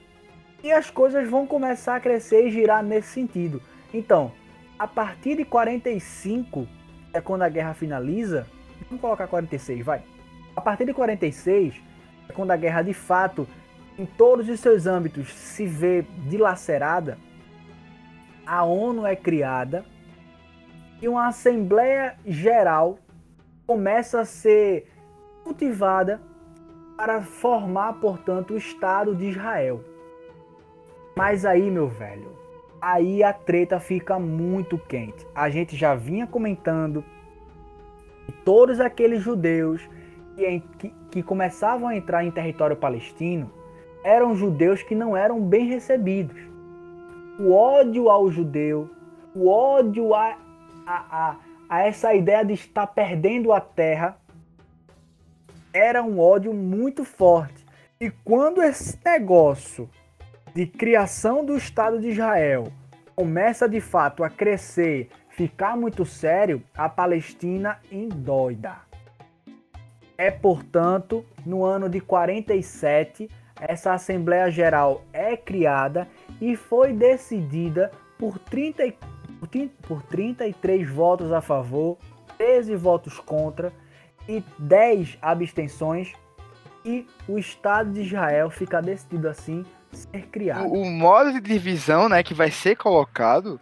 E 0.63 0.71
as 0.71 0.89
coisas 0.89 1.27
vão 1.27 1.47
começar 1.47 1.95
a 1.95 1.99
crescer 1.99 2.47
e 2.47 2.51
girar 2.51 2.83
nesse 2.83 3.09
sentido. 3.09 3.61
Então, 3.93 4.31
a 4.77 4.87
partir 4.87 5.35
de 5.35 5.43
45, 5.45 6.67
é 7.11 7.19
quando 7.19 7.41
a 7.41 7.49
guerra 7.49 7.73
finaliza. 7.73 8.45
Vamos 8.87 9.01
colocar 9.01 9.27
46, 9.27 9.83
vai. 9.83 10.03
A 10.55 10.61
partir 10.61 10.85
de 10.85 10.93
46 10.93 11.75
é 12.29 12.33
quando 12.33 12.51
a 12.51 12.57
guerra 12.57 12.81
de 12.81 12.93
fato, 12.93 13.47
em 13.97 14.05
todos 14.05 14.47
os 14.47 14.59
seus 14.59 14.85
âmbitos, 14.85 15.33
se 15.33 15.65
vê 15.65 16.05
dilacerada. 16.29 17.17
A 18.45 18.63
ONU 18.63 19.05
é 19.05 19.15
criada 19.15 19.83
uma 21.07 21.27
Assembleia 21.27 22.17
Geral 22.25 22.99
começa 23.65 24.21
a 24.21 24.25
ser 24.25 24.87
cultivada 25.43 26.21
para 26.97 27.21
formar, 27.21 27.93
portanto, 27.93 28.53
o 28.53 28.57
Estado 28.57 29.13
de 29.15 29.25
Israel. 29.25 29.81
Mas 31.15 31.45
aí, 31.45 31.69
meu 31.69 31.87
velho, 31.87 32.31
aí 32.81 33.23
a 33.23 33.33
treta 33.33 33.79
fica 33.79 34.19
muito 34.19 34.77
quente. 34.77 35.25
A 35.33 35.49
gente 35.49 35.75
já 35.75 35.95
vinha 35.95 36.27
comentando 36.27 37.03
que 38.25 38.31
todos 38.43 38.79
aqueles 38.79 39.21
judeus 39.21 39.87
que, 40.35 40.63
que, 40.77 40.93
que 41.11 41.23
começavam 41.23 41.87
a 41.87 41.95
entrar 41.95 42.23
em 42.23 42.31
território 42.31 42.75
palestino 42.75 43.51
eram 44.03 44.35
judeus 44.35 44.83
que 44.83 44.93
não 44.93 45.17
eram 45.17 45.41
bem 45.41 45.67
recebidos. 45.67 46.37
O 47.39 47.51
ódio 47.51 48.09
ao 48.09 48.29
judeu, 48.29 48.89
o 49.33 49.49
ódio 49.49 50.13
a, 50.13 50.37
a, 50.85 51.05
a, 51.09 51.35
a 51.69 51.81
essa 51.87 52.13
ideia 52.13 52.43
de 52.43 52.53
estar 52.53 52.87
perdendo 52.87 53.51
a 53.51 53.59
terra, 53.59 54.17
era 55.73 56.01
um 56.01 56.19
ódio 56.19 56.53
muito 56.53 57.03
forte. 57.03 57.65
E 57.99 58.09
quando 58.09 58.61
esse 58.61 58.99
negócio 59.03 59.89
de 60.53 60.65
criação 60.65 61.43
do 61.43 61.57
Estado 61.57 61.99
de 61.99 62.09
Israel 62.09 62.71
começa 63.15 63.67
de 63.67 63.81
fato 63.81 64.23
a 64.23 64.29
crescer, 64.29 65.09
ficar 65.29 65.75
muito 65.75 66.05
sério, 66.05 66.63
a 66.75 66.87
Palestina 66.87 67.79
endoida. 67.91 68.77
É, 70.17 70.31
portanto, 70.31 71.25
no 71.45 71.63
ano 71.63 71.89
de 71.89 71.99
47, 71.99 73.29
essa 73.59 73.93
Assembleia 73.93 74.49
Geral 74.49 75.03
é 75.11 75.35
criada 75.35 76.07
e 76.39 76.55
foi 76.55 76.93
decidida 76.93 77.91
por, 78.17 78.39
30, 78.39 78.85
e- 78.85 78.97
por 79.45 79.47
30 79.47 79.73
por 79.87 80.01
33 80.03 80.89
votos 80.89 81.31
a 81.31 81.41
favor, 81.41 81.97
13 82.37 82.75
votos 82.75 83.19
contra 83.19 83.71
e 84.27 84.43
10 84.59 85.17
abstenções. 85.21 86.13
E 86.83 87.07
o 87.27 87.39
Estado 87.39 87.91
de 87.91 88.01
Israel 88.01 88.49
fica 88.49 88.81
decidido 88.81 89.27
assim 89.27 89.65
ser 89.91 90.27
criado. 90.27 90.67
O, 90.67 90.83
o 90.83 90.91
modo 90.91 91.31
de 91.33 91.41
divisão, 91.41 92.07
né, 92.07 92.21
que 92.21 92.33
vai 92.33 92.51
ser 92.51 92.75
colocado 92.75 93.59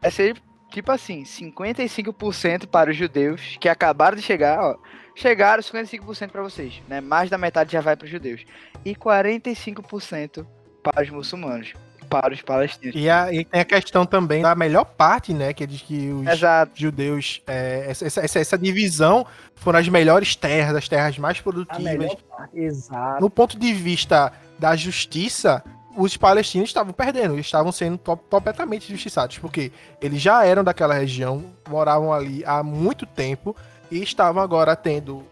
vai 0.00 0.10
ser 0.10 0.40
tipo 0.70 0.92
assim, 0.92 1.22
55% 1.22 2.66
para 2.66 2.90
os 2.90 2.96
judeus 2.96 3.56
que 3.60 3.68
acabaram 3.68 4.16
de 4.16 4.22
chegar, 4.22 4.62
ó, 4.62 4.76
chegaram 5.14 5.62
55% 5.62 6.30
para 6.30 6.42
vocês, 6.42 6.82
né? 6.86 7.00
Mais 7.00 7.30
da 7.30 7.38
metade 7.38 7.72
já 7.72 7.80
vai 7.80 7.96
para 7.96 8.04
os 8.04 8.10
judeus 8.10 8.44
e 8.84 8.94
45% 8.94 10.46
para 10.82 11.02
os 11.02 11.10
muçulmanos, 11.10 11.74
para 12.08 12.32
os 12.34 12.42
palestinos. 12.42 12.96
E, 12.96 13.08
a- 13.10 13.32
e 13.32 13.44
tem 13.44 13.60
a 13.60 13.64
questão 13.64 14.04
também 14.06 14.42
da 14.42 14.54
melhor 14.54 14.84
parte, 14.84 15.32
né? 15.34 15.52
Que 15.52 15.66
diz 15.66 15.82
que 15.82 16.10
os 16.10 16.26
Exato. 16.26 16.72
judeus. 16.74 17.42
é, 17.46 17.86
essa, 17.88 18.06
essa- 18.06 18.38
essa- 18.40 18.58
divisão 18.58 19.26
foram 19.54 19.78
as 19.78 19.88
melhores 19.88 20.34
terras, 20.34 20.74
as 20.76 20.88
terras 20.88 21.18
mais 21.18 21.40
produtivas. 21.40 22.16
Exato. 22.54 23.20
No 23.20 23.30
ponto 23.30 23.58
de 23.58 23.72
vista 23.72 24.32
da 24.58 24.74
justiça, 24.76 25.62
os 25.96 26.16
palestinos 26.16 26.68
estavam 26.70 26.92
perdendo, 26.92 27.34
eles 27.34 27.46
estavam 27.46 27.72
sendo 27.72 27.98
to- 27.98 28.16
completamente 28.16 28.88
injustiçados, 28.88 29.38
porque 29.38 29.72
eles 30.00 30.20
já 30.20 30.44
eram 30.44 30.62
daquela 30.64 30.94
região, 30.94 31.44
moravam 31.68 32.12
ali 32.12 32.42
há 32.46 32.62
muito 32.62 33.04
tempo 33.06 33.54
e 33.90 34.02
estavam 34.02 34.42
agora 34.42 34.74
tendo 34.76 35.24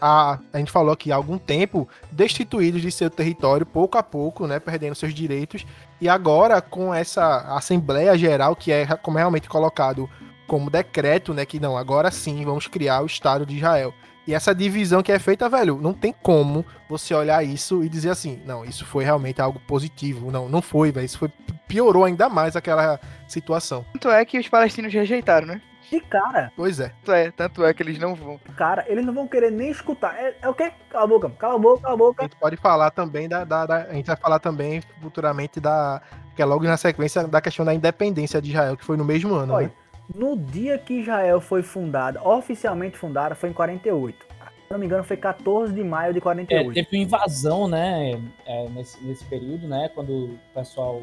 a, 0.00 0.38
a 0.52 0.58
gente 0.58 0.70
falou 0.70 0.92
aqui 0.92 1.10
há 1.10 1.16
algum 1.16 1.38
tempo 1.38 1.88
destituídos 2.10 2.82
de 2.82 2.90
seu 2.90 3.10
território 3.10 3.66
pouco 3.66 3.98
a 3.98 4.02
pouco, 4.02 4.46
né, 4.46 4.58
perdendo 4.58 4.94
seus 4.94 5.14
direitos. 5.14 5.66
E 6.00 6.08
agora 6.08 6.60
com 6.60 6.94
essa 6.94 7.56
Assembleia 7.56 8.16
Geral 8.16 8.54
que 8.54 8.72
é 8.72 8.86
como 8.96 9.18
é 9.18 9.20
realmente 9.20 9.48
colocado 9.48 10.08
como 10.46 10.70
decreto, 10.70 11.34
né, 11.34 11.44
que 11.44 11.60
não, 11.60 11.76
agora 11.76 12.10
sim 12.10 12.44
vamos 12.44 12.66
criar 12.66 13.02
o 13.02 13.06
Estado 13.06 13.44
de 13.44 13.56
Israel. 13.56 13.92
E 14.28 14.34
essa 14.34 14.54
divisão 14.54 15.02
que 15.02 15.10
é 15.10 15.18
feita, 15.18 15.48
velho, 15.48 15.78
não 15.80 15.94
tem 15.94 16.14
como 16.22 16.62
você 16.86 17.14
olhar 17.14 17.42
isso 17.42 17.82
e 17.82 17.88
dizer 17.88 18.10
assim, 18.10 18.38
não, 18.44 18.62
isso 18.62 18.84
foi 18.84 19.02
realmente 19.02 19.40
algo 19.40 19.58
positivo. 19.60 20.30
Não, 20.30 20.50
não 20.50 20.60
foi, 20.60 20.92
velho. 20.92 21.06
Isso 21.06 21.18
foi, 21.18 21.30
piorou 21.66 22.04
ainda 22.04 22.28
mais 22.28 22.54
aquela 22.54 23.00
situação. 23.26 23.86
Tanto 23.94 24.10
é 24.10 24.22
que 24.26 24.38
os 24.38 24.46
palestinos 24.46 24.92
rejeitaram, 24.92 25.46
né? 25.46 25.62
De 25.90 26.00
cara, 26.00 26.52
Pois 26.56 26.78
é. 26.80 26.88
Tanto 27.04 27.12
é, 27.12 27.30
tanto 27.30 27.64
é 27.64 27.72
que 27.72 27.82
eles 27.82 27.98
não 27.98 28.14
vão. 28.14 28.38
cara, 28.56 28.84
eles 28.88 29.04
não 29.06 29.14
vão 29.14 29.26
querer 29.26 29.50
nem 29.50 29.70
escutar. 29.70 30.14
É, 30.16 30.34
é 30.42 30.48
o 30.48 30.54
quê? 30.54 30.70
Cala 30.90 31.04
a 31.04 31.06
boca, 31.06 31.30
cala 31.30 31.54
a 31.54 31.58
boca, 31.58 31.80
cala 31.82 31.92
a 31.92 31.94
A 31.94 31.96
boca. 31.96 32.22
gente 32.24 32.36
pode 32.36 32.56
falar 32.56 32.90
também 32.90 33.28
da, 33.28 33.44
da- 33.44 33.64
da- 33.66 33.82
A 33.84 33.94
gente 33.94 34.06
vai 34.06 34.16
falar 34.16 34.38
também 34.38 34.82
futuramente 35.00 35.60
da. 35.60 36.00
Que 36.36 36.42
é 36.42 36.44
logo 36.44 36.64
na 36.64 36.76
sequência 36.76 37.26
da 37.26 37.40
questão 37.40 37.64
da 37.64 37.74
independência 37.74 38.40
de 38.40 38.50
Israel, 38.50 38.76
que 38.76 38.84
foi 38.84 38.96
no 38.96 39.04
mesmo 39.04 39.34
ano. 39.34 39.54
Olha, 39.54 39.66
né? 39.68 39.72
no 40.14 40.36
dia 40.36 40.78
que 40.78 41.00
Israel 41.00 41.40
foi 41.40 41.62
fundada, 41.62 42.22
oficialmente 42.26 42.96
fundada, 42.96 43.34
foi 43.34 43.50
em 43.50 43.52
48. 43.52 44.26
Se 44.66 44.72
não 44.72 44.78
me 44.78 44.86
engano, 44.86 45.02
foi 45.04 45.16
14 45.16 45.72
de 45.72 45.82
maio 45.82 46.12
de 46.12 46.18
É, 46.18 46.22
48. 46.22 46.74
teve 46.74 46.88
uma 46.96 47.02
invasão, 47.02 47.66
né, 47.66 48.20
é, 48.46 48.68
nesse, 48.68 49.02
nesse 49.04 49.24
período, 49.24 49.66
né, 49.66 49.90
quando 49.94 50.10
o 50.10 50.38
pessoal 50.54 51.02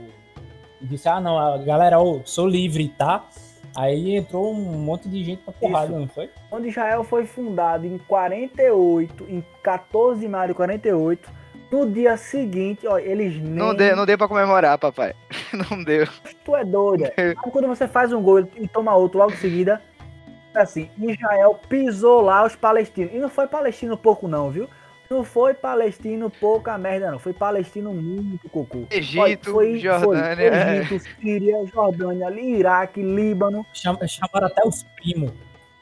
disse, 0.82 1.08
ah, 1.10 1.20
não, 1.20 1.38
a 1.38 1.58
galera, 1.58 2.00
ô, 2.00 2.22
sou 2.26 2.48
livre, 2.48 2.90
tá? 2.90 3.26
Aí 3.76 4.16
entrou 4.16 4.54
um 4.54 4.56
monte 4.56 5.10
de 5.10 5.24
gente 5.24 5.44
pra 5.44 5.54
porrada, 5.54 5.88
Isso. 5.88 6.00
não 6.00 6.08
foi? 6.08 6.30
Quando 6.50 6.68
Israel 6.68 7.04
foi 7.04 7.26
fundado 7.26 7.86
em 7.86 7.98
48, 7.98 9.26
em 9.28 9.44
14 9.62 10.22
de 10.22 10.28
maio 10.28 10.50
de 10.50 10.54
48, 10.54 11.30
no 11.72 11.92
dia 11.92 12.16
seguinte, 12.16 12.88
ó, 12.88 12.98
eles 12.98 13.36
nem... 13.36 13.52
Não 13.52 13.76
deu, 13.76 13.96
não 13.96 14.06
deu 14.06 14.18
pra 14.18 14.30
comemorar, 14.30 14.78
papai. 14.78 15.14
Não 15.70 15.84
deu. 15.84 16.08
Tu 16.44 16.56
é 16.56 16.64
doida. 16.64 17.14
Sabe 17.16 17.36
quando 17.52 17.68
você 17.68 17.88
faz 17.88 18.14
um 18.14 18.22
gol 18.22 18.48
e 18.56 18.68
toma 18.68 18.96
outro 18.96 19.20
logo 19.20 19.34
em 19.34 19.38
seguida? 19.38 19.82
Assim, 20.54 20.90
Israel 20.98 21.60
pisou 21.68 22.22
lá 22.22 22.46
os 22.46 22.56
palestinos. 22.56 23.14
E 23.14 23.18
não 23.18 23.30
foi 23.30 23.48
palestino 23.48 23.98
pouco 23.98 24.28
não, 24.28 24.50
viu? 24.50 24.70
Não 25.10 25.24
foi 25.24 25.54
palestino 25.54 26.30
pouca 26.30 26.78
merda 26.78 27.12
não. 27.12 27.20
Foi 27.20 27.32
palestino 27.34 27.94
muito 27.94 28.50
cocô. 28.50 28.86
Egito, 28.90 29.52
foi, 29.52 29.78
Jordânia. 29.80 30.36
Foi 30.36 30.46
é. 30.46 30.78
Egito, 30.80 31.06
Síria, 31.22 31.66
Jordânia, 31.68 32.30
Iraque, 32.32 33.02
Líbano. 33.02 33.66
Cham- 33.74 33.98
Chamaram 34.08 34.48
até 34.48 34.68
os 34.68 34.84
primos. 34.96 35.32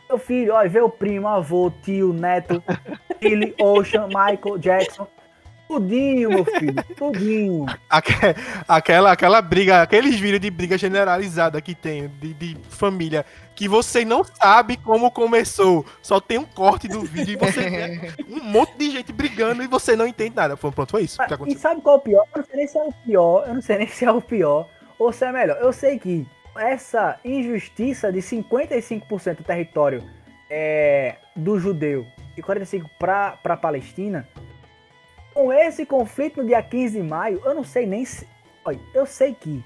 Meu 0.10 0.18
filho, 0.20 0.54
ó, 0.54 0.68
vê 0.68 0.82
o 0.82 0.90
primo, 0.90 1.28
avô, 1.28 1.72
tio, 1.82 2.14
neto, 2.14 2.62
Billy, 3.20 3.56
Ocean, 3.60 4.08
Michael, 4.08 4.58
Jackson. 4.60 5.08
Tudinho, 5.74 6.30
meu 6.30 6.46
filho, 6.46 6.84
tudinho. 6.96 7.66
Aque- 7.90 8.14
Aquela, 8.68 9.12
aquela 9.12 9.42
briga, 9.42 9.82
aqueles 9.82 10.20
vídeos 10.20 10.40
de 10.42 10.50
briga 10.50 10.78
generalizada 10.78 11.60
que 11.62 11.74
tem, 11.74 12.08
de, 12.20 12.34
de 12.34 12.58
família, 12.70 13.26
que 13.56 13.68
você 13.68 14.06
não 14.06 14.24
sabe 14.24 14.78
como 14.78 15.10
começou. 15.12 15.86
Só 16.02 16.20
tem 16.20 16.38
um 16.38 16.46
corte 16.46 16.88
do 16.88 17.02
vídeo 17.02 17.34
e 17.34 17.38
você 17.38 17.70
vê 17.70 18.12
um 18.30 18.44
monte 18.44 18.78
de 18.78 18.92
gente 18.92 19.12
brigando 19.12 19.64
e 19.64 19.68
você 19.68 19.96
não 19.96 20.06
entende 20.08 20.36
nada. 20.36 20.56
Pronto, 20.56 20.86
foi 20.90 21.04
isso 21.04 21.18
que 21.18 21.32
E 21.32 21.34
aconteceu. 21.34 21.60
sabe 21.60 21.82
qual 21.82 21.96
é 21.96 22.00
o 22.00 22.02
pior? 22.02 22.26
Eu 22.34 22.40
não 22.42 22.46
sei 22.46 22.58
nem 22.58 22.68
se 22.68 22.78
é 22.78 22.84
o 22.84 22.92
pior, 22.92 23.48
eu 23.48 23.54
não 23.56 23.62
sei 23.62 23.78
nem 23.78 23.88
se 23.90 24.06
é 24.06 24.12
o 24.12 24.22
pior 24.22 24.70
ou 25.00 25.12
se 25.12 25.26
é 25.26 25.32
melhor. 25.32 25.58
Eu 25.60 25.74
sei 25.74 25.98
que 26.00 26.26
essa 26.56 27.18
injustiça 27.26 28.12
de 28.12 28.20
55% 28.20 29.38
do 29.38 29.44
território 29.44 30.04
é, 30.50 31.16
do 31.36 31.60
judeu 31.60 32.06
e 32.38 32.42
45% 32.42 32.86
para 33.00 33.38
a 33.44 33.58
Palestina, 33.58 34.28
com 35.34 35.52
esse 35.52 35.86
conflito 35.86 36.42
no 36.42 36.48
dia 36.48 36.62
15 36.62 37.02
de 37.02 37.04
maio, 37.04 37.42
eu 37.44 37.54
não 37.54 37.64
sei 37.64 37.86
nem 37.86 38.06
se. 38.06 38.28
Olha, 38.64 38.80
eu 38.94 39.06
sei 39.06 39.34
que 39.34 39.64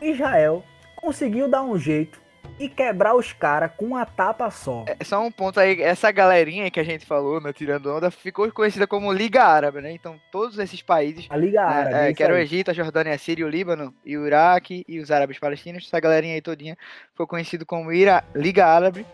Israel 0.00 0.62
conseguiu 0.96 1.48
dar 1.48 1.62
um 1.62 1.78
jeito 1.78 2.20
e 2.58 2.68
quebrar 2.68 3.14
os 3.14 3.32
caras 3.32 3.70
com 3.76 3.86
uma 3.86 4.04
tapa 4.04 4.50
só. 4.50 4.84
É 4.86 5.04
só 5.04 5.20
um 5.24 5.30
ponto 5.30 5.60
aí, 5.60 5.80
essa 5.82 6.10
galerinha 6.10 6.70
que 6.70 6.80
a 6.80 6.84
gente 6.84 7.06
falou, 7.06 7.40
né, 7.40 7.52
tirando 7.52 7.94
onda, 7.94 8.10
ficou 8.10 8.50
conhecida 8.52 8.86
como 8.86 9.12
Liga 9.12 9.44
Árabe, 9.44 9.80
né? 9.80 9.92
Então, 9.92 10.18
todos 10.32 10.58
esses 10.58 10.82
países, 10.82 11.26
A 11.30 11.36
Liga 11.36 11.60
né, 11.60 11.66
Árabe. 11.66 11.94
é, 11.94 12.06
isso 12.08 12.16
que 12.16 12.22
era 12.22 12.34
o. 12.34 12.38
Egito, 12.38 12.70
a 12.70 12.74
Jordânia, 12.74 13.14
a 13.14 13.18
Síria, 13.18 13.46
o 13.46 13.48
Líbano 13.48 13.94
e 14.04 14.16
o 14.16 14.26
Iraque 14.26 14.84
e 14.88 14.98
os 14.98 15.10
árabes 15.10 15.38
palestinos, 15.38 15.84
essa 15.86 16.00
galerinha 16.00 16.34
aí 16.34 16.40
todinha 16.40 16.76
foi 17.14 17.26
conhecido 17.26 17.64
como 17.66 17.92
Ira, 17.92 18.24
Liga 18.34 18.66
Árabe. 18.66 19.04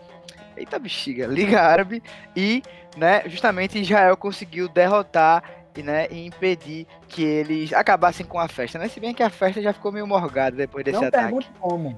Eita 0.57 0.79
bexiga, 0.79 1.27
Liga 1.27 1.61
Árabe 1.61 2.01
e, 2.35 2.63
né, 2.95 3.23
justamente 3.27 3.77
Israel 3.79 4.15
conseguiu 4.15 4.69
derrotar 4.69 5.43
e, 5.75 5.83
né, 5.83 6.07
e 6.09 6.25
impedir 6.25 6.87
que 7.09 7.23
eles 7.23 7.73
acabassem 7.73 8.25
com 8.25 8.39
a 8.39 8.47
festa, 8.47 8.79
né? 8.79 8.87
Se 8.87 8.99
bem 8.99 9.13
que 9.13 9.21
a 9.21 9.29
festa 9.29 9.61
já 9.61 9.73
ficou 9.73 9.91
meio 9.91 10.07
morgada 10.07 10.55
depois 10.55 10.85
desse 10.85 10.97
Não 10.99 11.07
ataque. 11.07 11.23
pergunte 11.25 11.51
como. 11.59 11.93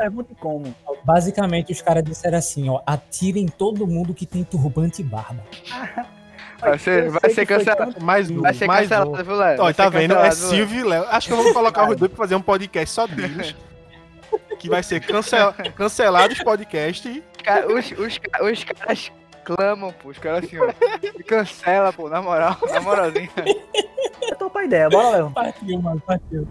Pergunte 0.00 0.34
como. 0.40 0.74
Basicamente, 1.04 1.72
os 1.72 1.82
caras 1.82 2.02
disseram 2.02 2.38
assim, 2.38 2.68
ó, 2.70 2.80
atirem 2.86 3.46
todo 3.46 3.86
mundo 3.86 4.14
que 4.14 4.24
tem 4.24 4.42
turbante 4.42 5.02
e 5.02 5.04
barba. 5.04 5.44
Vai 6.60 6.78
ser- 6.78 7.08
vai 7.08 7.30
ser 7.30 7.46
cancelado. 7.46 7.92
tanto- 7.94 8.04
Mais 8.04 8.30
um, 8.30 8.42
Vai 8.42 8.52
ser 8.52 8.66
mais 8.66 8.86
cancelado, 8.86 9.12
um. 9.12 9.24
viu, 9.24 9.34
Léo? 9.34 9.74
Tá 9.74 9.88
vendo? 9.88 10.14
É? 10.14 10.30
Silvio 10.30 10.80
e 10.80 10.84
Léo. 10.84 11.04
Acho 11.08 11.28
que 11.28 11.32
eu 11.32 11.42
vou 11.42 11.54
colocar 11.54 11.88
os 11.88 11.96
dois 11.96 12.10
pra 12.12 12.18
fazer 12.18 12.34
um 12.34 12.42
podcast 12.42 12.94
só 12.94 13.06
deles. 13.06 13.56
que 14.58 14.68
vai 14.68 14.82
ser 14.82 15.00
cancel... 15.00 15.54
cancelado 15.74 16.34
os 16.34 16.42
podcasts. 16.42 17.22
Os, 17.66 17.92
os, 17.98 18.20
os 18.52 18.64
caras 18.64 19.10
clamam, 19.42 19.90
pô. 19.90 20.10
Os 20.10 20.18
caras 20.18 20.44
assim, 20.44 20.58
ó. 20.58 20.70
Cancela, 21.26 21.94
pô, 21.94 22.10
na 22.10 22.20
moral. 22.20 22.58
Na 22.70 22.80
moralzinha. 22.82 23.30
Eu 24.20 24.36
tô 24.36 24.50
com 24.50 24.58
a 24.58 24.64
ideia, 24.64 24.90
bora, 24.90 25.16
Léo. 25.16 25.30
Partiu, 25.30 25.80
mano, 25.80 26.02
partiu. 26.06 26.46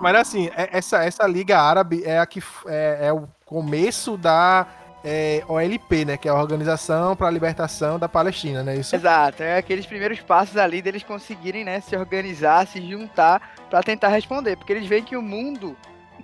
Mas 0.00 0.16
assim, 0.16 0.50
é- 0.56 0.70
essa, 0.72 1.04
essa 1.04 1.26
Liga 1.26 1.58
Árabe 1.58 2.02
é 2.04 2.18
a 2.18 2.26
que 2.26 2.42
é, 2.66 3.08
é 3.08 3.12
o 3.12 3.28
começo 3.44 4.16
da 4.16 4.66
é, 5.04 5.42
OLP, 5.46 6.04
né? 6.04 6.16
Que 6.16 6.28
é 6.28 6.30
a 6.30 6.34
Organização 6.34 7.14
para 7.14 7.26
a 7.26 7.30
Libertação 7.30 7.98
da 7.98 8.08
Palestina, 8.08 8.62
né? 8.62 8.76
Isso. 8.76 8.94
Exato, 8.94 9.42
é 9.42 9.58
aqueles 9.58 9.86
primeiros 9.86 10.20
passos 10.20 10.56
ali 10.56 10.80
deles 10.82 11.02
conseguirem, 11.02 11.64
né, 11.64 11.80
se 11.80 11.96
organizar, 11.96 12.66
se 12.66 12.80
juntar 12.80 13.54
pra 13.68 13.82
tentar 13.82 14.08
responder. 14.08 14.56
Porque 14.56 14.72
eles 14.72 14.86
veem 14.86 15.02
que 15.02 15.16
o 15.16 15.22
mundo, 15.22 15.76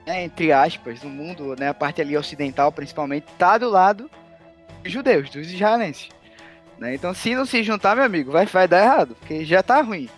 né, 0.07 0.25
entre 0.25 0.53
aspas, 0.53 1.03
o 1.03 1.09
mundo, 1.09 1.55
né, 1.59 1.69
a 1.69 1.75
parte 1.75 2.01
ali 2.01 2.17
ocidental 2.17 2.73
principalmente, 2.73 3.27
tá 3.39 3.59
do 3.59 3.69
lado 3.69 4.11
dos 4.83 4.93
judeus, 4.93 5.31
dos 5.31 5.51
israelenses. 5.51 6.09
Né? 6.79 6.95
Então, 6.95 7.15
se 7.15 7.35
não 7.35 7.47
se 7.47 7.63
juntar, 7.63 7.97
meu 7.97 8.05
amigo, 8.05 8.31
vai, 8.31 8.47
vai 8.47 8.69
dar 8.69 8.83
errado, 8.83 9.17
porque 9.19 9.45
já 9.45 9.63
tá 9.63 9.81
ruim. 9.81 10.09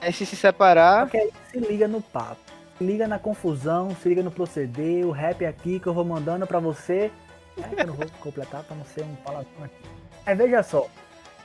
É 0.00 0.12
se 0.12 0.24
se 0.26 0.36
separar. 0.36 1.02
Porque 1.02 1.16
aí 1.16 1.30
se 1.50 1.58
liga 1.58 1.88
no 1.88 2.00
papo. 2.00 2.45
Liga 2.80 3.08
na 3.08 3.18
confusão, 3.18 3.94
se 3.96 4.08
liga 4.08 4.22
no 4.22 4.30
proceder, 4.30 5.06
o 5.06 5.10
rap 5.10 5.44
aqui 5.46 5.80
que 5.80 5.86
eu 5.86 5.94
vou 5.94 6.04
mandando 6.04 6.46
pra 6.46 6.58
você. 6.58 7.10
É 7.56 7.74
que 7.74 7.80
eu 7.80 7.86
não 7.86 7.94
vou 7.94 8.06
completar 8.20 8.62
pra 8.64 8.76
não 8.76 8.84
ser 8.84 9.02
um 9.02 9.14
palavrão 9.24 9.64
aqui. 9.64 9.76
Aí 10.26 10.34
veja 10.34 10.62
só. 10.62 10.86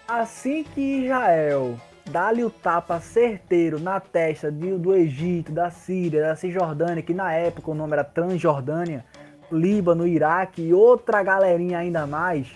Assim 0.05 0.63
que 0.63 1.05
Israel 1.05 1.75
dá-lhe 2.09 2.43
o 2.43 2.49
tapa 2.49 2.99
certeiro 2.99 3.79
na 3.79 3.99
testa 4.01 4.51
de- 4.51 4.77
do 4.77 4.93
Egito, 4.93 5.53
da 5.53 5.69
Síria, 5.71 6.21
da 6.21 6.35
Cisjordânia, 6.35 7.01
que 7.01 7.13
na 7.13 7.31
época 7.33 7.71
o 7.71 7.75
nome 7.75 7.93
era 7.93 8.03
Transjordânia, 8.03 9.05
Líbano, 9.49 10.05
Iraque 10.05 10.61
e 10.63 10.73
outra 10.73 11.23
galerinha 11.23 11.77
ainda 11.79 12.05
mais, 12.05 12.47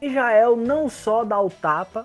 Israel 0.00 0.56
não 0.56 0.90
só 0.90 1.24
dá 1.24 1.40
o 1.40 1.48
tapa, 1.48 2.04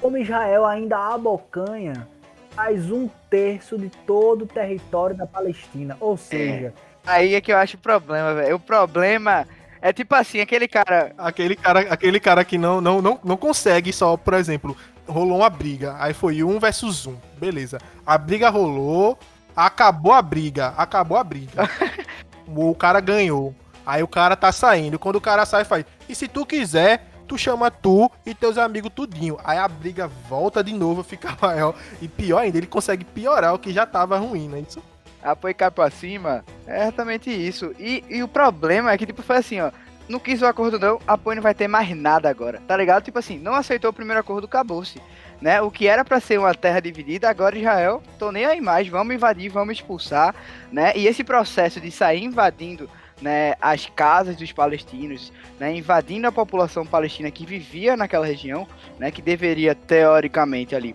como 0.00 0.16
Israel 0.16 0.64
ainda 0.64 0.98
abocanha 0.98 2.08
mais 2.56 2.90
um 2.90 3.08
terço 3.36 3.76
de 3.76 3.90
todo 3.90 4.42
o 4.42 4.46
território 4.46 5.14
da 5.14 5.26
Palestina. 5.26 5.96
Ou 6.00 6.16
seja, 6.16 6.72
Aí 7.06 7.34
é 7.34 7.40
que 7.40 7.52
eu 7.52 7.58
acho 7.58 7.76
o 7.76 7.80
problema, 7.80 8.34
velho. 8.34 8.56
O 8.56 8.60
problema 8.60 9.46
é 9.80 9.92
tipo 9.92 10.14
assim, 10.14 10.40
aquele 10.40 10.66
cara. 10.66 11.12
Aquele 11.16 11.54
cara, 11.54 11.80
aquele 11.80 12.18
cara 12.18 12.44
que 12.44 12.58
não, 12.58 12.80
não, 12.80 13.00
não, 13.00 13.20
não 13.22 13.36
consegue 13.36 13.92
só, 13.92 14.16
por 14.16 14.34
exemplo, 14.34 14.76
rolou 15.06 15.38
uma 15.38 15.50
briga, 15.50 15.94
aí 16.00 16.12
foi 16.12 16.42
um 16.42 16.58
versus 16.58 17.06
um, 17.06 17.16
beleza. 17.38 17.78
A 18.04 18.18
briga 18.18 18.48
rolou, 18.48 19.16
acabou 19.54 20.12
a 20.12 20.20
briga, 20.22 20.68
acabou 20.76 21.16
a 21.16 21.22
briga. 21.22 21.70
o 22.48 22.74
cara 22.74 22.98
ganhou. 22.98 23.54
Aí 23.84 24.02
o 24.02 24.08
cara 24.08 24.34
tá 24.34 24.50
saindo. 24.50 24.98
Quando 24.98 25.16
o 25.16 25.20
cara 25.20 25.46
sai, 25.46 25.64
faz. 25.64 25.84
E 26.08 26.14
se 26.14 26.26
tu 26.26 26.44
quiser, 26.44 27.06
tu 27.26 27.36
chama 27.36 27.70
tu 27.70 28.10
e 28.24 28.34
teus 28.34 28.56
amigos 28.58 28.92
tudinho. 28.94 29.38
Aí 29.44 29.58
a 29.58 29.68
briga 29.68 30.08
volta 30.28 30.62
de 30.62 30.72
novo, 30.72 31.02
fica 31.02 31.36
maior. 31.40 31.74
E 32.00 32.08
pior 32.08 32.38
ainda, 32.38 32.58
ele 32.58 32.66
consegue 32.66 33.04
piorar 33.04 33.54
o 33.54 33.58
que 33.58 33.72
já 33.72 33.84
tava 33.84 34.18
ruim, 34.18 34.48
né? 34.48 34.60
Isso. 34.60 34.82
apoio 35.22 35.54
cai 35.54 35.70
pra 35.70 35.90
cima, 35.90 36.44
é 36.66 36.82
exatamente 36.82 37.30
isso. 37.30 37.74
E, 37.78 38.04
e 38.08 38.22
o 38.22 38.28
problema 38.28 38.92
é 38.92 38.98
que, 38.98 39.06
tipo, 39.06 39.22
foi 39.22 39.36
assim, 39.36 39.60
ó. 39.60 39.70
Não 40.08 40.20
quis 40.20 40.40
o 40.40 40.46
acordo, 40.46 40.78
não. 40.78 41.00
Apoio 41.04 41.36
não 41.36 41.42
vai 41.42 41.52
ter 41.52 41.66
mais 41.66 41.90
nada 41.96 42.30
agora, 42.30 42.62
tá 42.66 42.76
ligado? 42.76 43.02
Tipo 43.02 43.18
assim, 43.18 43.38
não 43.38 43.54
aceitou 43.54 43.90
o 43.90 43.92
primeiro 43.92 44.20
acordo, 44.20 44.44
acabou-se. 44.44 45.02
Né? 45.40 45.60
O 45.60 45.70
que 45.70 45.88
era 45.88 46.04
para 46.04 46.20
ser 46.20 46.38
uma 46.38 46.54
terra 46.54 46.80
dividida, 46.80 47.28
agora 47.28 47.58
Israel, 47.58 48.02
tô 48.18 48.30
nem 48.30 48.46
aí 48.46 48.60
mais, 48.60 48.88
vamos 48.88 49.14
invadir, 49.14 49.50
vamos 49.50 49.74
expulsar, 49.74 50.34
né? 50.72 50.92
E 50.94 51.06
esse 51.06 51.24
processo 51.24 51.80
de 51.80 51.90
sair 51.90 52.22
invadindo 52.22 52.88
né, 53.20 53.54
as 53.60 53.86
casas 53.86 54.36
dos 54.36 54.52
palestinos, 54.52 55.32
né, 55.58 55.74
invadindo 55.74 56.26
a 56.26 56.32
população 56.32 56.84
palestina 56.84 57.30
que 57.30 57.46
vivia 57.46 57.96
naquela 57.96 58.26
região, 58.26 58.66
né, 58.98 59.10
que 59.10 59.22
deveria 59.22 59.74
teoricamente 59.74 60.74
ali 60.74 60.94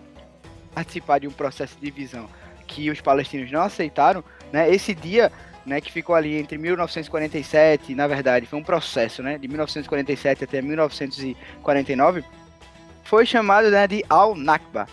participar 0.74 1.18
de 1.18 1.28
um 1.28 1.32
processo 1.32 1.74
de 1.74 1.90
divisão 1.90 2.28
que 2.66 2.90
os 2.90 3.00
palestinos 3.00 3.50
não 3.50 3.62
aceitaram, 3.62 4.24
né? 4.50 4.72
Esse 4.72 4.94
dia, 4.94 5.30
né, 5.66 5.80
que 5.80 5.92
ficou 5.92 6.14
ali 6.14 6.36
entre 6.36 6.56
1947, 6.56 7.94
na 7.94 8.06
verdade, 8.06 8.46
foi 8.46 8.58
um 8.58 8.64
processo, 8.64 9.22
né, 9.22 9.36
de 9.36 9.46
1947 9.46 10.44
até 10.44 10.62
1949, 10.62 12.24
foi 13.04 13.26
chamado, 13.26 13.70
né, 13.70 13.86
de 13.86 14.04
Al-Nakba, 14.08 14.86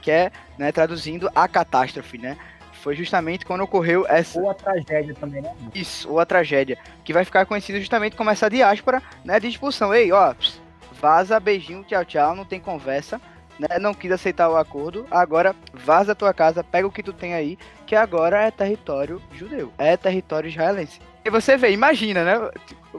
que 0.00 0.10
é, 0.10 0.30
né, 0.56 0.70
traduzindo 0.70 1.28
a 1.34 1.48
catástrofe, 1.48 2.18
né? 2.18 2.36
Foi 2.84 2.94
justamente 2.94 3.46
quando 3.46 3.62
ocorreu 3.62 4.04
essa 4.06 4.38
ou 4.38 4.50
a 4.50 4.52
tragédia 4.52 5.14
também, 5.14 5.40
né? 5.40 5.50
isso, 5.74 6.06
ou 6.10 6.20
a 6.20 6.26
tragédia, 6.26 6.76
que 7.02 7.14
vai 7.14 7.24
ficar 7.24 7.46
conhecido 7.46 7.78
justamente 7.78 8.14
como 8.14 8.28
essa 8.28 8.50
diáspora, 8.50 9.02
né, 9.24 9.40
de 9.40 9.48
expulsão. 9.48 9.94
Ei, 9.94 10.12
ó, 10.12 10.34
pss, 10.34 10.60
vaza, 11.00 11.40
beijinho, 11.40 11.82
tchau, 11.84 12.04
tchau, 12.04 12.36
não 12.36 12.44
tem 12.44 12.60
conversa, 12.60 13.18
né, 13.58 13.78
não 13.80 13.94
quis 13.94 14.12
aceitar 14.12 14.50
o 14.50 14.56
acordo, 14.58 15.06
agora 15.10 15.56
vaza 15.72 16.12
a 16.12 16.14
tua 16.14 16.34
casa, 16.34 16.62
pega 16.62 16.86
o 16.86 16.92
que 16.92 17.02
tu 17.02 17.14
tem 17.14 17.32
aí, 17.32 17.58
que 17.86 17.96
agora 17.96 18.42
é 18.42 18.50
território 18.50 19.18
judeu, 19.32 19.72
é 19.78 19.96
território 19.96 20.50
israelense. 20.50 21.00
E 21.24 21.30
você 21.30 21.56
vê, 21.56 21.70
imagina, 21.70 22.22
né, 22.22 22.50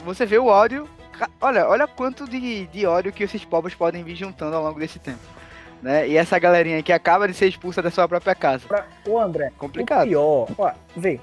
você 0.03 0.25
vê 0.25 0.39
o 0.39 0.47
ódio, 0.47 0.89
olha, 1.39 1.67
olha 1.67 1.85
quanto 1.85 2.27
de, 2.27 2.65
de 2.65 2.87
ódio 2.87 3.13
que 3.13 3.23
esses 3.23 3.45
povos 3.45 3.75
podem 3.75 4.03
vir 4.03 4.15
juntando 4.15 4.55
ao 4.55 4.63
longo 4.63 4.79
desse 4.79 4.97
tempo. 4.97 5.34
Né? 5.81 6.07
E 6.07 6.17
essa 6.17 6.39
galerinha 6.39 6.81
que 6.81 6.91
acaba 6.91 7.27
de 7.27 7.33
ser 7.33 7.47
expulsa 7.47 7.81
da 7.81 7.91
sua 7.91 8.07
própria 8.07 8.33
casa. 8.33 8.67
Pra... 8.67 8.85
Ô 9.07 9.19
André, 9.19 9.51
Complicado. 9.57 10.03
o 10.05 10.07
pior, 10.07 10.47
ó, 10.57 10.71
vê, 10.95 11.19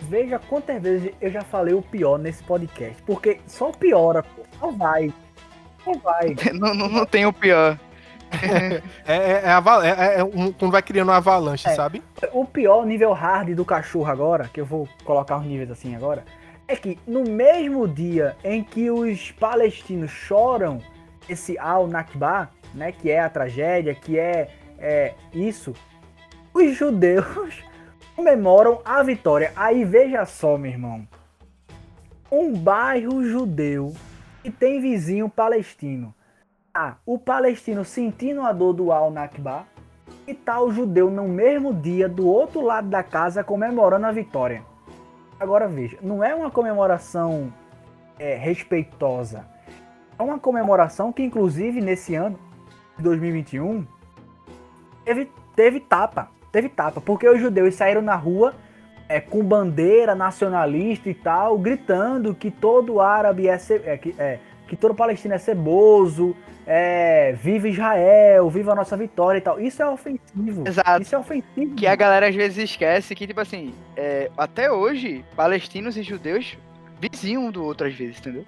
veja 0.00 0.38
quantas 0.38 0.82
vezes 0.82 1.12
eu 1.20 1.30
já 1.30 1.40
falei 1.42 1.72
o 1.74 1.80
pior 1.80 2.18
nesse 2.18 2.42
podcast, 2.42 3.02
porque 3.04 3.40
só 3.46 3.70
piora, 3.72 4.22
pô, 4.22 4.42
só 4.60 4.70
vai, 4.70 5.12
só 5.84 5.92
vai. 5.94 6.34
não, 6.52 6.74
não, 6.74 6.88
não 6.88 7.06
tem 7.06 7.24
o 7.26 7.32
pior. 7.32 7.78
É, 9.06 9.14
é, 9.14 9.42
é, 9.44 10.16
é- 10.16 10.20
é 10.20 10.24
um, 10.24 10.50
quando 10.52 10.72
vai 10.72 10.82
criando 10.82 11.08
uma 11.08 11.16
avalanche, 11.18 11.68
É. 11.68 11.74
sabe? 11.74 12.02
O 12.32 12.44
pior 12.44 12.84
nível 12.84 13.12
hard 13.12 13.54
do 13.54 13.64
cachorro 13.64 14.10
agora, 14.10 14.50
que 14.52 14.60
eu 14.60 14.66
vou 14.66 14.88
colocar 15.04 15.38
os 15.38 15.46
níveis 15.46 15.70
assim 15.70 15.94
agora, 15.94 16.24
é 16.66 16.74
que 16.74 16.98
no 17.06 17.22
mesmo 17.22 17.86
dia 17.86 18.36
em 18.42 18.64
que 18.64 18.90
os 18.90 19.30
palestinos 19.30 20.10
choram 20.10 20.80
esse 21.28 21.58
Al-Nakba, 21.58 22.50
né, 22.74 22.92
que 22.92 23.10
é 23.10 23.20
a 23.20 23.28
tragédia, 23.28 23.94
que 23.94 24.18
é, 24.18 24.48
é 24.78 25.14
isso, 25.32 25.74
os 26.52 26.74
judeus 26.74 27.62
comemoram 28.14 28.80
a 28.84 29.02
vitória. 29.02 29.52
Aí 29.56 29.84
veja 29.84 30.24
só, 30.24 30.56
meu 30.56 30.70
irmão. 30.70 31.06
Um 32.30 32.52
bairro 32.52 33.24
judeu 33.24 33.94
que 34.42 34.50
tem 34.50 34.80
vizinho 34.80 35.28
palestino. 35.28 36.14
Ah, 36.74 36.96
o 37.06 37.18
palestino 37.18 37.84
sentindo 37.84 38.42
a 38.42 38.52
dor 38.52 38.72
do 38.72 38.92
Al-Nakba 38.92 39.66
e 40.26 40.34
tá 40.34 40.60
o 40.60 40.70
judeu 40.70 41.10
no 41.10 41.28
mesmo 41.28 41.72
dia, 41.72 42.08
do 42.08 42.26
outro 42.26 42.60
lado 42.60 42.88
da 42.88 43.02
casa, 43.02 43.44
comemorando 43.44 44.06
a 44.06 44.12
vitória. 44.12 44.62
Agora 45.38 45.68
veja, 45.68 45.98
não 46.02 46.22
é 46.24 46.34
uma 46.34 46.50
comemoração 46.50 47.52
é, 48.18 48.34
respeitosa. 48.34 49.46
É 50.18 50.22
uma 50.22 50.38
comemoração 50.38 51.12
que, 51.12 51.22
inclusive, 51.22 51.80
nesse 51.80 52.14
ano 52.14 52.38
de 52.96 53.02
2021, 53.02 53.86
teve, 55.04 55.30
teve 55.54 55.80
tapa. 55.80 56.30
Teve 56.50 56.68
tapa, 56.68 57.00
porque 57.00 57.28
os 57.28 57.38
judeus 57.38 57.74
saíram 57.74 58.00
na 58.00 58.14
rua 58.14 58.54
é, 59.08 59.20
com 59.20 59.44
bandeira 59.44 60.14
nacionalista 60.14 61.08
e 61.10 61.14
tal, 61.14 61.58
gritando 61.58 62.34
que 62.34 62.50
todo 62.50 63.00
árabe 63.00 63.48
é, 63.48 63.58
é, 63.84 63.98
que, 63.98 64.14
é, 64.18 64.38
que 64.66 64.74
todo 64.74 64.94
palestino 64.94 65.34
é 65.34 65.38
ceboso, 65.38 66.34
é, 66.66 67.32
viva 67.32 67.68
Israel, 67.68 68.50
viva 68.50 68.72
a 68.72 68.74
nossa 68.74 68.96
vitória 68.96 69.38
e 69.38 69.40
tal. 69.40 69.60
Isso 69.60 69.82
é 69.82 69.88
ofensivo. 69.88 70.66
Exato. 70.66 71.02
Isso 71.02 71.14
é 71.14 71.18
ofensivo. 71.18 71.74
Que 71.76 71.86
a 71.86 71.94
galera 71.94 72.28
às 72.28 72.34
vezes 72.34 72.58
esquece 72.58 73.14
que, 73.14 73.26
tipo 73.26 73.40
assim, 73.40 73.72
é, 73.96 74.30
até 74.36 74.70
hoje, 74.70 75.24
palestinos 75.36 75.96
e 75.96 76.02
judeus 76.02 76.58
vizinham 77.00 77.46
um 77.46 77.50
do 77.50 77.62
outro 77.62 77.86
às 77.86 77.94
vezes, 77.94 78.18
entendeu? 78.18 78.44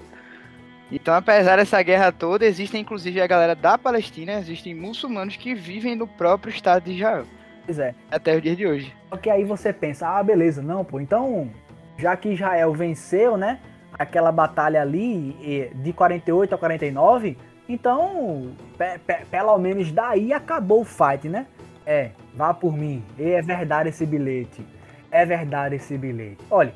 Então, 0.90 1.14
apesar 1.14 1.56
dessa 1.56 1.82
guerra 1.82 2.10
toda, 2.10 2.46
existem 2.46 2.80
inclusive 2.80 3.20
a 3.20 3.26
galera 3.26 3.54
da 3.54 3.76
Palestina, 3.76 4.34
existem 4.38 4.74
muçulmanos 4.74 5.36
que 5.36 5.54
vivem 5.54 5.94
no 5.94 6.06
próprio 6.06 6.50
Estado 6.50 6.84
de 6.84 6.92
Israel, 6.92 7.24
Pois 7.66 7.78
é. 7.78 7.94
até 8.10 8.34
os 8.36 8.42
dias 8.42 8.56
de 8.56 8.66
hoje. 8.66 8.94
Só 9.10 9.16
que 9.16 9.28
aí 9.28 9.44
você 9.44 9.72
pensa, 9.72 10.08
ah, 10.08 10.22
beleza, 10.22 10.62
não, 10.62 10.84
pô, 10.84 10.98
então, 10.98 11.50
já 11.98 12.16
que 12.16 12.30
Israel 12.30 12.72
venceu, 12.72 13.36
né, 13.36 13.58
aquela 13.98 14.32
batalha 14.32 14.80
ali 14.80 15.70
de 15.74 15.92
48 15.92 16.54
a 16.54 16.58
49, 16.58 17.36
então, 17.68 18.52
pe- 18.78 18.98
pe- 19.06 19.26
pelo 19.30 19.58
menos 19.58 19.92
daí 19.92 20.32
acabou 20.32 20.80
o 20.80 20.84
fight, 20.86 21.28
né? 21.28 21.46
É, 21.84 22.10
vá 22.34 22.52
por 22.54 22.74
mim, 22.76 23.02
e 23.18 23.30
é 23.30 23.42
verdade 23.42 23.90
esse 23.90 24.06
bilhete, 24.06 24.64
é 25.10 25.24
verdade 25.26 25.74
esse 25.76 25.96
bilhete. 25.98 26.38
Olha, 26.50 26.72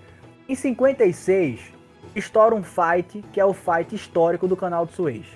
em 0.48 0.54
56, 0.54 1.60
estoura 2.14 2.54
um 2.54 2.62
fight, 2.62 3.24
que 3.32 3.40
é 3.40 3.44
o 3.44 3.52
fight 3.52 3.94
histórico 3.94 4.46
do 4.46 4.56
canal 4.56 4.86
de 4.86 4.92
Suez. 4.92 5.26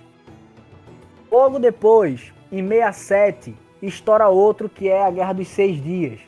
Logo 1.30 1.58
depois, 1.58 2.32
em 2.50 2.66
67, 2.66 3.54
estoura 3.82 4.28
outro 4.28 4.68
que 4.68 4.88
é 4.88 5.04
a 5.04 5.10
Guerra 5.10 5.32
dos 5.32 5.48
Seis 5.48 5.82
Dias. 5.82 6.20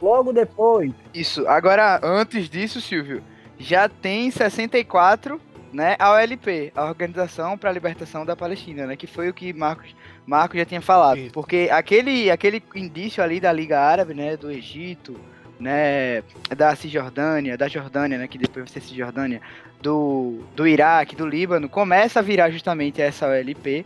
Logo 0.00 0.32
depois, 0.32 0.92
Isso. 1.14 1.46
Agora, 1.48 2.00
antes 2.02 2.48
disso, 2.48 2.80
Silvio, 2.80 3.22
já 3.58 3.88
tem 3.88 4.30
64, 4.30 5.40
né, 5.72 5.96
a 5.98 6.12
OLP, 6.12 6.72
a 6.74 6.84
Organização 6.84 7.56
para 7.56 7.70
a 7.70 7.72
Libertação 7.72 8.24
da 8.24 8.36
Palestina, 8.36 8.86
né, 8.86 8.96
que 8.96 9.06
foi 9.06 9.28
o 9.28 9.34
que 9.34 9.52
Marcos, 9.52 9.94
Marcos 10.26 10.58
já 10.58 10.64
tinha 10.64 10.82
falado. 10.82 11.18
Isso. 11.18 11.32
Porque 11.32 11.68
aquele, 11.72 12.30
aquele 12.30 12.62
indício 12.74 13.22
ali 13.22 13.40
da 13.40 13.52
Liga 13.52 13.80
Árabe, 13.80 14.14
né, 14.14 14.36
do 14.36 14.50
Egito, 14.50 15.18
né, 15.58 16.22
da 16.56 16.74
Cisjordânia, 16.76 17.56
da 17.56 17.68
Jordânia, 17.68 18.18
né, 18.18 18.28
que 18.28 18.38
depois 18.38 18.64
vai 18.66 18.72
ser 18.72 18.86
Cisjordânia, 18.86 19.40
do, 19.84 20.40
do 20.56 20.66
Iraque, 20.66 21.14
do 21.14 21.26
Líbano, 21.26 21.68
começa 21.68 22.20
a 22.20 22.22
virar 22.22 22.48
justamente 22.48 23.02
essa 23.02 23.28
OLP. 23.28 23.84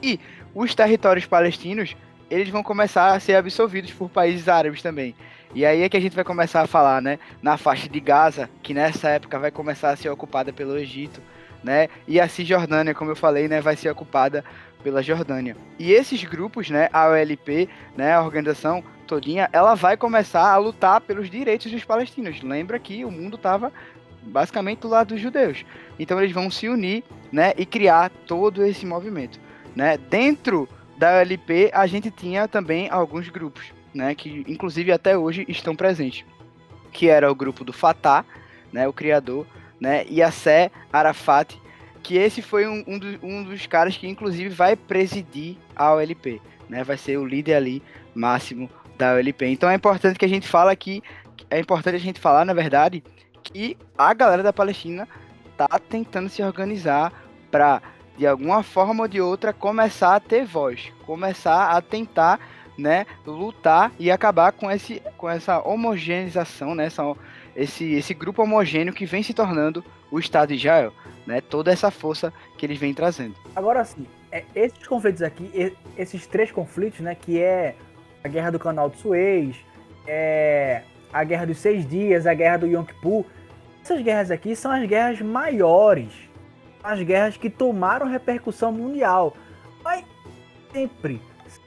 E 0.00 0.20
os 0.54 0.76
territórios 0.76 1.26
palestinos, 1.26 1.96
eles 2.30 2.48
vão 2.48 2.62
começar 2.62 3.12
a 3.12 3.18
ser 3.18 3.34
absorvidos 3.34 3.92
por 3.92 4.08
países 4.08 4.48
árabes 4.48 4.80
também. 4.80 5.12
E 5.52 5.66
aí 5.66 5.82
é 5.82 5.88
que 5.88 5.96
a 5.96 6.00
gente 6.00 6.14
vai 6.14 6.24
começar 6.24 6.62
a 6.62 6.66
falar, 6.68 7.02
né, 7.02 7.18
na 7.42 7.56
faixa 7.56 7.88
de 7.88 7.98
Gaza, 7.98 8.48
que 8.62 8.72
nessa 8.72 9.08
época 9.08 9.36
vai 9.36 9.50
começar 9.50 9.90
a 9.90 9.96
ser 9.96 10.08
ocupada 10.08 10.52
pelo 10.52 10.78
Egito, 10.78 11.20
né? 11.64 11.88
E 12.06 12.20
a 12.20 12.28
Cisjordânia, 12.28 12.94
como 12.94 13.10
eu 13.10 13.16
falei, 13.16 13.48
né, 13.48 13.60
vai 13.60 13.74
ser 13.74 13.90
ocupada 13.90 14.44
pela 14.84 15.02
Jordânia. 15.02 15.56
E 15.78 15.92
esses 15.92 16.22
grupos, 16.22 16.70
né, 16.70 16.88
a 16.92 17.08
OLP, 17.08 17.68
né, 17.96 18.14
a 18.14 18.22
organização 18.22 18.84
todinha, 19.04 19.48
ela 19.52 19.74
vai 19.74 19.96
começar 19.96 20.52
a 20.52 20.56
lutar 20.56 21.00
pelos 21.00 21.28
direitos 21.28 21.72
dos 21.72 21.84
palestinos. 21.84 22.40
Lembra 22.42 22.78
que 22.78 23.04
o 23.04 23.10
mundo 23.10 23.36
estava 23.36 23.72
basicamente 24.26 24.80
do 24.80 24.88
lado 24.88 25.08
dos 25.08 25.20
judeus. 25.20 25.64
Então 25.98 26.20
eles 26.20 26.32
vão 26.32 26.50
se 26.50 26.68
unir, 26.68 27.04
né, 27.32 27.52
e 27.56 27.66
criar 27.66 28.10
todo 28.26 28.64
esse 28.64 28.86
movimento, 28.86 29.40
né? 29.74 29.98
Dentro 29.98 30.68
da 30.96 31.18
OLP 31.18 31.70
a 31.72 31.86
gente 31.86 32.10
tinha 32.10 32.46
também 32.46 32.88
alguns 32.88 33.28
grupos, 33.28 33.72
né, 33.92 34.14
que 34.14 34.44
inclusive 34.46 34.92
até 34.92 35.18
hoje 35.18 35.44
estão 35.48 35.74
presentes, 35.74 36.24
que 36.92 37.08
era 37.08 37.30
o 37.30 37.34
grupo 37.34 37.64
do 37.64 37.72
Fatah, 37.72 38.24
né, 38.72 38.86
o 38.86 38.92
criador, 38.92 39.46
né, 39.80 40.04
Yasser 40.08 40.70
Arafat, 40.92 41.60
que 42.02 42.16
esse 42.16 42.42
foi 42.42 42.68
um, 42.68 42.84
um, 42.86 43.00
um 43.22 43.44
dos 43.44 43.66
caras 43.66 43.96
que 43.96 44.06
inclusive 44.06 44.48
vai 44.48 44.76
presidir 44.76 45.56
a 45.74 45.92
OLP, 45.94 46.40
né, 46.68 46.84
vai 46.84 46.96
ser 46.96 47.16
o 47.16 47.26
líder 47.26 47.54
ali 47.54 47.82
máximo 48.14 48.70
da 48.96 49.14
OLP. 49.14 49.46
Então 49.46 49.68
é 49.68 49.74
importante 49.74 50.18
que 50.18 50.24
a 50.24 50.28
gente 50.28 50.46
fala 50.46 50.70
aqui, 50.70 51.02
é 51.50 51.58
importante 51.58 51.96
a 51.96 52.00
gente 52.00 52.20
falar, 52.20 52.44
na 52.44 52.52
verdade, 52.52 53.02
que 53.44 53.76
a 53.96 54.12
galera 54.14 54.42
da 54.42 54.52
Palestina 54.52 55.06
tá 55.56 55.68
tentando 55.78 56.28
se 56.28 56.42
organizar 56.42 57.12
para 57.50 57.80
de 58.16 58.26
alguma 58.26 58.62
forma 58.62 59.04
ou 59.04 59.08
de 59.08 59.20
outra 59.20 59.52
começar 59.52 60.14
a 60.14 60.20
ter 60.20 60.44
voz, 60.44 60.92
começar 61.04 61.70
a 61.70 61.80
tentar, 61.80 62.40
né, 62.78 63.06
lutar 63.26 63.92
e 63.98 64.10
acabar 64.10 64.52
com 64.52 64.70
esse 64.70 65.02
com 65.16 65.28
essa 65.28 65.60
homogeneização, 65.60 66.74
né, 66.74 66.86
essa, 66.86 67.02
esse 67.54 67.92
esse 67.92 68.14
grupo 68.14 68.42
homogêneo 68.42 68.94
que 68.94 69.06
vem 69.06 69.22
se 69.22 69.34
tornando 69.34 69.84
o 70.10 70.18
Estado 70.18 70.48
de 70.48 70.54
Israel, 70.54 70.92
né, 71.26 71.40
toda 71.40 71.72
essa 71.72 71.90
força 71.90 72.32
que 72.56 72.66
eles 72.66 72.78
vêm 72.78 72.94
trazendo. 72.94 73.34
Agora 73.54 73.84
sim, 73.84 74.06
é, 74.30 74.44
esses 74.54 74.86
conflitos 74.86 75.22
aqui, 75.22 75.76
esses 75.96 76.26
três 76.26 76.50
conflitos, 76.50 77.00
né, 77.00 77.14
que 77.14 77.40
é 77.40 77.74
a 78.22 78.28
guerra 78.28 78.50
do 78.50 78.58
Canal 78.58 78.90
de 78.90 78.96
Suez, 78.98 79.56
é 80.06 80.82
a 81.14 81.22
guerra 81.22 81.46
dos 81.46 81.58
seis 81.58 81.86
dias, 81.88 82.26
a 82.26 82.34
guerra 82.34 82.58
do 82.58 82.66
Yom 82.66 82.84
Kippur, 82.84 83.24
essas 83.80 84.02
guerras 84.02 84.32
aqui 84.32 84.56
são 84.56 84.72
as 84.72 84.84
guerras 84.84 85.20
maiores, 85.20 86.12
as 86.82 87.00
guerras 87.00 87.36
que 87.36 87.48
tomaram 87.48 88.06
repercussão 88.06 88.72
mundial. 88.72 89.36
Mas 89.84 90.04
sempre, 90.72 91.22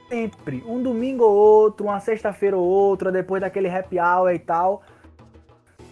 sempre, 0.06 0.62
um 0.66 0.82
domingo 0.82 1.24
ou 1.24 1.34
outro, 1.34 1.86
uma 1.86 1.98
sexta-feira 1.98 2.58
ou 2.58 2.64
outra, 2.64 3.10
depois 3.10 3.40
daquele 3.40 3.68
happy 3.68 3.98
hour 3.98 4.30
e 4.34 4.38
tal, 4.38 4.82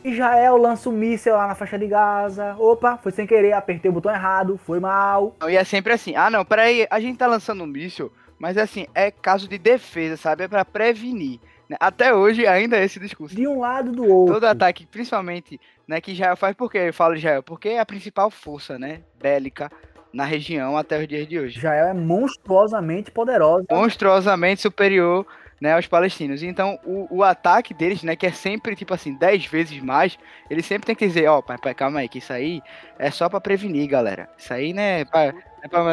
Israel 0.04 0.58
lança 0.58 0.90
um 0.90 0.92
míssel 0.92 1.34
lá 1.34 1.46
na 1.46 1.54
faixa 1.54 1.78
de 1.78 1.86
Gaza. 1.86 2.54
Opa, 2.58 2.98
foi 2.98 3.10
sem 3.10 3.26
querer, 3.26 3.52
apertei 3.52 3.90
o 3.90 3.94
botão 3.94 4.12
errado, 4.12 4.60
foi 4.66 4.78
mal. 4.78 5.34
E 5.48 5.56
é 5.56 5.64
sempre 5.64 5.94
assim, 5.94 6.14
ah 6.14 6.28
não, 6.28 6.44
peraí, 6.44 6.86
a 6.90 7.00
gente 7.00 7.16
tá 7.16 7.26
lançando 7.26 7.64
um 7.64 7.66
míssil, 7.66 8.12
mas 8.38 8.58
assim, 8.58 8.86
é 8.94 9.10
caso 9.10 9.48
de 9.48 9.56
defesa, 9.56 10.18
sabe? 10.18 10.44
É 10.44 10.48
pra 10.48 10.62
prevenir. 10.62 11.40
Né? 11.68 11.76
Até 11.80 12.14
hoje 12.14 12.46
ainda 12.46 12.76
é 12.76 12.84
esse 12.84 12.98
discurso. 13.00 13.34
De 13.34 13.46
um 13.46 13.60
lado 13.60 13.92
do 13.92 14.06
outro. 14.06 14.34
Todo 14.34 14.44
ataque, 14.44 14.86
principalmente, 14.86 15.60
né, 15.86 16.00
que 16.00 16.12
Israel 16.12 16.36
faz, 16.36 16.54
por 16.54 16.70
que 16.70 16.78
eu 16.78 16.92
falo 16.92 17.14
Israel? 17.14 17.42
Porque 17.42 17.70
é 17.70 17.80
a 17.80 17.86
principal 17.86 18.30
força, 18.30 18.78
né, 18.78 19.00
bélica 19.20 19.70
na 20.12 20.24
região 20.24 20.76
até 20.76 20.98
os 20.98 21.06
dias 21.06 21.28
de 21.28 21.38
hoje. 21.38 21.58
Israel 21.58 21.88
é 21.88 21.94
monstruosamente 21.94 23.10
poderosa. 23.10 23.66
Monstruosamente 23.70 24.62
superior 24.62 25.26
né, 25.60 25.74
aos 25.74 25.86
palestinos. 25.86 26.42
Então, 26.42 26.78
o, 26.84 27.18
o 27.18 27.22
ataque 27.22 27.72
deles, 27.72 28.02
né, 28.02 28.14
que 28.16 28.26
é 28.26 28.32
sempre, 28.32 28.76
tipo 28.76 28.94
assim, 28.94 29.14
10 29.14 29.46
vezes 29.46 29.82
mais, 29.82 30.18
eles 30.50 30.66
sempre 30.66 30.86
tem 30.86 30.94
que 30.94 31.06
dizer, 31.06 31.28
ó, 31.28 31.38
oh, 31.38 31.42
pai, 31.42 31.58
pai, 31.58 31.74
calma 31.74 32.00
aí, 32.00 32.08
que 32.08 32.18
isso 32.18 32.32
aí 32.32 32.62
é 32.98 33.10
só 33.10 33.28
para 33.28 33.40
prevenir, 33.40 33.88
galera. 33.88 34.28
Isso 34.36 34.52
aí, 34.52 34.72
né, 34.72 35.04
pra... 35.04 35.34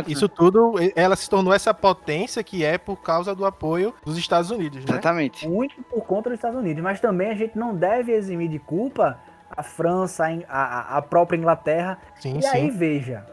Isso 0.08 0.28
tudo, 0.30 0.76
ela 0.96 1.16
se 1.16 1.30
tornou 1.30 1.54
essa 1.54 1.74
potência 1.74 2.44
que 2.44 2.64
é 2.64 2.78
por 2.78 2.98
causa 2.98 3.34
do 3.34 3.46
apoio 3.46 3.94
dos 4.06 4.18
Estados 4.18 4.52
Unidos, 4.52 4.80
né? 4.86 4.92
Exatamente. 4.92 5.48
Muito 5.48 5.82
por 5.84 6.02
conta 6.06 6.30
dos 6.30 6.38
Estados 6.38 6.60
Unidos, 6.60 6.84
mas 6.84 7.00
também 7.00 7.30
a 7.30 7.36
gente 7.36 7.58
não 7.58 7.76
deve 7.76 8.12
eximir 8.12 8.50
de 8.50 8.60
culpa 8.60 9.20
a 9.50 9.62
França, 9.62 10.26
a, 10.48 10.98
a 10.98 11.02
própria 11.02 11.38
Inglaterra. 11.38 11.98
Sim, 12.20 12.38
e 12.38 12.42
sim. 12.42 12.48
aí, 12.50 12.70
veja, 12.70 13.26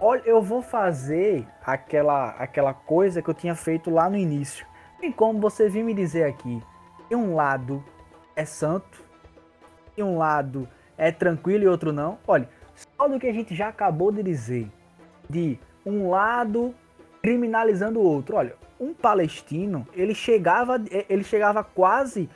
olha, 0.00 0.22
eu 0.24 0.42
vou 0.42 0.60
fazer 0.60 1.46
aquela, 1.64 2.30
aquela 2.30 2.74
coisa 2.74 3.22
que 3.22 3.30
eu 3.30 3.34
tinha 3.34 3.54
feito 3.54 3.90
lá 3.90 4.10
no 4.10 4.16
início. 4.16 4.66
E 5.00 5.12
como 5.12 5.40
você 5.40 5.68
vir 5.68 5.82
me 5.82 5.94
dizer 5.94 6.24
aqui, 6.24 6.62
que 7.08 7.16
um 7.16 7.34
lado 7.34 7.82
é 8.34 8.44
santo, 8.44 9.02
e 9.96 10.02
um 10.02 10.16
lado 10.16 10.68
é 10.96 11.10
tranquilo 11.10 11.64
e 11.64 11.68
outro 11.68 11.92
não. 11.92 12.18
Olha, 12.26 12.48
só 12.74 13.08
do 13.08 13.18
que 13.18 13.26
a 13.26 13.32
gente 13.32 13.54
já 13.54 13.68
acabou 13.68 14.10
de 14.10 14.22
dizer, 14.22 14.70
de 15.28 15.58
um 15.84 16.10
lado 16.10 16.74
criminalizando 17.22 18.00
o 18.00 18.02
outro. 18.02 18.36
Olha, 18.36 18.54
um 18.78 18.92
palestino, 18.92 19.86
ele 19.94 20.14
chegava, 20.14 20.82
ele 21.08 21.22
chegava 21.22 21.62
quase 21.62 22.28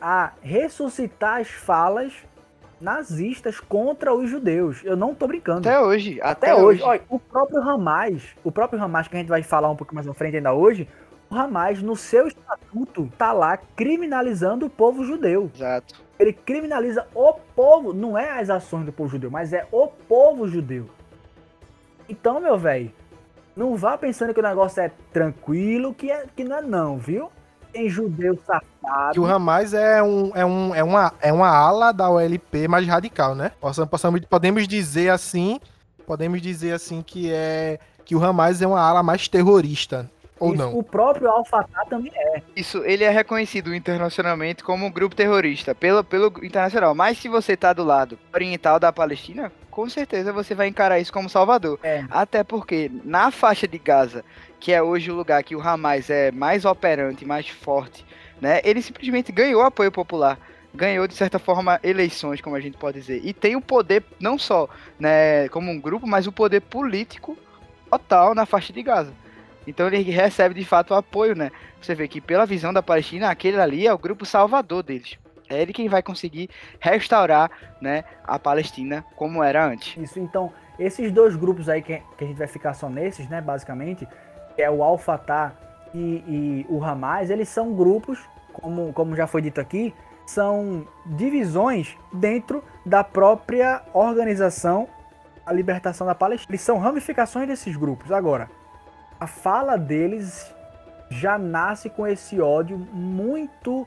a 0.00 0.32
ressuscitar 0.40 1.40
as 1.40 1.48
falas 1.48 2.12
nazistas 2.80 3.60
contra 3.60 4.12
os 4.12 4.28
judeus. 4.28 4.84
Eu 4.84 4.96
não 4.96 5.14
tô 5.14 5.26
brincando. 5.26 5.68
Até 5.68 5.80
hoje. 5.80 6.20
Até, 6.20 6.50
até 6.50 6.54
hoje. 6.54 6.80
hoje. 6.80 6.82
Olha, 6.82 7.02
o 7.08 7.18
próprio 7.18 7.60
Hamas, 7.60 8.22
o 8.44 8.52
próprio 8.52 8.82
Hamas 8.82 9.08
que 9.08 9.16
a 9.16 9.18
gente 9.18 9.28
vai 9.28 9.42
falar 9.42 9.70
um 9.70 9.76
pouco 9.76 9.94
mais 9.94 10.06
na 10.06 10.14
frente 10.14 10.36
ainda 10.36 10.52
hoje, 10.52 10.88
o 11.30 11.34
Hamas, 11.34 11.80
no 11.80 11.96
seu 11.96 12.26
estatuto, 12.28 13.10
tá 13.16 13.32
lá 13.32 13.56
criminalizando 13.56 14.66
o 14.66 14.70
povo 14.70 15.04
judeu. 15.04 15.50
Exato. 15.54 16.02
Ele 16.18 16.32
criminaliza 16.32 17.06
o 17.14 17.32
povo, 17.32 17.92
não 17.92 18.18
é 18.18 18.38
as 18.38 18.50
ações 18.50 18.84
do 18.84 18.92
povo 18.92 19.10
judeu, 19.10 19.30
mas 19.30 19.52
é 19.52 19.66
o 19.72 19.86
povo 19.86 20.46
judeu. 20.46 20.88
Então, 22.12 22.38
meu 22.38 22.58
velho, 22.58 22.92
não 23.56 23.74
vá 23.74 23.96
pensando 23.96 24.34
que 24.34 24.40
o 24.40 24.42
negócio 24.42 24.82
é 24.82 24.92
tranquilo, 25.10 25.94
que, 25.94 26.10
é, 26.10 26.26
que 26.36 26.44
não 26.44 26.58
é 26.58 26.60
não, 26.60 26.98
viu? 26.98 27.32
Tem 27.72 27.88
judeu 27.88 28.38
safado. 28.46 29.14
Que 29.14 29.18
o 29.18 29.24
Hamas 29.24 29.72
é, 29.72 30.02
um, 30.02 30.30
é, 30.34 30.44
um, 30.44 30.74
é, 30.74 30.84
uma, 30.84 31.14
é 31.22 31.32
uma 31.32 31.48
ala 31.48 31.90
da 31.90 32.10
OLP 32.10 32.68
mais 32.68 32.86
radical, 32.86 33.34
né? 33.34 33.52
Possamos, 33.58 33.88
possamos, 33.88 34.20
podemos 34.26 34.68
dizer 34.68 35.08
assim, 35.08 35.58
podemos 36.06 36.42
dizer 36.42 36.72
assim 36.72 37.00
que 37.00 37.32
é 37.32 37.78
que 38.04 38.14
o 38.14 38.22
Hamas 38.22 38.60
é 38.60 38.66
uma 38.66 38.80
ala 38.80 39.02
mais 39.02 39.26
terrorista 39.26 40.10
ou 40.42 40.54
Isso, 40.54 40.62
não? 40.62 40.76
O 40.76 40.82
próprio 40.82 41.30
Al-Fatah 41.30 41.84
também 41.84 42.10
é. 42.16 42.42
Isso, 42.56 42.82
ele 42.84 43.04
é 43.04 43.10
reconhecido 43.10 43.72
internacionalmente 43.72 44.64
como 44.64 44.84
um 44.84 44.90
grupo 44.90 45.14
terrorista 45.14 45.72
pelo, 45.72 46.02
pelo 46.02 46.32
internacional. 46.44 46.96
Mas 46.96 47.18
se 47.18 47.28
você 47.28 47.56
tá 47.56 47.72
do 47.72 47.84
lado 47.84 48.18
oriental 48.34 48.80
da 48.80 48.92
Palestina, 48.92 49.52
com 49.70 49.88
certeza 49.88 50.32
você 50.32 50.52
vai 50.52 50.66
encarar 50.66 50.98
isso 50.98 51.12
como 51.12 51.28
Salvador. 51.28 51.78
É. 51.80 52.04
Até 52.10 52.42
porque 52.42 52.90
na 53.04 53.30
faixa 53.30 53.68
de 53.68 53.78
Gaza, 53.78 54.24
que 54.58 54.72
é 54.72 54.82
hoje 54.82 55.12
o 55.12 55.14
lugar 55.14 55.44
que 55.44 55.54
o 55.54 55.60
Hamas 55.60 56.10
é 56.10 56.32
mais 56.32 56.64
operante, 56.64 57.24
mais 57.24 57.48
forte, 57.48 58.04
né? 58.40 58.60
Ele 58.64 58.82
simplesmente 58.82 59.30
ganhou 59.30 59.62
apoio 59.62 59.92
popular 59.92 60.38
ganhou 60.74 61.06
de 61.06 61.14
certa 61.14 61.38
forma 61.38 61.78
eleições, 61.82 62.40
como 62.40 62.56
a 62.56 62.60
gente 62.60 62.78
pode 62.78 62.98
dizer, 62.98 63.20
e 63.22 63.34
tem 63.34 63.54
o 63.54 63.60
poder 63.60 64.02
não 64.18 64.38
só, 64.38 64.66
né, 64.98 65.46
como 65.50 65.70
um 65.70 65.78
grupo, 65.78 66.06
mas 66.06 66.26
o 66.26 66.32
poder 66.32 66.62
político 66.62 67.36
total 67.90 68.34
na 68.34 68.46
faixa 68.46 68.72
de 68.72 68.82
Gaza. 68.82 69.12
Então 69.66 69.86
ele 69.86 70.02
recebe 70.02 70.54
de 70.54 70.64
fato 70.64 70.92
o 70.92 70.96
apoio, 70.96 71.34
né? 71.34 71.50
Você 71.80 71.94
vê 71.94 72.08
que 72.08 72.20
pela 72.20 72.46
visão 72.46 72.72
da 72.72 72.82
Palestina, 72.82 73.30
aquele 73.30 73.60
ali 73.60 73.86
é 73.86 73.92
o 73.92 73.98
grupo 73.98 74.24
salvador 74.24 74.82
deles. 74.82 75.18
É 75.48 75.60
ele 75.60 75.72
quem 75.72 75.88
vai 75.88 76.02
conseguir 76.02 76.48
restaurar, 76.80 77.50
né, 77.80 78.04
a 78.24 78.38
Palestina 78.38 79.04
como 79.16 79.42
era 79.42 79.66
antes. 79.66 79.96
Isso, 80.02 80.18
então, 80.18 80.52
esses 80.78 81.12
dois 81.12 81.36
grupos 81.36 81.68
aí 81.68 81.82
que, 81.82 82.00
que 82.16 82.24
a 82.24 82.26
gente 82.26 82.38
vai 82.38 82.46
ficar 82.46 82.74
só 82.74 82.88
nesses, 82.88 83.28
né, 83.28 83.40
basicamente, 83.40 84.08
é 84.56 84.70
o 84.70 84.82
Al-Fatah 84.82 85.52
e, 85.94 85.98
e 85.98 86.66
o 86.68 86.82
Hamas, 86.82 87.28
eles 87.28 87.48
são 87.48 87.74
grupos, 87.74 88.18
como, 88.52 88.92
como 88.92 89.14
já 89.14 89.26
foi 89.26 89.42
dito 89.42 89.60
aqui, 89.60 89.94
são 90.26 90.86
divisões 91.04 91.96
dentro 92.12 92.64
da 92.86 93.04
própria 93.04 93.82
organização 93.92 94.88
a 95.44 95.52
libertação 95.52 96.06
da 96.06 96.14
Palestina. 96.14 96.52
Eles 96.52 96.62
são 96.62 96.78
ramificações 96.78 97.48
desses 97.48 97.76
grupos. 97.76 98.12
Agora, 98.12 98.48
a 99.22 99.26
fala 99.28 99.78
deles 99.78 100.52
já 101.08 101.38
nasce 101.38 101.88
com 101.88 102.04
esse 102.04 102.40
ódio 102.40 102.76
muito, 102.76 103.86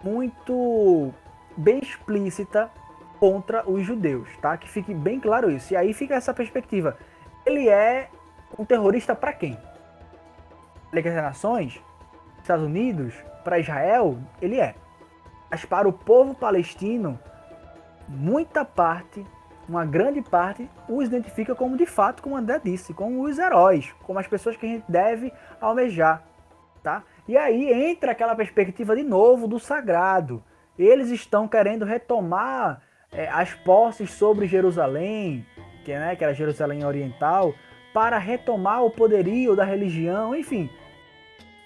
muito 0.00 1.12
bem 1.56 1.80
explícita 1.80 2.70
contra 3.18 3.68
os 3.68 3.84
judeus, 3.84 4.28
tá? 4.40 4.56
Que 4.56 4.68
fique 4.68 4.94
bem 4.94 5.18
claro 5.18 5.50
isso. 5.50 5.72
E 5.72 5.76
aí 5.76 5.92
fica 5.92 6.14
essa 6.14 6.32
perspectiva. 6.32 6.96
Ele 7.44 7.68
é 7.68 8.08
um 8.56 8.64
terrorista 8.64 9.12
para 9.12 9.32
quem? 9.32 9.58
Liga 10.92 11.12
das 11.12 11.24
Nações? 11.24 11.82
Estados 12.40 12.64
Unidos? 12.64 13.12
Para 13.42 13.58
Israel? 13.58 14.16
Ele 14.40 14.60
é. 14.60 14.76
Mas 15.50 15.64
para 15.64 15.88
o 15.88 15.92
povo 15.92 16.32
palestino, 16.32 17.18
muita 18.06 18.64
parte 18.64 19.26
uma 19.68 19.84
grande 19.84 20.22
parte 20.22 20.68
os 20.88 21.06
identifica 21.06 21.54
como 21.54 21.76
de 21.76 21.86
fato, 21.86 22.22
como 22.22 22.36
André 22.36 22.60
disse, 22.62 22.94
como 22.94 23.22
os 23.22 23.38
heróis, 23.38 23.92
como 24.04 24.18
as 24.18 24.26
pessoas 24.26 24.56
que 24.56 24.66
a 24.66 24.68
gente 24.68 24.84
deve 24.88 25.32
almejar, 25.60 26.22
tá? 26.82 27.02
E 27.26 27.36
aí 27.36 27.72
entra 27.90 28.12
aquela 28.12 28.36
perspectiva 28.36 28.94
de 28.94 29.02
novo 29.02 29.48
do 29.48 29.58
sagrado. 29.58 30.42
Eles 30.78 31.10
estão 31.10 31.48
querendo 31.48 31.84
retomar 31.84 32.82
é, 33.10 33.28
as 33.28 33.54
posses 33.54 34.10
sobre 34.10 34.46
Jerusalém, 34.46 35.44
que, 35.84 35.92
né, 35.92 36.14
que 36.14 36.22
era 36.22 36.34
Jerusalém 36.34 36.84
Oriental, 36.84 37.54
para 37.92 38.18
retomar 38.18 38.84
o 38.84 38.90
poderio 38.90 39.56
da 39.56 39.64
religião, 39.64 40.34
enfim. 40.34 40.70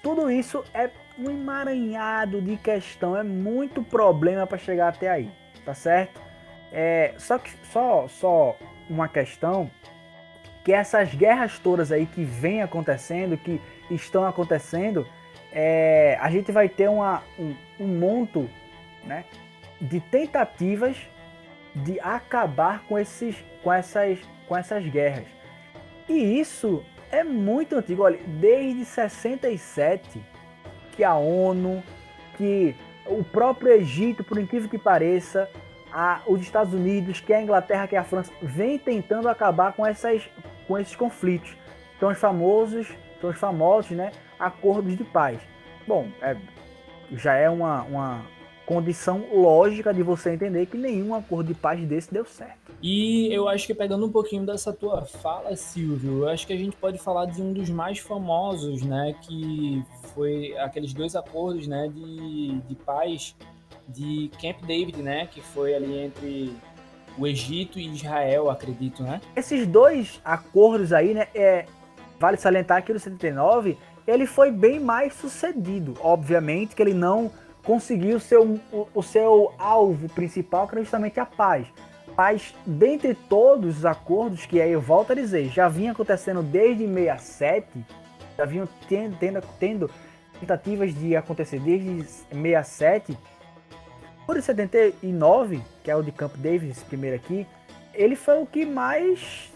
Tudo 0.02 0.31
isso 0.31 0.64
é 0.72 0.89
um 1.18 1.28
emaranhado 1.28 2.40
de 2.40 2.56
questão, 2.56 3.16
é 3.16 3.22
muito 3.22 3.82
problema 3.82 4.47
para 4.47 4.56
chegar 4.56 4.89
até 4.89 5.10
aí, 5.10 5.31
tá 5.64 5.74
certo? 5.74 6.30
É, 6.73 7.15
só 7.19 7.39
que 7.39 7.51
só, 7.73 8.07
só 8.09 8.57
uma 8.89 9.09
questão 9.09 9.71
que 10.65 10.73
essas 10.73 11.15
guerras 11.15 11.59
todas 11.59 11.91
aí 11.91 12.07
que 12.07 12.23
vem 12.23 12.63
acontecendo, 12.63 13.37
que 13.37 13.61
estão 13.91 14.27
acontecendo, 14.27 15.07
é, 15.53 16.17
a 16.21 16.31
gente 16.31 16.53
vai 16.53 16.69
ter 16.69 16.89
uma, 16.89 17.23
um, 17.39 17.55
um 17.79 17.87
monto 17.87 18.49
né, 19.05 19.25
de 19.81 20.01
tentativas 20.01 20.97
de 21.75 21.99
acabar 22.01 22.85
com, 22.85 22.99
esses, 22.99 23.37
com, 23.63 23.73
essas, 23.73 24.19
com 24.47 24.57
essas 24.57 24.85
guerras. 24.87 25.27
E 26.09 26.41
isso 26.41 26.85
é 27.11 27.25
muito 27.25 27.77
antigo. 27.77 28.03
Olha, 28.03 28.19
desde 28.27 28.85
67 28.85 30.21
que 30.93 31.05
a 31.05 31.15
ONU, 31.15 31.83
que 32.37 32.75
o 33.07 33.25
próprio 33.25 33.73
Egito, 33.73 34.23
por 34.23 34.39
incrível 34.39 34.69
que 34.69 34.79
pareça, 34.79 35.49
a, 35.93 36.23
os 36.27 36.41
Estados 36.41 36.73
Unidos, 36.73 37.21
que 37.21 37.33
a 37.33 37.43
Inglaterra, 37.43 37.87
que 37.87 37.97
a 37.97 38.05
França, 38.05 38.33
vem 38.43 38.79
tentando 38.79 39.29
acabar 39.29 39.73
com, 39.73 39.87
essas, 39.87 40.23
com 40.67 40.79
esses 40.79 40.97
conflitos. 40.97 41.57
São 41.99 42.11
os 42.11 42.19
famosos, 42.19 42.89
são 43.21 43.31
os 43.31 43.39
famosos, 43.39 43.91
né, 43.93 44.12
acordos 44.39 44.97
de 44.97 45.05
paz. 45.05 45.41
Bom, 45.87 46.09
é, 46.23 46.37
já 47.12 47.35
é 47.35 47.51
uma, 47.51 47.83
uma 47.83 48.23
condição 48.65 49.25
lógica 49.33 49.93
de 49.93 50.01
você 50.01 50.33
entender 50.33 50.65
que 50.67 50.79
nenhum 50.79 51.12
acordo 51.12 51.49
de 51.49 51.55
paz 51.55 51.85
desse 51.85 52.12
deu 52.12 52.25
certo. 52.25 52.73
E 52.81 53.27
eu 53.35 53.49
acho 53.49 53.67
que 53.67 53.75
pegando 53.75 54.07
um 54.07 54.12
pouquinho 54.12 54.47
dessa 54.47 54.73
tua 54.73 55.05
fala, 55.05 55.57
Silvio, 55.57 56.21
eu 56.21 56.29
acho 56.29 56.47
que 56.47 56.53
a 56.53 56.57
gente 56.57 56.77
pode 56.77 56.97
falar 56.99 57.27
de 57.27 57.43
um 57.43 57.53
dos 57.53 57.69
mais 57.69 57.99
famosos, 57.99 58.83
né, 58.83 59.15
que 59.23 59.85
foi 60.15 60.57
aqueles 60.59 60.95
dois 60.95 61.17
acordos, 61.17 61.67
né, 61.67 61.89
de, 61.93 62.61
de 62.61 62.75
paz 62.77 63.35
de 63.93 64.31
Camp 64.41 64.65
David, 64.65 65.03
né, 65.03 65.27
que 65.27 65.41
foi 65.41 65.75
ali 65.75 65.99
entre 65.99 66.57
o 67.19 67.27
Egito 67.27 67.79
e 67.79 67.89
Israel, 67.89 68.51
acredito, 68.51 69.03
né? 69.03 69.21
Esses 69.35 69.67
dois 69.67 70.21
acordos 70.25 70.93
aí, 70.93 71.12
né, 71.12 71.29
é, 71.35 71.67
vale 72.19 72.37
salientar 72.37 72.85
que 72.85 72.93
o 72.93 72.99
79 72.99 73.77
ele 74.07 74.27
foi 74.27 74.51
bem 74.51 74.81
mais 74.81 75.15
sucedido. 75.15 75.95
Obviamente 76.01 76.75
que 76.75 76.83
ele 76.83 76.95
não 76.95 77.31
conseguiu 77.65 78.19
seu, 78.19 78.61
o, 78.73 78.89
o 78.95 79.03
seu 79.03 79.53
alvo 79.59 80.09
principal, 80.09 80.67
que 80.67 80.75
era 80.75 80.83
justamente 80.83 81.21
a 81.21 81.27
paz. 81.27 81.67
Mas, 82.17 82.55
dentre 82.67 83.15
todos 83.15 83.79
os 83.79 83.87
acordos 83.87 84.45
que 84.45 84.61
aí 84.61 84.73
eu 84.73 84.81
volto 84.81 85.12
a 85.12 85.15
dizer, 85.15 85.49
já 85.49 85.69
vinha 85.69 85.93
acontecendo 85.93 86.43
desde 86.43 86.87
67, 86.87 87.67
já 88.37 88.45
vinham 88.45 88.69
tendo, 88.89 89.17
tendo, 89.17 89.41
tendo 89.59 89.91
tentativas 90.39 90.95
de 90.95 91.17
acontecer 91.17 91.61
desde 91.61 92.03
67. 92.03 93.17
Por 94.31 94.40
79, 94.40 95.61
que 95.82 95.90
é 95.90 95.97
o 95.97 96.05
de 96.05 96.12
Camp 96.12 96.36
Davis, 96.36 96.85
primeiro 96.85 97.16
aqui, 97.16 97.44
ele 97.93 98.15
foi 98.15 98.40
o 98.40 98.47
que 98.47 98.65
mais, 98.65 99.52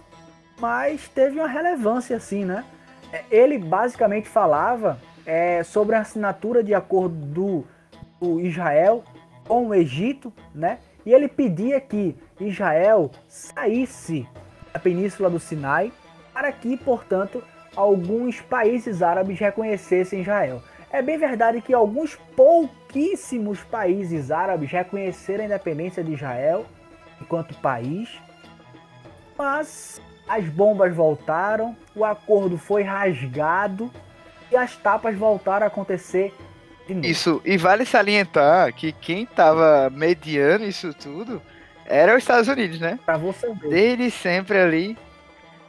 mais 0.59 1.06
teve 1.06 1.38
uma 1.38 1.46
relevância, 1.46 2.16
assim, 2.16 2.44
né? 2.44 2.64
É, 3.12 3.22
ele 3.30 3.56
basicamente 3.56 4.28
falava 4.28 4.98
é, 5.24 5.62
sobre 5.62 5.94
a 5.94 6.01
assinatura 6.01 6.60
de 6.60 6.74
acordo 6.74 7.14
do, 7.14 7.64
do 8.20 8.40
Israel 8.40 9.05
com 9.46 9.68
o 9.68 9.74
Egito, 9.76 10.32
né? 10.52 10.80
E 11.06 11.12
ele 11.12 11.28
pedia 11.28 11.80
que 11.80 12.16
Israel 12.40 13.12
saísse 13.28 14.26
da 14.72 14.80
península 14.80 15.30
do 15.30 15.38
Sinai 15.38 15.92
para 16.32 16.51
que, 16.51 16.76
portanto, 16.76 17.40
alguns 17.76 18.40
países 18.40 19.02
árabes 19.02 19.38
reconhecessem 19.38 20.22
Israel. 20.22 20.60
É 20.94 21.02
bem 21.02 21.18
verdade 21.18 21.60
que 21.60 21.74
alguns 21.74 22.14
pouquíssimos 22.36 23.58
países 23.64 24.30
árabes 24.30 24.70
reconheceram 24.70 25.42
a 25.42 25.46
independência 25.46 26.04
de 26.04 26.12
Israel 26.12 26.64
enquanto 27.20 27.52
país, 27.56 28.08
mas 29.36 30.00
as 30.28 30.44
bombas 30.44 30.94
voltaram, 30.94 31.76
o 31.96 32.04
acordo 32.04 32.56
foi 32.56 32.84
rasgado 32.84 33.90
e 34.52 34.56
as 34.56 34.76
tapas 34.76 35.18
voltaram 35.18 35.64
a 35.64 35.66
acontecer 35.66 36.32
de 36.86 36.94
novo. 36.94 37.06
Isso, 37.08 37.42
e 37.44 37.56
vale 37.56 37.84
salientar 37.84 38.72
que 38.72 38.92
quem 38.92 39.26
tava 39.26 39.90
mediando 39.90 40.64
isso 40.64 40.94
tudo 40.94 41.42
era 41.86 42.12
os 42.12 42.22
Estados 42.22 42.46
Unidos, 42.46 42.78
né? 42.78 43.00
Pra 43.04 43.16
você 43.16 43.52
ver. 43.52 43.68
Desde 43.68 44.12
sempre 44.12 44.58
ali, 44.58 44.96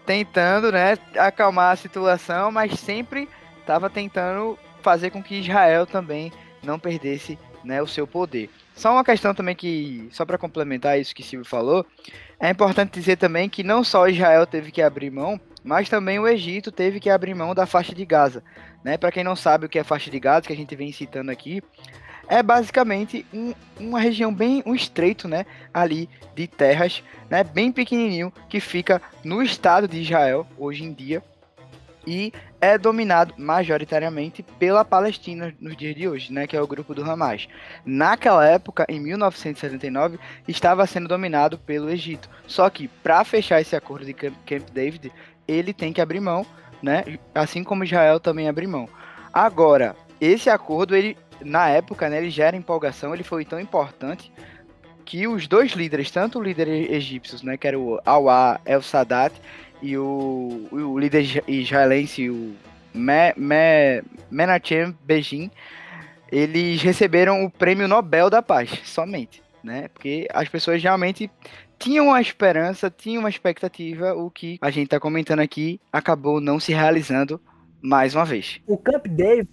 tentando, 0.05 0.71
né, 0.71 0.99
acalmar 1.17 1.73
a 1.73 1.77
situação, 1.77 2.51
mas 2.51 2.79
sempre 2.79 3.27
tava 3.65 3.89
tentando 3.89 4.55
fazer 4.85 5.09
com 5.09 5.23
que 5.23 5.39
Israel 5.39 5.87
também 5.87 6.31
não 6.61 6.77
perdesse, 6.77 7.39
né, 7.63 7.81
o 7.81 7.87
seu 7.87 8.05
poder. 8.05 8.51
Só 8.75 8.91
uma 8.91 9.03
questão 9.03 9.33
também 9.33 9.55
que, 9.55 10.07
só 10.11 10.23
para 10.23 10.37
complementar 10.37 10.99
isso 10.99 11.15
que 11.15 11.23
Silvio 11.23 11.49
falou, 11.49 11.83
é 12.39 12.51
importante 12.51 12.93
dizer 12.93 13.17
também 13.17 13.49
que 13.49 13.63
não 13.63 13.83
só 13.83 14.07
Israel 14.07 14.45
teve 14.45 14.71
que 14.71 14.83
abrir 14.83 15.09
mão, 15.09 15.41
mas 15.63 15.89
também 15.89 16.19
o 16.19 16.27
Egito 16.27 16.71
teve 16.71 16.99
que 16.99 17.09
abrir 17.09 17.33
mão 17.33 17.55
da 17.55 17.65
faixa 17.65 17.95
de 17.95 18.05
Gaza. 18.05 18.43
Né? 18.83 18.95
Para 18.95 19.11
quem 19.11 19.23
não 19.23 19.35
sabe 19.35 19.65
o 19.65 19.69
que 19.69 19.79
é 19.79 19.83
faixa 19.83 20.11
de 20.11 20.19
Gaza, 20.19 20.45
que 20.45 20.53
a 20.53 20.55
gente 20.55 20.75
vem 20.75 20.91
citando 20.91 21.31
aqui, 21.31 21.63
é 22.27 22.43
basicamente 22.43 23.25
um, 23.33 23.53
uma 23.79 23.99
região 23.99 24.31
bem 24.31 24.61
um 24.67 24.75
estreito, 24.75 25.27
né, 25.27 25.45
ali 25.73 26.09
de 26.35 26.47
terras, 26.47 27.03
né, 27.29 27.43
bem 27.43 27.71
pequenininho 27.71 28.31
que 28.49 28.59
fica 28.59 29.01
no 29.23 29.41
estado 29.41 29.87
de 29.87 29.99
Israel 30.01 30.45
hoje 30.57 30.83
em 30.83 30.93
dia 30.93 31.23
e 32.05 32.31
é 32.65 32.79
dominado 32.79 33.35
majoritariamente 33.37 34.41
pela 34.57 34.83
Palestina 34.83 35.53
nos 35.59 35.77
dias 35.77 35.95
de 35.95 36.07
hoje, 36.07 36.33
né, 36.33 36.47
que 36.47 36.57
é 36.57 36.61
o 36.61 36.67
grupo 36.67 36.95
do 36.95 37.03
Hamas. 37.03 37.47
Naquela 37.85 38.43
época, 38.47 38.87
em 38.89 38.99
1979, 38.99 40.17
estava 40.47 40.87
sendo 40.87 41.07
dominado 41.07 41.59
pelo 41.59 41.91
Egito. 41.91 42.27
Só 42.47 42.67
que 42.71 42.87
para 42.87 43.23
fechar 43.23 43.61
esse 43.61 43.75
acordo 43.75 44.03
de 44.03 44.15
Camp 44.15 44.69
David, 44.73 45.11
ele 45.47 45.73
tem 45.73 45.93
que 45.93 46.01
abrir 46.01 46.19
mão, 46.19 46.43
né, 46.81 47.19
assim 47.35 47.63
como 47.63 47.83
Israel 47.83 48.19
também 48.19 48.49
abre 48.49 48.65
mão. 48.65 48.89
Agora, 49.31 49.95
esse 50.19 50.49
acordo 50.49 50.95
ele 50.95 51.15
na 51.41 51.69
época, 51.69 52.09
né, 52.09 52.17
ele 52.17 52.31
gera 52.31 52.57
empolgação, 52.57 53.13
ele 53.13 53.23
foi 53.23 53.45
tão 53.45 53.59
importante 53.59 54.31
que 55.05 55.27
os 55.27 55.47
dois 55.47 55.73
líderes, 55.73 56.09
tanto 56.09 56.39
o 56.39 56.41
líder 56.41 56.67
egípcio, 56.67 57.37
né, 57.45 57.57
que 57.57 57.67
era 57.67 57.77
o 57.77 58.01
Awa 58.03 58.59
El 58.65 58.81
Sadat, 58.81 59.35
e 59.85 59.95
o, 59.99 60.67
o 60.71 60.97
líder 60.97 61.43
israelense, 61.47 62.27
o 62.27 62.55
Me, 62.91 63.33
Me, 63.37 64.03
Menachem 64.31 64.95
Begin, 65.05 65.51
eles 66.31 66.81
receberam 66.81 67.45
o 67.45 67.51
prêmio 67.51 67.87
Nobel 67.87 68.27
da 68.27 68.41
Paz, 68.41 68.81
somente, 68.83 69.43
né? 69.63 69.87
Porque 69.89 70.27
as 70.33 70.49
pessoas 70.49 70.81
realmente 70.81 71.29
tinham 71.77 72.07
uma 72.07 72.19
esperança, 72.19 72.89
tinham 72.89 73.19
uma 73.19 73.29
expectativa, 73.29 74.15
o 74.15 74.31
que 74.31 74.57
a 74.59 74.71
gente 74.71 74.85
está 74.85 74.99
comentando 74.99 75.41
aqui 75.41 75.79
acabou 75.93 76.41
não 76.41 76.59
se 76.59 76.73
realizando 76.73 77.39
mais 77.79 78.15
uma 78.15 78.25
vez. 78.25 78.59
O 78.65 78.77
Camp 78.77 79.05
David 79.05 79.47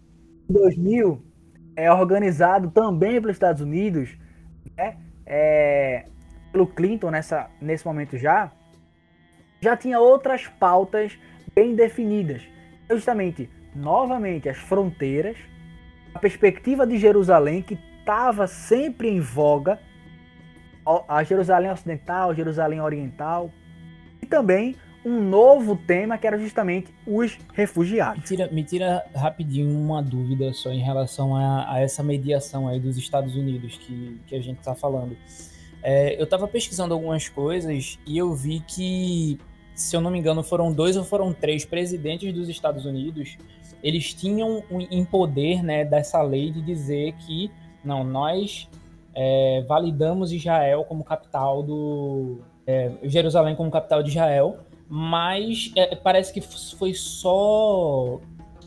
2000 0.49 1.23
é 1.77 1.93
organizado 1.93 2.71
também 2.71 3.21
pelos 3.21 3.37
Estados 3.37 3.61
Unidos, 3.61 4.17
né? 4.75 4.97
É, 5.27 6.07
pelo 6.51 6.67
Clinton 6.67 7.11
nessa, 7.11 7.51
nesse 7.61 7.85
momento 7.85 8.17
já, 8.17 8.51
já 9.63 9.77
tinha 9.77 10.01
outras 10.01 10.49
pautas 10.49 11.17
bem 11.55 11.75
definidas. 11.75 12.43
Justamente, 12.91 13.49
novamente, 13.75 14.49
as 14.49 14.59
fronteiras, 14.59 15.37
a 16.13 16.19
perspectiva 16.19 16.87
de 16.87 16.99
Jerusalém, 16.99 17.63
que 17.63 17.79
estava 18.01 18.49
sempre 18.49 19.09
em 19.09 19.21
voga, 19.21 19.79
a 21.09 21.23
Jerusalém 21.23 21.71
Ocidental, 21.71 22.35
Jerusalém 22.35 22.81
Oriental, 22.81 23.51
e 24.21 24.27
também 24.27 24.75
um 25.05 25.21
novo 25.21 25.77
tema 25.77 26.19
que 26.19 26.27
era 26.27 26.39
justamente 26.39 26.93
os 27.07 27.39
refugiados. 27.55 28.19
Me 28.19 28.27
tira, 28.27 28.49
me 28.53 28.65
tira 28.65 29.05
rapidinho 29.15 29.77
uma 29.79 30.03
dúvida 30.03 30.53
só 30.53 30.71
em 30.71 30.81
relação 30.81 31.37
a, 31.37 31.73
a 31.73 31.81
essa 31.81 32.03
mediação 32.03 32.67
aí 32.67 32.81
dos 32.81 32.97
Estados 32.97 33.37
Unidos 33.37 33.79
que, 33.79 34.21
que 34.27 34.35
a 34.35 34.41
gente 34.41 34.59
está 34.59 34.75
falando. 34.75 35.17
É, 35.83 36.19
eu 36.19 36.25
estava 36.25 36.47
pesquisando 36.47 36.95
algumas 36.95 37.29
coisas 37.29 37.99
e 38.07 38.17
eu 38.19 38.33
vi 38.35 38.61
que 38.61 39.41
se 39.75 39.97
eu 39.97 40.01
não 40.01 40.11
me 40.11 40.19
engano, 40.19 40.43
foram 40.43 40.73
dois 40.73 40.97
ou 40.97 41.05
foram 41.05 41.33
três 41.33 41.65
presidentes 41.65 42.33
dos 42.33 42.49
Estados 42.49 42.85
Unidos, 42.85 43.37
eles 43.83 44.15
tinham 44.15 44.63
em 44.71 45.05
poder 45.05 45.63
né, 45.63 45.85
dessa 45.85 46.23
lei 46.23 46.51
de 46.51 46.63
dizer 46.63 47.15
que 47.15 47.51
não, 47.85 48.05
nós 48.05 48.69
é, 49.15 49.65
validamos 49.67 50.33
Israel 50.33 50.85
como 50.85 51.05
capital 51.05 51.63
do. 51.63 52.39
É, 52.65 52.93
Jerusalém 53.03 53.57
como 53.57 53.71
capital 53.73 54.05
de 54.05 54.11
Israel, 54.11 54.59
mas 54.89 55.73
é, 55.75 55.97
parece 55.97 56.33
que 56.33 56.41
foi 56.41 56.95
só 56.95 58.21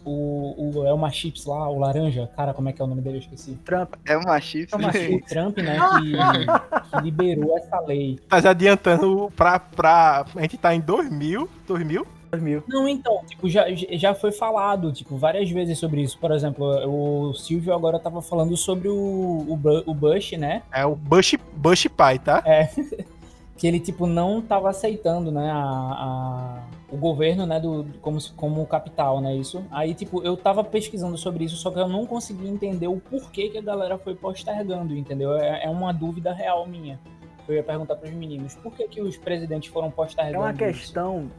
o, 0.05 0.77
o 0.77 0.85
Elma 0.85 1.11
Chips 1.11 1.45
lá, 1.45 1.69
o 1.69 1.79
laranja, 1.79 2.29
cara, 2.35 2.53
como 2.53 2.69
é 2.69 2.73
que 2.73 2.81
é 2.81 2.85
o 2.85 2.87
nome 2.87 3.01
dele? 3.01 3.17
Eu 3.17 3.21
esqueci. 3.21 3.55
Trump. 3.65 3.95
Elma 4.05 4.39
Chips. 4.39 4.73
Elma 4.73 4.91
Chips. 4.93 5.29
Trump, 5.29 5.57
né, 5.57 5.77
que, 5.99 6.97
que, 6.97 7.03
liberou 7.03 7.57
essa 7.57 7.79
lei. 7.81 8.19
Tá 8.29 8.39
já 8.39 8.51
adiantando 8.51 9.31
pra, 9.35 9.59
pra... 9.59 10.25
A 10.35 10.41
gente 10.41 10.57
tá 10.57 10.73
em 10.73 10.79
2000, 10.79 11.49
2000? 11.67 12.07
2000. 12.31 12.63
Não, 12.67 12.87
então, 12.87 13.21
tipo, 13.25 13.49
já, 13.49 13.65
já 13.71 14.13
foi 14.13 14.31
falado, 14.31 14.91
tipo, 14.91 15.17
várias 15.17 15.49
vezes 15.49 15.77
sobre 15.79 16.01
isso. 16.01 16.17
Por 16.17 16.31
exemplo, 16.31 16.65
o 16.87 17.33
Silvio 17.33 17.73
agora 17.73 17.99
tava 17.99 18.21
falando 18.21 18.55
sobre 18.57 18.87
o, 18.89 18.93
o, 18.93 19.59
o 19.85 19.93
Bush, 19.93 20.33
né? 20.33 20.61
É 20.71 20.85
o 20.85 20.95
Bush, 20.95 21.35
Bush 21.55 21.87
pai, 21.87 22.19
tá? 22.19 22.43
É. 22.45 22.69
que 23.57 23.67
ele, 23.67 23.79
tipo, 23.79 24.05
não 24.05 24.41
tava 24.41 24.69
aceitando, 24.69 25.31
né, 25.31 25.49
a, 25.49 25.57
a 25.57 26.63
o 26.91 26.97
governo, 26.97 27.45
né, 27.45 27.59
do, 27.59 27.85
como, 28.01 28.19
como 28.35 28.65
capital, 28.67 29.19
né, 29.19 29.35
isso. 29.35 29.63
Aí, 29.71 29.93
tipo, 29.93 30.23
eu 30.23 30.37
tava 30.37 30.63
pesquisando 30.63 31.17
sobre 31.17 31.43
isso, 31.45 31.55
só 31.55 31.71
que 31.71 31.79
eu 31.79 31.87
não 31.87 32.05
consegui 32.05 32.47
entender 32.47 32.87
o 32.87 32.97
porquê 32.97 33.49
que 33.49 33.57
a 33.57 33.61
galera 33.61 33.97
foi 33.97 34.15
postergando, 34.15 34.95
entendeu? 34.95 35.35
É, 35.35 35.65
é 35.65 35.69
uma 35.69 35.91
dúvida 35.91 36.31
real 36.33 36.67
minha. 36.67 36.99
eu 37.47 37.55
ia 37.55 37.63
perguntar 37.63 37.95
para 37.95 38.07
os 38.07 38.15
meninos, 38.15 38.55
por 38.55 38.71
que, 38.73 38.87
que 38.87 39.01
os 39.01 39.17
presidentes 39.17 39.69
foram 39.71 39.89
postergando 39.89 40.35
É 40.35 40.39
uma 40.39 40.49
isso? 40.51 40.59
questão 40.59 41.31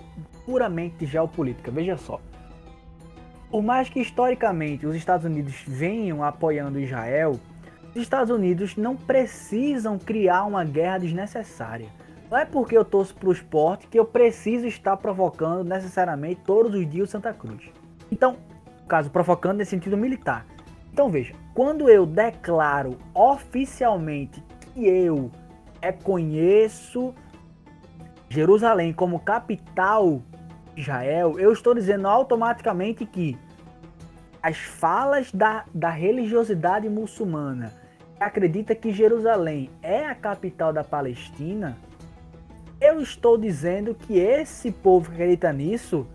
puramente 0.45 1.07
geopolítica. 1.07 1.71
Veja 1.71 1.97
só. 1.97 2.21
Por 3.51 3.63
mais 3.63 3.89
que 3.89 4.01
historicamente 4.01 4.87
os 4.87 4.97
Estados 4.97 5.25
Unidos 5.25 5.63
venham 5.67 6.23
apoiando 6.25 6.81
Israel, 6.81 7.39
os 7.95 8.03
Estados 8.03 8.31
Unidos 8.31 8.77
não 8.77 8.97
precisam 8.97 9.99
criar 9.99 10.45
uma 10.45 10.65
guerra 10.65 10.99
desnecessária. 10.99 11.87
Não 12.31 12.39
é 12.39 12.45
porque 12.45 12.77
eu 12.77 12.85
torço 12.85 13.15
para 13.15 13.29
o 13.29 13.33
esporte 13.33 13.87
que 13.87 13.99
eu 13.99 14.05
preciso 14.05 14.67
estar 14.67 14.97
provocando 14.97 15.65
necessariamente 15.65 16.41
todos 16.45 16.75
os 16.75 16.89
dias 16.89 17.09
o 17.09 17.13
Santa 17.13 17.33
Cruz. 17.33 17.71
Então, 18.11 18.37
caso, 18.89 19.11
provocando 19.11 19.59
nesse 19.59 19.71
sentido 19.71 19.97
militar. 19.97 20.45
Então 20.93 21.11
veja, 21.11 21.35
quando 21.55 21.91
eu 21.91 22.07
declaro 22.07 22.97
oficialmente 23.15 24.43
que 24.61 24.87
eu 24.87 25.31
reconheço 25.83 27.15
Jerusalém 28.29 28.93
como 28.93 29.21
capital 29.21 30.23
de 30.75 30.81
Israel, 30.81 31.39
eu 31.39 31.53
estou 31.53 31.75
dizendo 31.75 32.09
automaticamente 32.09 33.05
que 33.05 33.39
as 34.43 34.57
falas 34.57 35.31
da, 35.33 35.65
da 35.75 35.91
religiosidade 35.91 36.89
muçulmana 36.89 37.73
que 38.17 38.23
acredita 38.23 38.75
que 38.75 38.93
Jerusalém 38.93 39.71
é 39.83 40.07
a 40.07 40.15
capital 40.15 40.73
da 40.73 40.83
Palestina, 40.83 41.77
eu 42.81 43.01
estou 43.01 43.39
dizendo 43.39 43.95
que 43.95 44.19
esse 44.19 44.71
povo 44.71 45.09
que 45.09 45.17
acredita 45.17 45.53
nisso, 45.53 46.07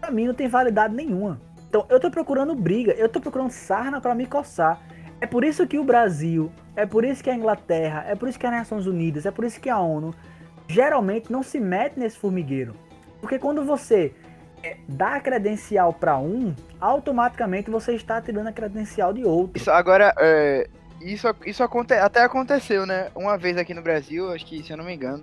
para 0.00 0.10
mim 0.10 0.26
não 0.26 0.34
tem 0.34 0.48
validade 0.48 0.94
nenhuma. 0.94 1.40
Então 1.68 1.86
eu 1.88 1.96
estou 1.96 2.10
procurando 2.10 2.54
briga, 2.54 2.92
eu 2.92 3.06
estou 3.06 3.20
procurando 3.20 3.50
sarna 3.50 4.00
para 4.00 4.14
me 4.14 4.26
coçar. 4.26 4.80
É 5.20 5.26
por 5.26 5.44
isso 5.44 5.66
que 5.66 5.78
o 5.78 5.84
Brasil, 5.84 6.50
é 6.74 6.86
por 6.86 7.04
isso 7.04 7.22
que 7.22 7.28
a 7.28 7.34
Inglaterra, 7.34 8.04
é 8.08 8.14
por 8.14 8.28
isso 8.28 8.38
que 8.38 8.46
as 8.46 8.52
Nações 8.52 8.86
Unidas, 8.86 9.26
é 9.26 9.30
por 9.30 9.44
isso 9.44 9.60
que 9.60 9.68
a 9.68 9.78
ONU 9.78 10.14
geralmente 10.66 11.30
não 11.30 11.42
se 11.42 11.60
mete 11.60 11.98
nesse 11.98 12.16
formigueiro. 12.16 12.74
Porque 13.20 13.38
quando 13.38 13.62
você 13.62 14.14
é, 14.62 14.78
dá 14.88 15.20
credencial 15.20 15.92
para 15.92 16.18
um, 16.18 16.54
automaticamente 16.80 17.70
você 17.70 17.94
está 17.94 18.20
tirando 18.20 18.46
a 18.46 18.52
credencial 18.52 19.12
de 19.12 19.24
outro. 19.24 19.52
Isso, 19.60 19.70
agora, 19.70 20.14
é, 20.18 20.68
isso, 21.00 21.28
isso 21.44 21.62
até 21.62 22.22
aconteceu, 22.22 22.86
né? 22.86 23.10
Uma 23.14 23.36
vez 23.36 23.58
aqui 23.58 23.74
no 23.74 23.82
Brasil, 23.82 24.32
acho 24.32 24.46
que 24.46 24.62
se 24.62 24.72
eu 24.72 24.76
não 24.78 24.84
me 24.84 24.94
engano, 24.94 25.22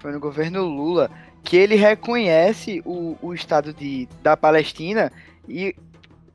foi 0.00 0.12
no 0.12 0.18
governo 0.18 0.64
Lula, 0.64 1.10
que 1.44 1.56
ele 1.56 1.76
reconhece 1.76 2.82
o, 2.84 3.16
o 3.22 3.32
Estado 3.34 3.72
de, 3.72 4.08
da 4.22 4.36
Palestina 4.36 5.12
e 5.48 5.76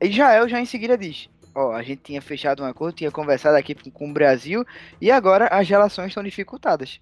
Israel 0.02 0.48
já 0.48 0.60
em 0.62 0.66
seguida 0.66 0.98
diz: 0.98 1.28
Ó, 1.54 1.74
a 1.74 1.82
gente 1.82 2.02
tinha 2.04 2.22
fechado 2.22 2.64
um 2.64 2.66
acordo, 2.66 2.96
tinha 2.96 3.12
conversado 3.12 3.58
aqui 3.58 3.74
com, 3.74 3.90
com 3.90 4.10
o 4.10 4.14
Brasil 4.14 4.66
e 5.02 5.10
agora 5.12 5.48
as 5.48 5.68
relações 5.68 6.08
estão 6.08 6.24
dificultadas. 6.24 7.02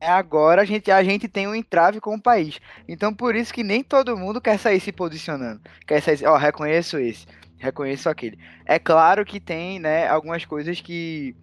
É, 0.00 0.08
Agora 0.08 0.62
a 0.62 0.64
gente, 0.64 0.90
a 0.90 1.02
gente 1.02 1.26
tem 1.28 1.48
um 1.48 1.54
entrave 1.54 2.00
com 2.00 2.14
o 2.14 2.20
país. 2.20 2.60
Então 2.88 3.12
por 3.12 3.34
isso 3.34 3.52
que 3.52 3.64
nem 3.64 3.82
todo 3.82 4.16
mundo 4.16 4.40
quer 4.40 4.58
sair 4.58 4.80
se 4.80 4.92
posicionando. 4.92 5.60
Quer 5.86 6.00
sair, 6.00 6.26
ó, 6.26 6.36
reconheço 6.36 6.98
esse, 6.98 7.26
reconheço 7.58 8.08
aquele. 8.08 8.38
É 8.66 8.78
claro 8.78 9.24
que 9.24 9.40
tem, 9.40 9.78
né, 9.80 10.06
algumas 10.06 10.44
coisas 10.44 10.80
que 10.80 11.34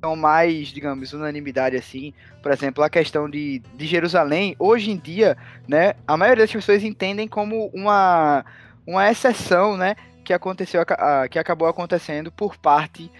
são 0.00 0.14
mais, 0.16 0.68
digamos, 0.68 1.12
unanimidade 1.12 1.76
assim. 1.76 2.12
Por 2.42 2.52
exemplo, 2.52 2.82
a 2.84 2.90
questão 2.90 3.28
de, 3.28 3.60
de 3.74 3.86
Jerusalém, 3.86 4.54
hoje 4.58 4.90
em 4.90 4.96
dia, 4.96 5.36
né, 5.66 5.94
a 6.06 6.16
maioria 6.16 6.44
das 6.44 6.52
pessoas 6.52 6.82
entendem 6.84 7.26
como 7.26 7.66
uma, 7.74 8.44
uma 8.86 9.10
exceção, 9.10 9.76
né, 9.76 9.96
que 10.24 10.32
aconteceu, 10.32 10.84
a- 10.88 11.26
que 11.28 11.38
acabou 11.38 11.68
acontecendo 11.68 12.30
por 12.30 12.56
parte 12.56 13.10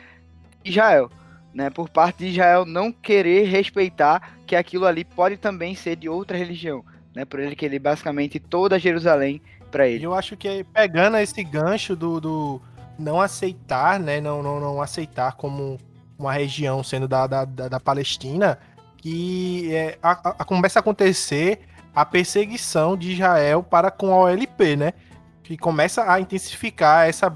de 0.62 0.70
Israel, 0.70 1.10
né, 1.52 1.70
por 1.70 1.88
parte 1.88 2.18
de 2.18 2.28
Israel 2.28 2.64
não 2.64 2.92
querer 2.92 3.44
respeitar 3.48 4.36
que 4.46 4.54
aquilo 4.54 4.86
ali 4.86 5.04
pode 5.04 5.36
também 5.36 5.74
ser 5.74 5.96
de 5.96 6.08
outra 6.08 6.36
religião, 6.36 6.84
né, 7.14 7.24
por 7.24 7.40
ele 7.40 7.56
querer 7.56 7.78
basicamente 7.80 8.38
toda 8.38 8.78
Jerusalém 8.78 9.42
para 9.70 9.86
ele. 9.88 10.04
eu 10.04 10.14
acho 10.14 10.36
que 10.36 10.64
pegando 10.72 11.16
esse 11.18 11.42
gancho 11.44 11.94
do, 11.94 12.20
do 12.20 12.62
não 12.98 13.20
aceitar, 13.20 14.00
né? 14.00 14.20
Não, 14.20 14.42
não, 14.42 14.58
não 14.58 14.82
aceitar 14.82 15.36
como 15.36 15.78
uma 16.18 16.32
região 16.32 16.82
sendo 16.82 17.06
da, 17.06 17.26
da, 17.26 17.44
da, 17.44 17.68
da 17.68 17.80
Palestina, 17.80 18.58
que 18.96 19.72
é, 19.74 19.98
a, 20.02 20.10
a- 20.40 20.44
começa 20.44 20.78
a 20.78 20.80
acontecer 20.80 21.60
a 21.94 22.04
perseguição 22.04 22.96
de 22.96 23.12
Israel 23.12 23.62
para 23.62 23.90
com 23.90 24.12
a 24.12 24.16
OLP, 24.24 24.76
né? 24.76 24.92
Que 25.42 25.56
começa 25.56 26.10
a 26.10 26.20
intensificar 26.20 27.08
essa 27.08 27.34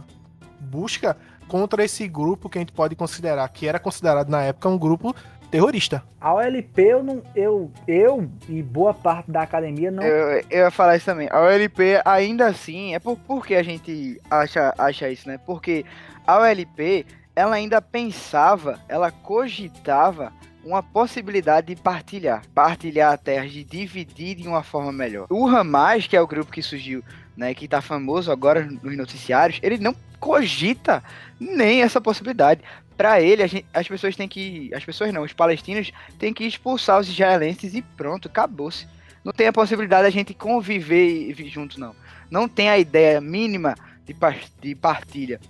busca 0.60 1.16
contra 1.48 1.84
esse 1.84 2.06
grupo 2.08 2.48
que 2.48 2.58
a 2.58 2.60
gente 2.60 2.72
pode 2.72 2.94
considerar, 2.94 3.48
que 3.48 3.66
era 3.68 3.78
considerado 3.78 4.28
na 4.28 4.42
época 4.42 4.68
um 4.68 4.78
grupo 4.78 5.14
terrorista. 5.50 6.02
A 6.20 6.32
OLP 6.34 6.78
eu 6.82 7.02
não. 7.02 7.22
Eu, 7.34 7.70
eu 7.86 8.28
e 8.48 8.62
boa 8.62 8.94
parte 8.94 9.30
da 9.30 9.42
academia 9.42 9.90
não. 9.90 10.02
Eu, 10.02 10.44
eu 10.50 10.64
ia 10.64 10.70
falar 10.70 10.96
isso 10.96 11.06
também. 11.06 11.28
A 11.30 11.40
OLP, 11.40 12.00
ainda 12.04 12.46
assim, 12.46 12.94
é 12.94 12.98
por, 12.98 13.16
por 13.18 13.46
que 13.46 13.54
a 13.54 13.62
gente 13.62 14.20
acha, 14.30 14.74
acha 14.78 15.08
isso, 15.10 15.28
né? 15.28 15.38
Porque 15.38 15.84
a 16.26 16.38
OLP, 16.38 17.04
ela 17.34 17.56
ainda 17.56 17.80
pensava, 17.80 18.80
ela 18.88 19.10
cogitava 19.10 20.32
uma 20.64 20.82
possibilidade 20.82 21.74
de 21.74 21.80
partilhar. 21.80 22.42
Partilhar 22.54 23.18
terras, 23.18 23.50
de 23.50 23.64
dividir 23.64 24.36
de 24.36 24.46
uma 24.46 24.62
forma 24.62 24.92
melhor. 24.92 25.26
O 25.30 25.46
Hamas, 25.46 26.06
que 26.06 26.16
é 26.16 26.20
o 26.20 26.26
grupo 26.26 26.52
que 26.52 26.62
surgiu, 26.62 27.02
né, 27.36 27.54
que 27.54 27.66
tá 27.66 27.80
famoso 27.80 28.30
agora 28.30 28.64
nos 28.64 28.96
noticiários, 28.96 29.58
ele 29.62 29.78
não 29.78 29.94
cogita 30.20 31.02
nem 31.40 31.82
essa 31.82 32.00
possibilidade. 32.00 32.60
Para 32.96 33.20
ele, 33.20 33.42
a 33.42 33.46
gente- 33.46 33.66
as 33.72 33.88
pessoas 33.88 34.14
têm 34.14 34.28
que. 34.28 34.70
As 34.74 34.84
pessoas 34.84 35.12
não, 35.12 35.22
os 35.22 35.32
palestinos 35.32 35.90
têm 36.18 36.32
que 36.32 36.44
expulsar 36.44 37.00
os 37.00 37.08
israelenses 37.08 37.74
e 37.74 37.82
pronto, 37.82 38.28
acabou-se. 38.28 38.86
Não 39.24 39.32
tem 39.32 39.48
a 39.48 39.52
possibilidade 39.52 40.04
da 40.04 40.10
gente 40.10 40.34
conviver 40.34 41.34
junto, 41.48 41.80
não. 41.80 41.96
Não 42.30 42.46
tem 42.48 42.68
a 42.68 42.78
ideia 42.78 43.20
mínima 43.20 43.74
de, 44.04 44.14
de 44.60 44.74
partilha. 44.74 45.40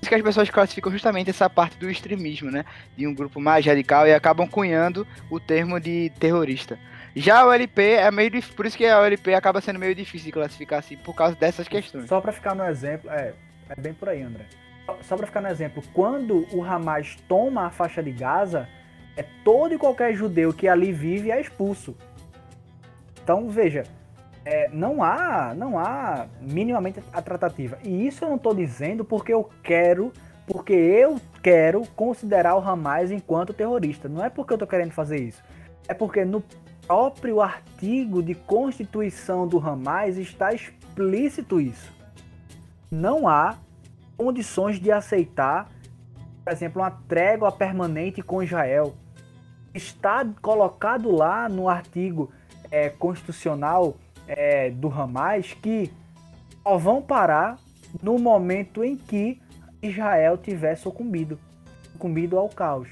Isso 0.00 0.08
que 0.08 0.14
as 0.14 0.22
pessoas 0.22 0.48
classificam 0.48 0.90
justamente 0.90 1.28
essa 1.30 1.48
parte 1.50 1.76
do 1.76 1.90
extremismo, 1.90 2.50
né? 2.50 2.64
De 2.96 3.06
um 3.06 3.14
grupo 3.14 3.40
mais 3.40 3.64
radical 3.66 4.06
e 4.06 4.14
acabam 4.14 4.48
cunhando 4.48 5.06
o 5.30 5.38
termo 5.38 5.78
de 5.78 6.10
terrorista. 6.18 6.78
Já 7.14 7.40
a 7.40 7.46
OLP 7.46 7.78
é 7.82 8.10
meio 8.10 8.30
dif- 8.30 8.52
por 8.54 8.64
isso 8.66 8.76
que 8.78 8.86
a 8.86 9.00
OLP 9.00 9.34
acaba 9.34 9.60
sendo 9.60 9.78
meio 9.78 9.94
difícil 9.94 10.26
de 10.26 10.32
classificar 10.32 10.78
assim, 10.78 10.96
por 10.96 11.14
causa 11.14 11.34
dessas 11.34 11.66
questões. 11.68 12.08
Só 12.08 12.20
pra 12.20 12.32
ficar 12.32 12.54
no 12.54 12.64
exemplo, 12.64 13.10
é, 13.10 13.34
é 13.68 13.80
bem 13.80 13.92
por 13.92 14.08
aí, 14.08 14.22
André. 14.22 14.44
Só, 15.02 15.16
pra 15.16 15.26
ficar 15.26 15.40
no 15.40 15.48
exemplo, 15.48 15.82
quando 15.92 16.46
o 16.52 16.64
Hamas 16.64 17.16
toma 17.28 17.66
a 17.66 17.70
faixa 17.70 18.02
de 18.02 18.10
Gaza, 18.10 18.68
é 19.16 19.24
todo 19.44 19.74
e 19.74 19.78
qualquer 19.78 20.14
judeu 20.14 20.52
que 20.52 20.66
ali 20.66 20.92
vive 20.92 21.30
é 21.30 21.40
expulso. 21.40 21.96
Então, 23.22 23.48
veja, 23.50 23.84
é, 24.44 24.68
não 24.72 25.02
há 25.02 25.54
não 25.54 25.78
há 25.78 26.26
minimamente 26.40 27.02
a 27.12 27.22
tratativa. 27.22 27.78
E 27.84 28.06
isso 28.06 28.24
eu 28.24 28.30
não 28.30 28.38
tô 28.38 28.54
dizendo 28.54 29.04
porque 29.04 29.32
eu 29.32 29.48
quero, 29.62 30.12
porque 30.46 30.72
eu 30.72 31.20
quero 31.42 31.86
considerar 31.96 32.56
o 32.56 32.60
Hamas 32.60 33.10
enquanto 33.10 33.52
terrorista. 33.52 34.08
Não 34.08 34.24
é 34.24 34.30
porque 34.30 34.52
eu 34.52 34.58
tô 34.58 34.66
querendo 34.66 34.92
fazer 34.92 35.20
isso. 35.20 35.42
É 35.86 35.94
porque 35.94 36.24
no 36.24 36.42
próprio 36.86 37.40
artigo 37.40 38.22
de 38.22 38.34
constituição 38.34 39.46
do 39.46 39.58
Hamas 39.58 40.16
está 40.16 40.52
explícito 40.52 41.60
isso. 41.60 41.92
Não 42.90 43.28
há 43.28 43.56
condições 44.16 44.80
de 44.80 44.90
aceitar, 44.90 45.70
por 46.44 46.52
exemplo, 46.52 46.82
uma 46.82 46.90
trégua 46.90 47.52
permanente 47.52 48.22
com 48.22 48.42
Israel. 48.42 48.94
Está 49.72 50.26
colocado 50.42 51.10
lá 51.10 51.48
no 51.48 51.68
artigo 51.68 52.32
é, 52.70 52.88
constitucional 52.88 53.96
é, 54.30 54.70
do 54.70 54.88
Hamas 54.88 55.52
que 55.54 55.90
só 56.62 56.78
vão 56.78 57.02
parar 57.02 57.58
no 58.00 58.16
momento 58.18 58.84
em 58.84 58.96
que 58.96 59.40
Israel 59.82 60.38
tiver 60.38 60.76
sucumbido, 60.76 61.38
sucumbido 61.92 62.38
ao 62.38 62.48
caos. 62.48 62.88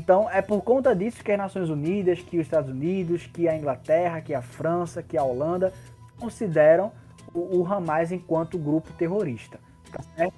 Então 0.00 0.28
é 0.30 0.40
por 0.40 0.62
conta 0.62 0.96
disso 0.96 1.22
que 1.22 1.30
as 1.30 1.38
Nações 1.38 1.68
Unidas, 1.68 2.20
que 2.20 2.38
os 2.38 2.46
Estados 2.46 2.70
Unidos, 2.70 3.26
que 3.26 3.46
a 3.46 3.56
Inglaterra, 3.56 4.20
que 4.22 4.32
a 4.32 4.40
França, 4.40 5.02
que 5.02 5.18
a 5.18 5.22
Holanda 5.22 5.72
consideram 6.18 6.90
o, 7.34 7.58
o 7.58 7.66
Hamas 7.66 8.10
enquanto 8.10 8.58
grupo 8.58 8.90
terrorista. 8.94 9.60
Tá 9.92 10.02
certo? 10.16 10.34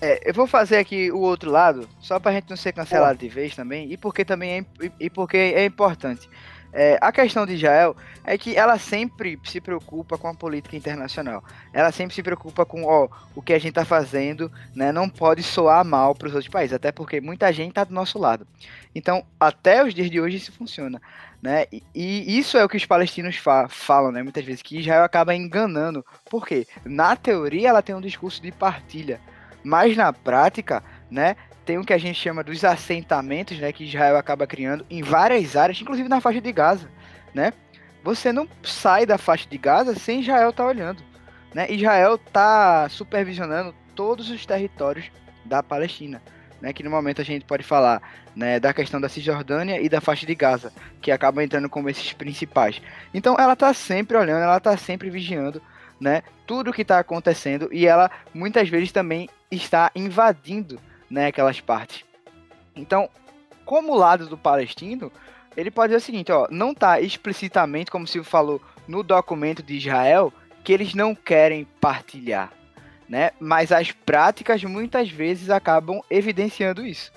É, 0.00 0.30
eu 0.30 0.32
vou 0.32 0.46
fazer 0.46 0.76
aqui 0.76 1.10
o 1.10 1.18
outro 1.18 1.50
lado, 1.50 1.88
só 2.00 2.20
pra 2.20 2.32
gente 2.32 2.48
não 2.48 2.56
ser 2.56 2.72
cancelado 2.72 3.18
de 3.18 3.28
vez 3.28 3.54
também, 3.54 3.92
e 3.92 3.96
porque 3.96 4.24
também 4.24 4.60
é, 4.60 4.90
e 4.98 5.10
porque 5.10 5.36
é 5.36 5.64
importante. 5.64 6.30
É, 6.80 6.96
a 7.00 7.10
questão 7.10 7.44
de 7.44 7.54
Israel 7.54 7.96
é 8.24 8.38
que 8.38 8.54
ela 8.56 8.78
sempre 8.78 9.36
se 9.42 9.60
preocupa 9.60 10.16
com 10.16 10.28
a 10.28 10.34
política 10.34 10.76
internacional. 10.76 11.42
Ela 11.72 11.90
sempre 11.90 12.14
se 12.14 12.22
preocupa 12.22 12.64
com, 12.64 12.84
ó, 12.84 13.08
o 13.34 13.42
que 13.42 13.52
a 13.52 13.58
gente 13.58 13.72
tá 13.72 13.84
fazendo, 13.84 14.48
né, 14.76 14.92
não 14.92 15.08
pode 15.08 15.42
soar 15.42 15.84
mal 15.84 16.14
para 16.14 16.28
os 16.28 16.34
outros 16.34 16.52
países, 16.52 16.72
até 16.72 16.92
porque 16.92 17.20
muita 17.20 17.52
gente 17.52 17.72
tá 17.72 17.82
do 17.82 17.92
nosso 17.92 18.16
lado. 18.16 18.46
Então, 18.94 19.26
até 19.40 19.84
os 19.84 19.92
dias 19.92 20.08
de 20.08 20.20
hoje 20.20 20.36
isso 20.36 20.52
funciona, 20.52 21.02
né? 21.42 21.66
E, 21.72 21.82
e 21.92 22.38
isso 22.38 22.56
é 22.56 22.64
o 22.64 22.68
que 22.68 22.76
os 22.76 22.86
palestinos 22.86 23.36
fa- 23.36 23.66
falam, 23.68 24.12
né, 24.12 24.22
muitas 24.22 24.44
vezes 24.44 24.62
que 24.62 24.78
Israel 24.78 25.02
acaba 25.02 25.34
enganando. 25.34 26.06
Por 26.30 26.46
quê? 26.46 26.64
Na 26.84 27.16
teoria 27.16 27.70
ela 27.70 27.82
tem 27.82 27.96
um 27.96 28.00
discurso 28.00 28.40
de 28.40 28.52
partilha, 28.52 29.20
mas 29.64 29.96
na 29.96 30.12
prática, 30.12 30.84
né, 31.10 31.34
tem 31.68 31.76
o 31.76 31.84
que 31.84 31.92
a 31.92 31.98
gente 31.98 32.18
chama 32.18 32.42
dos 32.42 32.64
assentamentos, 32.64 33.58
né, 33.58 33.70
que 33.72 33.84
Israel 33.84 34.16
acaba 34.16 34.46
criando 34.46 34.86
em 34.88 35.02
várias 35.02 35.54
áreas, 35.54 35.78
inclusive 35.78 36.08
na 36.08 36.18
faixa 36.18 36.40
de 36.40 36.50
Gaza, 36.50 36.88
né? 37.34 37.52
Você 38.02 38.32
não 38.32 38.48
sai 38.62 39.04
da 39.04 39.18
faixa 39.18 39.46
de 39.46 39.58
Gaza 39.58 39.94
sem 39.94 40.22
Israel 40.22 40.48
estar 40.48 40.62
tá 40.62 40.68
olhando, 40.70 41.02
né? 41.54 41.70
Israel 41.70 42.14
está 42.14 42.88
supervisionando 42.88 43.74
todos 43.94 44.30
os 44.30 44.46
territórios 44.46 45.10
da 45.44 45.62
Palestina, 45.62 46.22
né? 46.58 46.72
Que 46.72 46.82
no 46.82 46.88
momento 46.88 47.20
a 47.20 47.24
gente 47.24 47.44
pode 47.44 47.64
falar, 47.64 48.00
né, 48.34 48.58
da 48.58 48.72
questão 48.72 48.98
da 48.98 49.10
Cisjordânia 49.10 49.78
e 49.78 49.90
da 49.90 50.00
faixa 50.00 50.24
de 50.24 50.34
Gaza, 50.34 50.72
que 51.02 51.10
acaba 51.10 51.44
entrando 51.44 51.68
como 51.68 51.90
esses 51.90 52.14
principais. 52.14 52.80
Então 53.12 53.36
ela 53.38 53.52
está 53.52 53.74
sempre 53.74 54.16
olhando, 54.16 54.42
ela 54.42 54.56
está 54.56 54.74
sempre 54.78 55.10
vigiando, 55.10 55.60
né, 56.00 56.22
tudo 56.46 56.70
o 56.70 56.72
que 56.72 56.80
está 56.80 56.98
acontecendo 56.98 57.68
e 57.70 57.86
ela 57.86 58.10
muitas 58.32 58.70
vezes 58.70 58.90
também 58.90 59.28
está 59.50 59.90
invadindo 59.94 60.80
né, 61.10 61.26
aquelas 61.26 61.60
partes. 61.60 62.04
Então, 62.74 63.08
como 63.64 63.94
lado 63.94 64.26
do 64.26 64.38
palestino, 64.38 65.12
ele 65.56 65.70
pode 65.70 65.88
dizer 65.92 66.02
o 66.02 66.06
seguinte, 66.06 66.32
ó, 66.32 66.46
não 66.50 66.72
está 66.72 67.00
explicitamente, 67.00 67.90
como 67.90 68.06
se 68.06 68.22
falou 68.22 68.62
no 68.86 69.02
documento 69.02 69.62
de 69.62 69.76
Israel, 69.76 70.32
que 70.62 70.72
eles 70.72 70.94
não 70.94 71.14
querem 71.14 71.66
partilhar, 71.80 72.52
né? 73.08 73.30
Mas 73.40 73.72
as 73.72 73.90
práticas 73.90 74.62
muitas 74.64 75.10
vezes 75.10 75.50
acabam 75.50 76.00
evidenciando 76.10 76.86
isso. 76.86 77.12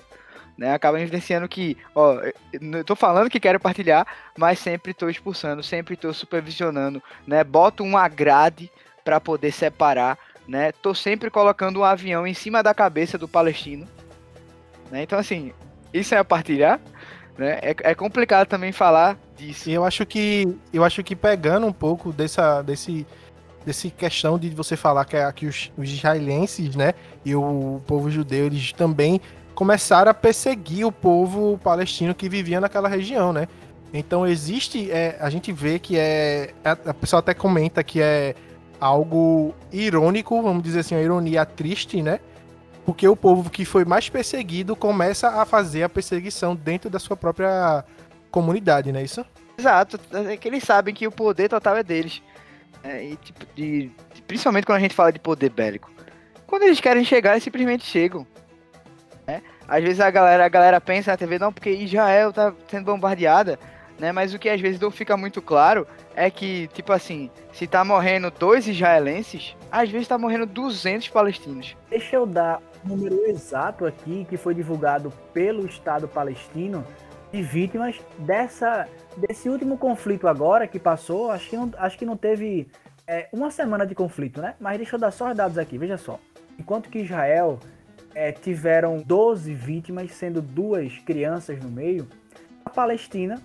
Né, 0.58 0.74
acabam 0.74 1.00
evidenciando 1.00 1.48
que, 1.48 1.78
ó, 1.94 2.18
eu 2.52 2.84
tô 2.84 2.94
falando 2.94 3.30
que 3.30 3.40
quero 3.40 3.58
partilhar, 3.58 4.06
mas 4.36 4.58
sempre 4.58 4.90
estou 4.92 5.08
expulsando, 5.08 5.62
sempre 5.62 5.94
estou 5.94 6.12
supervisionando, 6.12 7.02
né? 7.26 7.42
Boto 7.42 7.82
uma 7.82 8.06
grade 8.06 8.70
para 9.02 9.18
poder 9.18 9.50
separar 9.50 10.18
né? 10.46 10.72
Tô 10.72 10.94
sempre 10.94 11.30
colocando 11.30 11.80
um 11.80 11.84
avião 11.84 12.26
em 12.26 12.34
cima 12.34 12.62
da 12.62 12.74
cabeça 12.74 13.16
do 13.16 13.28
palestino, 13.28 13.86
né? 14.90 15.02
Então 15.02 15.18
assim, 15.18 15.52
isso 15.92 16.14
é 16.14 16.22
partilhar, 16.22 16.80
né? 17.36 17.58
É, 17.62 17.74
é 17.90 17.94
complicado 17.94 18.46
também 18.46 18.72
falar 18.72 19.18
disso. 19.36 19.70
E 19.70 19.72
eu 19.72 19.84
acho 19.84 20.04
que 20.06 20.56
eu 20.72 20.84
acho 20.84 21.02
que 21.02 21.14
pegando 21.16 21.66
um 21.66 21.72
pouco 21.72 22.12
dessa 22.12 22.62
desse 22.62 23.06
desse 23.64 23.90
questão 23.90 24.38
de 24.38 24.50
você 24.50 24.76
falar 24.76 25.04
que, 25.04 25.16
é, 25.16 25.30
que 25.32 25.46
os, 25.46 25.70
os 25.76 25.88
israelenses, 25.88 26.74
né, 26.74 26.94
e 27.24 27.32
o 27.32 27.80
povo 27.86 28.10
judeu, 28.10 28.46
eles 28.46 28.72
também 28.72 29.20
começaram 29.54 30.10
a 30.10 30.14
perseguir 30.14 30.84
o 30.84 30.90
povo 30.90 31.58
palestino 31.62 32.14
que 32.14 32.28
vivia 32.28 32.60
naquela 32.60 32.88
região, 32.88 33.32
né? 33.32 33.46
Então 33.92 34.26
existe, 34.26 34.90
é, 34.90 35.16
a 35.20 35.28
gente 35.28 35.52
vê 35.52 35.78
que 35.78 35.98
é, 35.98 36.54
a, 36.64 36.72
a 36.72 36.94
pessoa 36.94 37.20
até 37.20 37.34
comenta 37.34 37.84
que 37.84 38.00
é 38.00 38.34
algo 38.82 39.54
irônico, 39.70 40.42
vamos 40.42 40.60
dizer 40.60 40.80
assim, 40.80 40.96
uma 40.96 41.00
ironia 41.00 41.46
triste, 41.46 42.02
né? 42.02 42.18
Porque 42.84 43.06
o 43.06 43.14
povo 43.14 43.48
que 43.48 43.64
foi 43.64 43.84
mais 43.84 44.08
perseguido 44.08 44.74
começa 44.74 45.28
a 45.40 45.44
fazer 45.44 45.84
a 45.84 45.88
perseguição 45.88 46.56
dentro 46.56 46.90
da 46.90 46.98
sua 46.98 47.16
própria 47.16 47.84
comunidade, 48.28 48.90
não 48.90 48.98
é 48.98 49.04
isso? 49.04 49.24
Exato, 49.56 50.00
é 50.28 50.36
que 50.36 50.48
eles 50.48 50.64
sabem 50.64 50.92
que 50.92 51.06
o 51.06 51.12
poder 51.12 51.48
total 51.48 51.76
é 51.76 51.84
deles. 51.84 52.20
É, 52.82 53.04
e, 53.04 53.16
tipo, 53.16 53.46
de, 53.54 53.88
principalmente 54.26 54.66
quando 54.66 54.78
a 54.78 54.80
gente 54.80 54.96
fala 54.96 55.12
de 55.12 55.20
poder 55.20 55.50
bélico. 55.50 55.88
Quando 56.44 56.64
eles 56.64 56.80
querem 56.80 57.04
chegar, 57.04 57.32
eles 57.32 57.44
simplesmente 57.44 57.84
chegam. 57.84 58.26
Né? 59.24 59.42
Às 59.68 59.80
vezes 59.84 60.00
a 60.00 60.10
galera, 60.10 60.44
a 60.44 60.48
galera 60.48 60.80
pensa 60.80 61.12
na 61.12 61.16
TV, 61.16 61.38
não, 61.38 61.52
porque 61.52 61.70
Israel 61.70 62.32
tá 62.32 62.52
sendo 62.66 62.86
bombardeada 62.86 63.60
né? 64.02 64.10
Mas 64.10 64.34
o 64.34 64.38
que 64.38 64.48
às 64.48 64.60
vezes 64.60 64.80
não 64.80 64.90
fica 64.90 65.16
muito 65.16 65.40
claro 65.40 65.86
é 66.16 66.28
que, 66.28 66.66
tipo 66.74 66.92
assim, 66.92 67.30
se 67.52 67.68
tá 67.68 67.84
morrendo 67.84 68.32
dois 68.32 68.66
israelenses, 68.66 69.56
às 69.70 69.88
vezes 69.88 70.08
tá 70.08 70.18
morrendo 70.18 70.44
200 70.44 71.08
palestinos. 71.08 71.76
Deixa 71.88 72.16
eu 72.16 72.26
dar 72.26 72.60
o 72.84 72.88
número 72.88 73.24
exato 73.26 73.86
aqui 73.86 74.26
que 74.28 74.36
foi 74.36 74.56
divulgado 74.56 75.12
pelo 75.32 75.64
Estado 75.64 76.08
palestino 76.08 76.84
de 77.32 77.42
vítimas 77.42 77.98
dessa 78.18 78.88
desse 79.16 79.48
último 79.48 79.78
conflito 79.78 80.26
agora 80.26 80.66
que 80.66 80.80
passou. 80.80 81.30
Acho 81.30 81.48
que 81.48 81.56
não, 81.56 81.70
acho 81.78 81.96
que 81.96 82.04
não 82.04 82.16
teve 82.16 82.66
é, 83.06 83.28
uma 83.32 83.52
semana 83.52 83.86
de 83.86 83.94
conflito, 83.94 84.42
né? 84.42 84.56
Mas 84.58 84.78
deixa 84.78 84.96
eu 84.96 85.00
dar 85.00 85.12
só 85.12 85.30
os 85.30 85.36
dados 85.36 85.56
aqui, 85.56 85.78
veja 85.78 85.96
só. 85.96 86.18
Enquanto 86.58 86.90
que 86.90 86.98
Israel 86.98 87.60
é, 88.16 88.32
tiveram 88.32 88.98
12 88.98 89.54
vítimas, 89.54 90.10
sendo 90.12 90.42
duas 90.42 90.98
crianças 90.98 91.62
no 91.62 91.70
meio, 91.70 92.08
a 92.64 92.70
Palestina 92.70 93.40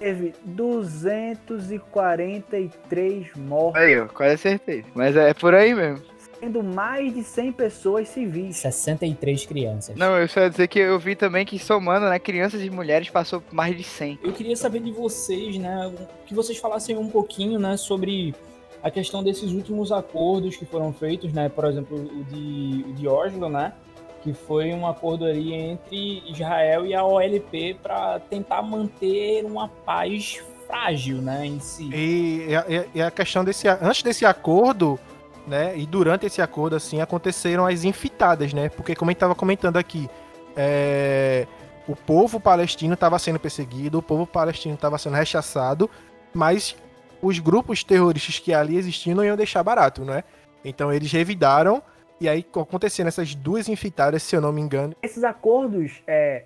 teve 0.00 0.34
243 0.44 3.36
mortos. 3.36 3.80
Aí, 3.80 3.92
eu 3.92 4.08
quase 4.08 4.34
acertei. 4.34 4.84
Mas 4.94 5.14
é 5.14 5.32
por 5.34 5.54
aí 5.54 5.72
mesmo. 5.74 6.02
Sendo 6.40 6.64
mais 6.64 7.14
de 7.14 7.22
100 7.22 7.52
pessoas 7.52 8.08
civis. 8.08 8.56
63 8.56 9.44
crianças. 9.44 9.94
Não, 9.94 10.16
eu 10.16 10.26
só 10.26 10.40
ia 10.40 10.48
dizer 10.48 10.68
que 10.68 10.78
eu 10.78 10.98
vi 10.98 11.14
também 11.14 11.44
que 11.44 11.58
somando, 11.58 12.08
né, 12.08 12.18
crianças 12.18 12.62
e 12.62 12.70
mulheres 12.70 13.10
passou 13.10 13.42
mais 13.52 13.76
de 13.76 13.84
100. 13.84 14.20
Eu 14.24 14.32
queria 14.32 14.56
saber 14.56 14.80
de 14.80 14.90
vocês, 14.90 15.58
né, 15.58 15.92
que 16.24 16.32
vocês 16.34 16.56
falassem 16.56 16.96
um 16.96 17.10
pouquinho, 17.10 17.58
né, 17.58 17.76
sobre 17.76 18.34
a 18.82 18.90
questão 18.90 19.22
desses 19.22 19.52
últimos 19.52 19.92
acordos 19.92 20.56
que 20.56 20.64
foram 20.64 20.94
feitos, 20.94 21.30
né, 21.34 21.50
por 21.50 21.66
exemplo, 21.66 21.98
o 21.98 22.24
de, 22.24 22.86
o 22.88 22.94
de 22.94 23.06
Oslo, 23.06 23.50
né, 23.50 23.74
que 24.22 24.32
foi 24.32 24.72
um 24.72 24.86
acordo 24.86 25.24
ali 25.24 25.54
entre 25.54 26.22
Israel 26.26 26.84
e 26.86 26.94
a 26.94 27.04
OLP 27.04 27.78
para 27.82 28.20
tentar 28.20 28.62
manter 28.62 29.44
uma 29.44 29.68
paz 29.68 30.42
frágil, 30.66 31.20
né, 31.20 31.46
em 31.46 31.58
si. 31.58 31.90
E, 31.92 32.46
e, 32.68 32.98
e, 32.98 33.02
a 33.02 33.10
questão 33.10 33.44
desse 33.44 33.66
antes 33.66 34.02
desse 34.02 34.24
acordo, 34.24 34.98
né, 35.46 35.76
e 35.76 35.86
durante 35.86 36.26
esse 36.26 36.40
acordo 36.40 36.76
assim 36.76 37.00
aconteceram 37.00 37.66
as 37.66 37.84
infitadas, 37.84 38.52
né? 38.52 38.68
Porque 38.68 38.94
como 38.94 39.10
a 39.10 39.12
gente 39.12 39.16
estava 39.16 39.34
comentando 39.34 39.76
aqui, 39.76 40.08
é, 40.56 41.46
o 41.88 41.96
povo 41.96 42.38
palestino 42.38 42.94
estava 42.94 43.18
sendo 43.18 43.40
perseguido, 43.40 43.98
o 43.98 44.02
povo 44.02 44.26
palestino 44.26 44.74
estava 44.74 44.96
sendo 44.98 45.16
rechaçado, 45.16 45.90
mas 46.32 46.76
os 47.20 47.38
grupos 47.38 47.82
terroristas 47.82 48.38
que 48.38 48.54
ali 48.54 48.76
existiam 48.76 49.16
não 49.16 49.24
iam 49.24 49.36
deixar 49.36 49.62
barato, 49.62 50.04
né? 50.04 50.22
Então 50.64 50.92
eles 50.92 51.10
revidaram 51.10 51.82
e 52.20 52.28
aí 52.28 52.44
acontecendo 52.54 53.08
essas 53.08 53.34
duas 53.34 53.68
infitadas, 53.68 54.22
se 54.22 54.36
eu 54.36 54.40
não 54.40 54.52
me 54.52 54.60
engano. 54.60 54.94
Esses 55.02 55.24
acordos, 55.24 56.02
é, 56.06 56.44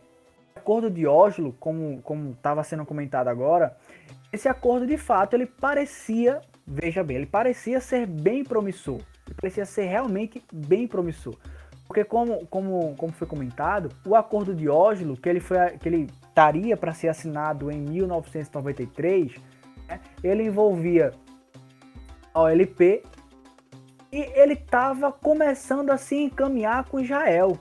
acordo 0.54 0.90
de 0.90 1.06
Oslo, 1.06 1.54
como 1.58 2.00
como 2.02 2.30
estava 2.30 2.62
sendo 2.62 2.84
comentado 2.84 3.28
agora, 3.28 3.76
esse 4.32 4.48
acordo 4.48 4.86
de 4.86 4.96
fato 4.96 5.34
ele 5.34 5.46
parecia, 5.46 6.40
veja 6.66 7.02
bem, 7.02 7.18
ele 7.18 7.26
parecia 7.26 7.80
ser 7.80 8.06
bem 8.06 8.44
promissor. 8.44 9.00
Ele 9.26 9.34
parecia 9.40 9.64
ser 9.64 9.84
realmente 9.84 10.42
bem 10.52 10.86
promissor. 10.86 11.36
Porque 11.86 12.04
como, 12.04 12.46
como, 12.46 12.94
como 12.96 13.12
foi 13.12 13.26
comentado, 13.26 13.90
o 14.06 14.16
acordo 14.16 14.54
de 14.54 14.68
Oslo, 14.68 15.16
que 15.16 15.28
ele 15.28 15.40
foi 15.40 15.58
que 15.78 15.88
ele 15.88 16.10
estaria 16.26 16.76
para 16.76 16.94
ser 16.94 17.08
assinado 17.08 17.70
em 17.70 17.80
1993, 17.80 19.36
né, 19.86 20.00
ele 20.22 20.44
envolvia 20.44 21.12
a 22.32 22.42
OLP 22.42 23.02
e 24.14 24.30
ele 24.36 24.52
estava 24.52 25.10
começando 25.10 25.90
a 25.90 25.96
se 25.96 26.14
encaminhar 26.14 26.84
com 26.84 27.00
Israel. 27.00 27.58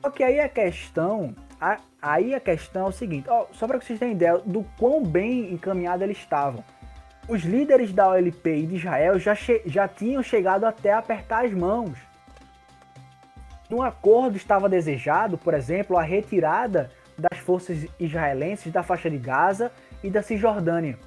Só 0.00 0.08
que 0.08 0.24
aí 0.24 0.40
a 0.40 0.48
questão, 0.48 1.36
a, 1.60 1.76
aí 2.00 2.34
a 2.34 2.40
questão 2.40 2.86
é 2.86 2.88
o 2.88 2.92
seguinte, 2.92 3.28
ó, 3.28 3.44
só 3.52 3.66
para 3.66 3.78
vocês 3.78 3.98
tenham 3.98 4.12
ideia 4.12 4.38
do 4.38 4.64
quão 4.78 5.04
bem 5.04 5.52
encaminhado 5.52 6.02
eles 6.02 6.16
estavam. 6.16 6.64
Os 7.28 7.42
líderes 7.42 7.92
da 7.92 8.08
OLP 8.08 8.46
e 8.46 8.66
de 8.66 8.76
Israel 8.76 9.18
já, 9.18 9.36
já 9.66 9.86
tinham 9.86 10.22
chegado 10.22 10.64
até 10.64 10.94
apertar 10.94 11.44
as 11.44 11.52
mãos. 11.52 11.98
No 13.68 13.82
acordo 13.82 14.38
estava 14.38 14.70
desejado, 14.70 15.36
por 15.36 15.52
exemplo, 15.52 15.98
a 15.98 16.02
retirada 16.02 16.90
das 17.18 17.38
forças 17.38 17.86
israelenses 18.00 18.72
da 18.72 18.82
faixa 18.82 19.10
de 19.10 19.18
Gaza 19.18 19.70
e 20.02 20.08
da 20.08 20.22
Cisjordânia, 20.22 20.98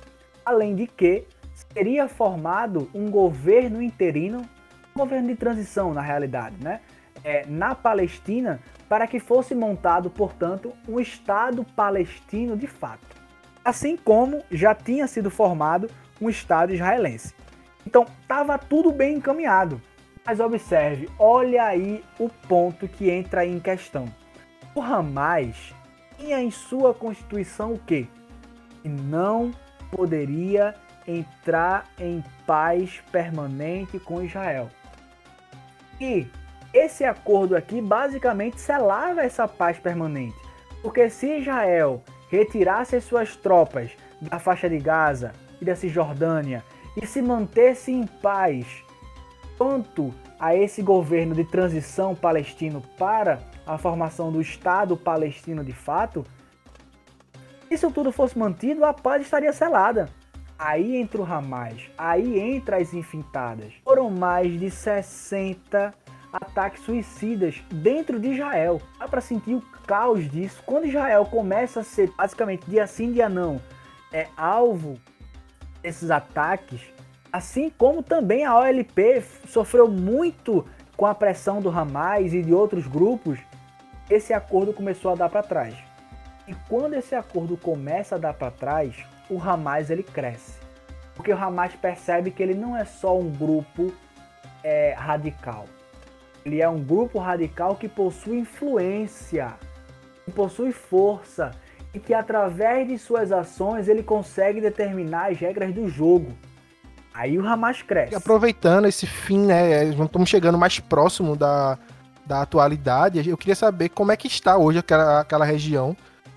além 0.46 0.76
de 0.76 0.86
que 0.86 1.26
seria 1.74 2.08
formado 2.08 2.88
um 2.94 3.10
governo 3.10 3.82
interino 3.82 4.48
governo 4.98 5.28
de 5.28 5.36
transição, 5.36 5.94
na 5.94 6.00
realidade, 6.00 6.56
né? 6.62 6.80
É, 7.22 7.46
na 7.48 7.76
Palestina, 7.76 8.62
para 8.88 9.06
que 9.06 9.20
fosse 9.20 9.54
montado, 9.54 10.10
portanto, 10.10 10.72
um 10.88 11.02
Estado 11.02 11.66
palestino 11.76 12.56
de 12.56 12.66
fato. 12.66 13.06
Assim 13.64 13.98
como 13.98 14.42
já 14.50 14.74
tinha 14.74 15.06
sido 15.06 15.30
formado 15.30 15.90
um 16.22 16.30
Estado 16.30 16.74
israelense. 16.74 17.36
Então, 17.86 18.06
estava 18.22 18.58
tudo 18.58 18.90
bem 18.90 19.18
encaminhado. 19.18 19.82
Mas 20.26 20.40
observe, 20.40 21.10
olha 21.20 21.66
aí 21.66 22.02
o 22.18 22.30
ponto 22.30 22.88
que 22.88 23.10
entra 23.10 23.46
em 23.46 23.60
questão. 23.60 24.06
O 24.74 24.82
Hamas 24.82 25.76
tinha 26.18 26.42
em 26.42 26.50
sua 26.50 26.94
constituição 26.94 27.74
o 27.74 27.80
quê? 27.80 28.08
Que 28.82 28.88
não 28.88 29.52
poderia 29.92 30.74
entrar 31.06 31.86
em 32.00 32.24
paz 32.48 33.04
permanente 33.12 34.00
com 34.00 34.24
Israel. 34.24 34.70
E 36.00 36.28
esse 36.74 37.04
acordo 37.04 37.56
aqui 37.56 37.82
basicamente 37.82 38.60
selava 38.60 39.24
essa 39.24 39.48
paz 39.48 39.80
permanente. 39.80 40.36
Porque 40.82 41.10
se 41.10 41.40
Israel 41.40 42.04
retirasse 42.30 43.00
suas 43.02 43.36
tropas 43.36 43.92
da 44.22 44.40
faixa 44.40 44.70
de 44.70 44.78
Gaza 44.78 45.32
e 45.62 45.66
da 45.66 45.76
Cisjordânia 45.76 46.64
e 46.96 47.06
se 47.06 47.22
mantesse 47.22 47.92
em 47.92 48.06
paz 48.06 48.84
quanto 49.58 50.14
a 50.40 50.56
esse 50.56 50.82
governo 50.82 51.34
de 51.34 51.46
transição 51.46 52.14
palestino 52.14 52.82
para 52.98 53.40
a 53.66 53.78
formação 53.78 54.32
do 54.32 54.42
Estado 54.42 54.96
palestino 54.98 55.64
de 55.64 55.74
fato, 55.74 56.26
se 57.68 57.74
isso 57.74 57.90
tudo 57.92 58.12
fosse 58.12 58.38
mantido, 58.38 58.86
a 58.86 58.94
paz 58.94 59.22
estaria 59.24 59.52
selada. 59.52 60.10
Aí 60.58 60.96
entra 60.96 61.22
o 61.22 61.26
Hamas, 61.26 61.90
aí 61.98 62.40
entra 62.40 62.78
as 62.78 62.94
infintadas. 62.94 63.74
Foram 63.84 64.10
mais 64.10 64.58
de 64.58 64.72
60 64.72 65.94
ataques 66.32 66.82
suicidas 66.84 67.62
dentro 67.70 68.20
de 68.20 68.30
Israel. 68.30 68.82
Dá 68.98 69.08
para 69.08 69.22
sentir 69.22 69.56
o 69.56 69.62
caos 69.86 70.30
disso. 70.30 70.64
Quando 70.66 70.88
Israel 70.88 71.26
começa 71.26 71.82
a 71.82 71.84
ser 71.84 72.10
basicamente 72.18 72.66
dia 72.70 72.88
sim, 72.88 73.12
dia 73.12 73.28
não, 73.28 73.62
é 74.14 74.28
alvo 74.38 74.98
desses 75.82 76.10
ataques, 76.10 76.82
assim 77.32 77.70
como 77.70 78.02
também 78.02 78.46
a 78.46 78.58
OLP 78.58 79.22
sofreu 79.48 79.90
muito 79.90 80.66
com 80.96 81.06
a 81.06 81.14
pressão 81.14 81.62
do 81.62 81.70
Hamas 81.70 82.34
e 82.34 82.42
de 82.42 82.54
outros 82.54 82.88
grupos, 82.88 83.40
esse 84.10 84.34
acordo 84.34 84.74
começou 84.74 85.12
a 85.12 85.16
dar 85.16 85.30
para 85.30 85.44
trás. 85.44 85.76
E 86.48 86.56
quando 86.70 86.94
esse 86.94 87.14
acordo 87.14 87.58
começa 87.58 88.16
a 88.16 88.18
dar 88.18 88.34
para 88.34 88.52
trás, 88.52 88.96
o 89.30 89.42
Hamas 89.42 89.90
ele 89.90 90.04
cresce. 90.04 90.60
Porque 91.16 91.32
o 91.32 91.38
Hamas 91.38 91.74
percebe 91.76 92.32
que 92.32 92.44
ele 92.44 92.54
não 92.54 92.76
é 92.76 92.86
só 92.86 93.18
um 93.18 93.30
grupo 93.30 93.94
é, 94.64 94.94
radical. 94.98 95.66
Ele 96.46 96.62
é 96.62 96.70
um 96.70 96.80
grupo 96.80 97.20
radical 97.20 97.76
que 97.76 97.88
possui 97.88 98.40
influência, 98.40 99.54
que 100.26 100.32
possui 100.32 100.72
força 100.72 101.52
e 101.94 102.00
que 102.00 102.14
através 102.14 102.88
de 102.88 102.98
suas 102.98 103.32
ações 103.32 103.88
ele 103.88 104.04
consegue 104.04 104.60
determinar 104.60 105.32
as 105.32 105.38
regras 105.38 105.74
do 105.74 105.88
jogo. 105.88 106.34
Aí 107.14 107.40
o 107.40 107.48
Hamas 107.48 107.82
cresce. 107.82 108.14
E 108.14 108.16
aproveitando 108.16 108.86
esse 108.86 109.08
fim, 109.08 109.46
né? 109.46 109.86
Estamos 109.86 110.30
chegando 110.30 110.58
mais 110.58 110.80
próximo 110.80 111.36
da, 111.36 111.80
da 112.26 112.42
atualidade. 112.42 113.28
Eu 113.30 113.38
queria 113.38 113.56
saber 113.56 113.90
como 113.90 114.12
é 114.12 114.18
que 114.18 114.28
está 114.28 114.58
hoje 114.58 114.80
aquela, 114.80 115.22
aquela 115.22 115.46
região 115.46 115.96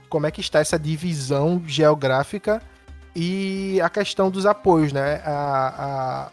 como 0.09 0.27
é 0.27 0.31
que 0.31 0.41
está 0.41 0.59
essa 0.59 0.79
divisão 0.79 1.63
geográfica 1.67 2.61
e 3.21 3.81
a 3.81 3.91
questão 3.91 4.31
dos 4.31 4.47
apoios, 4.47 4.93
né? 4.93 5.21
A, 5.25 5.75
a, 5.77 6.31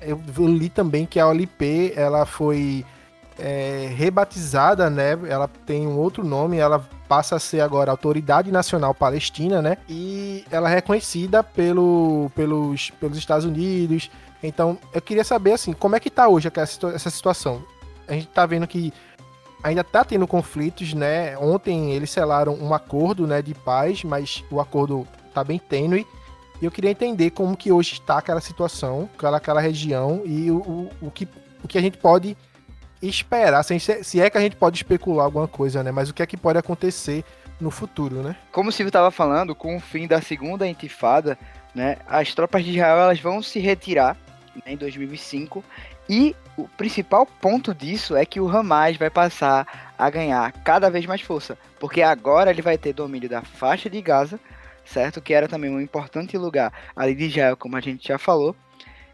eu 0.00 0.20
li 0.46 0.68
também 0.68 1.04
que 1.04 1.18
a 1.18 1.26
OLP 1.26 1.92
ela 1.96 2.24
foi 2.24 2.86
é, 3.36 3.92
rebatizada, 3.96 4.88
né? 4.88 5.18
Ela 5.28 5.48
tem 5.66 5.88
um 5.88 5.98
outro 5.98 6.24
nome, 6.24 6.56
ela 6.56 6.88
passa 7.08 7.34
a 7.34 7.40
ser 7.40 7.60
agora 7.60 7.90
Autoridade 7.90 8.52
Nacional 8.52 8.94
Palestina, 8.94 9.60
né? 9.60 9.76
E 9.88 10.44
ela 10.52 10.70
é 10.70 10.74
reconhecida 10.76 11.42
pelo, 11.42 12.30
pelos, 12.32 12.90
pelos 12.90 13.18
Estados 13.18 13.44
Unidos. 13.44 14.08
Então, 14.40 14.78
eu 14.94 15.02
queria 15.02 15.24
saber, 15.24 15.54
assim, 15.54 15.72
como 15.72 15.96
é 15.96 16.00
que 16.00 16.06
está 16.06 16.28
hoje 16.28 16.48
essa 16.94 17.10
situação? 17.10 17.60
A 18.06 18.12
gente 18.12 18.28
está 18.28 18.46
vendo 18.46 18.68
que 18.68 18.92
ainda 19.64 19.80
está 19.80 20.04
tendo 20.04 20.28
conflitos, 20.28 20.94
né? 20.94 21.36
Ontem 21.38 21.90
eles 21.90 22.08
selaram 22.08 22.54
um 22.54 22.72
acordo, 22.72 23.26
né, 23.26 23.42
de 23.42 23.52
paz, 23.52 24.04
mas 24.04 24.44
o 24.48 24.60
acordo 24.60 25.04
está 25.26 25.42
bem 25.42 25.58
tênue. 25.58 26.06
E 26.60 26.64
eu 26.64 26.70
queria 26.70 26.90
entender 26.90 27.30
como 27.30 27.56
que 27.56 27.72
hoje 27.72 27.94
está 27.94 28.18
aquela 28.18 28.40
situação, 28.40 29.08
aquela, 29.14 29.38
aquela 29.38 29.60
região 29.60 30.22
e 30.24 30.50
o, 30.50 30.58
o, 30.58 30.90
o, 31.06 31.10
que, 31.10 31.26
o 31.64 31.68
que 31.68 31.78
a 31.78 31.80
gente 31.80 31.96
pode 31.96 32.36
esperar, 33.00 33.62
se, 33.62 33.78
se 33.78 34.20
é 34.20 34.28
que 34.28 34.36
a 34.36 34.40
gente 34.40 34.56
pode 34.56 34.76
especular 34.76 35.24
alguma 35.24 35.48
coisa, 35.48 35.82
né? 35.82 35.90
Mas 35.90 36.10
o 36.10 36.14
que 36.14 36.22
é 36.22 36.26
que 36.26 36.36
pode 36.36 36.58
acontecer 36.58 37.24
no 37.58 37.70
futuro, 37.70 38.22
né? 38.22 38.36
Como 38.52 38.68
o 38.68 38.72
Silvio 38.72 38.88
estava 38.88 39.10
falando, 39.10 39.54
com 39.54 39.76
o 39.76 39.80
fim 39.80 40.06
da 40.06 40.20
segunda 40.20 40.66
intifada, 40.66 41.38
né, 41.74 41.96
as 42.06 42.34
tropas 42.34 42.64
de 42.64 42.70
Israel 42.70 42.98
elas 42.98 43.20
vão 43.20 43.42
se 43.42 43.58
retirar 43.58 44.16
né, 44.54 44.72
em 44.72 44.76
2005 44.76 45.64
e 46.08 46.34
o 46.56 46.66
principal 46.68 47.24
ponto 47.24 47.74
disso 47.74 48.16
é 48.16 48.24
que 48.26 48.40
o 48.40 48.48
Hamas 48.48 48.96
vai 48.96 49.08
passar 49.08 49.92
a 49.96 50.10
ganhar 50.10 50.50
cada 50.64 50.90
vez 50.90 51.06
mais 51.06 51.20
força, 51.20 51.56
porque 51.78 52.02
agora 52.02 52.50
ele 52.50 52.62
vai 52.62 52.76
ter 52.76 52.92
domínio 52.92 53.28
da 53.28 53.42
faixa 53.42 53.88
de 53.88 54.00
Gaza, 54.02 54.40
certo? 54.84 55.20
Que 55.20 55.34
era 55.34 55.48
também 55.48 55.70
um 55.70 55.80
importante 55.80 56.36
lugar 56.36 56.72
ali 56.94 57.14
de 57.14 57.26
Israel, 57.26 57.56
como 57.56 57.76
a 57.76 57.80
gente 57.80 58.08
já 58.08 58.18
falou. 58.18 58.54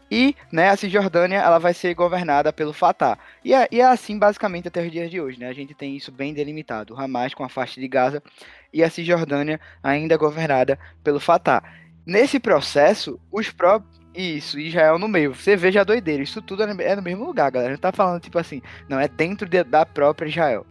E 0.09 0.35
né, 0.51 0.69
a 0.69 0.77
Cisjordânia 0.77 1.39
ela 1.39 1.59
vai 1.59 1.73
ser 1.73 1.93
governada 1.93 2.53
pelo 2.53 2.71
Fatah. 2.71 3.17
E 3.43 3.53
é, 3.53 3.67
e 3.71 3.81
é 3.81 3.85
assim 3.85 4.17
basicamente 4.17 4.67
até 4.67 4.81
os 4.81 4.91
dias 4.91 5.11
de 5.11 5.19
hoje. 5.19 5.39
Né? 5.39 5.49
A 5.49 5.53
gente 5.53 5.73
tem 5.73 5.95
isso 5.95 6.11
bem 6.11 6.33
delimitado. 6.33 6.93
O 6.93 6.97
Hamas 6.97 7.33
com 7.33 7.43
a 7.43 7.49
faixa 7.49 7.79
de 7.79 7.87
Gaza 7.87 8.23
e 8.71 8.83
a 8.83 8.89
Cisjordânia 8.89 9.59
ainda 9.83 10.15
governada 10.15 10.79
pelo 11.03 11.19
Fatah. 11.19 11.61
Nesse 12.05 12.39
processo, 12.39 13.19
os 13.29 13.49
próprios 13.49 13.97
isso, 14.17 14.59
Israel 14.59 14.97
no 14.97 15.07
meio. 15.07 15.35
Você 15.35 15.55
veja 15.55 15.81
a 15.81 15.83
doideira. 15.83 16.23
Isso 16.23 16.41
tudo 16.41 16.63
é 16.63 16.95
no 16.95 17.01
mesmo 17.03 17.23
lugar, 17.23 17.51
galera. 17.51 17.73
Não 17.73 17.79
tá 17.79 17.91
falando, 17.91 18.19
tipo 18.19 18.39
assim, 18.39 18.63
não, 18.89 18.99
é 18.99 19.07
dentro 19.07 19.47
de, 19.47 19.63
da 19.63 19.85
própria 19.85 20.27
Israel. 20.27 20.65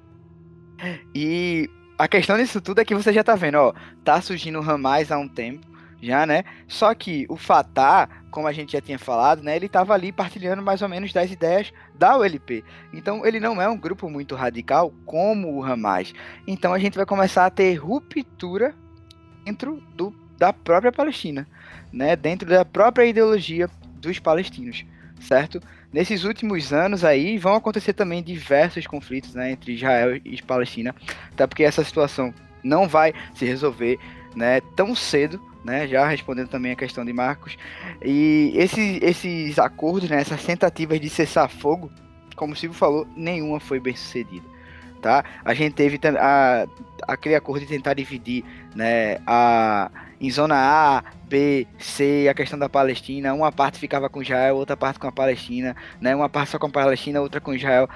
E 1.14 1.70
a 1.98 2.08
questão 2.08 2.36
disso 2.36 2.60
tudo 2.60 2.80
é 2.80 2.84
que 2.84 2.94
você 2.94 3.12
já 3.12 3.24
tá 3.24 3.34
vendo, 3.34 3.56
ó, 3.56 3.74
tá 4.04 4.20
surgindo 4.20 4.58
Hamas 4.58 5.10
há 5.10 5.18
um 5.18 5.28
tempo, 5.28 5.66
já, 6.02 6.26
né? 6.26 6.44
Só 6.68 6.94
que 6.94 7.26
o 7.28 7.36
Fatah, 7.36 8.08
como 8.30 8.46
a 8.46 8.52
gente 8.52 8.72
já 8.72 8.80
tinha 8.80 8.98
falado, 8.98 9.42
né, 9.42 9.56
ele 9.56 9.68
tava 9.68 9.94
ali 9.94 10.12
partilhando 10.12 10.62
mais 10.62 10.82
ou 10.82 10.88
menos 10.88 11.12
das 11.12 11.30
ideias 11.30 11.72
da 11.94 12.16
ULP. 12.16 12.62
Então, 12.92 13.24
ele 13.24 13.40
não 13.40 13.60
é 13.60 13.68
um 13.68 13.78
grupo 13.78 14.10
muito 14.10 14.34
radical 14.34 14.92
como 15.06 15.54
o 15.54 15.64
Hamas. 15.64 16.12
Então, 16.46 16.74
a 16.74 16.78
gente 16.78 16.96
vai 16.96 17.06
começar 17.06 17.46
a 17.46 17.50
ter 17.50 17.74
ruptura 17.76 18.74
dentro 19.44 19.82
do, 19.94 20.14
da 20.36 20.52
própria 20.52 20.92
Palestina 20.92 21.46
né, 21.92 22.14
dentro 22.16 22.48
da 22.48 22.64
própria 22.64 23.06
ideologia 23.06 23.68
dos 24.00 24.18
palestinos, 24.18 24.84
certo? 25.20 25.60
Nesses 25.96 26.24
últimos 26.24 26.74
anos 26.74 27.04
aí 27.04 27.38
vão 27.38 27.54
acontecer 27.54 27.94
também 27.94 28.22
diversos 28.22 28.86
conflitos 28.86 29.34
né, 29.34 29.52
entre 29.52 29.72
Israel 29.72 30.20
e 30.22 30.42
Palestina, 30.42 30.94
até 31.32 31.46
porque 31.46 31.64
essa 31.64 31.82
situação 31.82 32.34
não 32.62 32.86
vai 32.86 33.14
se 33.34 33.46
resolver 33.46 33.98
né, 34.34 34.60
tão 34.76 34.94
cedo, 34.94 35.40
né, 35.64 35.88
já 35.88 36.06
respondendo 36.06 36.48
também 36.48 36.72
a 36.72 36.76
questão 36.76 37.02
de 37.02 37.14
Marcos. 37.14 37.56
E 38.04 38.52
esses, 38.56 39.02
esses 39.02 39.58
acordos, 39.58 40.10
né, 40.10 40.20
essas 40.20 40.44
tentativas 40.44 41.00
de 41.00 41.08
cessar 41.08 41.48
fogo, 41.48 41.90
como 42.36 42.52
o 42.52 42.56
Silvio 42.56 42.76
falou, 42.76 43.08
nenhuma 43.16 43.58
foi 43.58 43.80
bem 43.80 43.96
sucedida. 43.96 44.44
Tá? 45.00 45.24
A 45.42 45.54
gente 45.54 45.72
teve 45.72 45.98
a, 46.20 46.66
aquele 47.08 47.36
acordo 47.36 47.60
de 47.60 47.68
tentar 47.68 47.94
dividir 47.94 48.44
né, 48.74 49.16
a, 49.26 49.90
em 50.20 50.30
zona 50.30 50.56
A, 50.56 51.04
B, 51.28 51.66
C, 51.78 52.26
a 52.30 52.34
questão 52.34 52.58
da 52.58 52.68
Palestina, 52.68 53.34
uma 53.34 53.52
parte 53.52 53.78
ficava 53.78 54.08
com 54.08 54.22
Israel, 54.22 54.56
outra 54.56 54.76
parte 54.76 54.98
com 54.98 55.06
a 55.06 55.12
Palestina, 55.12 55.76
né? 56.00 56.14
Uma 56.14 56.28
parte 56.28 56.50
só 56.50 56.58
com 56.58 56.66
a 56.66 56.70
Palestina, 56.70 57.20
outra 57.20 57.40
com 57.40 57.54
Israel. 57.54 57.88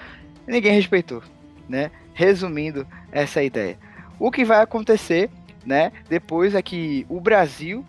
Ninguém 0.46 0.74
respeitou, 0.74 1.22
né? 1.68 1.90
Resumindo 2.12 2.86
essa 3.12 3.42
ideia. 3.42 3.78
O 4.18 4.30
que 4.30 4.44
vai 4.44 4.60
acontecer, 4.60 5.30
né, 5.64 5.92
depois 6.08 6.54
é 6.54 6.60
que 6.60 7.06
o 7.08 7.20
Brasil, 7.20 7.84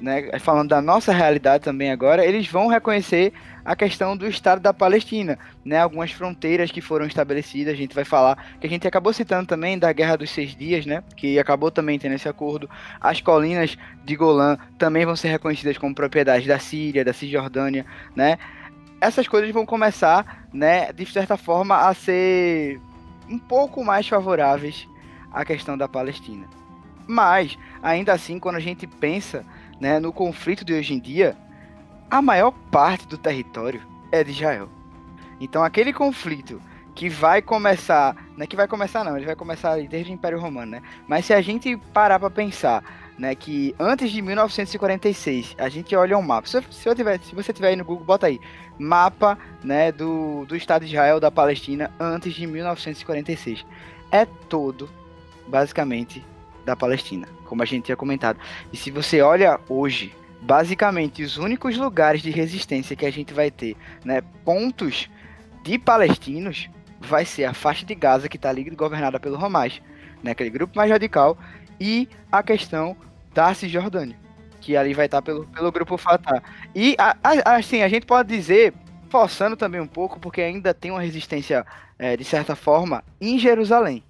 né, 0.00 0.36
falando 0.40 0.70
da 0.70 0.82
nossa 0.82 1.12
realidade 1.12 1.62
também 1.62 1.92
agora, 1.92 2.26
eles 2.26 2.48
vão 2.48 2.66
reconhecer 2.66 3.32
a 3.66 3.74
questão 3.74 4.16
do 4.16 4.28
Estado 4.28 4.60
da 4.60 4.72
Palestina, 4.72 5.36
né? 5.64 5.80
Algumas 5.80 6.12
fronteiras 6.12 6.70
que 6.70 6.80
foram 6.80 7.04
estabelecidas, 7.04 7.74
a 7.74 7.76
gente 7.76 7.96
vai 7.96 8.04
falar, 8.04 8.54
que 8.60 8.66
a 8.66 8.70
gente 8.70 8.86
acabou 8.86 9.12
citando 9.12 9.44
também 9.44 9.76
da 9.76 9.92
Guerra 9.92 10.16
dos 10.16 10.30
Seis 10.30 10.54
Dias, 10.54 10.86
né? 10.86 11.02
Que 11.16 11.36
acabou 11.36 11.68
também 11.68 11.98
tendo 11.98 12.14
esse 12.14 12.28
acordo. 12.28 12.70
As 13.00 13.20
colinas 13.20 13.76
de 14.04 14.14
Golã 14.14 14.56
também 14.78 15.04
vão 15.04 15.16
ser 15.16 15.30
reconhecidas 15.30 15.76
como 15.76 15.92
propriedade 15.92 16.46
da 16.46 16.60
Síria, 16.60 17.04
da 17.04 17.12
Cisjordânia, 17.12 17.84
né? 18.14 18.38
Essas 19.00 19.26
coisas 19.26 19.50
vão 19.50 19.66
começar, 19.66 20.46
né, 20.52 20.92
de 20.92 21.04
certa 21.04 21.36
forma, 21.36 21.88
a 21.88 21.92
ser 21.92 22.80
um 23.28 23.38
pouco 23.38 23.84
mais 23.84 24.06
favoráveis 24.06 24.88
à 25.32 25.44
questão 25.44 25.76
da 25.76 25.88
Palestina. 25.88 26.46
Mas, 27.06 27.58
ainda 27.82 28.12
assim, 28.12 28.38
quando 28.38 28.56
a 28.56 28.60
gente 28.60 28.86
pensa 28.86 29.44
né, 29.80 29.98
no 29.98 30.12
conflito 30.12 30.64
de 30.64 30.72
hoje 30.72 30.94
em 30.94 31.00
dia, 31.00 31.36
a 32.10 32.22
maior 32.22 32.52
parte 32.70 33.06
do 33.06 33.18
território 33.18 33.82
é 34.10 34.22
de 34.22 34.30
Israel. 34.30 34.68
Então 35.40 35.62
aquele 35.62 35.92
conflito 35.92 36.60
que 36.94 37.08
vai 37.10 37.42
começar, 37.42 38.16
não 38.36 38.44
é 38.44 38.46
que 38.46 38.56
vai 38.56 38.66
começar 38.66 39.04
não, 39.04 39.16
ele 39.16 39.26
vai 39.26 39.36
começar 39.36 39.76
desde 39.86 40.10
o 40.10 40.14
Império 40.14 40.40
Romano, 40.40 40.72
né? 40.72 40.82
Mas 41.06 41.26
se 41.26 41.34
a 41.34 41.42
gente 41.42 41.76
parar 41.92 42.18
para 42.18 42.30
pensar, 42.30 42.82
né, 43.18 43.34
que 43.34 43.74
antes 43.78 44.10
de 44.10 44.22
1946, 44.22 45.54
a 45.58 45.68
gente 45.68 45.94
olha 45.94 46.16
um 46.16 46.22
mapa. 46.22 46.48
Se, 46.48 46.62
se, 46.70 46.94
tiver, 46.94 47.20
se 47.20 47.34
você 47.34 47.52
tiver 47.52 47.68
aí 47.68 47.76
no 47.76 47.84
Google, 47.84 48.04
bota 48.04 48.26
aí 48.26 48.40
mapa, 48.78 49.38
né, 49.62 49.92
do, 49.92 50.44
do 50.46 50.56
Estado 50.56 50.84
de 50.84 50.92
Israel 50.92 51.20
da 51.20 51.30
Palestina 51.30 51.90
antes 52.00 52.32
de 52.34 52.46
1946. 52.46 53.64
É 54.10 54.24
todo 54.24 54.88
basicamente 55.46 56.24
da 56.64 56.74
Palestina, 56.74 57.28
como 57.44 57.62
a 57.62 57.66
gente 57.66 57.84
tinha 57.84 57.96
comentado. 57.96 58.38
E 58.72 58.76
se 58.76 58.90
você 58.90 59.20
olha 59.20 59.60
hoje 59.68 60.14
basicamente 60.46 61.24
os 61.24 61.36
únicos 61.36 61.76
lugares 61.76 62.22
de 62.22 62.30
resistência 62.30 62.94
que 62.94 63.04
a 63.04 63.10
gente 63.10 63.34
vai 63.34 63.50
ter, 63.50 63.76
né, 64.04 64.22
pontos 64.44 65.10
de 65.64 65.76
palestinos, 65.76 66.70
vai 67.00 67.24
ser 67.24 67.44
a 67.44 67.52
faixa 67.52 67.84
de 67.84 67.94
Gaza 67.96 68.28
que 68.28 68.36
está 68.36 68.48
ali 68.48 68.62
governada 68.70 69.18
pelo 69.18 69.44
Hamas, 69.44 69.82
né, 70.22 70.30
aquele 70.30 70.50
grupo 70.50 70.76
mais 70.76 70.88
radical, 70.88 71.36
e 71.80 72.08
a 72.30 72.44
questão 72.44 72.96
da 73.34 73.52
Cisjordânia, 73.52 74.16
que 74.60 74.76
ali 74.76 74.94
vai 74.94 75.06
estar 75.06 75.18
tá 75.18 75.22
pelo, 75.22 75.46
pelo 75.46 75.72
grupo 75.72 75.98
Fatah. 75.98 76.40
E 76.74 76.96
assim, 77.44 77.82
a 77.82 77.88
gente 77.88 78.06
pode 78.06 78.34
dizer 78.34 78.72
forçando 79.10 79.56
também 79.56 79.80
um 79.80 79.86
pouco, 79.86 80.20
porque 80.20 80.40
ainda 80.40 80.72
tem 80.72 80.92
uma 80.92 81.00
resistência, 81.00 81.66
é, 81.98 82.16
de 82.16 82.24
certa 82.24 82.54
forma, 82.54 83.02
em 83.20 83.38
Jerusalém. 83.38 84.02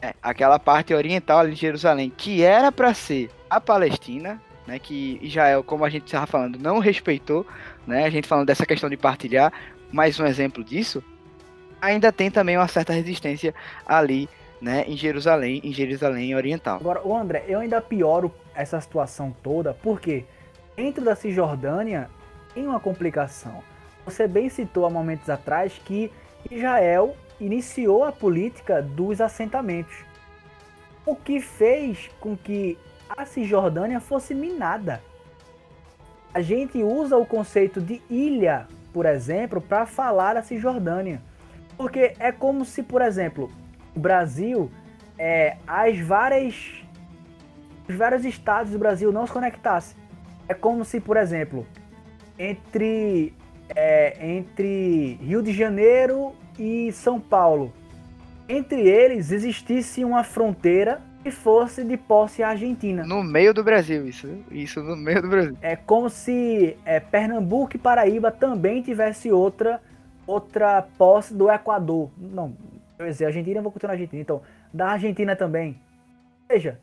É, 0.00 0.14
aquela 0.22 0.58
parte 0.58 0.94
oriental 0.94 1.40
ali 1.40 1.54
de 1.54 1.60
Jerusalém, 1.60 2.12
que 2.16 2.42
era 2.42 2.70
para 2.70 2.94
ser 2.94 3.30
a 3.50 3.60
Palestina, 3.60 4.40
né, 4.66 4.78
que 4.78 5.18
Israel, 5.22 5.62
como 5.62 5.84
a 5.84 5.90
gente 5.90 6.06
estava 6.06 6.26
falando, 6.26 6.58
não 6.58 6.78
respeitou, 6.78 7.46
né, 7.86 8.04
a 8.04 8.10
gente 8.10 8.26
falando 8.26 8.46
dessa 8.46 8.66
questão 8.66 8.88
de 8.88 8.96
partilhar, 8.96 9.52
mais 9.92 10.18
um 10.18 10.26
exemplo 10.26 10.64
disso, 10.64 11.02
ainda 11.80 12.10
tem 12.10 12.30
também 12.30 12.56
uma 12.56 12.68
certa 12.68 12.92
resistência 12.92 13.54
ali, 13.86 14.28
né, 14.60 14.84
em 14.86 14.96
Jerusalém, 14.96 15.60
em 15.62 15.72
Jerusalém 15.72 16.34
Oriental. 16.34 16.76
Agora, 16.76 17.06
o 17.06 17.14
André, 17.14 17.44
eu 17.46 17.60
ainda 17.60 17.80
pioro 17.80 18.32
essa 18.54 18.80
situação 18.80 19.34
toda, 19.42 19.74
porque 19.74 20.24
dentro 20.76 21.04
da 21.04 21.14
Cisjordânia 21.14 22.08
tem 22.54 22.66
uma 22.66 22.80
complicação. 22.80 23.62
Você 24.06 24.26
bem 24.26 24.48
citou 24.48 24.86
há 24.86 24.90
momentos 24.90 25.28
atrás 25.28 25.80
que 25.84 26.10
Israel 26.50 27.16
iniciou 27.40 28.04
a 28.04 28.12
política 28.12 28.80
dos 28.80 29.20
assentamentos, 29.20 29.94
o 31.04 31.14
que 31.14 31.40
fez 31.40 32.10
com 32.20 32.36
que 32.36 32.78
a 33.16 33.24
Cisjordânia 33.24 34.00
fosse 34.00 34.34
minada. 34.34 35.00
A 36.32 36.40
gente 36.40 36.82
usa 36.82 37.16
o 37.16 37.24
conceito 37.24 37.80
de 37.80 38.02
ilha, 38.10 38.66
por 38.92 39.06
exemplo, 39.06 39.60
para 39.60 39.86
falar 39.86 40.36
a 40.36 40.42
Cisjordânia. 40.42 41.22
Porque 41.76 42.14
é 42.18 42.32
como 42.32 42.64
se, 42.64 42.82
por 42.82 43.02
exemplo, 43.02 43.50
o 43.94 44.00
Brasil, 44.00 44.70
é, 45.18 45.56
as 45.66 45.98
várias, 46.00 46.84
os 47.88 47.94
vários 47.94 48.24
estados 48.24 48.72
do 48.72 48.78
Brasil 48.78 49.12
não 49.12 49.26
se 49.26 49.32
conectassem. 49.32 49.96
É 50.48 50.54
como 50.54 50.84
se, 50.84 51.00
por 51.00 51.16
exemplo, 51.16 51.66
entre, 52.38 53.32
é, 53.74 54.16
entre 54.20 55.18
Rio 55.22 55.42
de 55.42 55.52
Janeiro 55.52 56.34
e 56.58 56.90
São 56.92 57.20
Paulo, 57.20 57.72
entre 58.48 58.88
eles 58.88 59.30
existisse 59.30 60.04
uma 60.04 60.22
fronteira 60.22 61.00
que 61.24 61.30
fosse 61.30 61.82
de 61.82 61.96
posse 61.96 62.42
argentina. 62.42 63.02
No 63.02 63.24
meio 63.24 63.54
do 63.54 63.64
Brasil, 63.64 64.06
isso. 64.06 64.28
Isso 64.50 64.82
no 64.82 64.94
meio 64.94 65.22
do 65.22 65.28
Brasil. 65.28 65.56
É 65.62 65.74
como 65.74 66.10
se 66.10 66.76
é, 66.84 67.00
Pernambuco 67.00 67.76
e 67.76 67.78
Paraíba 67.78 68.30
também 68.30 68.82
tivesse 68.82 69.32
outra 69.32 69.80
outra 70.26 70.82
posse 70.98 71.34
do 71.34 71.50
Equador. 71.50 72.10
Não, 72.18 72.54
eu 72.98 73.06
dizer, 73.06 73.24
Argentina, 73.24 73.58
eu 73.58 73.62
vou 73.62 73.72
continuar 73.72 73.92
na 73.92 73.94
Argentina. 73.94 74.20
Então, 74.20 74.42
da 74.72 74.88
Argentina 74.88 75.34
também. 75.34 75.80
Veja, 76.46 76.78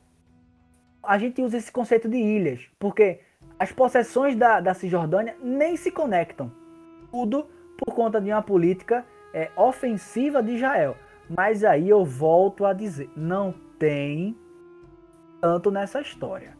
a 1.04 1.20
gente 1.20 1.40
usa 1.44 1.58
esse 1.58 1.72
conceito 1.72 2.10
de 2.10 2.18
ilhas, 2.18 2.68
porque 2.80 3.20
as 3.60 3.72
possessões 3.72 4.36
da, 4.36 4.60
da 4.60 4.74
Cisjordânia 4.74 5.36
nem 5.44 5.78
se 5.78 5.92
conectam. 5.92 6.52
Tudo 7.12 7.48
por 7.78 7.94
conta 7.94 8.20
de 8.20 8.32
uma 8.32 8.42
política 8.42 9.06
é, 9.34 9.52
ofensiva 9.56 10.42
de 10.42 10.54
Israel. 10.54 10.98
Mas 11.30 11.64
aí 11.64 11.88
eu 11.88 12.04
volto 12.04 12.66
a 12.66 12.74
dizer, 12.74 13.08
não 13.16 13.54
tem 13.82 14.38
tanto 15.42 15.72
nessa 15.72 16.00
história. 16.00 16.56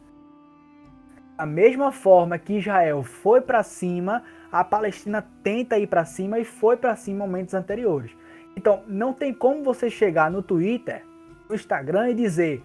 Da 1.38 1.46
mesma 1.46 1.92
forma 1.92 2.36
que 2.36 2.58
Israel 2.58 3.04
foi 3.04 3.40
para 3.40 3.62
cima, 3.62 4.24
a 4.50 4.64
Palestina 4.64 5.24
tenta 5.44 5.78
ir 5.78 5.86
para 5.86 6.04
cima 6.04 6.40
e 6.40 6.44
foi 6.44 6.76
para 6.76 6.96
cima 6.96 7.18
em 7.18 7.20
momentos 7.20 7.54
anteriores. 7.54 8.10
Então, 8.56 8.82
não 8.88 9.12
tem 9.12 9.32
como 9.32 9.62
você 9.62 9.88
chegar 9.88 10.32
no 10.32 10.42
Twitter, 10.42 11.06
no 11.48 11.54
Instagram 11.54 12.10
e 12.10 12.14
dizer: 12.14 12.60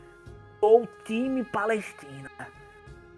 "Ou 0.60 0.88
time 1.06 1.44
Palestina", 1.44 2.32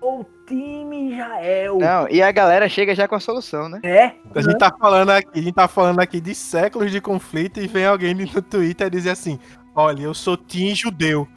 ou 0.02 0.30
time 0.45 1.14
Israel. 1.14 1.78
Não, 1.78 2.10
e 2.10 2.22
a 2.22 2.32
galera 2.34 2.68
chega 2.68 2.94
já 2.94 3.07
com 3.07 3.16
a 3.16 3.20
solução, 3.20 3.70
né? 3.70 3.80
É. 3.82 4.11
A 4.36 4.41
gente 4.41 4.57
tá 4.57 4.76
falando 4.78 5.11
aqui, 5.11 5.40
a 5.40 5.41
gente 5.41 5.56
tá 5.56 5.68
falando 5.70 6.02
aqui 6.02 6.20
de 6.20 6.36
séculos 6.36 6.91
de 6.91 6.99
conflito 6.99 7.61
e 7.61 7.68
vem 7.68 7.86
alguém 7.86 8.14
no 8.14 8.41
Twitter 8.41 8.90
dizer 8.90 9.11
assim: 9.11 9.40
Olha, 9.76 10.02
eu 10.02 10.14
sou 10.14 10.36
Team 10.36 10.76
judeu. 10.76 11.28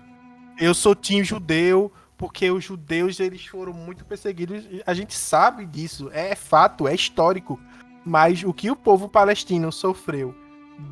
Eu 0.59 0.75
sou 0.75 0.95
Team 0.95 1.23
judeu 1.23 1.93
porque 2.17 2.51
os 2.51 2.65
judeus 2.65 3.19
eles 3.19 3.45
foram 3.47 3.73
muito 3.73 4.05
perseguidos. 4.05 4.65
A 4.87 4.95
gente 4.95 5.15
sabe 5.15 5.67
disso, 5.67 6.09
é 6.13 6.35
fato, 6.35 6.87
é 6.87 6.95
histórico. 6.95 7.59
Mas 8.05 8.43
o 8.43 8.53
que 8.53 8.71
o 8.71 8.77
povo 8.77 9.09
palestino 9.09 9.71
sofreu 9.71 10.35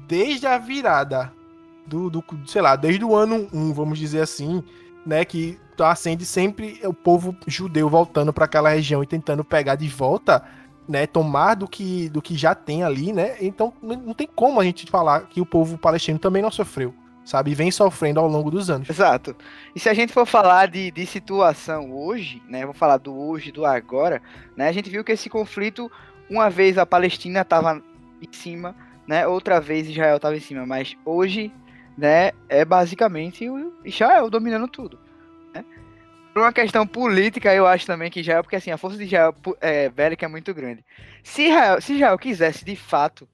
desde 0.07 0.47
a 0.47 0.59
virada 0.59 1.33
do, 1.87 2.11
do 2.11 2.25
sei 2.47 2.63
lá, 2.63 2.77
desde 2.77 3.05
o 3.05 3.15
ano 3.15 3.49
1, 3.53 3.73
vamos 3.73 3.99
dizer 3.99 4.21
assim, 4.21 4.63
né, 5.05 5.25
que 5.25 5.59
acende 5.79 6.27
sempre 6.27 6.79
o 6.85 6.93
povo 6.93 7.35
judeu 7.47 7.89
voltando 7.89 8.33
para 8.33 8.45
aquela 8.45 8.69
região 8.69 9.03
e 9.03 9.07
tentando 9.07 9.43
pegar 9.43 9.75
de 9.75 9.89
volta, 9.89 10.45
né, 10.87 11.07
tomar 11.07 11.55
do 11.55 11.67
que 11.67 12.09
do 12.11 12.21
que 12.21 12.37
já 12.37 12.55
tem 12.55 12.83
ali, 12.83 13.13
né? 13.13 13.37
Então 13.41 13.73
não 13.81 14.13
tem 14.13 14.27
como 14.27 14.61
a 14.61 14.65
gente 14.65 14.87
falar 14.91 15.23
que 15.23 15.41
o 15.41 15.47
povo 15.47 15.79
palestino 15.79 16.19
também 16.19 16.43
não 16.43 16.51
sofreu 16.51 16.95
sabe? 17.25 17.51
E 17.51 17.55
vem 17.55 17.71
sofrendo 17.71 18.21
ao 18.21 18.29
longo 18.29 18.51
dos 18.51 18.71
anos. 18.71 18.89
Exato. 18.89 19.37
E 19.75 19.81
se 19.81 19.89
a 19.89 19.95
gente 19.95 20.13
for 20.13 20.27
falar 20.27 20.69
de, 20.69 20.91
de 20.91 21.07
situação 21.07 21.93
hoje, 21.93 22.43
né? 22.49 22.65
Vou 22.65 22.75
falar 22.75 22.97
do 22.97 23.17
hoje, 23.17 23.53
do 23.53 23.65
agora, 23.65 24.23
né? 24.57 24.69
A 24.69 24.73
gente 24.73 24.91
viu 24.91 25.05
que 25.05 25.13
esse 25.13 25.29
conflito, 25.29 25.91
uma 26.29 26.51
vez 26.51 26.79
a 26.79 26.87
Palestina 26.87 27.41
estava 27.41 27.83
em 28.21 28.33
cima, 28.33 28.75
né? 29.07 29.27
Outra 29.27 29.61
vez 29.61 29.89
Israel 29.89 30.17
estava 30.17 30.37
em 30.37 30.41
cima, 30.41 30.67
mas 30.67 30.97
hoje, 31.05 31.53
né? 31.97 32.33
É 32.49 32.65
basicamente 32.65 33.49
o 33.49 33.73
Israel 33.85 34.31
dominando 34.31 34.69
tudo. 34.69 34.99
Né? 35.55 35.65
Por 36.33 36.43
uma 36.43 36.53
questão 36.53 36.87
política, 36.87 37.55
eu 37.55 37.67
acho 37.67 37.87
também 37.87 38.11
que 38.11 38.21
Israel, 38.21 38.43
porque 38.43 38.57
assim, 38.57 38.71
a 38.71 38.79
força 38.79 38.97
de 38.97 39.05
Israel 39.05 39.35
é, 39.61 39.89
bélica 39.89 40.27
é 40.27 40.29
muito 40.29 40.53
grande. 40.55 40.85
Se 41.23 41.49
Israel, 41.49 41.81
se 41.81 41.95
Israel 41.95 42.19
quisesse 42.19 42.65
de 42.65 42.77
fato 42.77 43.29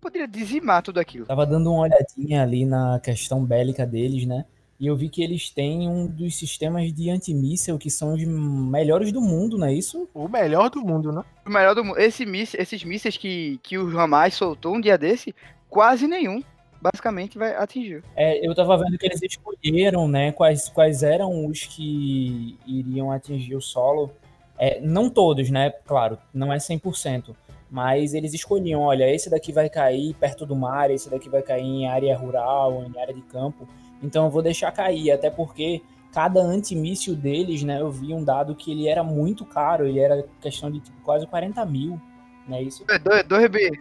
poderia 0.00 0.28
dizimar 0.28 0.82
tudo 0.82 0.98
aquilo. 0.98 1.26
Tava 1.26 1.46
dando 1.46 1.70
uma 1.72 1.82
olhadinha 1.82 2.42
ali 2.42 2.64
na 2.64 3.00
questão 3.00 3.44
bélica 3.44 3.86
deles, 3.86 4.26
né? 4.26 4.44
E 4.80 4.86
eu 4.86 4.96
vi 4.96 5.08
que 5.08 5.22
eles 5.22 5.50
têm 5.50 5.88
um 5.88 6.06
dos 6.06 6.38
sistemas 6.38 6.92
de 6.92 7.10
antimíssel 7.10 7.78
que 7.78 7.90
são 7.90 8.14
os 8.14 8.24
melhores 8.24 9.10
do 9.10 9.20
mundo, 9.20 9.58
não 9.58 9.66
é 9.66 9.74
isso? 9.74 10.08
O 10.14 10.28
melhor 10.28 10.70
do 10.70 10.80
mundo, 10.80 11.10
né? 11.10 11.24
O 11.44 11.50
melhor 11.50 11.74
do 11.74 11.84
mundo. 11.84 11.98
Esse 11.98 12.24
esses 12.56 12.84
mísseis 12.84 13.16
que, 13.16 13.58
que 13.60 13.76
o 13.76 13.98
Hamas 13.98 14.34
soltou 14.34 14.76
um 14.76 14.80
dia 14.80 14.96
desse, 14.96 15.34
quase 15.68 16.06
nenhum 16.06 16.42
basicamente 16.80 17.36
vai 17.36 17.56
atingir. 17.56 18.04
É, 18.14 18.46
eu 18.46 18.54
tava 18.54 18.76
vendo 18.78 18.96
que 18.96 19.06
eles 19.06 19.20
escolheram, 19.20 20.06
né, 20.06 20.32
quais, 20.32 20.68
quais 20.68 21.02
eram 21.02 21.46
os 21.46 21.64
que 21.64 22.56
iriam 22.66 23.10
atingir 23.10 23.56
o 23.56 23.60
solo. 23.60 24.12
É, 24.56 24.80
não 24.80 25.08
todos, 25.08 25.50
né, 25.50 25.70
claro, 25.86 26.18
não 26.32 26.52
é 26.52 26.56
100%, 26.56 27.34
mas 27.70 28.14
eles 28.14 28.32
escolhiam, 28.32 28.80
olha, 28.80 29.12
esse 29.12 29.28
daqui 29.28 29.52
vai 29.52 29.68
cair 29.68 30.14
perto 30.14 30.46
do 30.46 30.56
mar, 30.56 30.90
esse 30.90 31.10
daqui 31.10 31.28
vai 31.28 31.42
cair 31.42 31.64
em 31.64 31.88
área 31.88 32.16
rural, 32.16 32.84
em 32.84 33.00
área 33.00 33.14
de 33.14 33.22
campo, 33.22 33.68
então 34.02 34.24
eu 34.24 34.30
vou 34.30 34.42
deixar 34.42 34.72
cair, 34.72 35.10
até 35.10 35.30
porque 35.30 35.82
cada 36.12 36.40
antimíssil 36.40 37.14
deles, 37.14 37.62
né, 37.62 37.80
eu 37.80 37.90
vi 37.90 38.14
um 38.14 38.24
dado 38.24 38.54
que 38.54 38.72
ele 38.72 38.88
era 38.88 39.02
muito 39.04 39.44
caro, 39.44 39.86
ele 39.86 40.00
era 40.00 40.24
questão 40.40 40.70
de 40.70 40.80
tipo, 40.80 41.00
quase 41.02 41.26
40 41.26 41.64
mil, 41.66 42.00
né, 42.46 42.62
isso? 42.62 42.84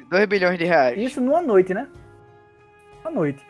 2 0.09 0.26
bilhões 0.27 0.57
de 0.57 0.65
reais. 0.65 0.97
Isso 0.97 1.22
numa 1.22 1.41
noite, 1.41 1.73
né? 1.73 1.88
Uma 3.01 3.11
noite. 3.11 3.41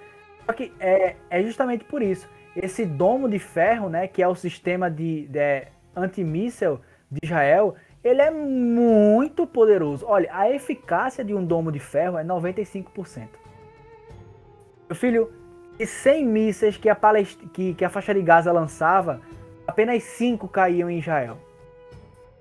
Só 0.45 0.53
que 0.53 0.72
é, 0.80 1.15
é 1.30 1.43
justamente 1.43 1.84
por 1.84 2.01
isso, 2.01 2.30
esse 2.55 2.85
domo 2.85 3.27
de 3.27 3.39
ferro, 3.39 3.89
né, 3.89 4.07
que 4.07 4.22
é 4.22 4.27
o 4.27 4.35
sistema 4.35 4.89
de, 4.89 5.27
de 5.27 5.68
antimíssel 5.95 6.80
de 7.11 7.19
Israel, 7.23 7.76
ele 8.07 8.21
é 8.21 8.31
muito 8.31 9.45
poderoso. 9.45 10.05
Olha, 10.07 10.29
a 10.31 10.49
eficácia 10.49 11.23
de 11.23 11.34
um 11.34 11.43
domo 11.43 11.71
de 11.71 11.79
ferro 11.79 12.17
é 12.17 12.23
95%. 12.23 13.27
Meu 14.89 14.95
filho, 14.95 15.31
de 15.77 15.85
100 15.85 16.25
mísseis 16.25 16.77
que 16.77 16.89
a, 16.89 16.95
Palest... 16.95 17.38
que, 17.53 17.73
que 17.73 17.85
a 17.85 17.89
faixa 17.89 18.13
de 18.13 18.21
Gaza 18.21 18.51
lançava, 18.51 19.21
apenas 19.67 20.01
5 20.03 20.47
caíam 20.47 20.89
em 20.89 20.99
Israel. 20.99 21.38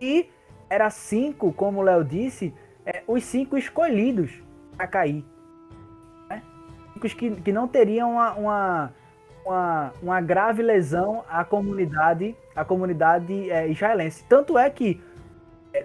E 0.01 0.28
era 0.70 0.88
5, 0.88 1.52
como 1.52 1.80
o 1.80 1.82
Léo 1.82 2.05
disse, 2.05 2.55
é, 2.84 3.02
os 3.06 3.24
5 3.24 3.59
escolhidos 3.59 4.30
para 4.76 4.86
cair. 4.86 5.24
Né? 6.28 6.43
Que, 7.01 7.30
que 7.30 7.52
não 7.52 7.66
teriam 7.66 8.12
uma, 8.12 8.32
uma, 8.34 8.94
uma, 9.44 9.93
uma, 10.02 10.20
grave 10.20 10.62
lesão 10.62 11.24
à 11.28 11.44
comunidade, 11.44 12.36
à 12.55 12.64
comunidade 12.64 13.51
é, 13.51 13.68
israelense. 13.68 14.24
Tanto 14.28 14.56
é 14.56 14.70
que 14.70 15.01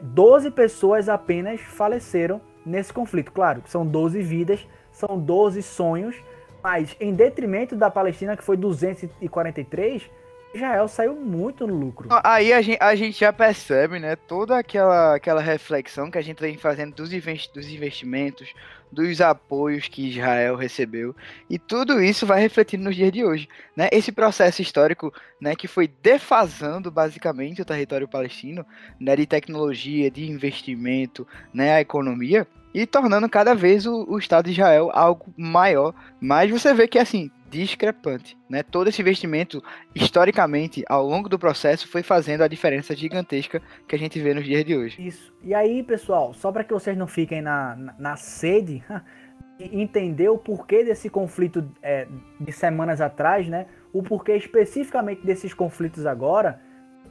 12 0.02 0.52
pessoas 0.52 1.10
apenas 1.10 1.60
faleceram 1.62 2.42
nesse 2.66 2.94
conflito. 2.94 3.32
Claro, 3.32 3.62
são 3.66 3.86
12 3.86 4.22
vidas, 4.22 4.68
são 4.92 5.18
12 5.20 5.62
sonhos, 5.64 6.16
mas 6.64 6.96
em 7.00 7.14
detrimento 7.14 7.76
da 7.76 7.90
Palestina, 7.90 8.38
que 8.38 8.44
foi 8.44 8.58
243, 8.58 10.10
Israel 10.54 10.88
saiu 10.88 11.16
muito 11.16 11.66
no 11.66 11.74
lucro. 11.74 12.10
Aí 12.24 12.52
a 12.52 12.62
gente, 12.62 12.78
a 12.82 12.94
gente 12.96 13.20
já 13.20 13.32
percebe, 13.32 14.00
né, 14.00 14.16
toda 14.16 14.58
aquela, 14.58 15.16
aquela 15.16 15.42
reflexão 15.42 16.12
que 16.12 16.18
a 16.18 16.22
gente 16.22 16.42
vem 16.42 16.58
fazendo 16.58 16.94
dos, 16.94 17.10
dos 17.10 17.70
investimentos, 17.70 18.54
dos 18.92 19.22
apoios 19.22 19.88
que 19.88 20.10
Israel 20.10 20.56
recebeu, 20.56 21.16
e 21.50 21.58
tudo 21.58 22.02
isso 22.02 22.26
vai 22.26 22.42
refletindo 22.42 22.84
nos 22.84 22.96
dias 22.96 23.12
de 23.12 23.24
hoje, 23.24 23.48
né? 23.76 23.88
Esse 23.92 24.12
processo 24.12 24.62
histórico, 24.62 25.14
né, 25.40 25.56
que 25.56 25.68
foi 25.68 25.88
defasando 25.88 26.92
basicamente 26.92 27.62
o 27.62 27.66
território 27.66 28.08
palestino, 28.08 28.66
né, 29.00 29.16
de 29.16 29.26
tecnologia, 29.26 30.12
de 30.12 30.30
investimento, 30.30 31.28
né, 31.54 31.74
a 31.74 31.82
economia, 31.82 32.48
e 32.74 32.86
tornando 32.86 33.30
cada 33.30 33.54
vez 33.54 33.86
o, 33.86 34.06
o 34.10 34.18
Estado 34.18 34.46
de 34.46 34.52
Israel 34.52 34.90
algo 34.94 35.34
maior. 35.38 35.94
Mas 36.20 36.50
você 36.50 36.74
vê 36.74 36.88
que 36.88 37.00
assim, 37.00 37.30
discrepante, 37.50 38.38
né? 38.50 38.64
Todo 38.64 38.88
esse 38.88 39.02
investimento, 39.02 39.62
historicamente, 39.94 40.84
ao 40.88 41.06
longo 41.06 41.28
do 41.28 41.38
processo, 41.38 41.88
foi 41.88 42.02
fazendo 42.02 42.44
a 42.44 42.48
diferença 42.48 42.96
gigantesca 42.96 43.62
que 43.88 43.96
a 43.96 44.00
gente 44.00 44.20
vê 44.20 44.34
nos 44.34 44.46
dias 44.46 44.64
de 44.64 44.76
hoje. 44.76 45.06
Isso. 45.06 45.34
E 45.44 45.54
aí, 45.54 45.84
pessoal, 45.84 46.34
só 46.34 46.52
para 46.52 46.64
que 46.64 46.74
vocês 46.74 46.98
não 46.98 47.08
fiquem 47.08 47.42
na, 47.42 47.76
na, 47.76 47.96
na 48.00 48.16
sede, 48.16 48.82
entender 49.60 50.30
o 50.30 50.38
porquê 50.38 50.84
desse 50.84 51.10
conflito 51.10 51.70
é, 51.84 52.08
de 52.40 52.52
semanas 52.54 53.02
atrás, 53.02 53.48
né? 53.48 53.68
O 53.92 54.02
porquê 54.02 54.36
especificamente 54.38 55.26
desses 55.26 55.54
conflitos 55.54 56.06
agora, 56.06 56.62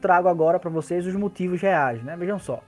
trago 0.01 0.29
agora 0.29 0.59
para 0.59 0.71
vocês 0.71 1.07
os 1.07 1.15
motivos 1.15 1.61
reais, 1.61 2.03
né? 2.03 2.17
Vejam 2.17 2.39
só. 2.39 2.63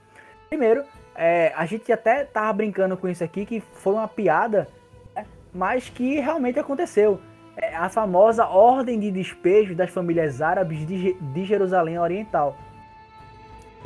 Primeiro, 0.47 0.83
é, 1.15 1.53
a 1.55 1.65
gente 1.65 1.91
até 1.91 2.23
tava 2.23 2.51
brincando 2.53 2.97
com 2.97 3.07
isso 3.07 3.23
aqui, 3.23 3.45
que 3.45 3.61
foi 3.61 3.93
uma 3.93 4.07
piada, 4.07 4.67
né? 5.15 5.25
mas 5.53 5.89
que 5.89 6.19
realmente 6.19 6.59
aconteceu. 6.59 7.19
É 7.55 7.75
a 7.75 7.87
famosa 7.87 8.47
ordem 8.47 8.99
de 8.99 9.11
despejo 9.11 9.75
das 9.75 9.91
famílias 9.91 10.41
árabes 10.41 10.85
de, 10.87 11.13
de 11.13 11.45
Jerusalém 11.45 11.99
Oriental. 11.99 12.57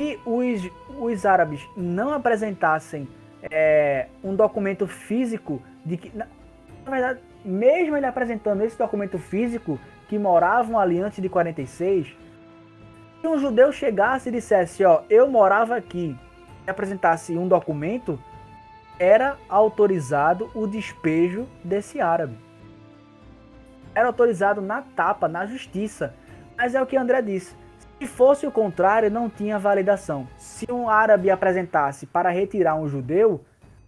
E 0.00 0.18
os, 0.24 0.70
os 0.98 1.26
árabes 1.26 1.60
não 1.76 2.12
apresentassem 2.12 3.06
é, 3.42 4.06
um 4.22 4.34
documento 4.34 4.86
físico 4.86 5.60
de 5.84 5.96
que, 5.96 6.16
na, 6.16 6.26
na, 6.84 6.90
verdade, 6.90 7.20
mesmo 7.44 7.96
ele 7.96 8.06
apresentando 8.06 8.62
esse 8.62 8.78
documento 8.78 9.18
físico 9.18 9.78
que 10.08 10.18
moravam 10.18 10.78
ali 10.78 10.98
antes 11.00 11.20
de 11.20 11.28
46, 11.28 12.16
se 13.20 13.26
um 13.26 13.38
judeu 13.38 13.72
chegasse 13.72 14.28
e 14.28 14.32
dissesse, 14.32 14.84
ó, 14.84 15.02
eu 15.10 15.28
morava 15.28 15.76
aqui, 15.76 16.16
apresentasse 16.70 17.36
um 17.36 17.48
documento, 17.48 18.18
era 18.98 19.36
autorizado 19.48 20.50
o 20.54 20.66
despejo 20.66 21.46
desse 21.62 22.00
árabe. 22.00 22.36
Era 23.94 24.08
autorizado 24.08 24.60
na 24.60 24.82
tapa, 24.82 25.28
na 25.28 25.46
justiça. 25.46 26.14
Mas 26.56 26.74
é 26.74 26.82
o 26.82 26.86
que 26.86 26.96
André 26.96 27.22
disse. 27.22 27.54
Se 27.98 28.06
fosse 28.06 28.46
o 28.46 28.52
contrário, 28.52 29.10
não 29.10 29.28
tinha 29.28 29.58
validação. 29.58 30.28
Se 30.36 30.70
um 30.70 30.88
árabe 30.88 31.30
apresentasse 31.30 32.06
para 32.06 32.30
retirar 32.30 32.76
um 32.76 32.88
judeu, 32.88 33.44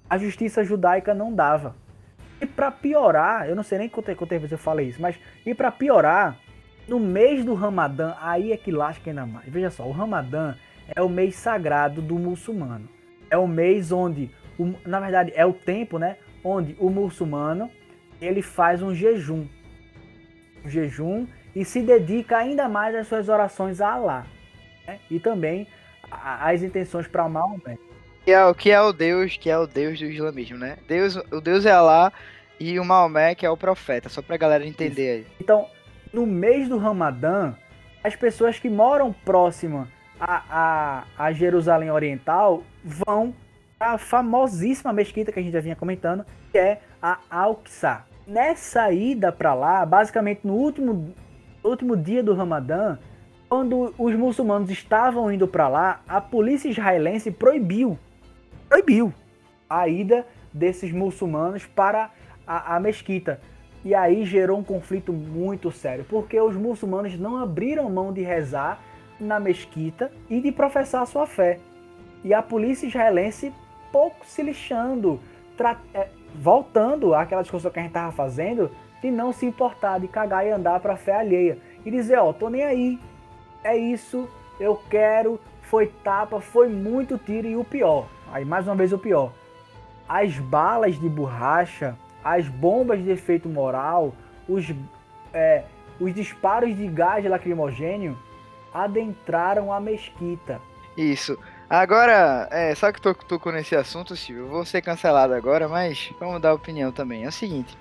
a 0.09 0.19
justiça 0.19 0.65
judaica 0.65 1.15
não 1.15 1.33
dava. 1.33 1.77
E 2.41 2.47
para 2.47 2.71
piorar, 2.71 3.49
eu 3.49 3.55
não 3.55 3.63
sei 3.63 3.79
nem 3.79 3.89
quantas 3.89 4.17
vezes 4.17 4.51
eu 4.51 4.59
falei 4.59 4.89
isso, 4.89 5.01
mas 5.01 5.17
e 5.45 5.55
para 5.55 5.71
piorar, 5.71 6.39
no 6.89 6.99
mês 6.99 7.45
do 7.45 7.55
Ramadã, 7.55 8.15
aí 8.21 8.51
é 8.51 8.57
que 8.57 8.73
lasca 8.73 9.11
ainda 9.11 9.25
mais. 9.25 9.49
Veja 9.49 9.71
só, 9.71 9.85
o 9.87 9.93
Ramadã 9.93 10.55
é 10.95 11.03
o 11.03 11.09
mês 11.09 11.37
sagrado 11.37 12.01
do 12.01 12.19
muçulmano. 12.19 12.89
É 13.31 13.37
o 13.37 13.47
mês 13.47 13.93
onde, 13.93 14.31
o, 14.59 14.75
na 14.85 15.01
verdade, 15.01 15.33
é 15.35 15.47
o 15.47 15.53
tempo, 15.53 15.99
né, 15.99 16.17
onde 16.43 16.77
o 16.79 16.91
muçulmano 16.91 17.71
ele 18.21 18.43
faz 18.43 18.83
um 18.83 18.95
jejum, 18.95 19.47
um 20.65 20.69
jejum 20.69 21.27
e 21.55 21.65
se 21.65 21.81
dedica 21.81 22.37
ainda 22.37 22.69
mais 22.69 22.95
às 22.95 23.07
suas 23.07 23.29
orações 23.29 23.81
a 23.81 23.93
Allah, 23.93 24.27
né? 24.87 24.99
e 25.11 25.19
também 25.19 25.67
às 26.11 26.63
intenções 26.63 27.07
para 27.07 27.25
o 27.25 27.31
mal, 27.31 27.59
né? 27.65 27.79
Que 28.25 28.33
é, 28.33 28.55
que 28.55 28.71
é 28.71 28.81
o 28.81 28.93
Deus, 28.93 29.37
que 29.37 29.49
é 29.49 29.59
o 29.59 29.67
Deus 29.67 29.99
do 29.99 30.05
islamismo, 30.05 30.59
né? 30.59 30.77
Deus, 30.87 31.17
o 31.17 31.41
Deus 31.41 31.65
é 31.65 31.73
Allah 31.73 32.13
e 32.59 32.79
o 32.79 32.85
Maomé 32.85 33.35
que 33.35 33.47
é 33.47 33.51
o 33.51 33.57
profeta, 33.57 34.09
só 34.09 34.21
pra 34.21 34.37
galera 34.37 34.67
entender 34.67 35.11
aí. 35.11 35.27
Então, 35.41 35.67
no 36.13 36.27
mês 36.27 36.69
do 36.69 36.77
Ramadã, 36.77 37.55
as 38.05 38.15
pessoas 38.15 38.59
que 38.59 38.69
moram 38.69 39.13
próxima 39.13 39.89
a, 40.21 41.05
a, 41.17 41.27
a 41.27 41.33
Jerusalém 41.33 41.91
Oriental 41.91 42.63
vão 42.85 43.35
para 43.79 43.93
a 43.93 43.99
famosíssima 43.99 44.93
mesquita 44.93 45.33
que 45.33 45.41
a 45.41 45.43
gente 45.43 45.53
já 45.53 45.61
vinha 45.61 45.75
comentando, 45.75 46.25
que 46.53 46.59
é 46.59 46.83
a 47.01 47.19
Al-Aqsa. 47.31 48.05
Nessa 48.27 48.93
ida 48.93 49.33
para 49.33 49.55
lá, 49.55 49.85
basicamente 49.87 50.47
no 50.47 50.55
último, 50.55 51.15
último 51.65 51.97
dia 51.97 52.23
do 52.23 52.35
Ramadã, 52.35 52.99
quando 53.49 53.95
os 53.99 54.15
muçulmanos 54.15 54.71
estavam 54.71 55.33
indo 55.33 55.49
para 55.49 55.67
lá, 55.67 56.03
a 56.07 56.21
polícia 56.21 56.69
israelense 56.69 57.31
proibiu 57.31 57.99
proibiu 58.69 59.13
a 59.69 59.89
ida 59.89 60.25
desses 60.53 60.93
muçulmanos 60.93 61.67
para 61.67 62.11
a, 62.47 62.77
a 62.77 62.81
mesquita. 62.81 63.41
E 63.85 63.95
aí 63.95 64.25
gerou 64.25 64.59
um 64.59 64.63
conflito 64.63 65.13
muito 65.13 65.73
sério, 65.73 66.05
porque 66.09 66.41
os 66.41 66.55
muçulmanos 66.55 67.19
não 67.19 67.37
abriram 67.37 67.91
mão 67.91 68.13
de 68.13 68.23
rezar 68.23 68.81
na 69.21 69.39
mesquita 69.39 70.11
e 70.29 70.41
de 70.41 70.51
professar 70.51 71.07
sua 71.07 71.27
fé. 71.27 71.59
E 72.25 72.35
a 72.35 72.43
polícia 72.43 72.87
israelense 72.87 73.53
pouco 73.93 74.25
se 74.27 74.43
lixando, 74.43 75.21
é, 75.95 76.09
voltando 76.35 77.15
àquela 77.15 77.43
discussão 77.43 77.71
que 77.71 77.79
a 77.79 77.83
gente 77.83 77.91
estava 77.91 78.13
fazendo, 78.13 78.71
de 79.03 79.11
não 79.11 79.33
se 79.33 79.47
importar, 79.47 79.99
de 79.99 80.09
cagar 80.09 80.47
e 80.47 80.51
andar 80.51 80.81
para 80.81 80.95
a 80.95 80.97
fé 80.97 81.17
alheia. 81.17 81.59
E 81.85 81.91
dizer, 81.91 82.19
ó, 82.19 82.29
oh, 82.29 82.35
tô 82.35 82.49
nem 82.49 82.63
aí, 82.63 82.99
é 83.65 83.77
isso, 83.77 84.29
eu 84.59 84.81
quero, 84.91 85.41
foi 85.63 85.87
tapa, 85.87 86.41
foi 86.41 86.69
muito 86.69 87.17
tiro 87.17 87.47
e 87.47 87.57
o 87.57 87.65
pior, 87.65 88.07
Aí 88.33 88.45
mais 88.45 88.67
uma 88.67 88.77
vez 88.77 88.93
o 88.93 88.99
pior. 88.99 89.33
As 90.09 90.39
balas 90.39 90.99
de 90.99 91.09
borracha, 91.09 91.97
as 92.23 92.47
bombas 92.49 93.03
de 93.03 93.11
efeito 93.11 93.49
moral, 93.49 94.15
os, 94.49 94.73
é, 95.33 95.65
os 95.99 96.15
disparos 96.15 96.77
de 96.77 96.87
gás 96.87 97.25
lacrimogênio 97.25 98.17
adentraram 98.73 99.73
a 99.73 99.81
mesquita. 99.81 100.61
Isso. 100.97 101.39
Agora, 101.69 102.49
é, 102.51 102.75
só 102.75 102.91
que 102.91 103.01
tô, 103.01 103.15
tô 103.15 103.53
nesse 103.53 103.77
assunto, 103.77 104.17
Silvio, 104.17 104.45
eu 104.45 104.49
vou 104.49 104.65
ser 104.65 104.83
cancelado 104.83 105.35
agora, 105.35 105.69
mas 105.69 106.13
vamos 106.19 106.41
dar 106.41 106.53
opinião 106.53 106.91
também. 106.91 107.25
É 107.25 107.29
o 107.29 107.33
seguinte, 107.33 107.79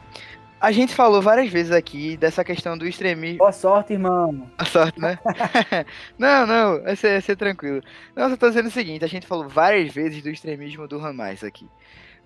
a 0.61 0.71
gente 0.71 0.93
falou 0.93 1.21
várias 1.21 1.49
vezes 1.49 1.71
aqui 1.71 2.17
dessa 2.17 2.43
questão 2.43 2.77
do 2.77 2.85
extremismo. 2.85 3.37
Boa 3.37 3.51
sorte, 3.51 3.93
irmão. 3.93 4.51
Boa 4.57 4.65
sorte, 4.69 4.99
né? 4.99 5.17
não, 6.19 6.45
não, 6.45 6.83
vai 6.83 6.95
ser, 6.95 7.13
vai 7.13 7.21
ser 7.21 7.35
tranquilo. 7.37 7.81
Não, 8.15 8.29
eu 8.29 8.37
tô 8.37 8.47
dizendo 8.49 8.67
o 8.67 8.71
seguinte, 8.71 9.05
a 9.05 9.07
gente 9.07 9.25
falou 9.25 9.47
várias 9.47 9.93
vezes 9.93 10.21
do 10.21 10.29
extremismo 10.29 10.87
do 10.87 11.03
Hamas 11.03 11.43
aqui. 11.43 11.67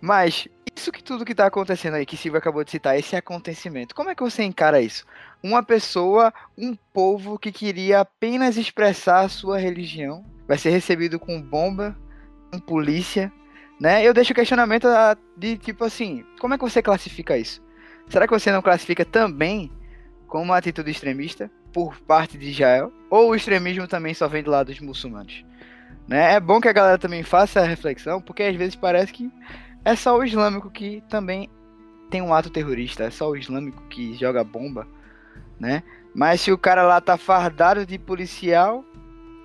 Mas, 0.01 0.47
isso 0.75 0.91
que 0.91 1.03
tudo 1.03 1.23
que 1.23 1.35
tá 1.35 1.45
acontecendo 1.45 1.93
aí, 1.93 2.05
que 2.05 2.17
Silvio 2.17 2.39
acabou 2.39 2.63
de 2.63 2.71
citar, 2.71 2.97
esse 2.97 3.15
acontecimento, 3.15 3.95
como 3.95 4.09
é 4.09 4.15
que 4.15 4.23
você 4.23 4.43
encara 4.43 4.81
isso? 4.81 5.05
Uma 5.43 5.61
pessoa, 5.61 6.33
um 6.57 6.73
povo 6.93 7.37
que 7.37 7.51
queria 7.51 7.99
apenas 7.99 8.55
expressar 8.55 9.21
a 9.21 9.29
sua 9.29 9.57
religião, 9.57 10.23
vai 10.47 10.57
ser 10.57 10.69
recebido 10.69 11.19
com 11.19 11.41
bomba, 11.41 11.97
com 12.51 12.59
polícia, 12.59 13.31
né? 13.79 14.05
Eu 14.07 14.13
deixo 14.13 14.31
o 14.31 14.35
questionamento 14.35 14.87
de 15.35 15.57
tipo 15.57 15.83
assim, 15.83 16.23
como 16.39 16.53
é 16.53 16.57
que 16.57 16.63
você 16.63 16.81
classifica 16.81 17.37
isso? 17.37 17.61
Será 18.07 18.25
que 18.25 18.33
você 18.33 18.51
não 18.51 18.61
classifica 18.61 19.03
também 19.03 19.71
como 20.27 20.45
uma 20.45 20.57
atitude 20.57 20.91
extremista 20.91 21.51
por 21.73 21.99
parte 22.01 22.37
de 22.37 22.49
Israel? 22.49 22.91
Ou 23.09 23.31
o 23.31 23.35
extremismo 23.35 23.87
também 23.87 24.13
só 24.13 24.27
vem 24.27 24.43
do 24.43 24.51
lado 24.51 24.67
dos 24.67 24.79
muçulmanos? 24.79 25.43
Né? 26.07 26.33
É 26.33 26.39
bom 26.39 26.61
que 26.61 26.67
a 26.67 26.73
galera 26.73 26.97
também 26.97 27.23
faça 27.23 27.59
a 27.59 27.65
reflexão, 27.65 28.21
porque 28.21 28.43
às 28.43 28.55
vezes 28.55 28.75
parece 28.75 29.11
que 29.11 29.31
é 29.83 29.95
só 29.95 30.17
o 30.17 30.23
islâmico 30.23 30.69
que 30.69 31.03
também 31.09 31.49
tem 32.09 32.21
um 32.21 32.33
ato 32.33 32.49
terrorista, 32.49 33.03
é 33.05 33.09
só 33.09 33.29
o 33.29 33.35
islâmico 33.35 33.81
que 33.89 34.13
joga 34.15 34.43
bomba, 34.43 34.87
né? 35.59 35.83
Mas 36.13 36.41
se 36.41 36.51
o 36.51 36.57
cara 36.57 36.83
lá 36.83 37.01
tá 37.01 37.17
fardado 37.17 37.85
de 37.85 37.97
policial, 37.97 38.83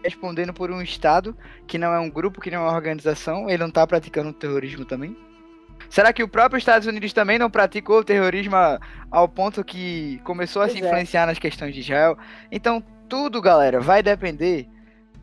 respondendo 0.02 0.52
por 0.52 0.70
um 0.70 0.82
estado 0.82 1.36
que 1.66 1.78
não 1.78 1.92
é 1.92 1.98
um 1.98 2.10
grupo, 2.10 2.40
que 2.40 2.50
não 2.50 2.58
é 2.58 2.62
uma 2.62 2.74
organização, 2.74 3.48
ele 3.48 3.62
não 3.62 3.70
tá 3.70 3.86
praticando 3.86 4.32
terrorismo 4.32 4.84
também? 4.84 5.16
Será 5.88 6.12
que 6.12 6.22
o 6.22 6.28
próprio 6.28 6.58
Estados 6.58 6.86
Unidos 6.86 7.12
também 7.12 7.38
não 7.38 7.50
praticou 7.50 8.00
o 8.00 8.04
terrorismo 8.04 8.56
ao 9.10 9.28
ponto 9.28 9.64
que 9.64 10.20
começou 10.24 10.60
a 10.60 10.66
pois 10.66 10.76
se 10.76 10.82
é. 10.82 10.86
influenciar 10.86 11.22
é. 11.22 11.26
nas 11.26 11.38
questões 11.38 11.74
de 11.74 11.80
Israel? 11.80 12.18
Então, 12.50 12.82
tudo, 13.08 13.40
galera, 13.40 13.80
vai 13.80 14.02
depender 14.02 14.68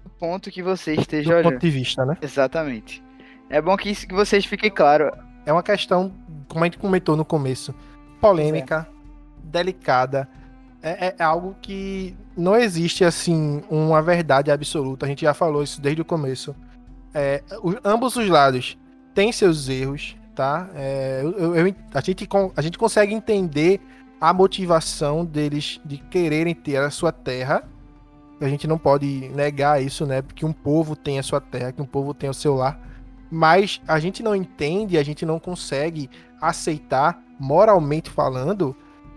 do 0.04 0.10
ponto 0.10 0.50
que 0.50 0.64
você 0.64 0.96
esteja 0.96 1.30
do 1.30 1.36
olhando. 1.36 1.54
ponto 1.54 1.62
de 1.62 1.70
vista, 1.70 2.06
né? 2.06 2.18
Exatamente. 2.22 3.04
É 3.50 3.62
bom 3.62 3.78
que, 3.78 3.90
isso, 3.90 4.08
que 4.08 4.14
vocês 4.14 4.46
fiquem 4.46 4.72
claro. 4.72 5.12
É 5.46 5.54
uma 5.54 5.62
questão, 5.62 6.12
como 6.48 6.64
a 6.64 6.68
gente 6.68 6.80
comentou 6.80 7.16
no 7.16 7.24
começo, 7.24 7.76
polêmica, 8.20 8.88
é. 8.90 8.96
delicada. 9.44 10.28
É, 10.86 11.16
é, 11.18 11.24
algo 11.24 11.56
que 11.64 12.16
não 12.38 12.56
existe, 12.56 13.04
assim, 13.04 13.64
uma 13.72 14.04
verdade 14.04 14.52
absoluta. 14.52 15.08
A 15.08 15.10
gente 15.10 15.24
já 15.24 15.34
falou 15.34 15.64
isso 15.64 15.82
desde 15.82 16.04
o 16.04 16.06
começo. 16.06 16.56
É, 17.12 17.42
ambos 17.84 18.16
os 18.16 18.30
lados 18.30 18.78
têm 19.16 19.32
seus 19.32 19.68
erros, 19.68 20.16
tá? 20.36 20.70
É, 20.76 21.22
eu, 21.24 21.56
eu, 21.56 21.76
a, 21.92 22.02
gente, 22.02 22.30
a 22.56 22.62
gente 22.62 22.78
consegue 22.78 23.16
entender 23.16 23.82
a 24.22 24.32
motivação 24.32 25.26
deles 25.26 25.82
de 25.84 25.98
quererem 25.98 26.54
ter 26.54 26.78
a 26.78 26.92
sua 26.92 27.12
terra. 27.12 27.64
A 28.40 28.48
gente 28.48 28.68
não 28.68 28.78
pode 28.78 29.28
negar 29.30 29.82
isso, 29.82 30.06
né? 30.06 30.22
Porque 30.22 30.46
um 30.46 30.54
povo 30.54 30.96
tem 30.96 31.18
a 31.18 31.24
sua 31.24 31.42
terra, 31.42 31.72
que 31.72 31.82
um 31.82 31.88
povo 31.88 32.14
tem 32.14 32.30
o 32.30 32.34
seu 32.34 32.54
lar. 32.54 32.80
Mas 33.32 33.82
a 33.88 33.98
gente 33.98 34.22
não 34.22 34.36
entende, 34.36 35.00
a 35.00 35.04
gente 35.04 35.26
não 35.26 35.40
consegue 35.40 36.12
aceitar, 36.40 37.20
moralmente 37.40 38.08
falando, 38.08 38.76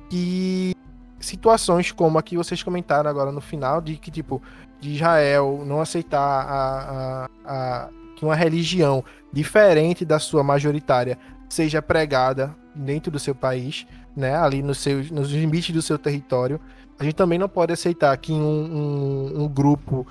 que 0.09 0.75
situações 1.21 1.93
como 1.93 2.19
a 2.19 2.23
que 2.23 2.37
vocês 2.37 2.63
comentaram 2.63 3.11
agora 3.11 3.33
no 3.33 3.41
final, 3.41 3.81
de 3.81 3.97
que, 3.97 4.11
tipo, 4.11 4.43
de 4.81 4.95
Israel 4.95 5.63
não 5.67 5.81
aceitar 5.81 6.19
a, 6.19 7.29
a, 7.45 7.87
a 7.87 7.89
que 8.17 8.25
uma 8.25 8.35
religião 8.35 9.05
diferente 9.33 10.05
da 10.05 10.19
sua 10.19 10.43
majoritária 10.43 11.19
seja 11.49 11.81
pregada 11.81 12.55
dentro 12.75 13.11
do 13.11 13.19
seu 13.19 13.35
país, 13.35 13.87
né, 14.17 14.37
ali 14.37 14.63
nos, 14.63 14.79
seus, 14.79 15.11
nos 15.11 15.31
limites 15.31 15.75
do 15.75 15.83
seu 15.83 15.99
território. 15.99 16.61
A 16.99 17.05
gente 17.05 17.15
também 17.15 17.39
não 17.39 17.49
pode 17.49 17.73
aceitar 17.73 18.17
que 18.17 18.33
um, 18.33 18.37
um, 18.37 19.43
um 19.45 19.49
grupo 19.49 20.07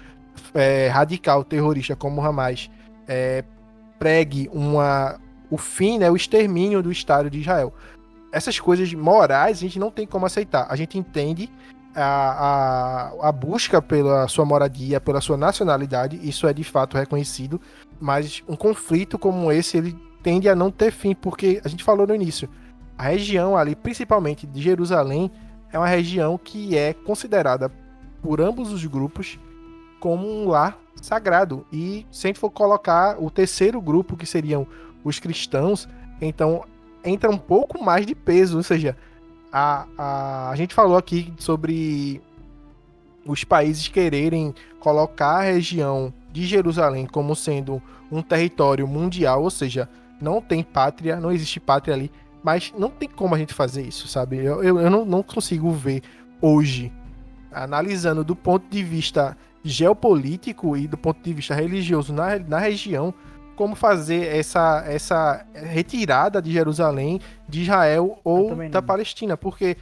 é, 0.54 0.88
radical 0.88 1.44
terrorista 1.44 1.96
como 1.96 2.22
o 2.22 2.26
Hamas 2.26 2.70
é, 3.08 3.44
pregue 4.00 4.50
uma, 4.54 5.20
o 5.50 5.58
fim, 5.58 5.98
né, 5.98 6.10
o 6.10 6.16
extermínio 6.16 6.82
do 6.82 6.92
Estado 6.92 7.30
de 7.30 7.42
Israel. 7.42 7.74
Essas 8.38 8.60
coisas 8.60 8.94
morais 8.94 9.58
a 9.58 9.62
gente 9.62 9.80
não 9.80 9.90
tem 9.90 10.06
como 10.06 10.28
aceitar. 10.28 10.68
A 10.70 10.76
gente 10.76 10.96
entende 10.96 11.52
a, 11.96 12.04
a, 12.04 13.30
a, 13.30 13.32
busca 13.32 13.82
pela 13.82 14.28
sua 14.28 14.46
moradia, 14.46 15.02
pela 15.02 15.20
sua 15.20 15.36
nacionalidade, 15.36 16.20
isso 16.22 16.46
é 16.46 16.54
de 16.54 16.64
fato 16.64 16.96
reconhecido, 16.96 17.60
mas 18.00 18.44
um 18.48 18.56
conflito 18.56 19.18
como 19.18 19.52
esse, 19.52 19.78
ele 19.78 19.98
tende 20.22 20.48
a 20.48 20.56
não 20.56 20.70
ter 20.70 20.92
fim, 20.92 21.16
porque 21.16 21.60
a 21.66 21.68
gente 21.68 21.84
falou 21.84 22.06
no 22.06 22.14
início, 22.14 22.48
a 22.96 23.06
região 23.06 23.58
ali, 23.58 23.76
principalmente 23.76 24.46
de 24.46 24.62
Jerusalém, 24.62 25.32
é 25.74 25.80
uma 25.80 25.88
região 25.88 26.38
que 26.38 26.78
é 26.78 26.94
considerada 26.94 27.72
por 28.22 28.40
ambos 28.40 28.72
os 28.72 28.86
grupos 28.86 29.40
como 30.00 30.28
um 30.28 30.48
lar 30.48 30.78
sagrado. 31.02 31.66
E 31.74 32.06
se 32.12 32.28
a 32.28 32.30
gente 32.30 32.40
for 32.40 32.52
colocar 32.52 33.20
o 33.20 33.32
terceiro 33.32 33.82
grupo, 33.82 34.16
que 34.16 34.28
seriam 34.28 34.68
os 35.04 35.20
cristãos, 35.20 35.90
então 36.22 36.64
entra 37.08 37.30
um 37.30 37.38
pouco 37.38 37.84
mais 37.84 38.06
de 38.06 38.14
peso, 38.14 38.58
ou 38.58 38.64
seja, 38.64 38.96
a, 39.52 39.86
a, 39.98 40.50
a 40.50 40.56
gente 40.56 40.74
falou 40.74 40.98
aqui 40.98 41.34
sobre 41.38 42.22
os 43.26 43.44
países 43.44 43.88
quererem 43.88 44.54
colocar 44.80 45.40
a 45.40 45.42
região 45.42 46.14
de 46.32 46.46
Jerusalém 46.46 47.06
como 47.06 47.36
sendo 47.36 47.82
um 48.12 48.22
território 48.22 48.88
mundial, 48.88 49.44
ou 49.44 49.50
seja, 49.50 49.90
não 50.22 50.42
tem 50.42 50.64
pátria, 50.64 51.20
não 51.20 51.32
existe 51.32 51.60
pátria 51.60 51.94
ali, 51.94 52.12
mas 52.44 52.74
não 52.78 52.90
tem 52.90 53.10
como 53.10 53.36
a 53.36 53.38
gente 53.38 53.54
fazer 53.54 53.82
isso, 53.82 54.08
sabe? 54.08 54.38
Eu, 54.38 54.64
eu, 54.64 54.80
eu 54.80 54.90
não, 54.90 55.06
não 55.06 55.24
consigo 55.24 55.72
ver 55.72 56.02
hoje, 56.42 56.92
analisando 57.52 58.24
do 58.24 58.36
ponto 58.36 58.66
de 58.70 58.84
vista 58.84 59.36
geopolítico 59.64 60.78
e 60.78 60.88
do 60.88 60.98
ponto 60.98 61.22
de 61.22 61.34
vista 61.34 61.54
religioso 61.54 62.14
na, 62.14 62.40
na 62.40 62.60
região, 62.60 63.14
como 63.58 63.76
fazer 63.76 64.34
essa, 64.34 64.86
essa 64.88 65.46
retirada 65.54 66.40
de 66.40 66.52
Jerusalém, 66.52 67.20
de 67.50 67.64
Israel 67.64 68.20
ou 68.24 68.56
da 68.70 68.82
Palestina, 68.82 69.36
porque 69.36 69.76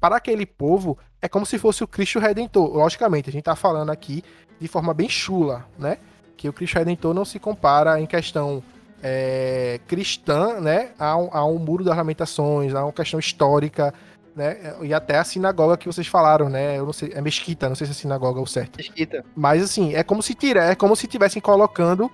para 0.00 0.16
aquele 0.16 0.46
povo 0.46 0.96
é 1.20 1.28
como 1.28 1.44
se 1.44 1.58
fosse 1.58 1.82
o 1.82 1.88
Cristo 1.88 2.20
Redentor. 2.20 2.72
Logicamente, 2.76 3.28
a 3.28 3.32
gente 3.32 3.40
está 3.40 3.56
falando 3.56 3.90
aqui 3.90 4.22
de 4.60 4.68
forma 4.68 4.94
bem 4.94 5.08
chula, 5.08 5.66
né? 5.76 5.98
Que 6.36 6.48
o 6.48 6.52
Cristo 6.52 6.78
Redentor 6.78 7.12
não 7.12 7.24
se 7.24 7.40
compara 7.40 8.00
em 8.00 8.06
questão 8.06 8.62
é, 9.02 9.80
cristã, 9.88 10.60
né? 10.60 10.92
A 10.96 11.16
um, 11.16 11.28
a 11.32 11.44
um 11.44 11.58
muro 11.58 11.82
das 11.82 11.96
lamentações, 11.96 12.72
a 12.72 12.84
uma 12.84 12.92
questão 12.92 13.18
histórica, 13.18 13.92
né? 14.36 14.76
E 14.80 14.94
até 14.94 15.18
a 15.18 15.24
sinagoga 15.24 15.76
que 15.76 15.86
vocês 15.86 16.06
falaram, 16.06 16.48
né? 16.48 16.78
Eu 16.78 16.86
não 16.86 16.92
sei, 16.92 17.10
é 17.12 17.20
mesquita, 17.20 17.68
não 17.68 17.74
sei 17.74 17.88
se 17.88 17.90
é 17.90 17.96
sinagoga 17.96 18.38
ou 18.38 18.46
certo. 18.46 18.76
Mesquita. 18.76 19.24
Mas 19.34 19.60
assim, 19.60 19.94
é 19.94 20.04
como 20.04 20.22
se 20.22 20.34
tira, 20.34 20.66
é 20.66 20.76
como 20.76 20.94
se 20.94 21.08
tivessem 21.08 21.42
colocando 21.42 22.08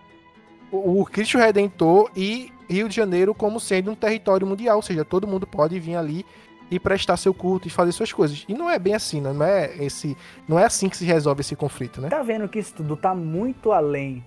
o 0.75 1.05
Cristo 1.05 1.39
Redentor 1.39 2.11
e 2.17 2.53
Rio 2.69 2.89
de 2.89 2.97
Janeiro 2.97 3.35
como 3.35 3.61
sendo 3.61 3.91
um 3.91 3.95
território 3.95 4.47
mundial, 4.47 4.77
ou 4.77 4.83
seja, 4.83 5.05
todo 5.05 5.27
mundo 5.27 5.47
pode 5.47 5.79
vir 5.79 5.97
ali 5.97 6.25
e 6.71 6.81
prestar 6.81 7.17
seu 7.17 7.33
culto 7.33 7.69
e 7.69 7.71
fazer 7.71 7.93
suas 7.93 8.13
coisas. 8.13 8.45
E 8.49 8.55
não 8.55 8.71
é 8.71 8.79
bem 8.79 8.95
assim, 8.95 9.21
né? 9.21 9.33
não 9.33 9.45
é 9.45 9.77
esse, 9.77 10.17
não 10.49 10.59
é 10.59 10.65
assim 10.65 10.89
que 10.89 10.97
se 10.97 11.05
resolve 11.05 11.41
esse 11.41 11.55
conflito, 11.55 12.01
né? 12.01 12.09
Tá 12.09 12.23
vendo 12.23 12.49
que 12.49 12.59
isso 12.59 12.75
tudo 12.75 12.97
tá 12.97 13.15
muito 13.15 13.73
além 13.73 14.25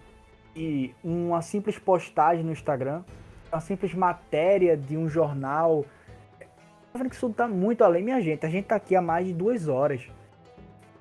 de 0.56 0.94
uma 1.04 1.42
simples 1.42 1.78
postagem 1.78 2.44
no 2.44 2.52
Instagram, 2.52 3.04
uma 3.52 3.62
simples 3.62 3.94
matéria 3.94 4.78
de 4.78 4.98
um 4.98 5.10
jornal. 5.10 5.86
Tá 6.94 7.00
vendo 7.00 7.10
que 7.10 7.16
isso 7.16 7.28
tudo 7.28 7.36
tá 7.36 7.48
muito 7.48 7.84
além, 7.84 8.04
minha 8.04 8.22
gente. 8.22 8.46
A 8.46 8.50
gente 8.50 8.66
tá 8.66 8.76
aqui 8.76 8.96
há 8.96 9.02
mais 9.02 9.28
de 9.28 9.34
duas 9.34 9.68
horas. 9.68 10.08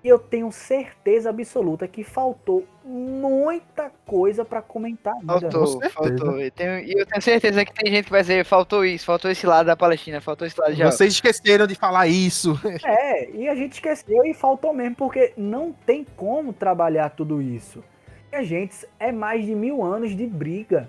E 0.06 0.08
eu 0.08 0.20
tenho 0.20 0.52
certeza 0.52 1.30
absoluta 1.30 1.88
que 1.88 2.04
faltou 2.04 2.64
muita 2.84 3.90
coisa 4.06 4.44
para 4.44 4.62
comentar 4.62 5.12
ainda. 5.14 5.50
Faltou, 5.50 5.90
faltou. 5.90 6.40
E, 6.40 6.48
tenho, 6.48 6.78
e 6.78 6.92
eu 6.96 7.04
tenho 7.04 7.20
certeza 7.20 7.64
que 7.64 7.74
tem 7.74 7.92
gente 7.92 8.04
que 8.04 8.12
vai 8.12 8.20
dizer, 8.20 8.44
faltou 8.44 8.84
isso, 8.84 9.04
faltou 9.04 9.28
esse 9.28 9.44
lado 9.44 9.66
da 9.66 9.74
Palestina, 9.74 10.20
faltou 10.20 10.46
esse 10.46 10.60
lado 10.60 10.76
de 10.76 10.84
Vocês 10.84 11.14
esqueceram 11.14 11.66
de 11.66 11.74
falar 11.74 12.06
isso. 12.06 12.56
É, 12.86 13.30
e 13.32 13.48
a 13.48 13.56
gente 13.56 13.72
esqueceu 13.72 14.24
e 14.24 14.32
faltou 14.32 14.72
mesmo, 14.72 14.94
porque 14.94 15.32
não 15.36 15.72
tem 15.72 16.06
como 16.16 16.52
trabalhar 16.52 17.10
tudo 17.10 17.42
isso. 17.42 17.82
E 18.30 18.36
a 18.36 18.44
gente, 18.44 18.86
é 19.00 19.10
mais 19.10 19.44
de 19.44 19.56
mil 19.56 19.82
anos 19.82 20.16
de 20.16 20.24
briga. 20.24 20.88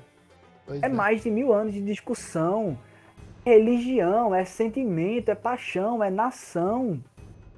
É, 0.69 0.85
é 0.85 0.89
mais 0.89 1.23
de 1.23 1.31
mil 1.31 1.51
anos 1.51 1.73
de 1.73 1.81
discussão. 1.81 2.77
É 3.43 3.49
religião, 3.49 4.35
é 4.35 4.45
sentimento, 4.45 5.29
é 5.29 5.35
paixão, 5.35 6.03
é 6.03 6.11
nação. 6.11 6.99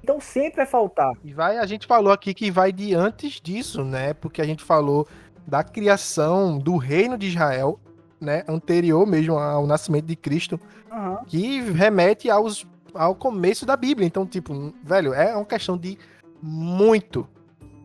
Então 0.02 0.20
sempre 0.20 0.58
vai 0.58 0.66
faltar. 0.66 1.12
E 1.22 1.32
vai, 1.32 1.58
a 1.58 1.66
gente 1.66 1.86
falou 1.86 2.12
aqui 2.12 2.32
que 2.34 2.50
vai 2.50 2.72
de 2.72 2.94
antes 2.94 3.40
disso, 3.40 3.84
né? 3.84 4.14
Porque 4.14 4.40
a 4.40 4.44
gente 4.44 4.64
falou 4.64 5.06
da 5.46 5.62
criação 5.62 6.58
do 6.58 6.76
reino 6.76 7.18
de 7.18 7.26
Israel, 7.26 7.78
né? 8.20 8.44
Anterior 8.48 9.06
mesmo 9.06 9.36
ao 9.36 9.66
nascimento 9.66 10.06
de 10.06 10.16
Cristo, 10.16 10.60
uhum. 10.90 11.24
que 11.26 11.60
remete 11.60 12.30
aos, 12.30 12.66
ao 12.94 13.14
começo 13.14 13.66
da 13.66 13.76
Bíblia. 13.76 14.06
Então, 14.06 14.26
tipo, 14.26 14.74
velho, 14.82 15.12
é 15.12 15.34
uma 15.34 15.44
questão 15.44 15.76
de 15.76 15.98
muito 16.42 17.28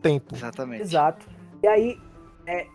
tempo. 0.00 0.34
Exatamente. 0.34 0.82
Exato. 0.82 1.26
E 1.62 1.68
aí, 1.68 2.00
é, 2.46 2.66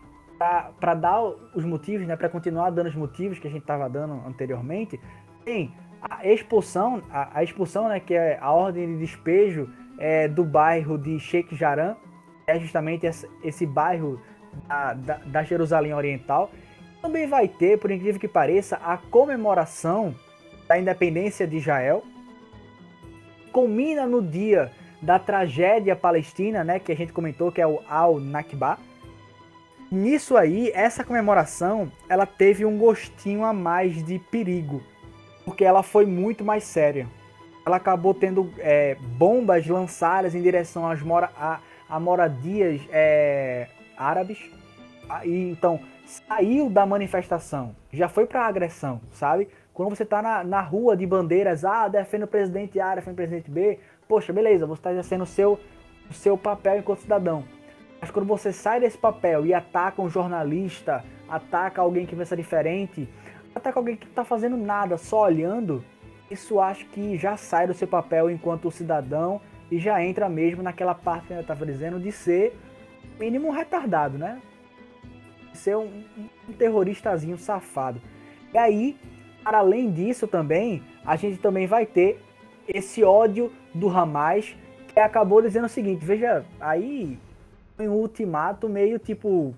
para 0.78 0.94
dar 0.94 1.22
os 1.54 1.64
motivos, 1.64 2.06
né? 2.06 2.16
Para 2.16 2.28
continuar 2.28 2.70
dando 2.70 2.88
os 2.88 2.94
motivos 2.94 3.38
que 3.38 3.48
a 3.48 3.50
gente 3.50 3.62
estava 3.62 3.88
dando 3.88 4.14
anteriormente, 4.26 5.00
tem 5.44 5.72
a 6.02 6.26
expulsão, 6.26 7.00
a, 7.10 7.38
a, 7.38 7.44
expulsão, 7.44 7.88
né, 7.88 8.00
que 8.00 8.14
é 8.14 8.38
a 8.40 8.50
ordem 8.50 8.94
de 8.94 8.98
despejo 8.98 9.70
é, 9.98 10.26
do 10.26 10.44
bairro 10.44 10.98
de 10.98 11.18
Sheikh 11.20 11.54
Jarrah, 11.54 11.96
é 12.46 12.58
justamente 12.58 13.06
esse, 13.06 13.30
esse 13.44 13.64
bairro 13.64 14.20
da, 14.66 14.94
da, 14.94 15.14
da, 15.18 15.42
Jerusalém 15.44 15.94
Oriental. 15.94 16.50
Também 17.00 17.26
vai 17.26 17.46
ter, 17.46 17.78
por 17.78 17.90
incrível 17.90 18.20
que 18.20 18.28
pareça, 18.28 18.76
a 18.76 18.96
comemoração 18.96 20.14
da 20.66 20.78
independência 20.78 21.46
de 21.46 21.56
Israel. 21.56 22.02
Culmina 23.52 24.06
no 24.06 24.20
dia 24.20 24.72
da 25.00 25.18
tragédia 25.18 25.94
palestina, 25.94 26.64
né, 26.64 26.78
que 26.80 26.90
a 26.90 26.96
gente 26.96 27.12
comentou, 27.12 27.52
que 27.52 27.60
é 27.60 27.66
o 27.66 27.80
Al-Nakba. 27.88 28.78
Nisso 29.90 30.36
aí, 30.36 30.70
essa 30.74 31.04
comemoração, 31.04 31.92
ela 32.08 32.26
teve 32.26 32.64
um 32.64 32.78
gostinho 32.78 33.44
a 33.44 33.52
mais 33.52 34.02
de 34.04 34.18
perigo 34.18 34.82
porque 35.44 35.64
ela 35.64 35.82
foi 35.82 36.06
muito 36.06 36.44
mais 36.44 36.64
séria. 36.64 37.06
Ela 37.64 37.76
acabou 37.76 38.12
tendo 38.12 38.52
é, 38.58 38.96
bombas 39.16 39.66
lançadas 39.66 40.34
em 40.34 40.42
direção 40.42 40.88
às 40.88 41.00
mora 41.00 41.30
a, 41.36 41.60
a 41.88 42.00
moradias 42.00 42.80
é, 42.90 43.68
árabes. 43.96 44.38
Ah, 45.08 45.24
e 45.24 45.50
então 45.50 45.80
saiu 46.06 46.68
da 46.68 46.84
manifestação, 46.84 47.74
já 47.92 48.08
foi 48.08 48.26
para 48.26 48.46
agressão, 48.46 49.00
sabe? 49.12 49.48
Quando 49.72 49.90
você 49.90 50.02
está 50.02 50.20
na, 50.20 50.44
na 50.44 50.60
rua 50.60 50.96
de 50.96 51.06
bandeiras, 51.06 51.64
ah, 51.64 51.88
defende 51.88 52.24
o 52.24 52.28
presidente 52.28 52.78
A, 52.78 52.94
defende 52.94 53.12
o 53.12 53.16
presidente 53.16 53.50
B, 53.50 53.78
poxa, 54.06 54.32
beleza, 54.32 54.66
você 54.66 54.80
está 54.80 54.92
exercendo 54.92 55.22
o 55.22 55.26
seu, 55.26 55.58
o 56.10 56.12
seu 56.12 56.36
papel 56.36 56.78
enquanto 56.78 57.00
cidadão. 57.00 57.44
Mas 58.00 58.10
quando 58.10 58.26
você 58.26 58.52
sai 58.52 58.80
desse 58.80 58.98
papel 58.98 59.46
e 59.46 59.54
ataca 59.54 60.02
um 60.02 60.10
jornalista, 60.10 61.04
ataca 61.28 61.80
alguém 61.80 62.04
que 62.04 62.14
pensa 62.14 62.36
diferente, 62.36 63.08
até 63.54 63.72
com 63.72 63.78
alguém 63.78 63.96
que 63.96 64.06
está 64.06 64.24
fazendo 64.24 64.56
nada, 64.56 64.96
só 64.96 65.22
olhando, 65.22 65.84
isso 66.30 66.60
acho 66.60 66.86
que 66.86 67.16
já 67.18 67.36
sai 67.36 67.66
do 67.66 67.74
seu 67.74 67.86
papel 67.86 68.30
enquanto 68.30 68.70
cidadão 68.70 69.40
e 69.70 69.78
já 69.78 70.02
entra 70.02 70.28
mesmo 70.28 70.62
naquela 70.62 70.94
parte 70.94 71.28
que 71.28 71.32
eu 71.32 71.40
estava 71.40 71.66
dizendo 71.66 72.00
de 72.00 72.10
ser 72.10 72.58
mínimo 73.18 73.50
retardado, 73.50 74.18
né? 74.18 74.40
Ser 75.52 75.76
um, 75.76 76.04
um 76.48 76.52
terroristazinho 76.52 77.36
safado. 77.36 78.00
E 78.52 78.58
aí, 78.58 78.96
para 79.44 79.58
além 79.58 79.90
disso 79.90 80.26
também, 80.26 80.82
a 81.04 81.16
gente 81.16 81.38
também 81.38 81.66
vai 81.66 81.84
ter 81.84 82.22
esse 82.66 83.02
ódio 83.02 83.52
do 83.74 83.88
Hamas 83.88 84.56
que 84.88 85.00
acabou 85.00 85.42
dizendo 85.42 85.66
o 85.66 85.70
seguinte, 85.70 86.04
veja, 86.04 86.44
aí 86.60 87.18
um 87.78 87.90
ultimato 87.90 88.68
meio 88.68 88.98
tipo, 88.98 89.54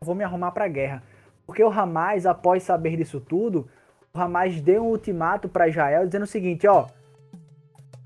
vou 0.00 0.14
me 0.14 0.24
arrumar 0.24 0.50
para 0.50 0.68
guerra. 0.68 1.02
Porque 1.46 1.62
o 1.62 1.70
Hamas, 1.70 2.26
após 2.26 2.62
saber 2.62 2.96
disso 2.96 3.20
tudo, 3.20 3.68
o 4.12 4.20
Hamas 4.20 4.60
deu 4.60 4.82
um 4.82 4.88
ultimato 4.88 5.48
para 5.48 5.68
Israel 5.68 6.04
dizendo 6.06 6.24
o 6.24 6.26
seguinte, 6.26 6.66
ó, 6.66 6.88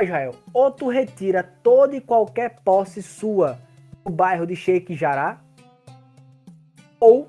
Israel, 0.00 0.34
ou 0.52 0.70
tu 0.70 0.88
retira 0.88 1.42
toda 1.62 1.96
e 1.96 2.00
qualquer 2.00 2.60
posse 2.64 3.02
sua 3.02 3.58
do 4.04 4.10
bairro 4.10 4.46
de 4.46 4.56
Sheikh 4.56 4.94
Jarrah, 4.94 5.40
ou 6.98 7.28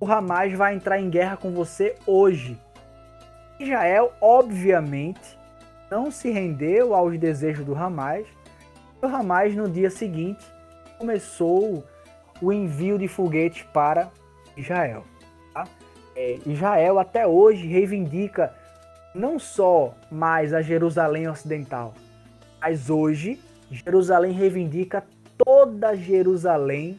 o 0.00 0.06
Hamas 0.06 0.52
vai 0.52 0.74
entrar 0.74 1.00
em 1.00 1.10
guerra 1.10 1.36
com 1.36 1.52
você 1.52 1.96
hoje. 2.06 2.58
Israel, 3.58 4.12
obviamente, 4.20 5.38
não 5.90 6.10
se 6.10 6.30
rendeu 6.30 6.94
aos 6.94 7.18
desejos 7.18 7.64
do 7.64 7.74
Hamas. 7.74 8.26
O 9.02 9.06
Hamas, 9.06 9.54
no 9.54 9.68
dia 9.68 9.90
seguinte, 9.90 10.44
começou 10.98 11.84
o 12.40 12.52
envio 12.52 12.98
de 12.98 13.08
foguetes 13.08 13.62
para 13.72 14.10
Israel. 14.56 15.04
É, 16.20 16.36
Israel 16.46 16.98
até 16.98 17.24
hoje 17.24 17.64
reivindica 17.68 18.52
não 19.14 19.38
só 19.38 19.94
mais 20.10 20.52
a 20.52 20.60
Jerusalém 20.60 21.28
Ocidental, 21.28 21.94
mas 22.60 22.90
hoje 22.90 23.38
Jerusalém 23.70 24.32
reivindica 24.32 25.04
toda 25.36 25.94
Jerusalém 25.94 26.98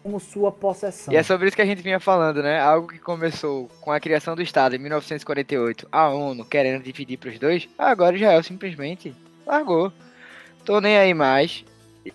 como 0.00 0.20
sua 0.20 0.52
possessão. 0.52 1.12
E 1.12 1.16
é 1.16 1.24
sobre 1.24 1.48
isso 1.48 1.56
que 1.56 1.62
a 1.62 1.66
gente 1.66 1.82
vinha 1.82 1.98
falando, 1.98 2.40
né? 2.40 2.60
Algo 2.60 2.86
que 2.86 3.00
começou 3.00 3.68
com 3.80 3.90
a 3.90 3.98
criação 3.98 4.36
do 4.36 4.42
Estado 4.42 4.76
em 4.76 4.78
1948, 4.78 5.88
a 5.90 6.08
ONU 6.10 6.44
querendo 6.44 6.84
dividir 6.84 7.18
para 7.18 7.30
os 7.30 7.38
dois, 7.40 7.68
agora 7.76 8.14
Israel 8.14 8.44
simplesmente 8.44 9.12
largou. 9.44 9.92
Tô 10.64 10.80
nem 10.80 10.96
aí 10.98 11.12
mais. 11.12 11.64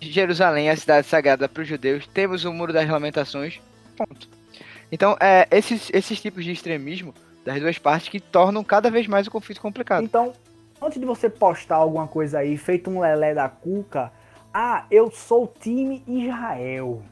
Jerusalém 0.00 0.68
é 0.68 0.72
a 0.72 0.76
cidade 0.76 1.06
sagrada 1.06 1.46
para 1.46 1.62
os 1.62 1.68
judeus. 1.68 2.06
Temos 2.06 2.46
o 2.46 2.52
Muro 2.54 2.72
das 2.72 2.88
Lamentações. 2.88 3.60
Ponto. 3.94 4.37
Então, 4.90 5.16
é, 5.20 5.46
esses, 5.50 5.90
esses 5.92 6.20
tipos 6.20 6.44
de 6.44 6.52
extremismo 6.52 7.14
das 7.44 7.60
duas 7.60 7.78
partes 7.78 8.08
que 8.08 8.20
tornam 8.20 8.64
cada 8.64 8.90
vez 8.90 9.06
mais 9.06 9.26
o 9.26 9.30
conflito 9.30 9.60
complicado. 9.60 10.04
Então, 10.04 10.32
antes 10.80 10.98
de 10.98 11.06
você 11.06 11.28
postar 11.28 11.76
alguma 11.76 12.06
coisa 12.06 12.38
aí, 12.38 12.56
feito 12.56 12.90
um 12.90 13.00
lelé 13.00 13.34
da 13.34 13.48
cuca, 13.48 14.12
ah, 14.52 14.84
eu 14.90 15.10
sou 15.10 15.46
time 15.46 16.02
Israel. 16.06 17.02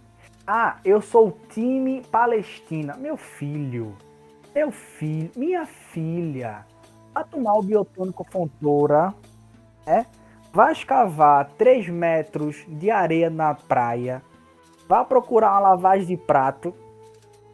Ah, 0.46 0.78
eu 0.84 1.00
sou 1.02 1.38
time 1.50 2.02
Palestina. 2.10 2.96
Meu 2.96 3.16
filho, 3.16 3.96
meu 4.54 4.70
filho, 4.70 5.30
minha 5.36 5.66
filha, 5.66 6.64
vai 7.12 7.24
tomar 7.24 7.54
o 7.54 7.62
biotônico 7.62 8.24
Fontoura, 8.30 9.12
né? 9.84 10.06
Vai 10.52 10.72
escavar 10.72 11.50
3 11.58 11.88
metros 11.88 12.64
de 12.66 12.90
areia 12.90 13.28
na 13.28 13.54
praia, 13.54 14.22
vai 14.88 15.04
procurar 15.04 15.52
uma 15.52 15.60
lavagem 15.60 16.06
de 16.06 16.16
prato, 16.16 16.74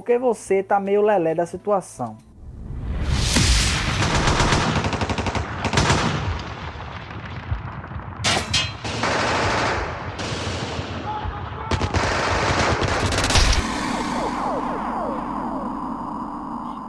porque 0.03 0.19
você 0.19 0.65
tá 0.65 0.81
meio 0.81 1.01
lelé 1.01 1.33
da 1.33 1.47
situação. 1.47 2.19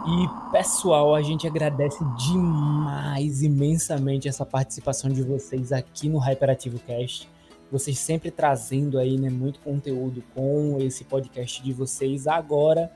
E 0.07 0.52
pessoal, 0.52 1.14
a 1.14 1.22
gente 1.22 1.45
agradece 1.45 2.03
demais, 2.18 3.44
imensamente 3.44 4.27
essa 4.27 4.44
participação 4.44 5.11
de 5.11 5.22
vocês 5.22 5.72
aqui 5.72 6.10
no 6.10 6.18
Hyperativo 6.18 6.80
Cast. 6.80 7.30
Vocês 7.72 7.99
sempre 7.99 8.31
trazendo 8.31 8.98
aí, 8.98 9.19
né, 9.19 9.30
muito 9.30 9.60
conteúdo 9.60 10.23
com 10.34 10.77
esse 10.80 11.03
podcast 11.03 11.61
de 11.61 11.72
vocês. 11.73 12.26
Agora 12.26 12.91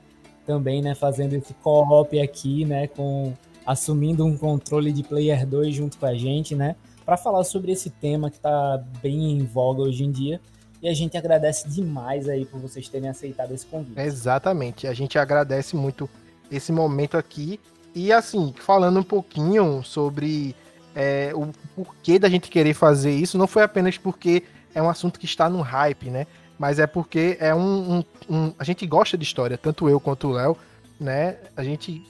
também, 0.48 0.82
né, 0.82 0.96
fazendo 0.96 1.34
esse 1.34 1.54
co-op 1.56 2.20
aqui, 2.20 2.66
né, 2.66 2.88
com 2.88 3.34
assumindo 3.66 4.26
um 4.26 4.38
controle 4.38 4.94
de 4.94 5.04
Player 5.04 5.46
2 5.46 5.76
junto 5.76 5.98
com 5.98 6.06
a 6.06 6.16
gente, 6.16 6.56
né, 6.56 6.78
para 7.06 7.18
falar 7.18 7.44
sobre 7.44 7.74
esse 7.74 7.90
tema 7.90 8.30
que 8.30 8.38
está 8.38 8.82
bem 9.04 9.34
em 9.34 9.44
voga 9.44 9.82
hoje 9.82 10.06
em 10.06 10.12
dia. 10.12 10.40
E 10.82 10.88
a 10.88 10.94
gente 10.94 11.18
agradece 11.18 11.68
demais 11.68 12.30
aí 12.30 12.46
por 12.46 12.60
vocês 12.60 12.88
terem 12.88 13.10
aceitado 13.10 13.52
esse 13.52 13.66
convite. 13.66 14.00
Exatamente. 14.00 14.88
A 14.88 14.94
gente 14.94 15.18
agradece 15.18 15.76
muito 15.76 16.08
esse 16.52 16.72
momento 16.72 17.18
aqui. 17.18 17.60
E 17.96 18.12
assim, 18.12 18.54
falando 18.56 19.00
um 19.00 19.04
pouquinho 19.04 19.84
sobre 19.84 20.56
é, 20.96 21.32
o 21.34 21.48
porquê 21.76 22.20
da 22.20 22.30
gente 22.30 22.50
querer 22.50 22.76
fazer 22.76 23.12
isso, 23.12 23.40
não 23.40 23.48
foi 23.48 23.64
apenas 23.64 23.98
porque 23.98 24.44
é 24.76 24.82
um 24.82 24.90
assunto 24.90 25.20
que 25.20 25.26
está 25.26 25.50
no 25.50 25.62
hype, 25.62 26.12
né? 26.12 26.28
Mas 26.58 26.80
é 26.80 26.88
porque 26.88 27.38
é 27.40 27.54
um, 27.54 27.98
um, 27.98 28.04
um 28.30 28.54
a 28.58 28.64
gente 28.64 28.86
gosta 28.88 29.18
de 29.18 29.24
história, 29.24 29.58
tanto 29.58 29.88
eu 29.90 30.00
quanto 30.00 30.30
o 30.30 30.32
Léo, 30.32 30.58
né? 31.00 31.38
A 31.56 31.64
gente 31.64 32.04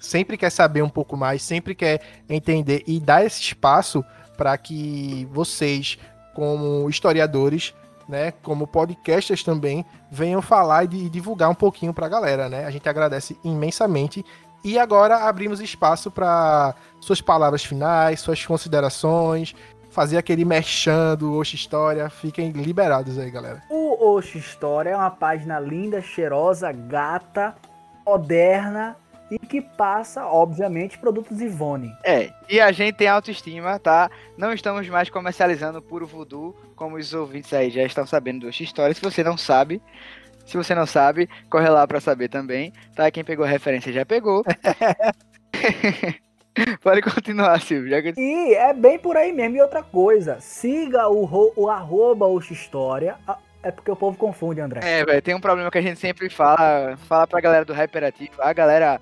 sempre 0.00 0.36
quer 0.36 0.50
saber 0.50 0.82
um 0.82 0.88
pouco 0.88 1.16
mais, 1.16 1.42
sempre 1.42 1.74
quer 1.74 2.00
entender 2.28 2.82
e 2.86 3.00
dar 3.00 3.24
esse 3.24 3.40
espaço 3.40 4.04
para 4.36 4.56
que 4.58 5.26
vocês, 5.32 5.98
como 6.34 6.88
historiadores, 6.88 7.74
né, 8.08 8.30
como 8.30 8.66
podcasters 8.66 9.42
também, 9.42 9.84
venham 10.10 10.40
falar 10.40 10.84
e 10.84 11.08
divulgar 11.10 11.50
um 11.50 11.54
pouquinho 11.54 11.92
para 11.92 12.06
a 12.06 12.08
galera, 12.08 12.48
né? 12.48 12.64
A 12.64 12.70
gente 12.70 12.88
agradece 12.88 13.36
imensamente. 13.42 14.24
E 14.62 14.78
agora 14.78 15.28
abrimos 15.28 15.60
espaço 15.60 16.10
para 16.10 16.74
suas 17.00 17.20
palavras 17.20 17.64
finais, 17.64 18.20
suas 18.20 18.44
considerações, 18.44 19.54
fazer 19.96 20.18
aquele 20.18 20.44
merchan 20.44 21.16
do 21.16 21.38
Oxe 21.38 21.56
História. 21.56 22.10
Fiquem 22.10 22.50
liberados 22.50 23.18
aí, 23.18 23.30
galera. 23.30 23.62
O 23.70 24.14
Oxe 24.14 24.36
História 24.36 24.90
é 24.90 24.96
uma 24.96 25.10
página 25.10 25.58
linda, 25.58 26.02
cheirosa, 26.02 26.70
gata, 26.70 27.56
moderna 28.04 28.94
e 29.30 29.38
que 29.38 29.62
passa, 29.62 30.26
obviamente, 30.26 30.98
produtos 30.98 31.40
Ivone. 31.40 31.90
É, 32.04 32.30
e 32.46 32.60
a 32.60 32.70
gente 32.72 32.96
tem 32.96 33.08
autoestima, 33.08 33.78
tá? 33.78 34.10
Não 34.36 34.52
estamos 34.52 34.86
mais 34.86 35.08
comercializando 35.08 35.80
puro 35.80 36.06
voodoo, 36.06 36.54
como 36.76 36.96
os 36.96 37.14
ouvintes 37.14 37.54
aí 37.54 37.70
já 37.70 37.82
estão 37.82 38.06
sabendo 38.06 38.40
do 38.40 38.48
Oxe 38.48 38.64
História. 38.64 38.94
Se 38.94 39.00
você 39.00 39.24
não 39.24 39.38
sabe, 39.38 39.80
se 40.44 40.58
você 40.58 40.74
não 40.74 40.84
sabe, 40.84 41.26
corre 41.48 41.70
lá 41.70 41.86
pra 41.86 42.02
saber 42.02 42.28
também, 42.28 42.70
tá? 42.94 43.10
Quem 43.10 43.24
pegou 43.24 43.46
a 43.46 43.48
referência 43.48 43.90
já 43.90 44.04
pegou. 44.04 44.44
Pode 46.82 47.02
continuar, 47.02 47.60
Silvio. 47.60 47.90
Já 47.90 48.02
que... 48.02 48.14
E 48.20 48.54
é 48.54 48.72
bem 48.72 48.98
por 48.98 49.16
aí 49.16 49.32
mesmo. 49.32 49.56
E 49.56 49.60
outra 49.62 49.82
coisa, 49.82 50.38
siga 50.40 51.08
o, 51.08 51.24
ro- 51.24 51.52
o 51.56 51.68
arroba. 51.68 52.26
Ah, 53.26 53.38
É 53.62 53.70
porque 53.70 53.90
o 53.90 53.96
povo 53.96 54.16
confunde, 54.16 54.60
André. 54.60 54.80
É, 54.82 55.04
velho, 55.04 55.22
tem 55.22 55.34
um 55.34 55.40
problema 55.40 55.70
que 55.70 55.78
a 55.78 55.82
gente 55.82 55.98
sempre 56.00 56.28
fala, 56.30 56.96
fala 57.08 57.26
pra 57.26 57.40
galera 57.40 57.64
do 57.64 57.72
Hyperativo, 57.74 58.32
a 58.40 58.52
galera, 58.52 59.00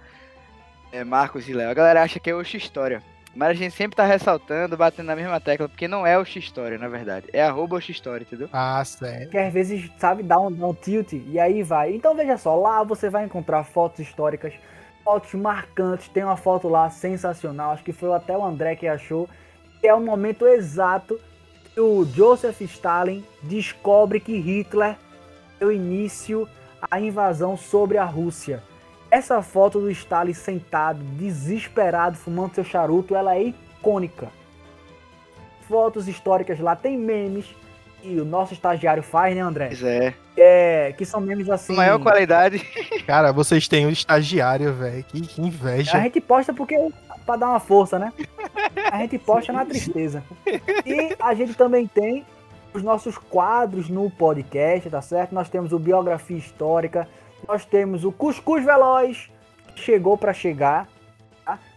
é, 0.93 1.05
Marcos 1.05 1.49
e 1.49 1.53
Léo, 1.53 1.71
a 1.71 1.75
galera 1.75 2.03
acha 2.03 2.19
que 2.19 2.31
é 2.31 2.35
Oxi 2.35 2.57
História. 2.57 3.03
Mas 3.37 3.49
a 3.51 3.53
gente 3.55 3.75
sempre 3.75 3.97
tá 3.97 4.05
ressaltando, 4.05 4.77
batendo 4.77 5.07
na 5.07 5.17
mesma 5.17 5.41
tecla, 5.41 5.69
porque 5.69 5.89
não 5.89 6.07
é 6.07 6.17
Oxi 6.17 6.39
História, 6.39 6.79
na 6.79 6.87
verdade. 6.87 7.27
É 7.33 7.43
arroba 7.43 7.77
Oxi 7.77 7.91
História, 7.91 8.23
entendeu? 8.23 8.49
Ah, 8.53 8.83
sério. 8.85 9.29
que 9.29 9.37
às 9.37 9.53
vezes, 9.53 9.91
sabe, 9.99 10.23
dá 10.23 10.39
um, 10.39 10.53
dá 10.53 10.69
um 10.69 10.73
tilt 10.75 11.13
e 11.15 11.39
aí 11.41 11.63
vai. 11.65 11.93
Então 11.95 12.15
veja 12.15 12.37
só, 12.37 12.55
lá 12.55 12.85
você 12.85 13.11
vai 13.11 13.25
encontrar 13.25 13.65
fotos 13.65 13.99
históricas, 13.99 14.55
fotos 15.05 15.35
marcantes. 15.35 16.09
Tem 16.09 16.25
uma 16.25 16.37
foto 16.37 16.69
lá 16.69 16.89
sensacional, 16.91 17.73
acho 17.73 17.85
que 17.85 17.93
foi 17.93 18.13
até 18.13 18.37
o 18.37 18.45
André 18.45 18.75
que 18.75 18.89
achou. 18.89 19.29
Que 19.81 19.89
é 19.89 19.95
o 19.95 20.01
momento 20.01 20.47
exato 20.47 21.21
que 21.73 21.81
o 21.81 22.05
Joseph 22.05 22.61
Stalin 22.63 23.25
descobre 23.43 24.19
que 24.19 24.39
Hitler 24.39 24.97
deu 25.59 25.71
início 25.71 26.49
à 26.91 26.99
invasão 27.01 27.57
sobre 27.57 27.99
a 27.99 28.05
Rússia. 28.05 28.63
Essa 29.11 29.43
foto 29.43 29.81
do 29.81 29.91
Stalin 29.91 30.33
sentado, 30.33 30.99
desesperado, 31.17 32.17
fumando 32.17 32.55
seu 32.55 32.65
charuto, 32.65 33.15
ela 33.15 33.37
é 33.37 33.45
icônica. 33.45 34.29
Fotos 35.69 36.09
históricas 36.09 36.59
lá, 36.59 36.75
tem 36.75 36.97
memes 36.99 37.55
que 38.05 38.21
o 38.21 38.25
nosso 38.25 38.53
estagiário 38.53 39.03
faz, 39.03 39.35
né, 39.35 39.41
André? 39.41 39.69
Pois 39.69 39.83
é. 39.83 40.15
É, 40.37 40.95
que 40.97 41.07
são 41.07 41.21
memes 41.21 41.49
assim. 41.49 41.75
Maior 41.75 41.99
qualidade. 41.99 42.59
Cara, 43.07 43.33
vocês 43.33 43.67
têm 43.67 43.87
um 43.87 43.91
estagiário, 43.91 44.75
velho. 44.75 45.03
Que, 45.05 45.23
que 45.23 45.41
A 45.41 45.45
inveja. 45.45 46.01
gente 46.03 46.21
posta 46.21 46.53
porque 46.53 46.77
pra 47.25 47.37
dar 47.37 47.49
uma 47.49 47.61
força, 47.61 47.99
né? 47.99 48.13
A 48.93 48.99
gente 48.99 49.19
posta 49.19 49.53
na 49.53 49.65
tristeza. 49.65 50.23
E 50.85 51.17
a 51.19 51.33
gente 51.35 51.55
também 51.55 51.87
tem 51.87 52.27
os 52.75 52.83
nossos 52.83 53.17
quadros 53.17 53.89
no 53.89 54.11
podcast, 54.11 54.91
tá 54.91 55.01
certo? 55.01 55.35
Nós 55.35 55.49
temos 55.49 55.73
o 55.73 55.79
Biografia 55.79 56.37
Histórica, 56.37 57.09
nós 57.49 57.65
temos 57.65 58.05
o 58.05 58.13
Cuscuz 58.13 58.65
Veloz, 58.65 59.31
que 59.75 59.81
chegou 59.81 60.19
pra 60.19 60.35
chegar. 60.35 60.87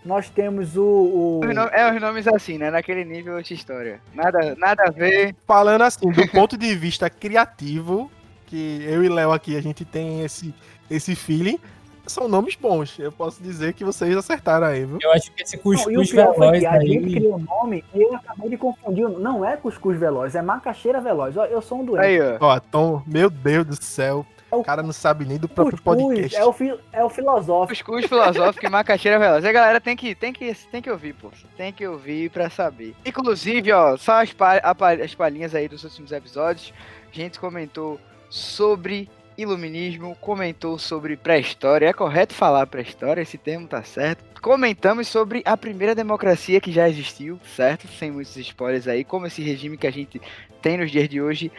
Nós 0.07 0.29
temos 0.29 0.75
o. 0.77 0.81
o- 0.83 1.39
Os 1.45 1.53
nomes- 1.53 1.73
é 1.73 1.93
os 1.93 2.01
nomes 2.01 2.27
assim, 2.27 2.57
né? 2.57 2.71
Naquele 2.71 3.03
nível 3.03 3.37
Oxi 3.37 3.53
História. 3.53 3.99
Nada, 4.15 4.55
nada 4.57 4.83
a 4.87 4.89
ver. 4.91 5.35
Falando 5.45 5.81
assim, 5.83 6.09
do 6.09 6.27
ponto 6.31 6.57
de 6.57 6.73
vista 6.75 7.09
criativo, 7.09 8.09
que 8.45 8.81
eu 8.87 9.03
e 9.03 9.09
Léo 9.09 9.31
aqui 9.31 9.57
a 9.57 9.61
gente 9.61 9.83
tem 9.85 10.23
esse, 10.23 10.53
esse 10.89 11.13
feeling, 11.15 11.59
são 12.05 12.27
nomes 12.29 12.55
bons. 12.55 12.97
Eu 12.97 13.11
posso 13.11 13.43
dizer 13.43 13.73
que 13.73 13.83
vocês 13.83 14.15
acertaram 14.15 14.67
aí, 14.67 14.85
viu? 14.85 14.97
Eu 15.01 15.11
acho 15.11 15.29
que 15.33 15.43
esse 15.43 15.57
Não, 15.57 15.61
e 15.73 15.75
o 15.75 15.99
cuscuz 15.99 16.09
foi 16.11 16.23
veloz 16.23 16.59
que 16.61 16.65
a 16.65 16.79
gente 16.79 17.13
criou 17.13 17.35
o 17.35 17.39
nome 17.39 17.83
e 17.93 18.01
eu 18.01 18.15
acabei 18.15 18.49
de 18.49 18.57
confundir. 18.57 19.09
Não 19.09 19.43
é 19.43 19.57
Cuscuz 19.57 19.99
Veloz, 19.99 20.33
é 20.35 20.41
Macaxeira 20.41 21.01
Veloz. 21.01 21.35
Ó, 21.35 21.45
Eu 21.45 21.61
sou 21.61 21.81
um 21.81 21.85
doente. 21.85 22.05
Aí, 22.05 22.17
ó. 22.21 22.37
Ó, 22.39 22.59
Tom, 22.61 23.03
meu 23.05 23.29
Deus 23.29 23.65
do 23.65 23.75
céu. 23.75 24.25
O 24.51 24.63
cara 24.63 24.81
não 24.81 24.93
sabe 24.93 25.25
nem 25.25 25.37
do 25.37 25.47
próprio 25.49 25.77
Cuscuz 25.77 26.01
podcast. 26.03 26.35
é 26.37 26.45
o, 26.45 26.53
fi- 26.53 26.79
é 26.93 27.03
o 27.03 27.09
filosófico. 27.09 27.91
Cuscuz 27.91 28.05
filosófico 28.05 28.65
e 28.65 28.69
macaxeira 28.69 29.19
veloz. 29.19 29.43
A 29.43 29.51
galera 29.51 29.81
tem 29.81 29.95
que, 29.95 30.15
tem, 30.15 30.31
que, 30.31 30.53
tem 30.71 30.81
que 30.81 30.89
ouvir, 30.89 31.13
pô. 31.13 31.29
Tem 31.57 31.73
que 31.73 31.85
ouvir 31.85 32.29
pra 32.29 32.49
saber. 32.49 32.95
Inclusive, 33.05 33.71
ó, 33.73 33.97
só 33.97 34.21
as, 34.21 34.31
pa- 34.31 34.61
as 35.03 35.13
palhinhas 35.15 35.53
aí 35.53 35.67
dos 35.67 35.83
últimos 35.83 36.11
episódios. 36.11 36.73
A 37.11 37.15
gente 37.15 37.39
comentou 37.39 37.99
sobre 38.29 39.09
iluminismo, 39.37 40.15
comentou 40.19 40.79
sobre 40.79 41.15
pré-história. 41.15 41.87
É 41.89 41.93
correto 41.93 42.33
falar 42.33 42.65
pré-história, 42.67 43.21
esse 43.21 43.37
termo 43.37 43.67
tá 43.67 43.83
certo. 43.83 44.23
Comentamos 44.41 45.07
sobre 45.07 45.41
a 45.45 45.55
primeira 45.57 45.93
democracia 45.93 46.59
que 46.61 46.71
já 46.71 46.87
existiu, 46.89 47.39
certo? 47.55 47.87
Sem 47.87 48.11
muitos 48.11 48.35
spoilers 48.37 48.87
aí, 48.87 49.03
como 49.03 49.27
esse 49.27 49.41
regime 49.41 49.77
que 49.77 49.87
a 49.87 49.91
gente 49.91 50.21
tem 50.61 50.77
nos 50.77 50.89
dias 50.91 51.07
de 51.09 51.21
hoje. 51.21 51.51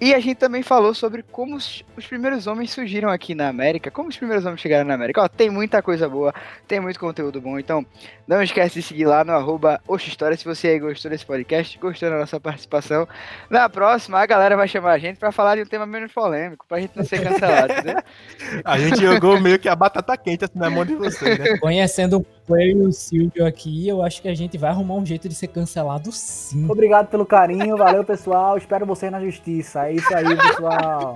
E 0.00 0.14
a 0.14 0.18
gente 0.18 0.38
também 0.38 0.62
falou 0.62 0.94
sobre 0.94 1.22
como 1.22 1.56
os, 1.56 1.84
os 1.94 2.06
primeiros 2.06 2.46
homens 2.46 2.70
surgiram 2.70 3.10
aqui 3.10 3.34
na 3.34 3.48
América, 3.48 3.90
como 3.90 4.08
os 4.08 4.16
primeiros 4.16 4.46
homens 4.46 4.60
chegaram 4.60 4.86
na 4.86 4.94
América. 4.94 5.22
Ó, 5.22 5.28
tem 5.28 5.50
muita 5.50 5.82
coisa 5.82 6.08
boa, 6.08 6.32
tem 6.66 6.80
muito 6.80 6.98
conteúdo 6.98 7.38
bom, 7.40 7.58
então 7.58 7.84
não 8.26 8.42
esquece 8.42 8.76
de 8.76 8.82
seguir 8.82 9.04
lá 9.04 9.24
no 9.24 9.32
arroba 9.32 9.80
História 9.98 10.36
se 10.36 10.44
você 10.44 10.68
aí 10.68 10.78
gostou 10.78 11.10
desse 11.10 11.26
podcast, 11.26 11.78
gostou 11.78 12.08
da 12.08 12.18
nossa 12.18 12.40
participação. 12.40 13.06
Na 13.50 13.68
próxima, 13.68 14.18
a 14.18 14.26
galera 14.26 14.56
vai 14.56 14.66
chamar 14.66 14.92
a 14.92 14.98
gente 14.98 15.18
para 15.18 15.30
falar 15.30 15.56
de 15.56 15.62
um 15.62 15.66
tema 15.66 15.84
menos 15.84 16.12
polêmico, 16.12 16.64
pra 16.66 16.80
gente 16.80 16.96
não 16.96 17.04
ser 17.04 17.22
cancelado, 17.22 17.72
entendeu? 17.72 18.02
A 18.64 18.78
gente 18.78 19.00
jogou 19.00 19.40
meio 19.40 19.58
que 19.58 19.68
a 19.68 19.76
batata 19.76 20.16
quente 20.16 20.44
assim 20.44 20.58
na 20.58 20.70
mão 20.70 20.84
de 20.84 20.94
vocês, 20.94 21.38
né? 21.38 21.58
Conhecendo 21.58 22.24
eu 22.56 22.84
e 22.84 22.86
o 22.86 22.92
Silvio 22.92 23.46
aqui, 23.46 23.88
eu 23.88 24.02
acho 24.02 24.20
que 24.22 24.28
a 24.28 24.34
gente 24.34 24.56
vai 24.58 24.70
arrumar 24.70 24.94
um 24.94 25.06
jeito 25.06 25.28
de 25.28 25.34
ser 25.34 25.48
cancelado 25.48 26.12
sim. 26.12 26.68
Obrigado 26.68 27.08
pelo 27.08 27.26
carinho, 27.26 27.76
valeu 27.76 28.04
pessoal. 28.04 28.56
Espero 28.56 28.86
vocês 28.86 29.10
na 29.10 29.20
justiça. 29.20 29.86
É 29.86 29.94
isso 29.94 30.14
aí, 30.14 30.36
pessoal. 30.36 31.14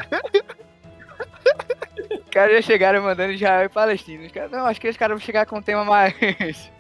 Os 2.11 2.31
caras 2.31 2.57
já 2.57 2.63
chegaram 2.63 3.03
mandando 3.03 3.33
Israel 3.33 3.67
e 3.67 3.69
Palestina. 3.69 4.29
Não, 4.51 4.67
acho 4.67 4.81
que 4.81 4.89
os 4.89 4.97
caras 4.97 5.17
vão 5.17 5.25
chegar 5.25 5.47
com 5.47 5.59
um 5.59 5.63
tema 5.63 5.85
mais, 5.85 6.15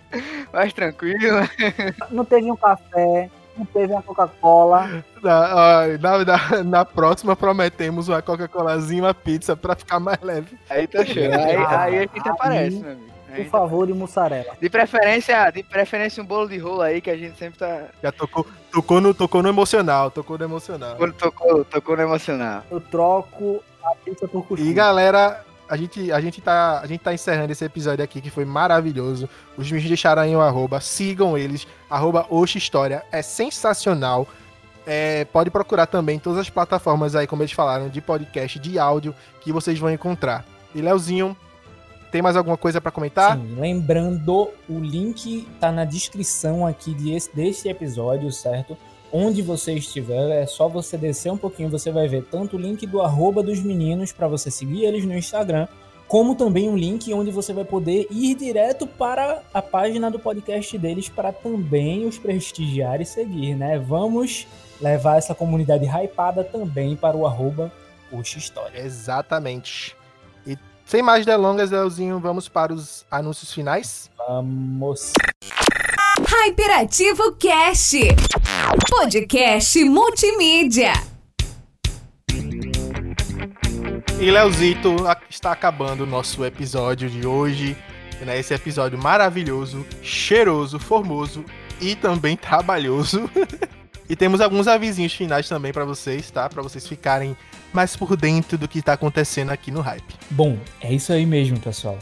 mais 0.52 0.72
tranquilo. 0.72 1.40
Não 2.10 2.24
teve 2.24 2.50
um 2.50 2.56
café, 2.56 3.30
não 3.56 3.64
teve 3.64 3.92
uma 3.92 4.02
Coca-Cola. 4.02 5.04
Na, 5.22 5.86
na, 5.98 6.24
na, 6.24 6.64
na, 6.64 6.84
próxima 6.84 7.36
prometemos 7.36 8.08
uma 8.08 8.20
Coca-Colazinha 8.20 8.98
e 8.98 9.02
uma 9.02 9.14
pizza 9.14 9.56
pra 9.56 9.76
ficar 9.76 10.00
mais 10.00 10.20
leve. 10.20 10.58
Aí 10.68 10.86
tá 10.86 11.04
show. 11.04 11.22
Aí, 11.22 11.56
aí 11.56 11.98
a 11.98 12.00
gente 12.00 12.28
aparece, 12.28 12.76
meu 12.78 12.92
amigo. 12.92 13.13
Por 13.42 13.50
favor, 13.50 13.86
de 13.86 13.92
mussarela. 13.92 14.54
De 14.60 14.68
preferência, 14.70 15.50
de 15.50 15.62
preferência 15.62 16.22
um 16.22 16.26
bolo 16.26 16.48
de 16.48 16.58
rolo 16.58 16.82
aí, 16.82 17.00
que 17.00 17.10
a 17.10 17.16
gente 17.16 17.38
sempre 17.38 17.58
tá. 17.58 17.84
Já 18.02 18.12
tocou, 18.12 18.46
tocou, 18.72 19.00
no, 19.00 19.14
tocou 19.14 19.42
no 19.42 19.48
emocional, 19.48 20.10
tocou 20.10 20.38
no 20.38 20.44
emocional. 20.44 20.96
Tocou, 21.18 21.64
tocou 21.64 21.96
no 21.96 22.02
emocional. 22.02 22.62
Eu 22.70 22.80
troco 22.80 23.62
a 23.82 23.94
pizza 23.96 24.26
por 24.28 24.44
coxinha. 24.46 24.70
E 24.70 24.74
galera, 24.74 25.44
a 25.68 25.76
gente, 25.76 26.12
a, 26.12 26.20
gente 26.20 26.40
tá, 26.40 26.80
a 26.80 26.86
gente 26.86 27.00
tá 27.00 27.12
encerrando 27.12 27.52
esse 27.52 27.64
episódio 27.64 28.04
aqui, 28.04 28.20
que 28.20 28.30
foi 28.30 28.44
maravilhoso. 28.44 29.28
Os 29.56 29.66
meninos 29.66 29.88
deixaram 29.88 30.22
aí 30.22 30.34
o 30.34 30.40
arroba, 30.40 30.80
sigam 30.80 31.36
eles, 31.36 31.66
arroba 31.88 32.26
História, 32.54 33.02
é 33.10 33.22
sensacional. 33.22 34.28
É, 34.86 35.24
pode 35.26 35.50
procurar 35.50 35.86
também 35.86 36.18
todas 36.18 36.38
as 36.38 36.50
plataformas 36.50 37.16
aí, 37.16 37.26
como 37.26 37.42
eles 37.42 37.52
falaram, 37.52 37.88
de 37.88 38.00
podcast, 38.00 38.58
de 38.58 38.78
áudio, 38.78 39.14
que 39.40 39.50
vocês 39.50 39.78
vão 39.78 39.90
encontrar. 39.90 40.44
E 40.74 40.82
Leozinho, 40.82 41.36
tem 42.14 42.22
mais 42.22 42.36
alguma 42.36 42.56
coisa 42.56 42.80
para 42.80 42.92
comentar? 42.92 43.36
Sim, 43.36 43.56
lembrando, 43.58 44.48
o 44.68 44.78
link 44.78 45.48
tá 45.58 45.72
na 45.72 45.84
descrição 45.84 46.64
aqui 46.64 46.94
desse, 46.94 47.34
desse 47.34 47.68
episódio, 47.68 48.30
certo? 48.30 48.78
Onde 49.12 49.42
você 49.42 49.72
estiver, 49.72 50.30
é 50.30 50.46
só 50.46 50.68
você 50.68 50.96
descer 50.96 51.32
um 51.32 51.36
pouquinho, 51.36 51.68
você 51.68 51.90
vai 51.90 52.06
ver 52.06 52.22
tanto 52.30 52.56
o 52.56 52.60
link 52.60 52.86
do 52.86 53.02
arroba 53.02 53.42
dos 53.42 53.58
meninos 53.58 54.12
para 54.12 54.28
você 54.28 54.48
seguir 54.48 54.84
eles 54.84 55.04
no 55.04 55.12
Instagram, 55.18 55.66
como 56.06 56.36
também 56.36 56.68
um 56.68 56.76
link 56.76 57.12
onde 57.12 57.32
você 57.32 57.52
vai 57.52 57.64
poder 57.64 58.06
ir 58.08 58.36
direto 58.36 58.86
para 58.86 59.42
a 59.52 59.60
página 59.60 60.08
do 60.08 60.20
podcast 60.20 60.78
deles 60.78 61.08
para 61.08 61.32
também 61.32 62.06
os 62.06 62.16
prestigiar 62.16 63.00
e 63.00 63.04
seguir, 63.04 63.56
né? 63.56 63.76
Vamos 63.76 64.46
levar 64.80 65.18
essa 65.18 65.34
comunidade 65.34 65.84
hypada 65.84 66.44
também 66.44 66.94
para 66.94 67.16
o 67.16 67.26
arroba 67.26 67.72
Puxa 68.08 68.38
História. 68.38 68.78
Exatamente. 68.78 69.96
Sem 70.86 71.02
mais 71.02 71.24
delongas, 71.24 71.70
Leozinho, 71.70 72.20
vamos 72.20 72.46
para 72.48 72.72
os 72.72 73.06
anúncios 73.10 73.52
finais? 73.52 74.10
Vamos. 74.28 75.12
Hyperativo 76.46 77.32
Cast, 77.36 77.98
podcast 78.90 79.82
multimídia. 79.84 80.92
E 84.20 84.30
Leozito, 84.30 84.94
está 85.28 85.52
acabando 85.52 86.04
o 86.04 86.06
nosso 86.06 86.44
episódio 86.44 87.08
de 87.08 87.26
hoje. 87.26 87.76
Né? 88.20 88.38
Esse 88.38 88.52
episódio 88.54 88.98
maravilhoso, 88.98 89.86
cheiroso, 90.02 90.78
formoso 90.78 91.44
e 91.80 91.96
também 91.96 92.36
trabalhoso. 92.36 93.28
e 94.08 94.14
temos 94.14 94.42
alguns 94.42 94.68
avisinhos 94.68 95.14
finais 95.14 95.48
também 95.48 95.72
para 95.72 95.84
vocês, 95.86 96.30
tá? 96.30 96.48
Para 96.48 96.62
vocês 96.62 96.86
ficarem 96.86 97.34
mais 97.74 97.96
por 97.96 98.16
dentro 98.16 98.56
do 98.56 98.68
que 98.68 98.78
está 98.78 98.92
acontecendo 98.92 99.50
aqui 99.50 99.72
no 99.72 99.80
hype. 99.80 100.14
Bom, 100.30 100.56
é 100.80 100.94
isso 100.94 101.12
aí 101.12 101.26
mesmo, 101.26 101.58
pessoal. 101.58 101.98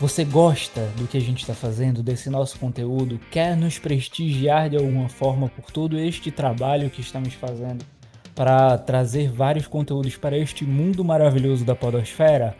Você 0.00 0.24
gosta 0.24 0.80
do 0.96 1.06
que 1.06 1.16
a 1.16 1.20
gente 1.20 1.40
está 1.40 1.54
fazendo, 1.54 2.02
desse 2.02 2.28
nosso 2.28 2.58
conteúdo? 2.58 3.18
Quer 3.30 3.56
nos 3.56 3.78
prestigiar 3.78 4.68
de 4.68 4.76
alguma 4.76 5.08
forma 5.08 5.48
por 5.48 5.70
todo 5.70 5.96
este 5.96 6.32
trabalho 6.32 6.90
que 6.90 7.00
estamos 7.00 7.32
fazendo 7.34 7.84
para 8.34 8.76
trazer 8.76 9.30
vários 9.30 9.68
conteúdos 9.68 10.16
para 10.16 10.36
este 10.36 10.64
mundo 10.64 11.04
maravilhoso 11.04 11.64
da 11.64 11.76
Podosfera? 11.76 12.56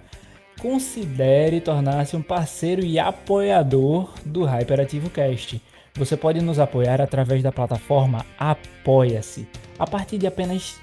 Considere 0.61 1.61
tornar-se 1.61 2.17
um 2.17 2.23
parceiro 2.23 2.85
e 2.85 3.01
apoiador 3.01 4.15
do 4.25 4.45
Hyperativo 4.45 5.11
Cast. 5.11 5.61
Você 5.97 6.17
pode 6.17 6.41
nos 6.41 6.61
apoiar 6.61 7.01
através 7.01 7.43
da 7.43 7.51
plataforma 7.51 8.25
Apoia-se, 8.39 9.49
a 9.77 9.87
partir 9.87 10.19
de 10.19 10.27
apenas 10.29 10.77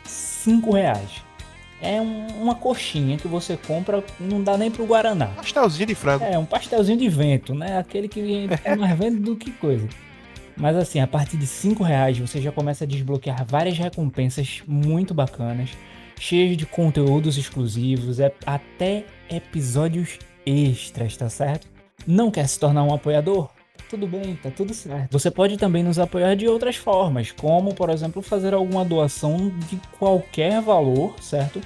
R$ 0.46 0.62
reais 0.74 1.31
é 1.82 2.00
um, 2.00 2.28
uma 2.42 2.56
coxinha 2.56 3.18
que 3.18 3.28
você 3.28 3.58
compra, 3.58 4.04
não 4.20 4.42
dá 4.42 4.58
nem 4.58 4.70
pro 4.70 4.86
Guaraná. 4.86 5.28
Pastelzinho 5.28 5.88
de 5.88 5.96
frango. 5.96 6.24
É, 6.24 6.38
um 6.38 6.46
pastelzinho 6.46 6.98
de 6.98 7.10
vento, 7.10 7.54
né? 7.54 7.78
Aquele 7.78 8.08
que 8.08 8.48
é 8.64 8.76
mais 8.76 8.98
vento 8.98 9.20
do 9.20 9.36
que 9.36 9.52
coisa. 9.52 9.88
Mas 10.56 10.76
assim, 10.76 11.00
a 11.00 11.08
partir 11.08 11.38
de 11.38 11.48
5 11.48 11.84
reais 11.84 12.18
você 12.20 12.40
já 12.40 12.52
começa 12.52 12.84
a 12.84 12.88
desbloquear 12.88 13.46
várias 13.46 13.78
recompensas 13.78 14.62
muito 14.68 15.14
bacanas, 15.14 15.72
cheias 16.20 16.56
de 16.56 16.66
conteúdos 16.66 17.38
exclusivos, 17.38 18.20
é, 18.20 18.32
até 18.46 19.06
episódios 19.30 20.20
extras, 20.46 21.18
tá 21.18 21.30
certo? 21.30 21.68
Não 22.06 22.30
quer 22.30 22.48
se 22.48 22.60
tornar 22.60 22.84
um 22.84 22.94
apoiador? 22.94 23.50
Tudo 23.92 24.08
bem, 24.08 24.36
tá 24.42 24.50
tudo 24.50 24.74
certo. 24.74 25.12
Você 25.12 25.30
pode 25.30 25.58
também 25.58 25.84
nos 25.84 26.00
apoiar 26.00 26.34
de 26.36 26.48
outras 26.48 26.78
formas, 26.78 27.30
como, 27.32 27.76
por 27.76 27.90
exemplo, 27.90 28.22
fazer 28.22 28.54
alguma 28.54 28.86
doação 28.86 29.52
de 29.70 29.76
qualquer 30.00 30.62
valor, 30.62 31.22
certo? 31.22 31.60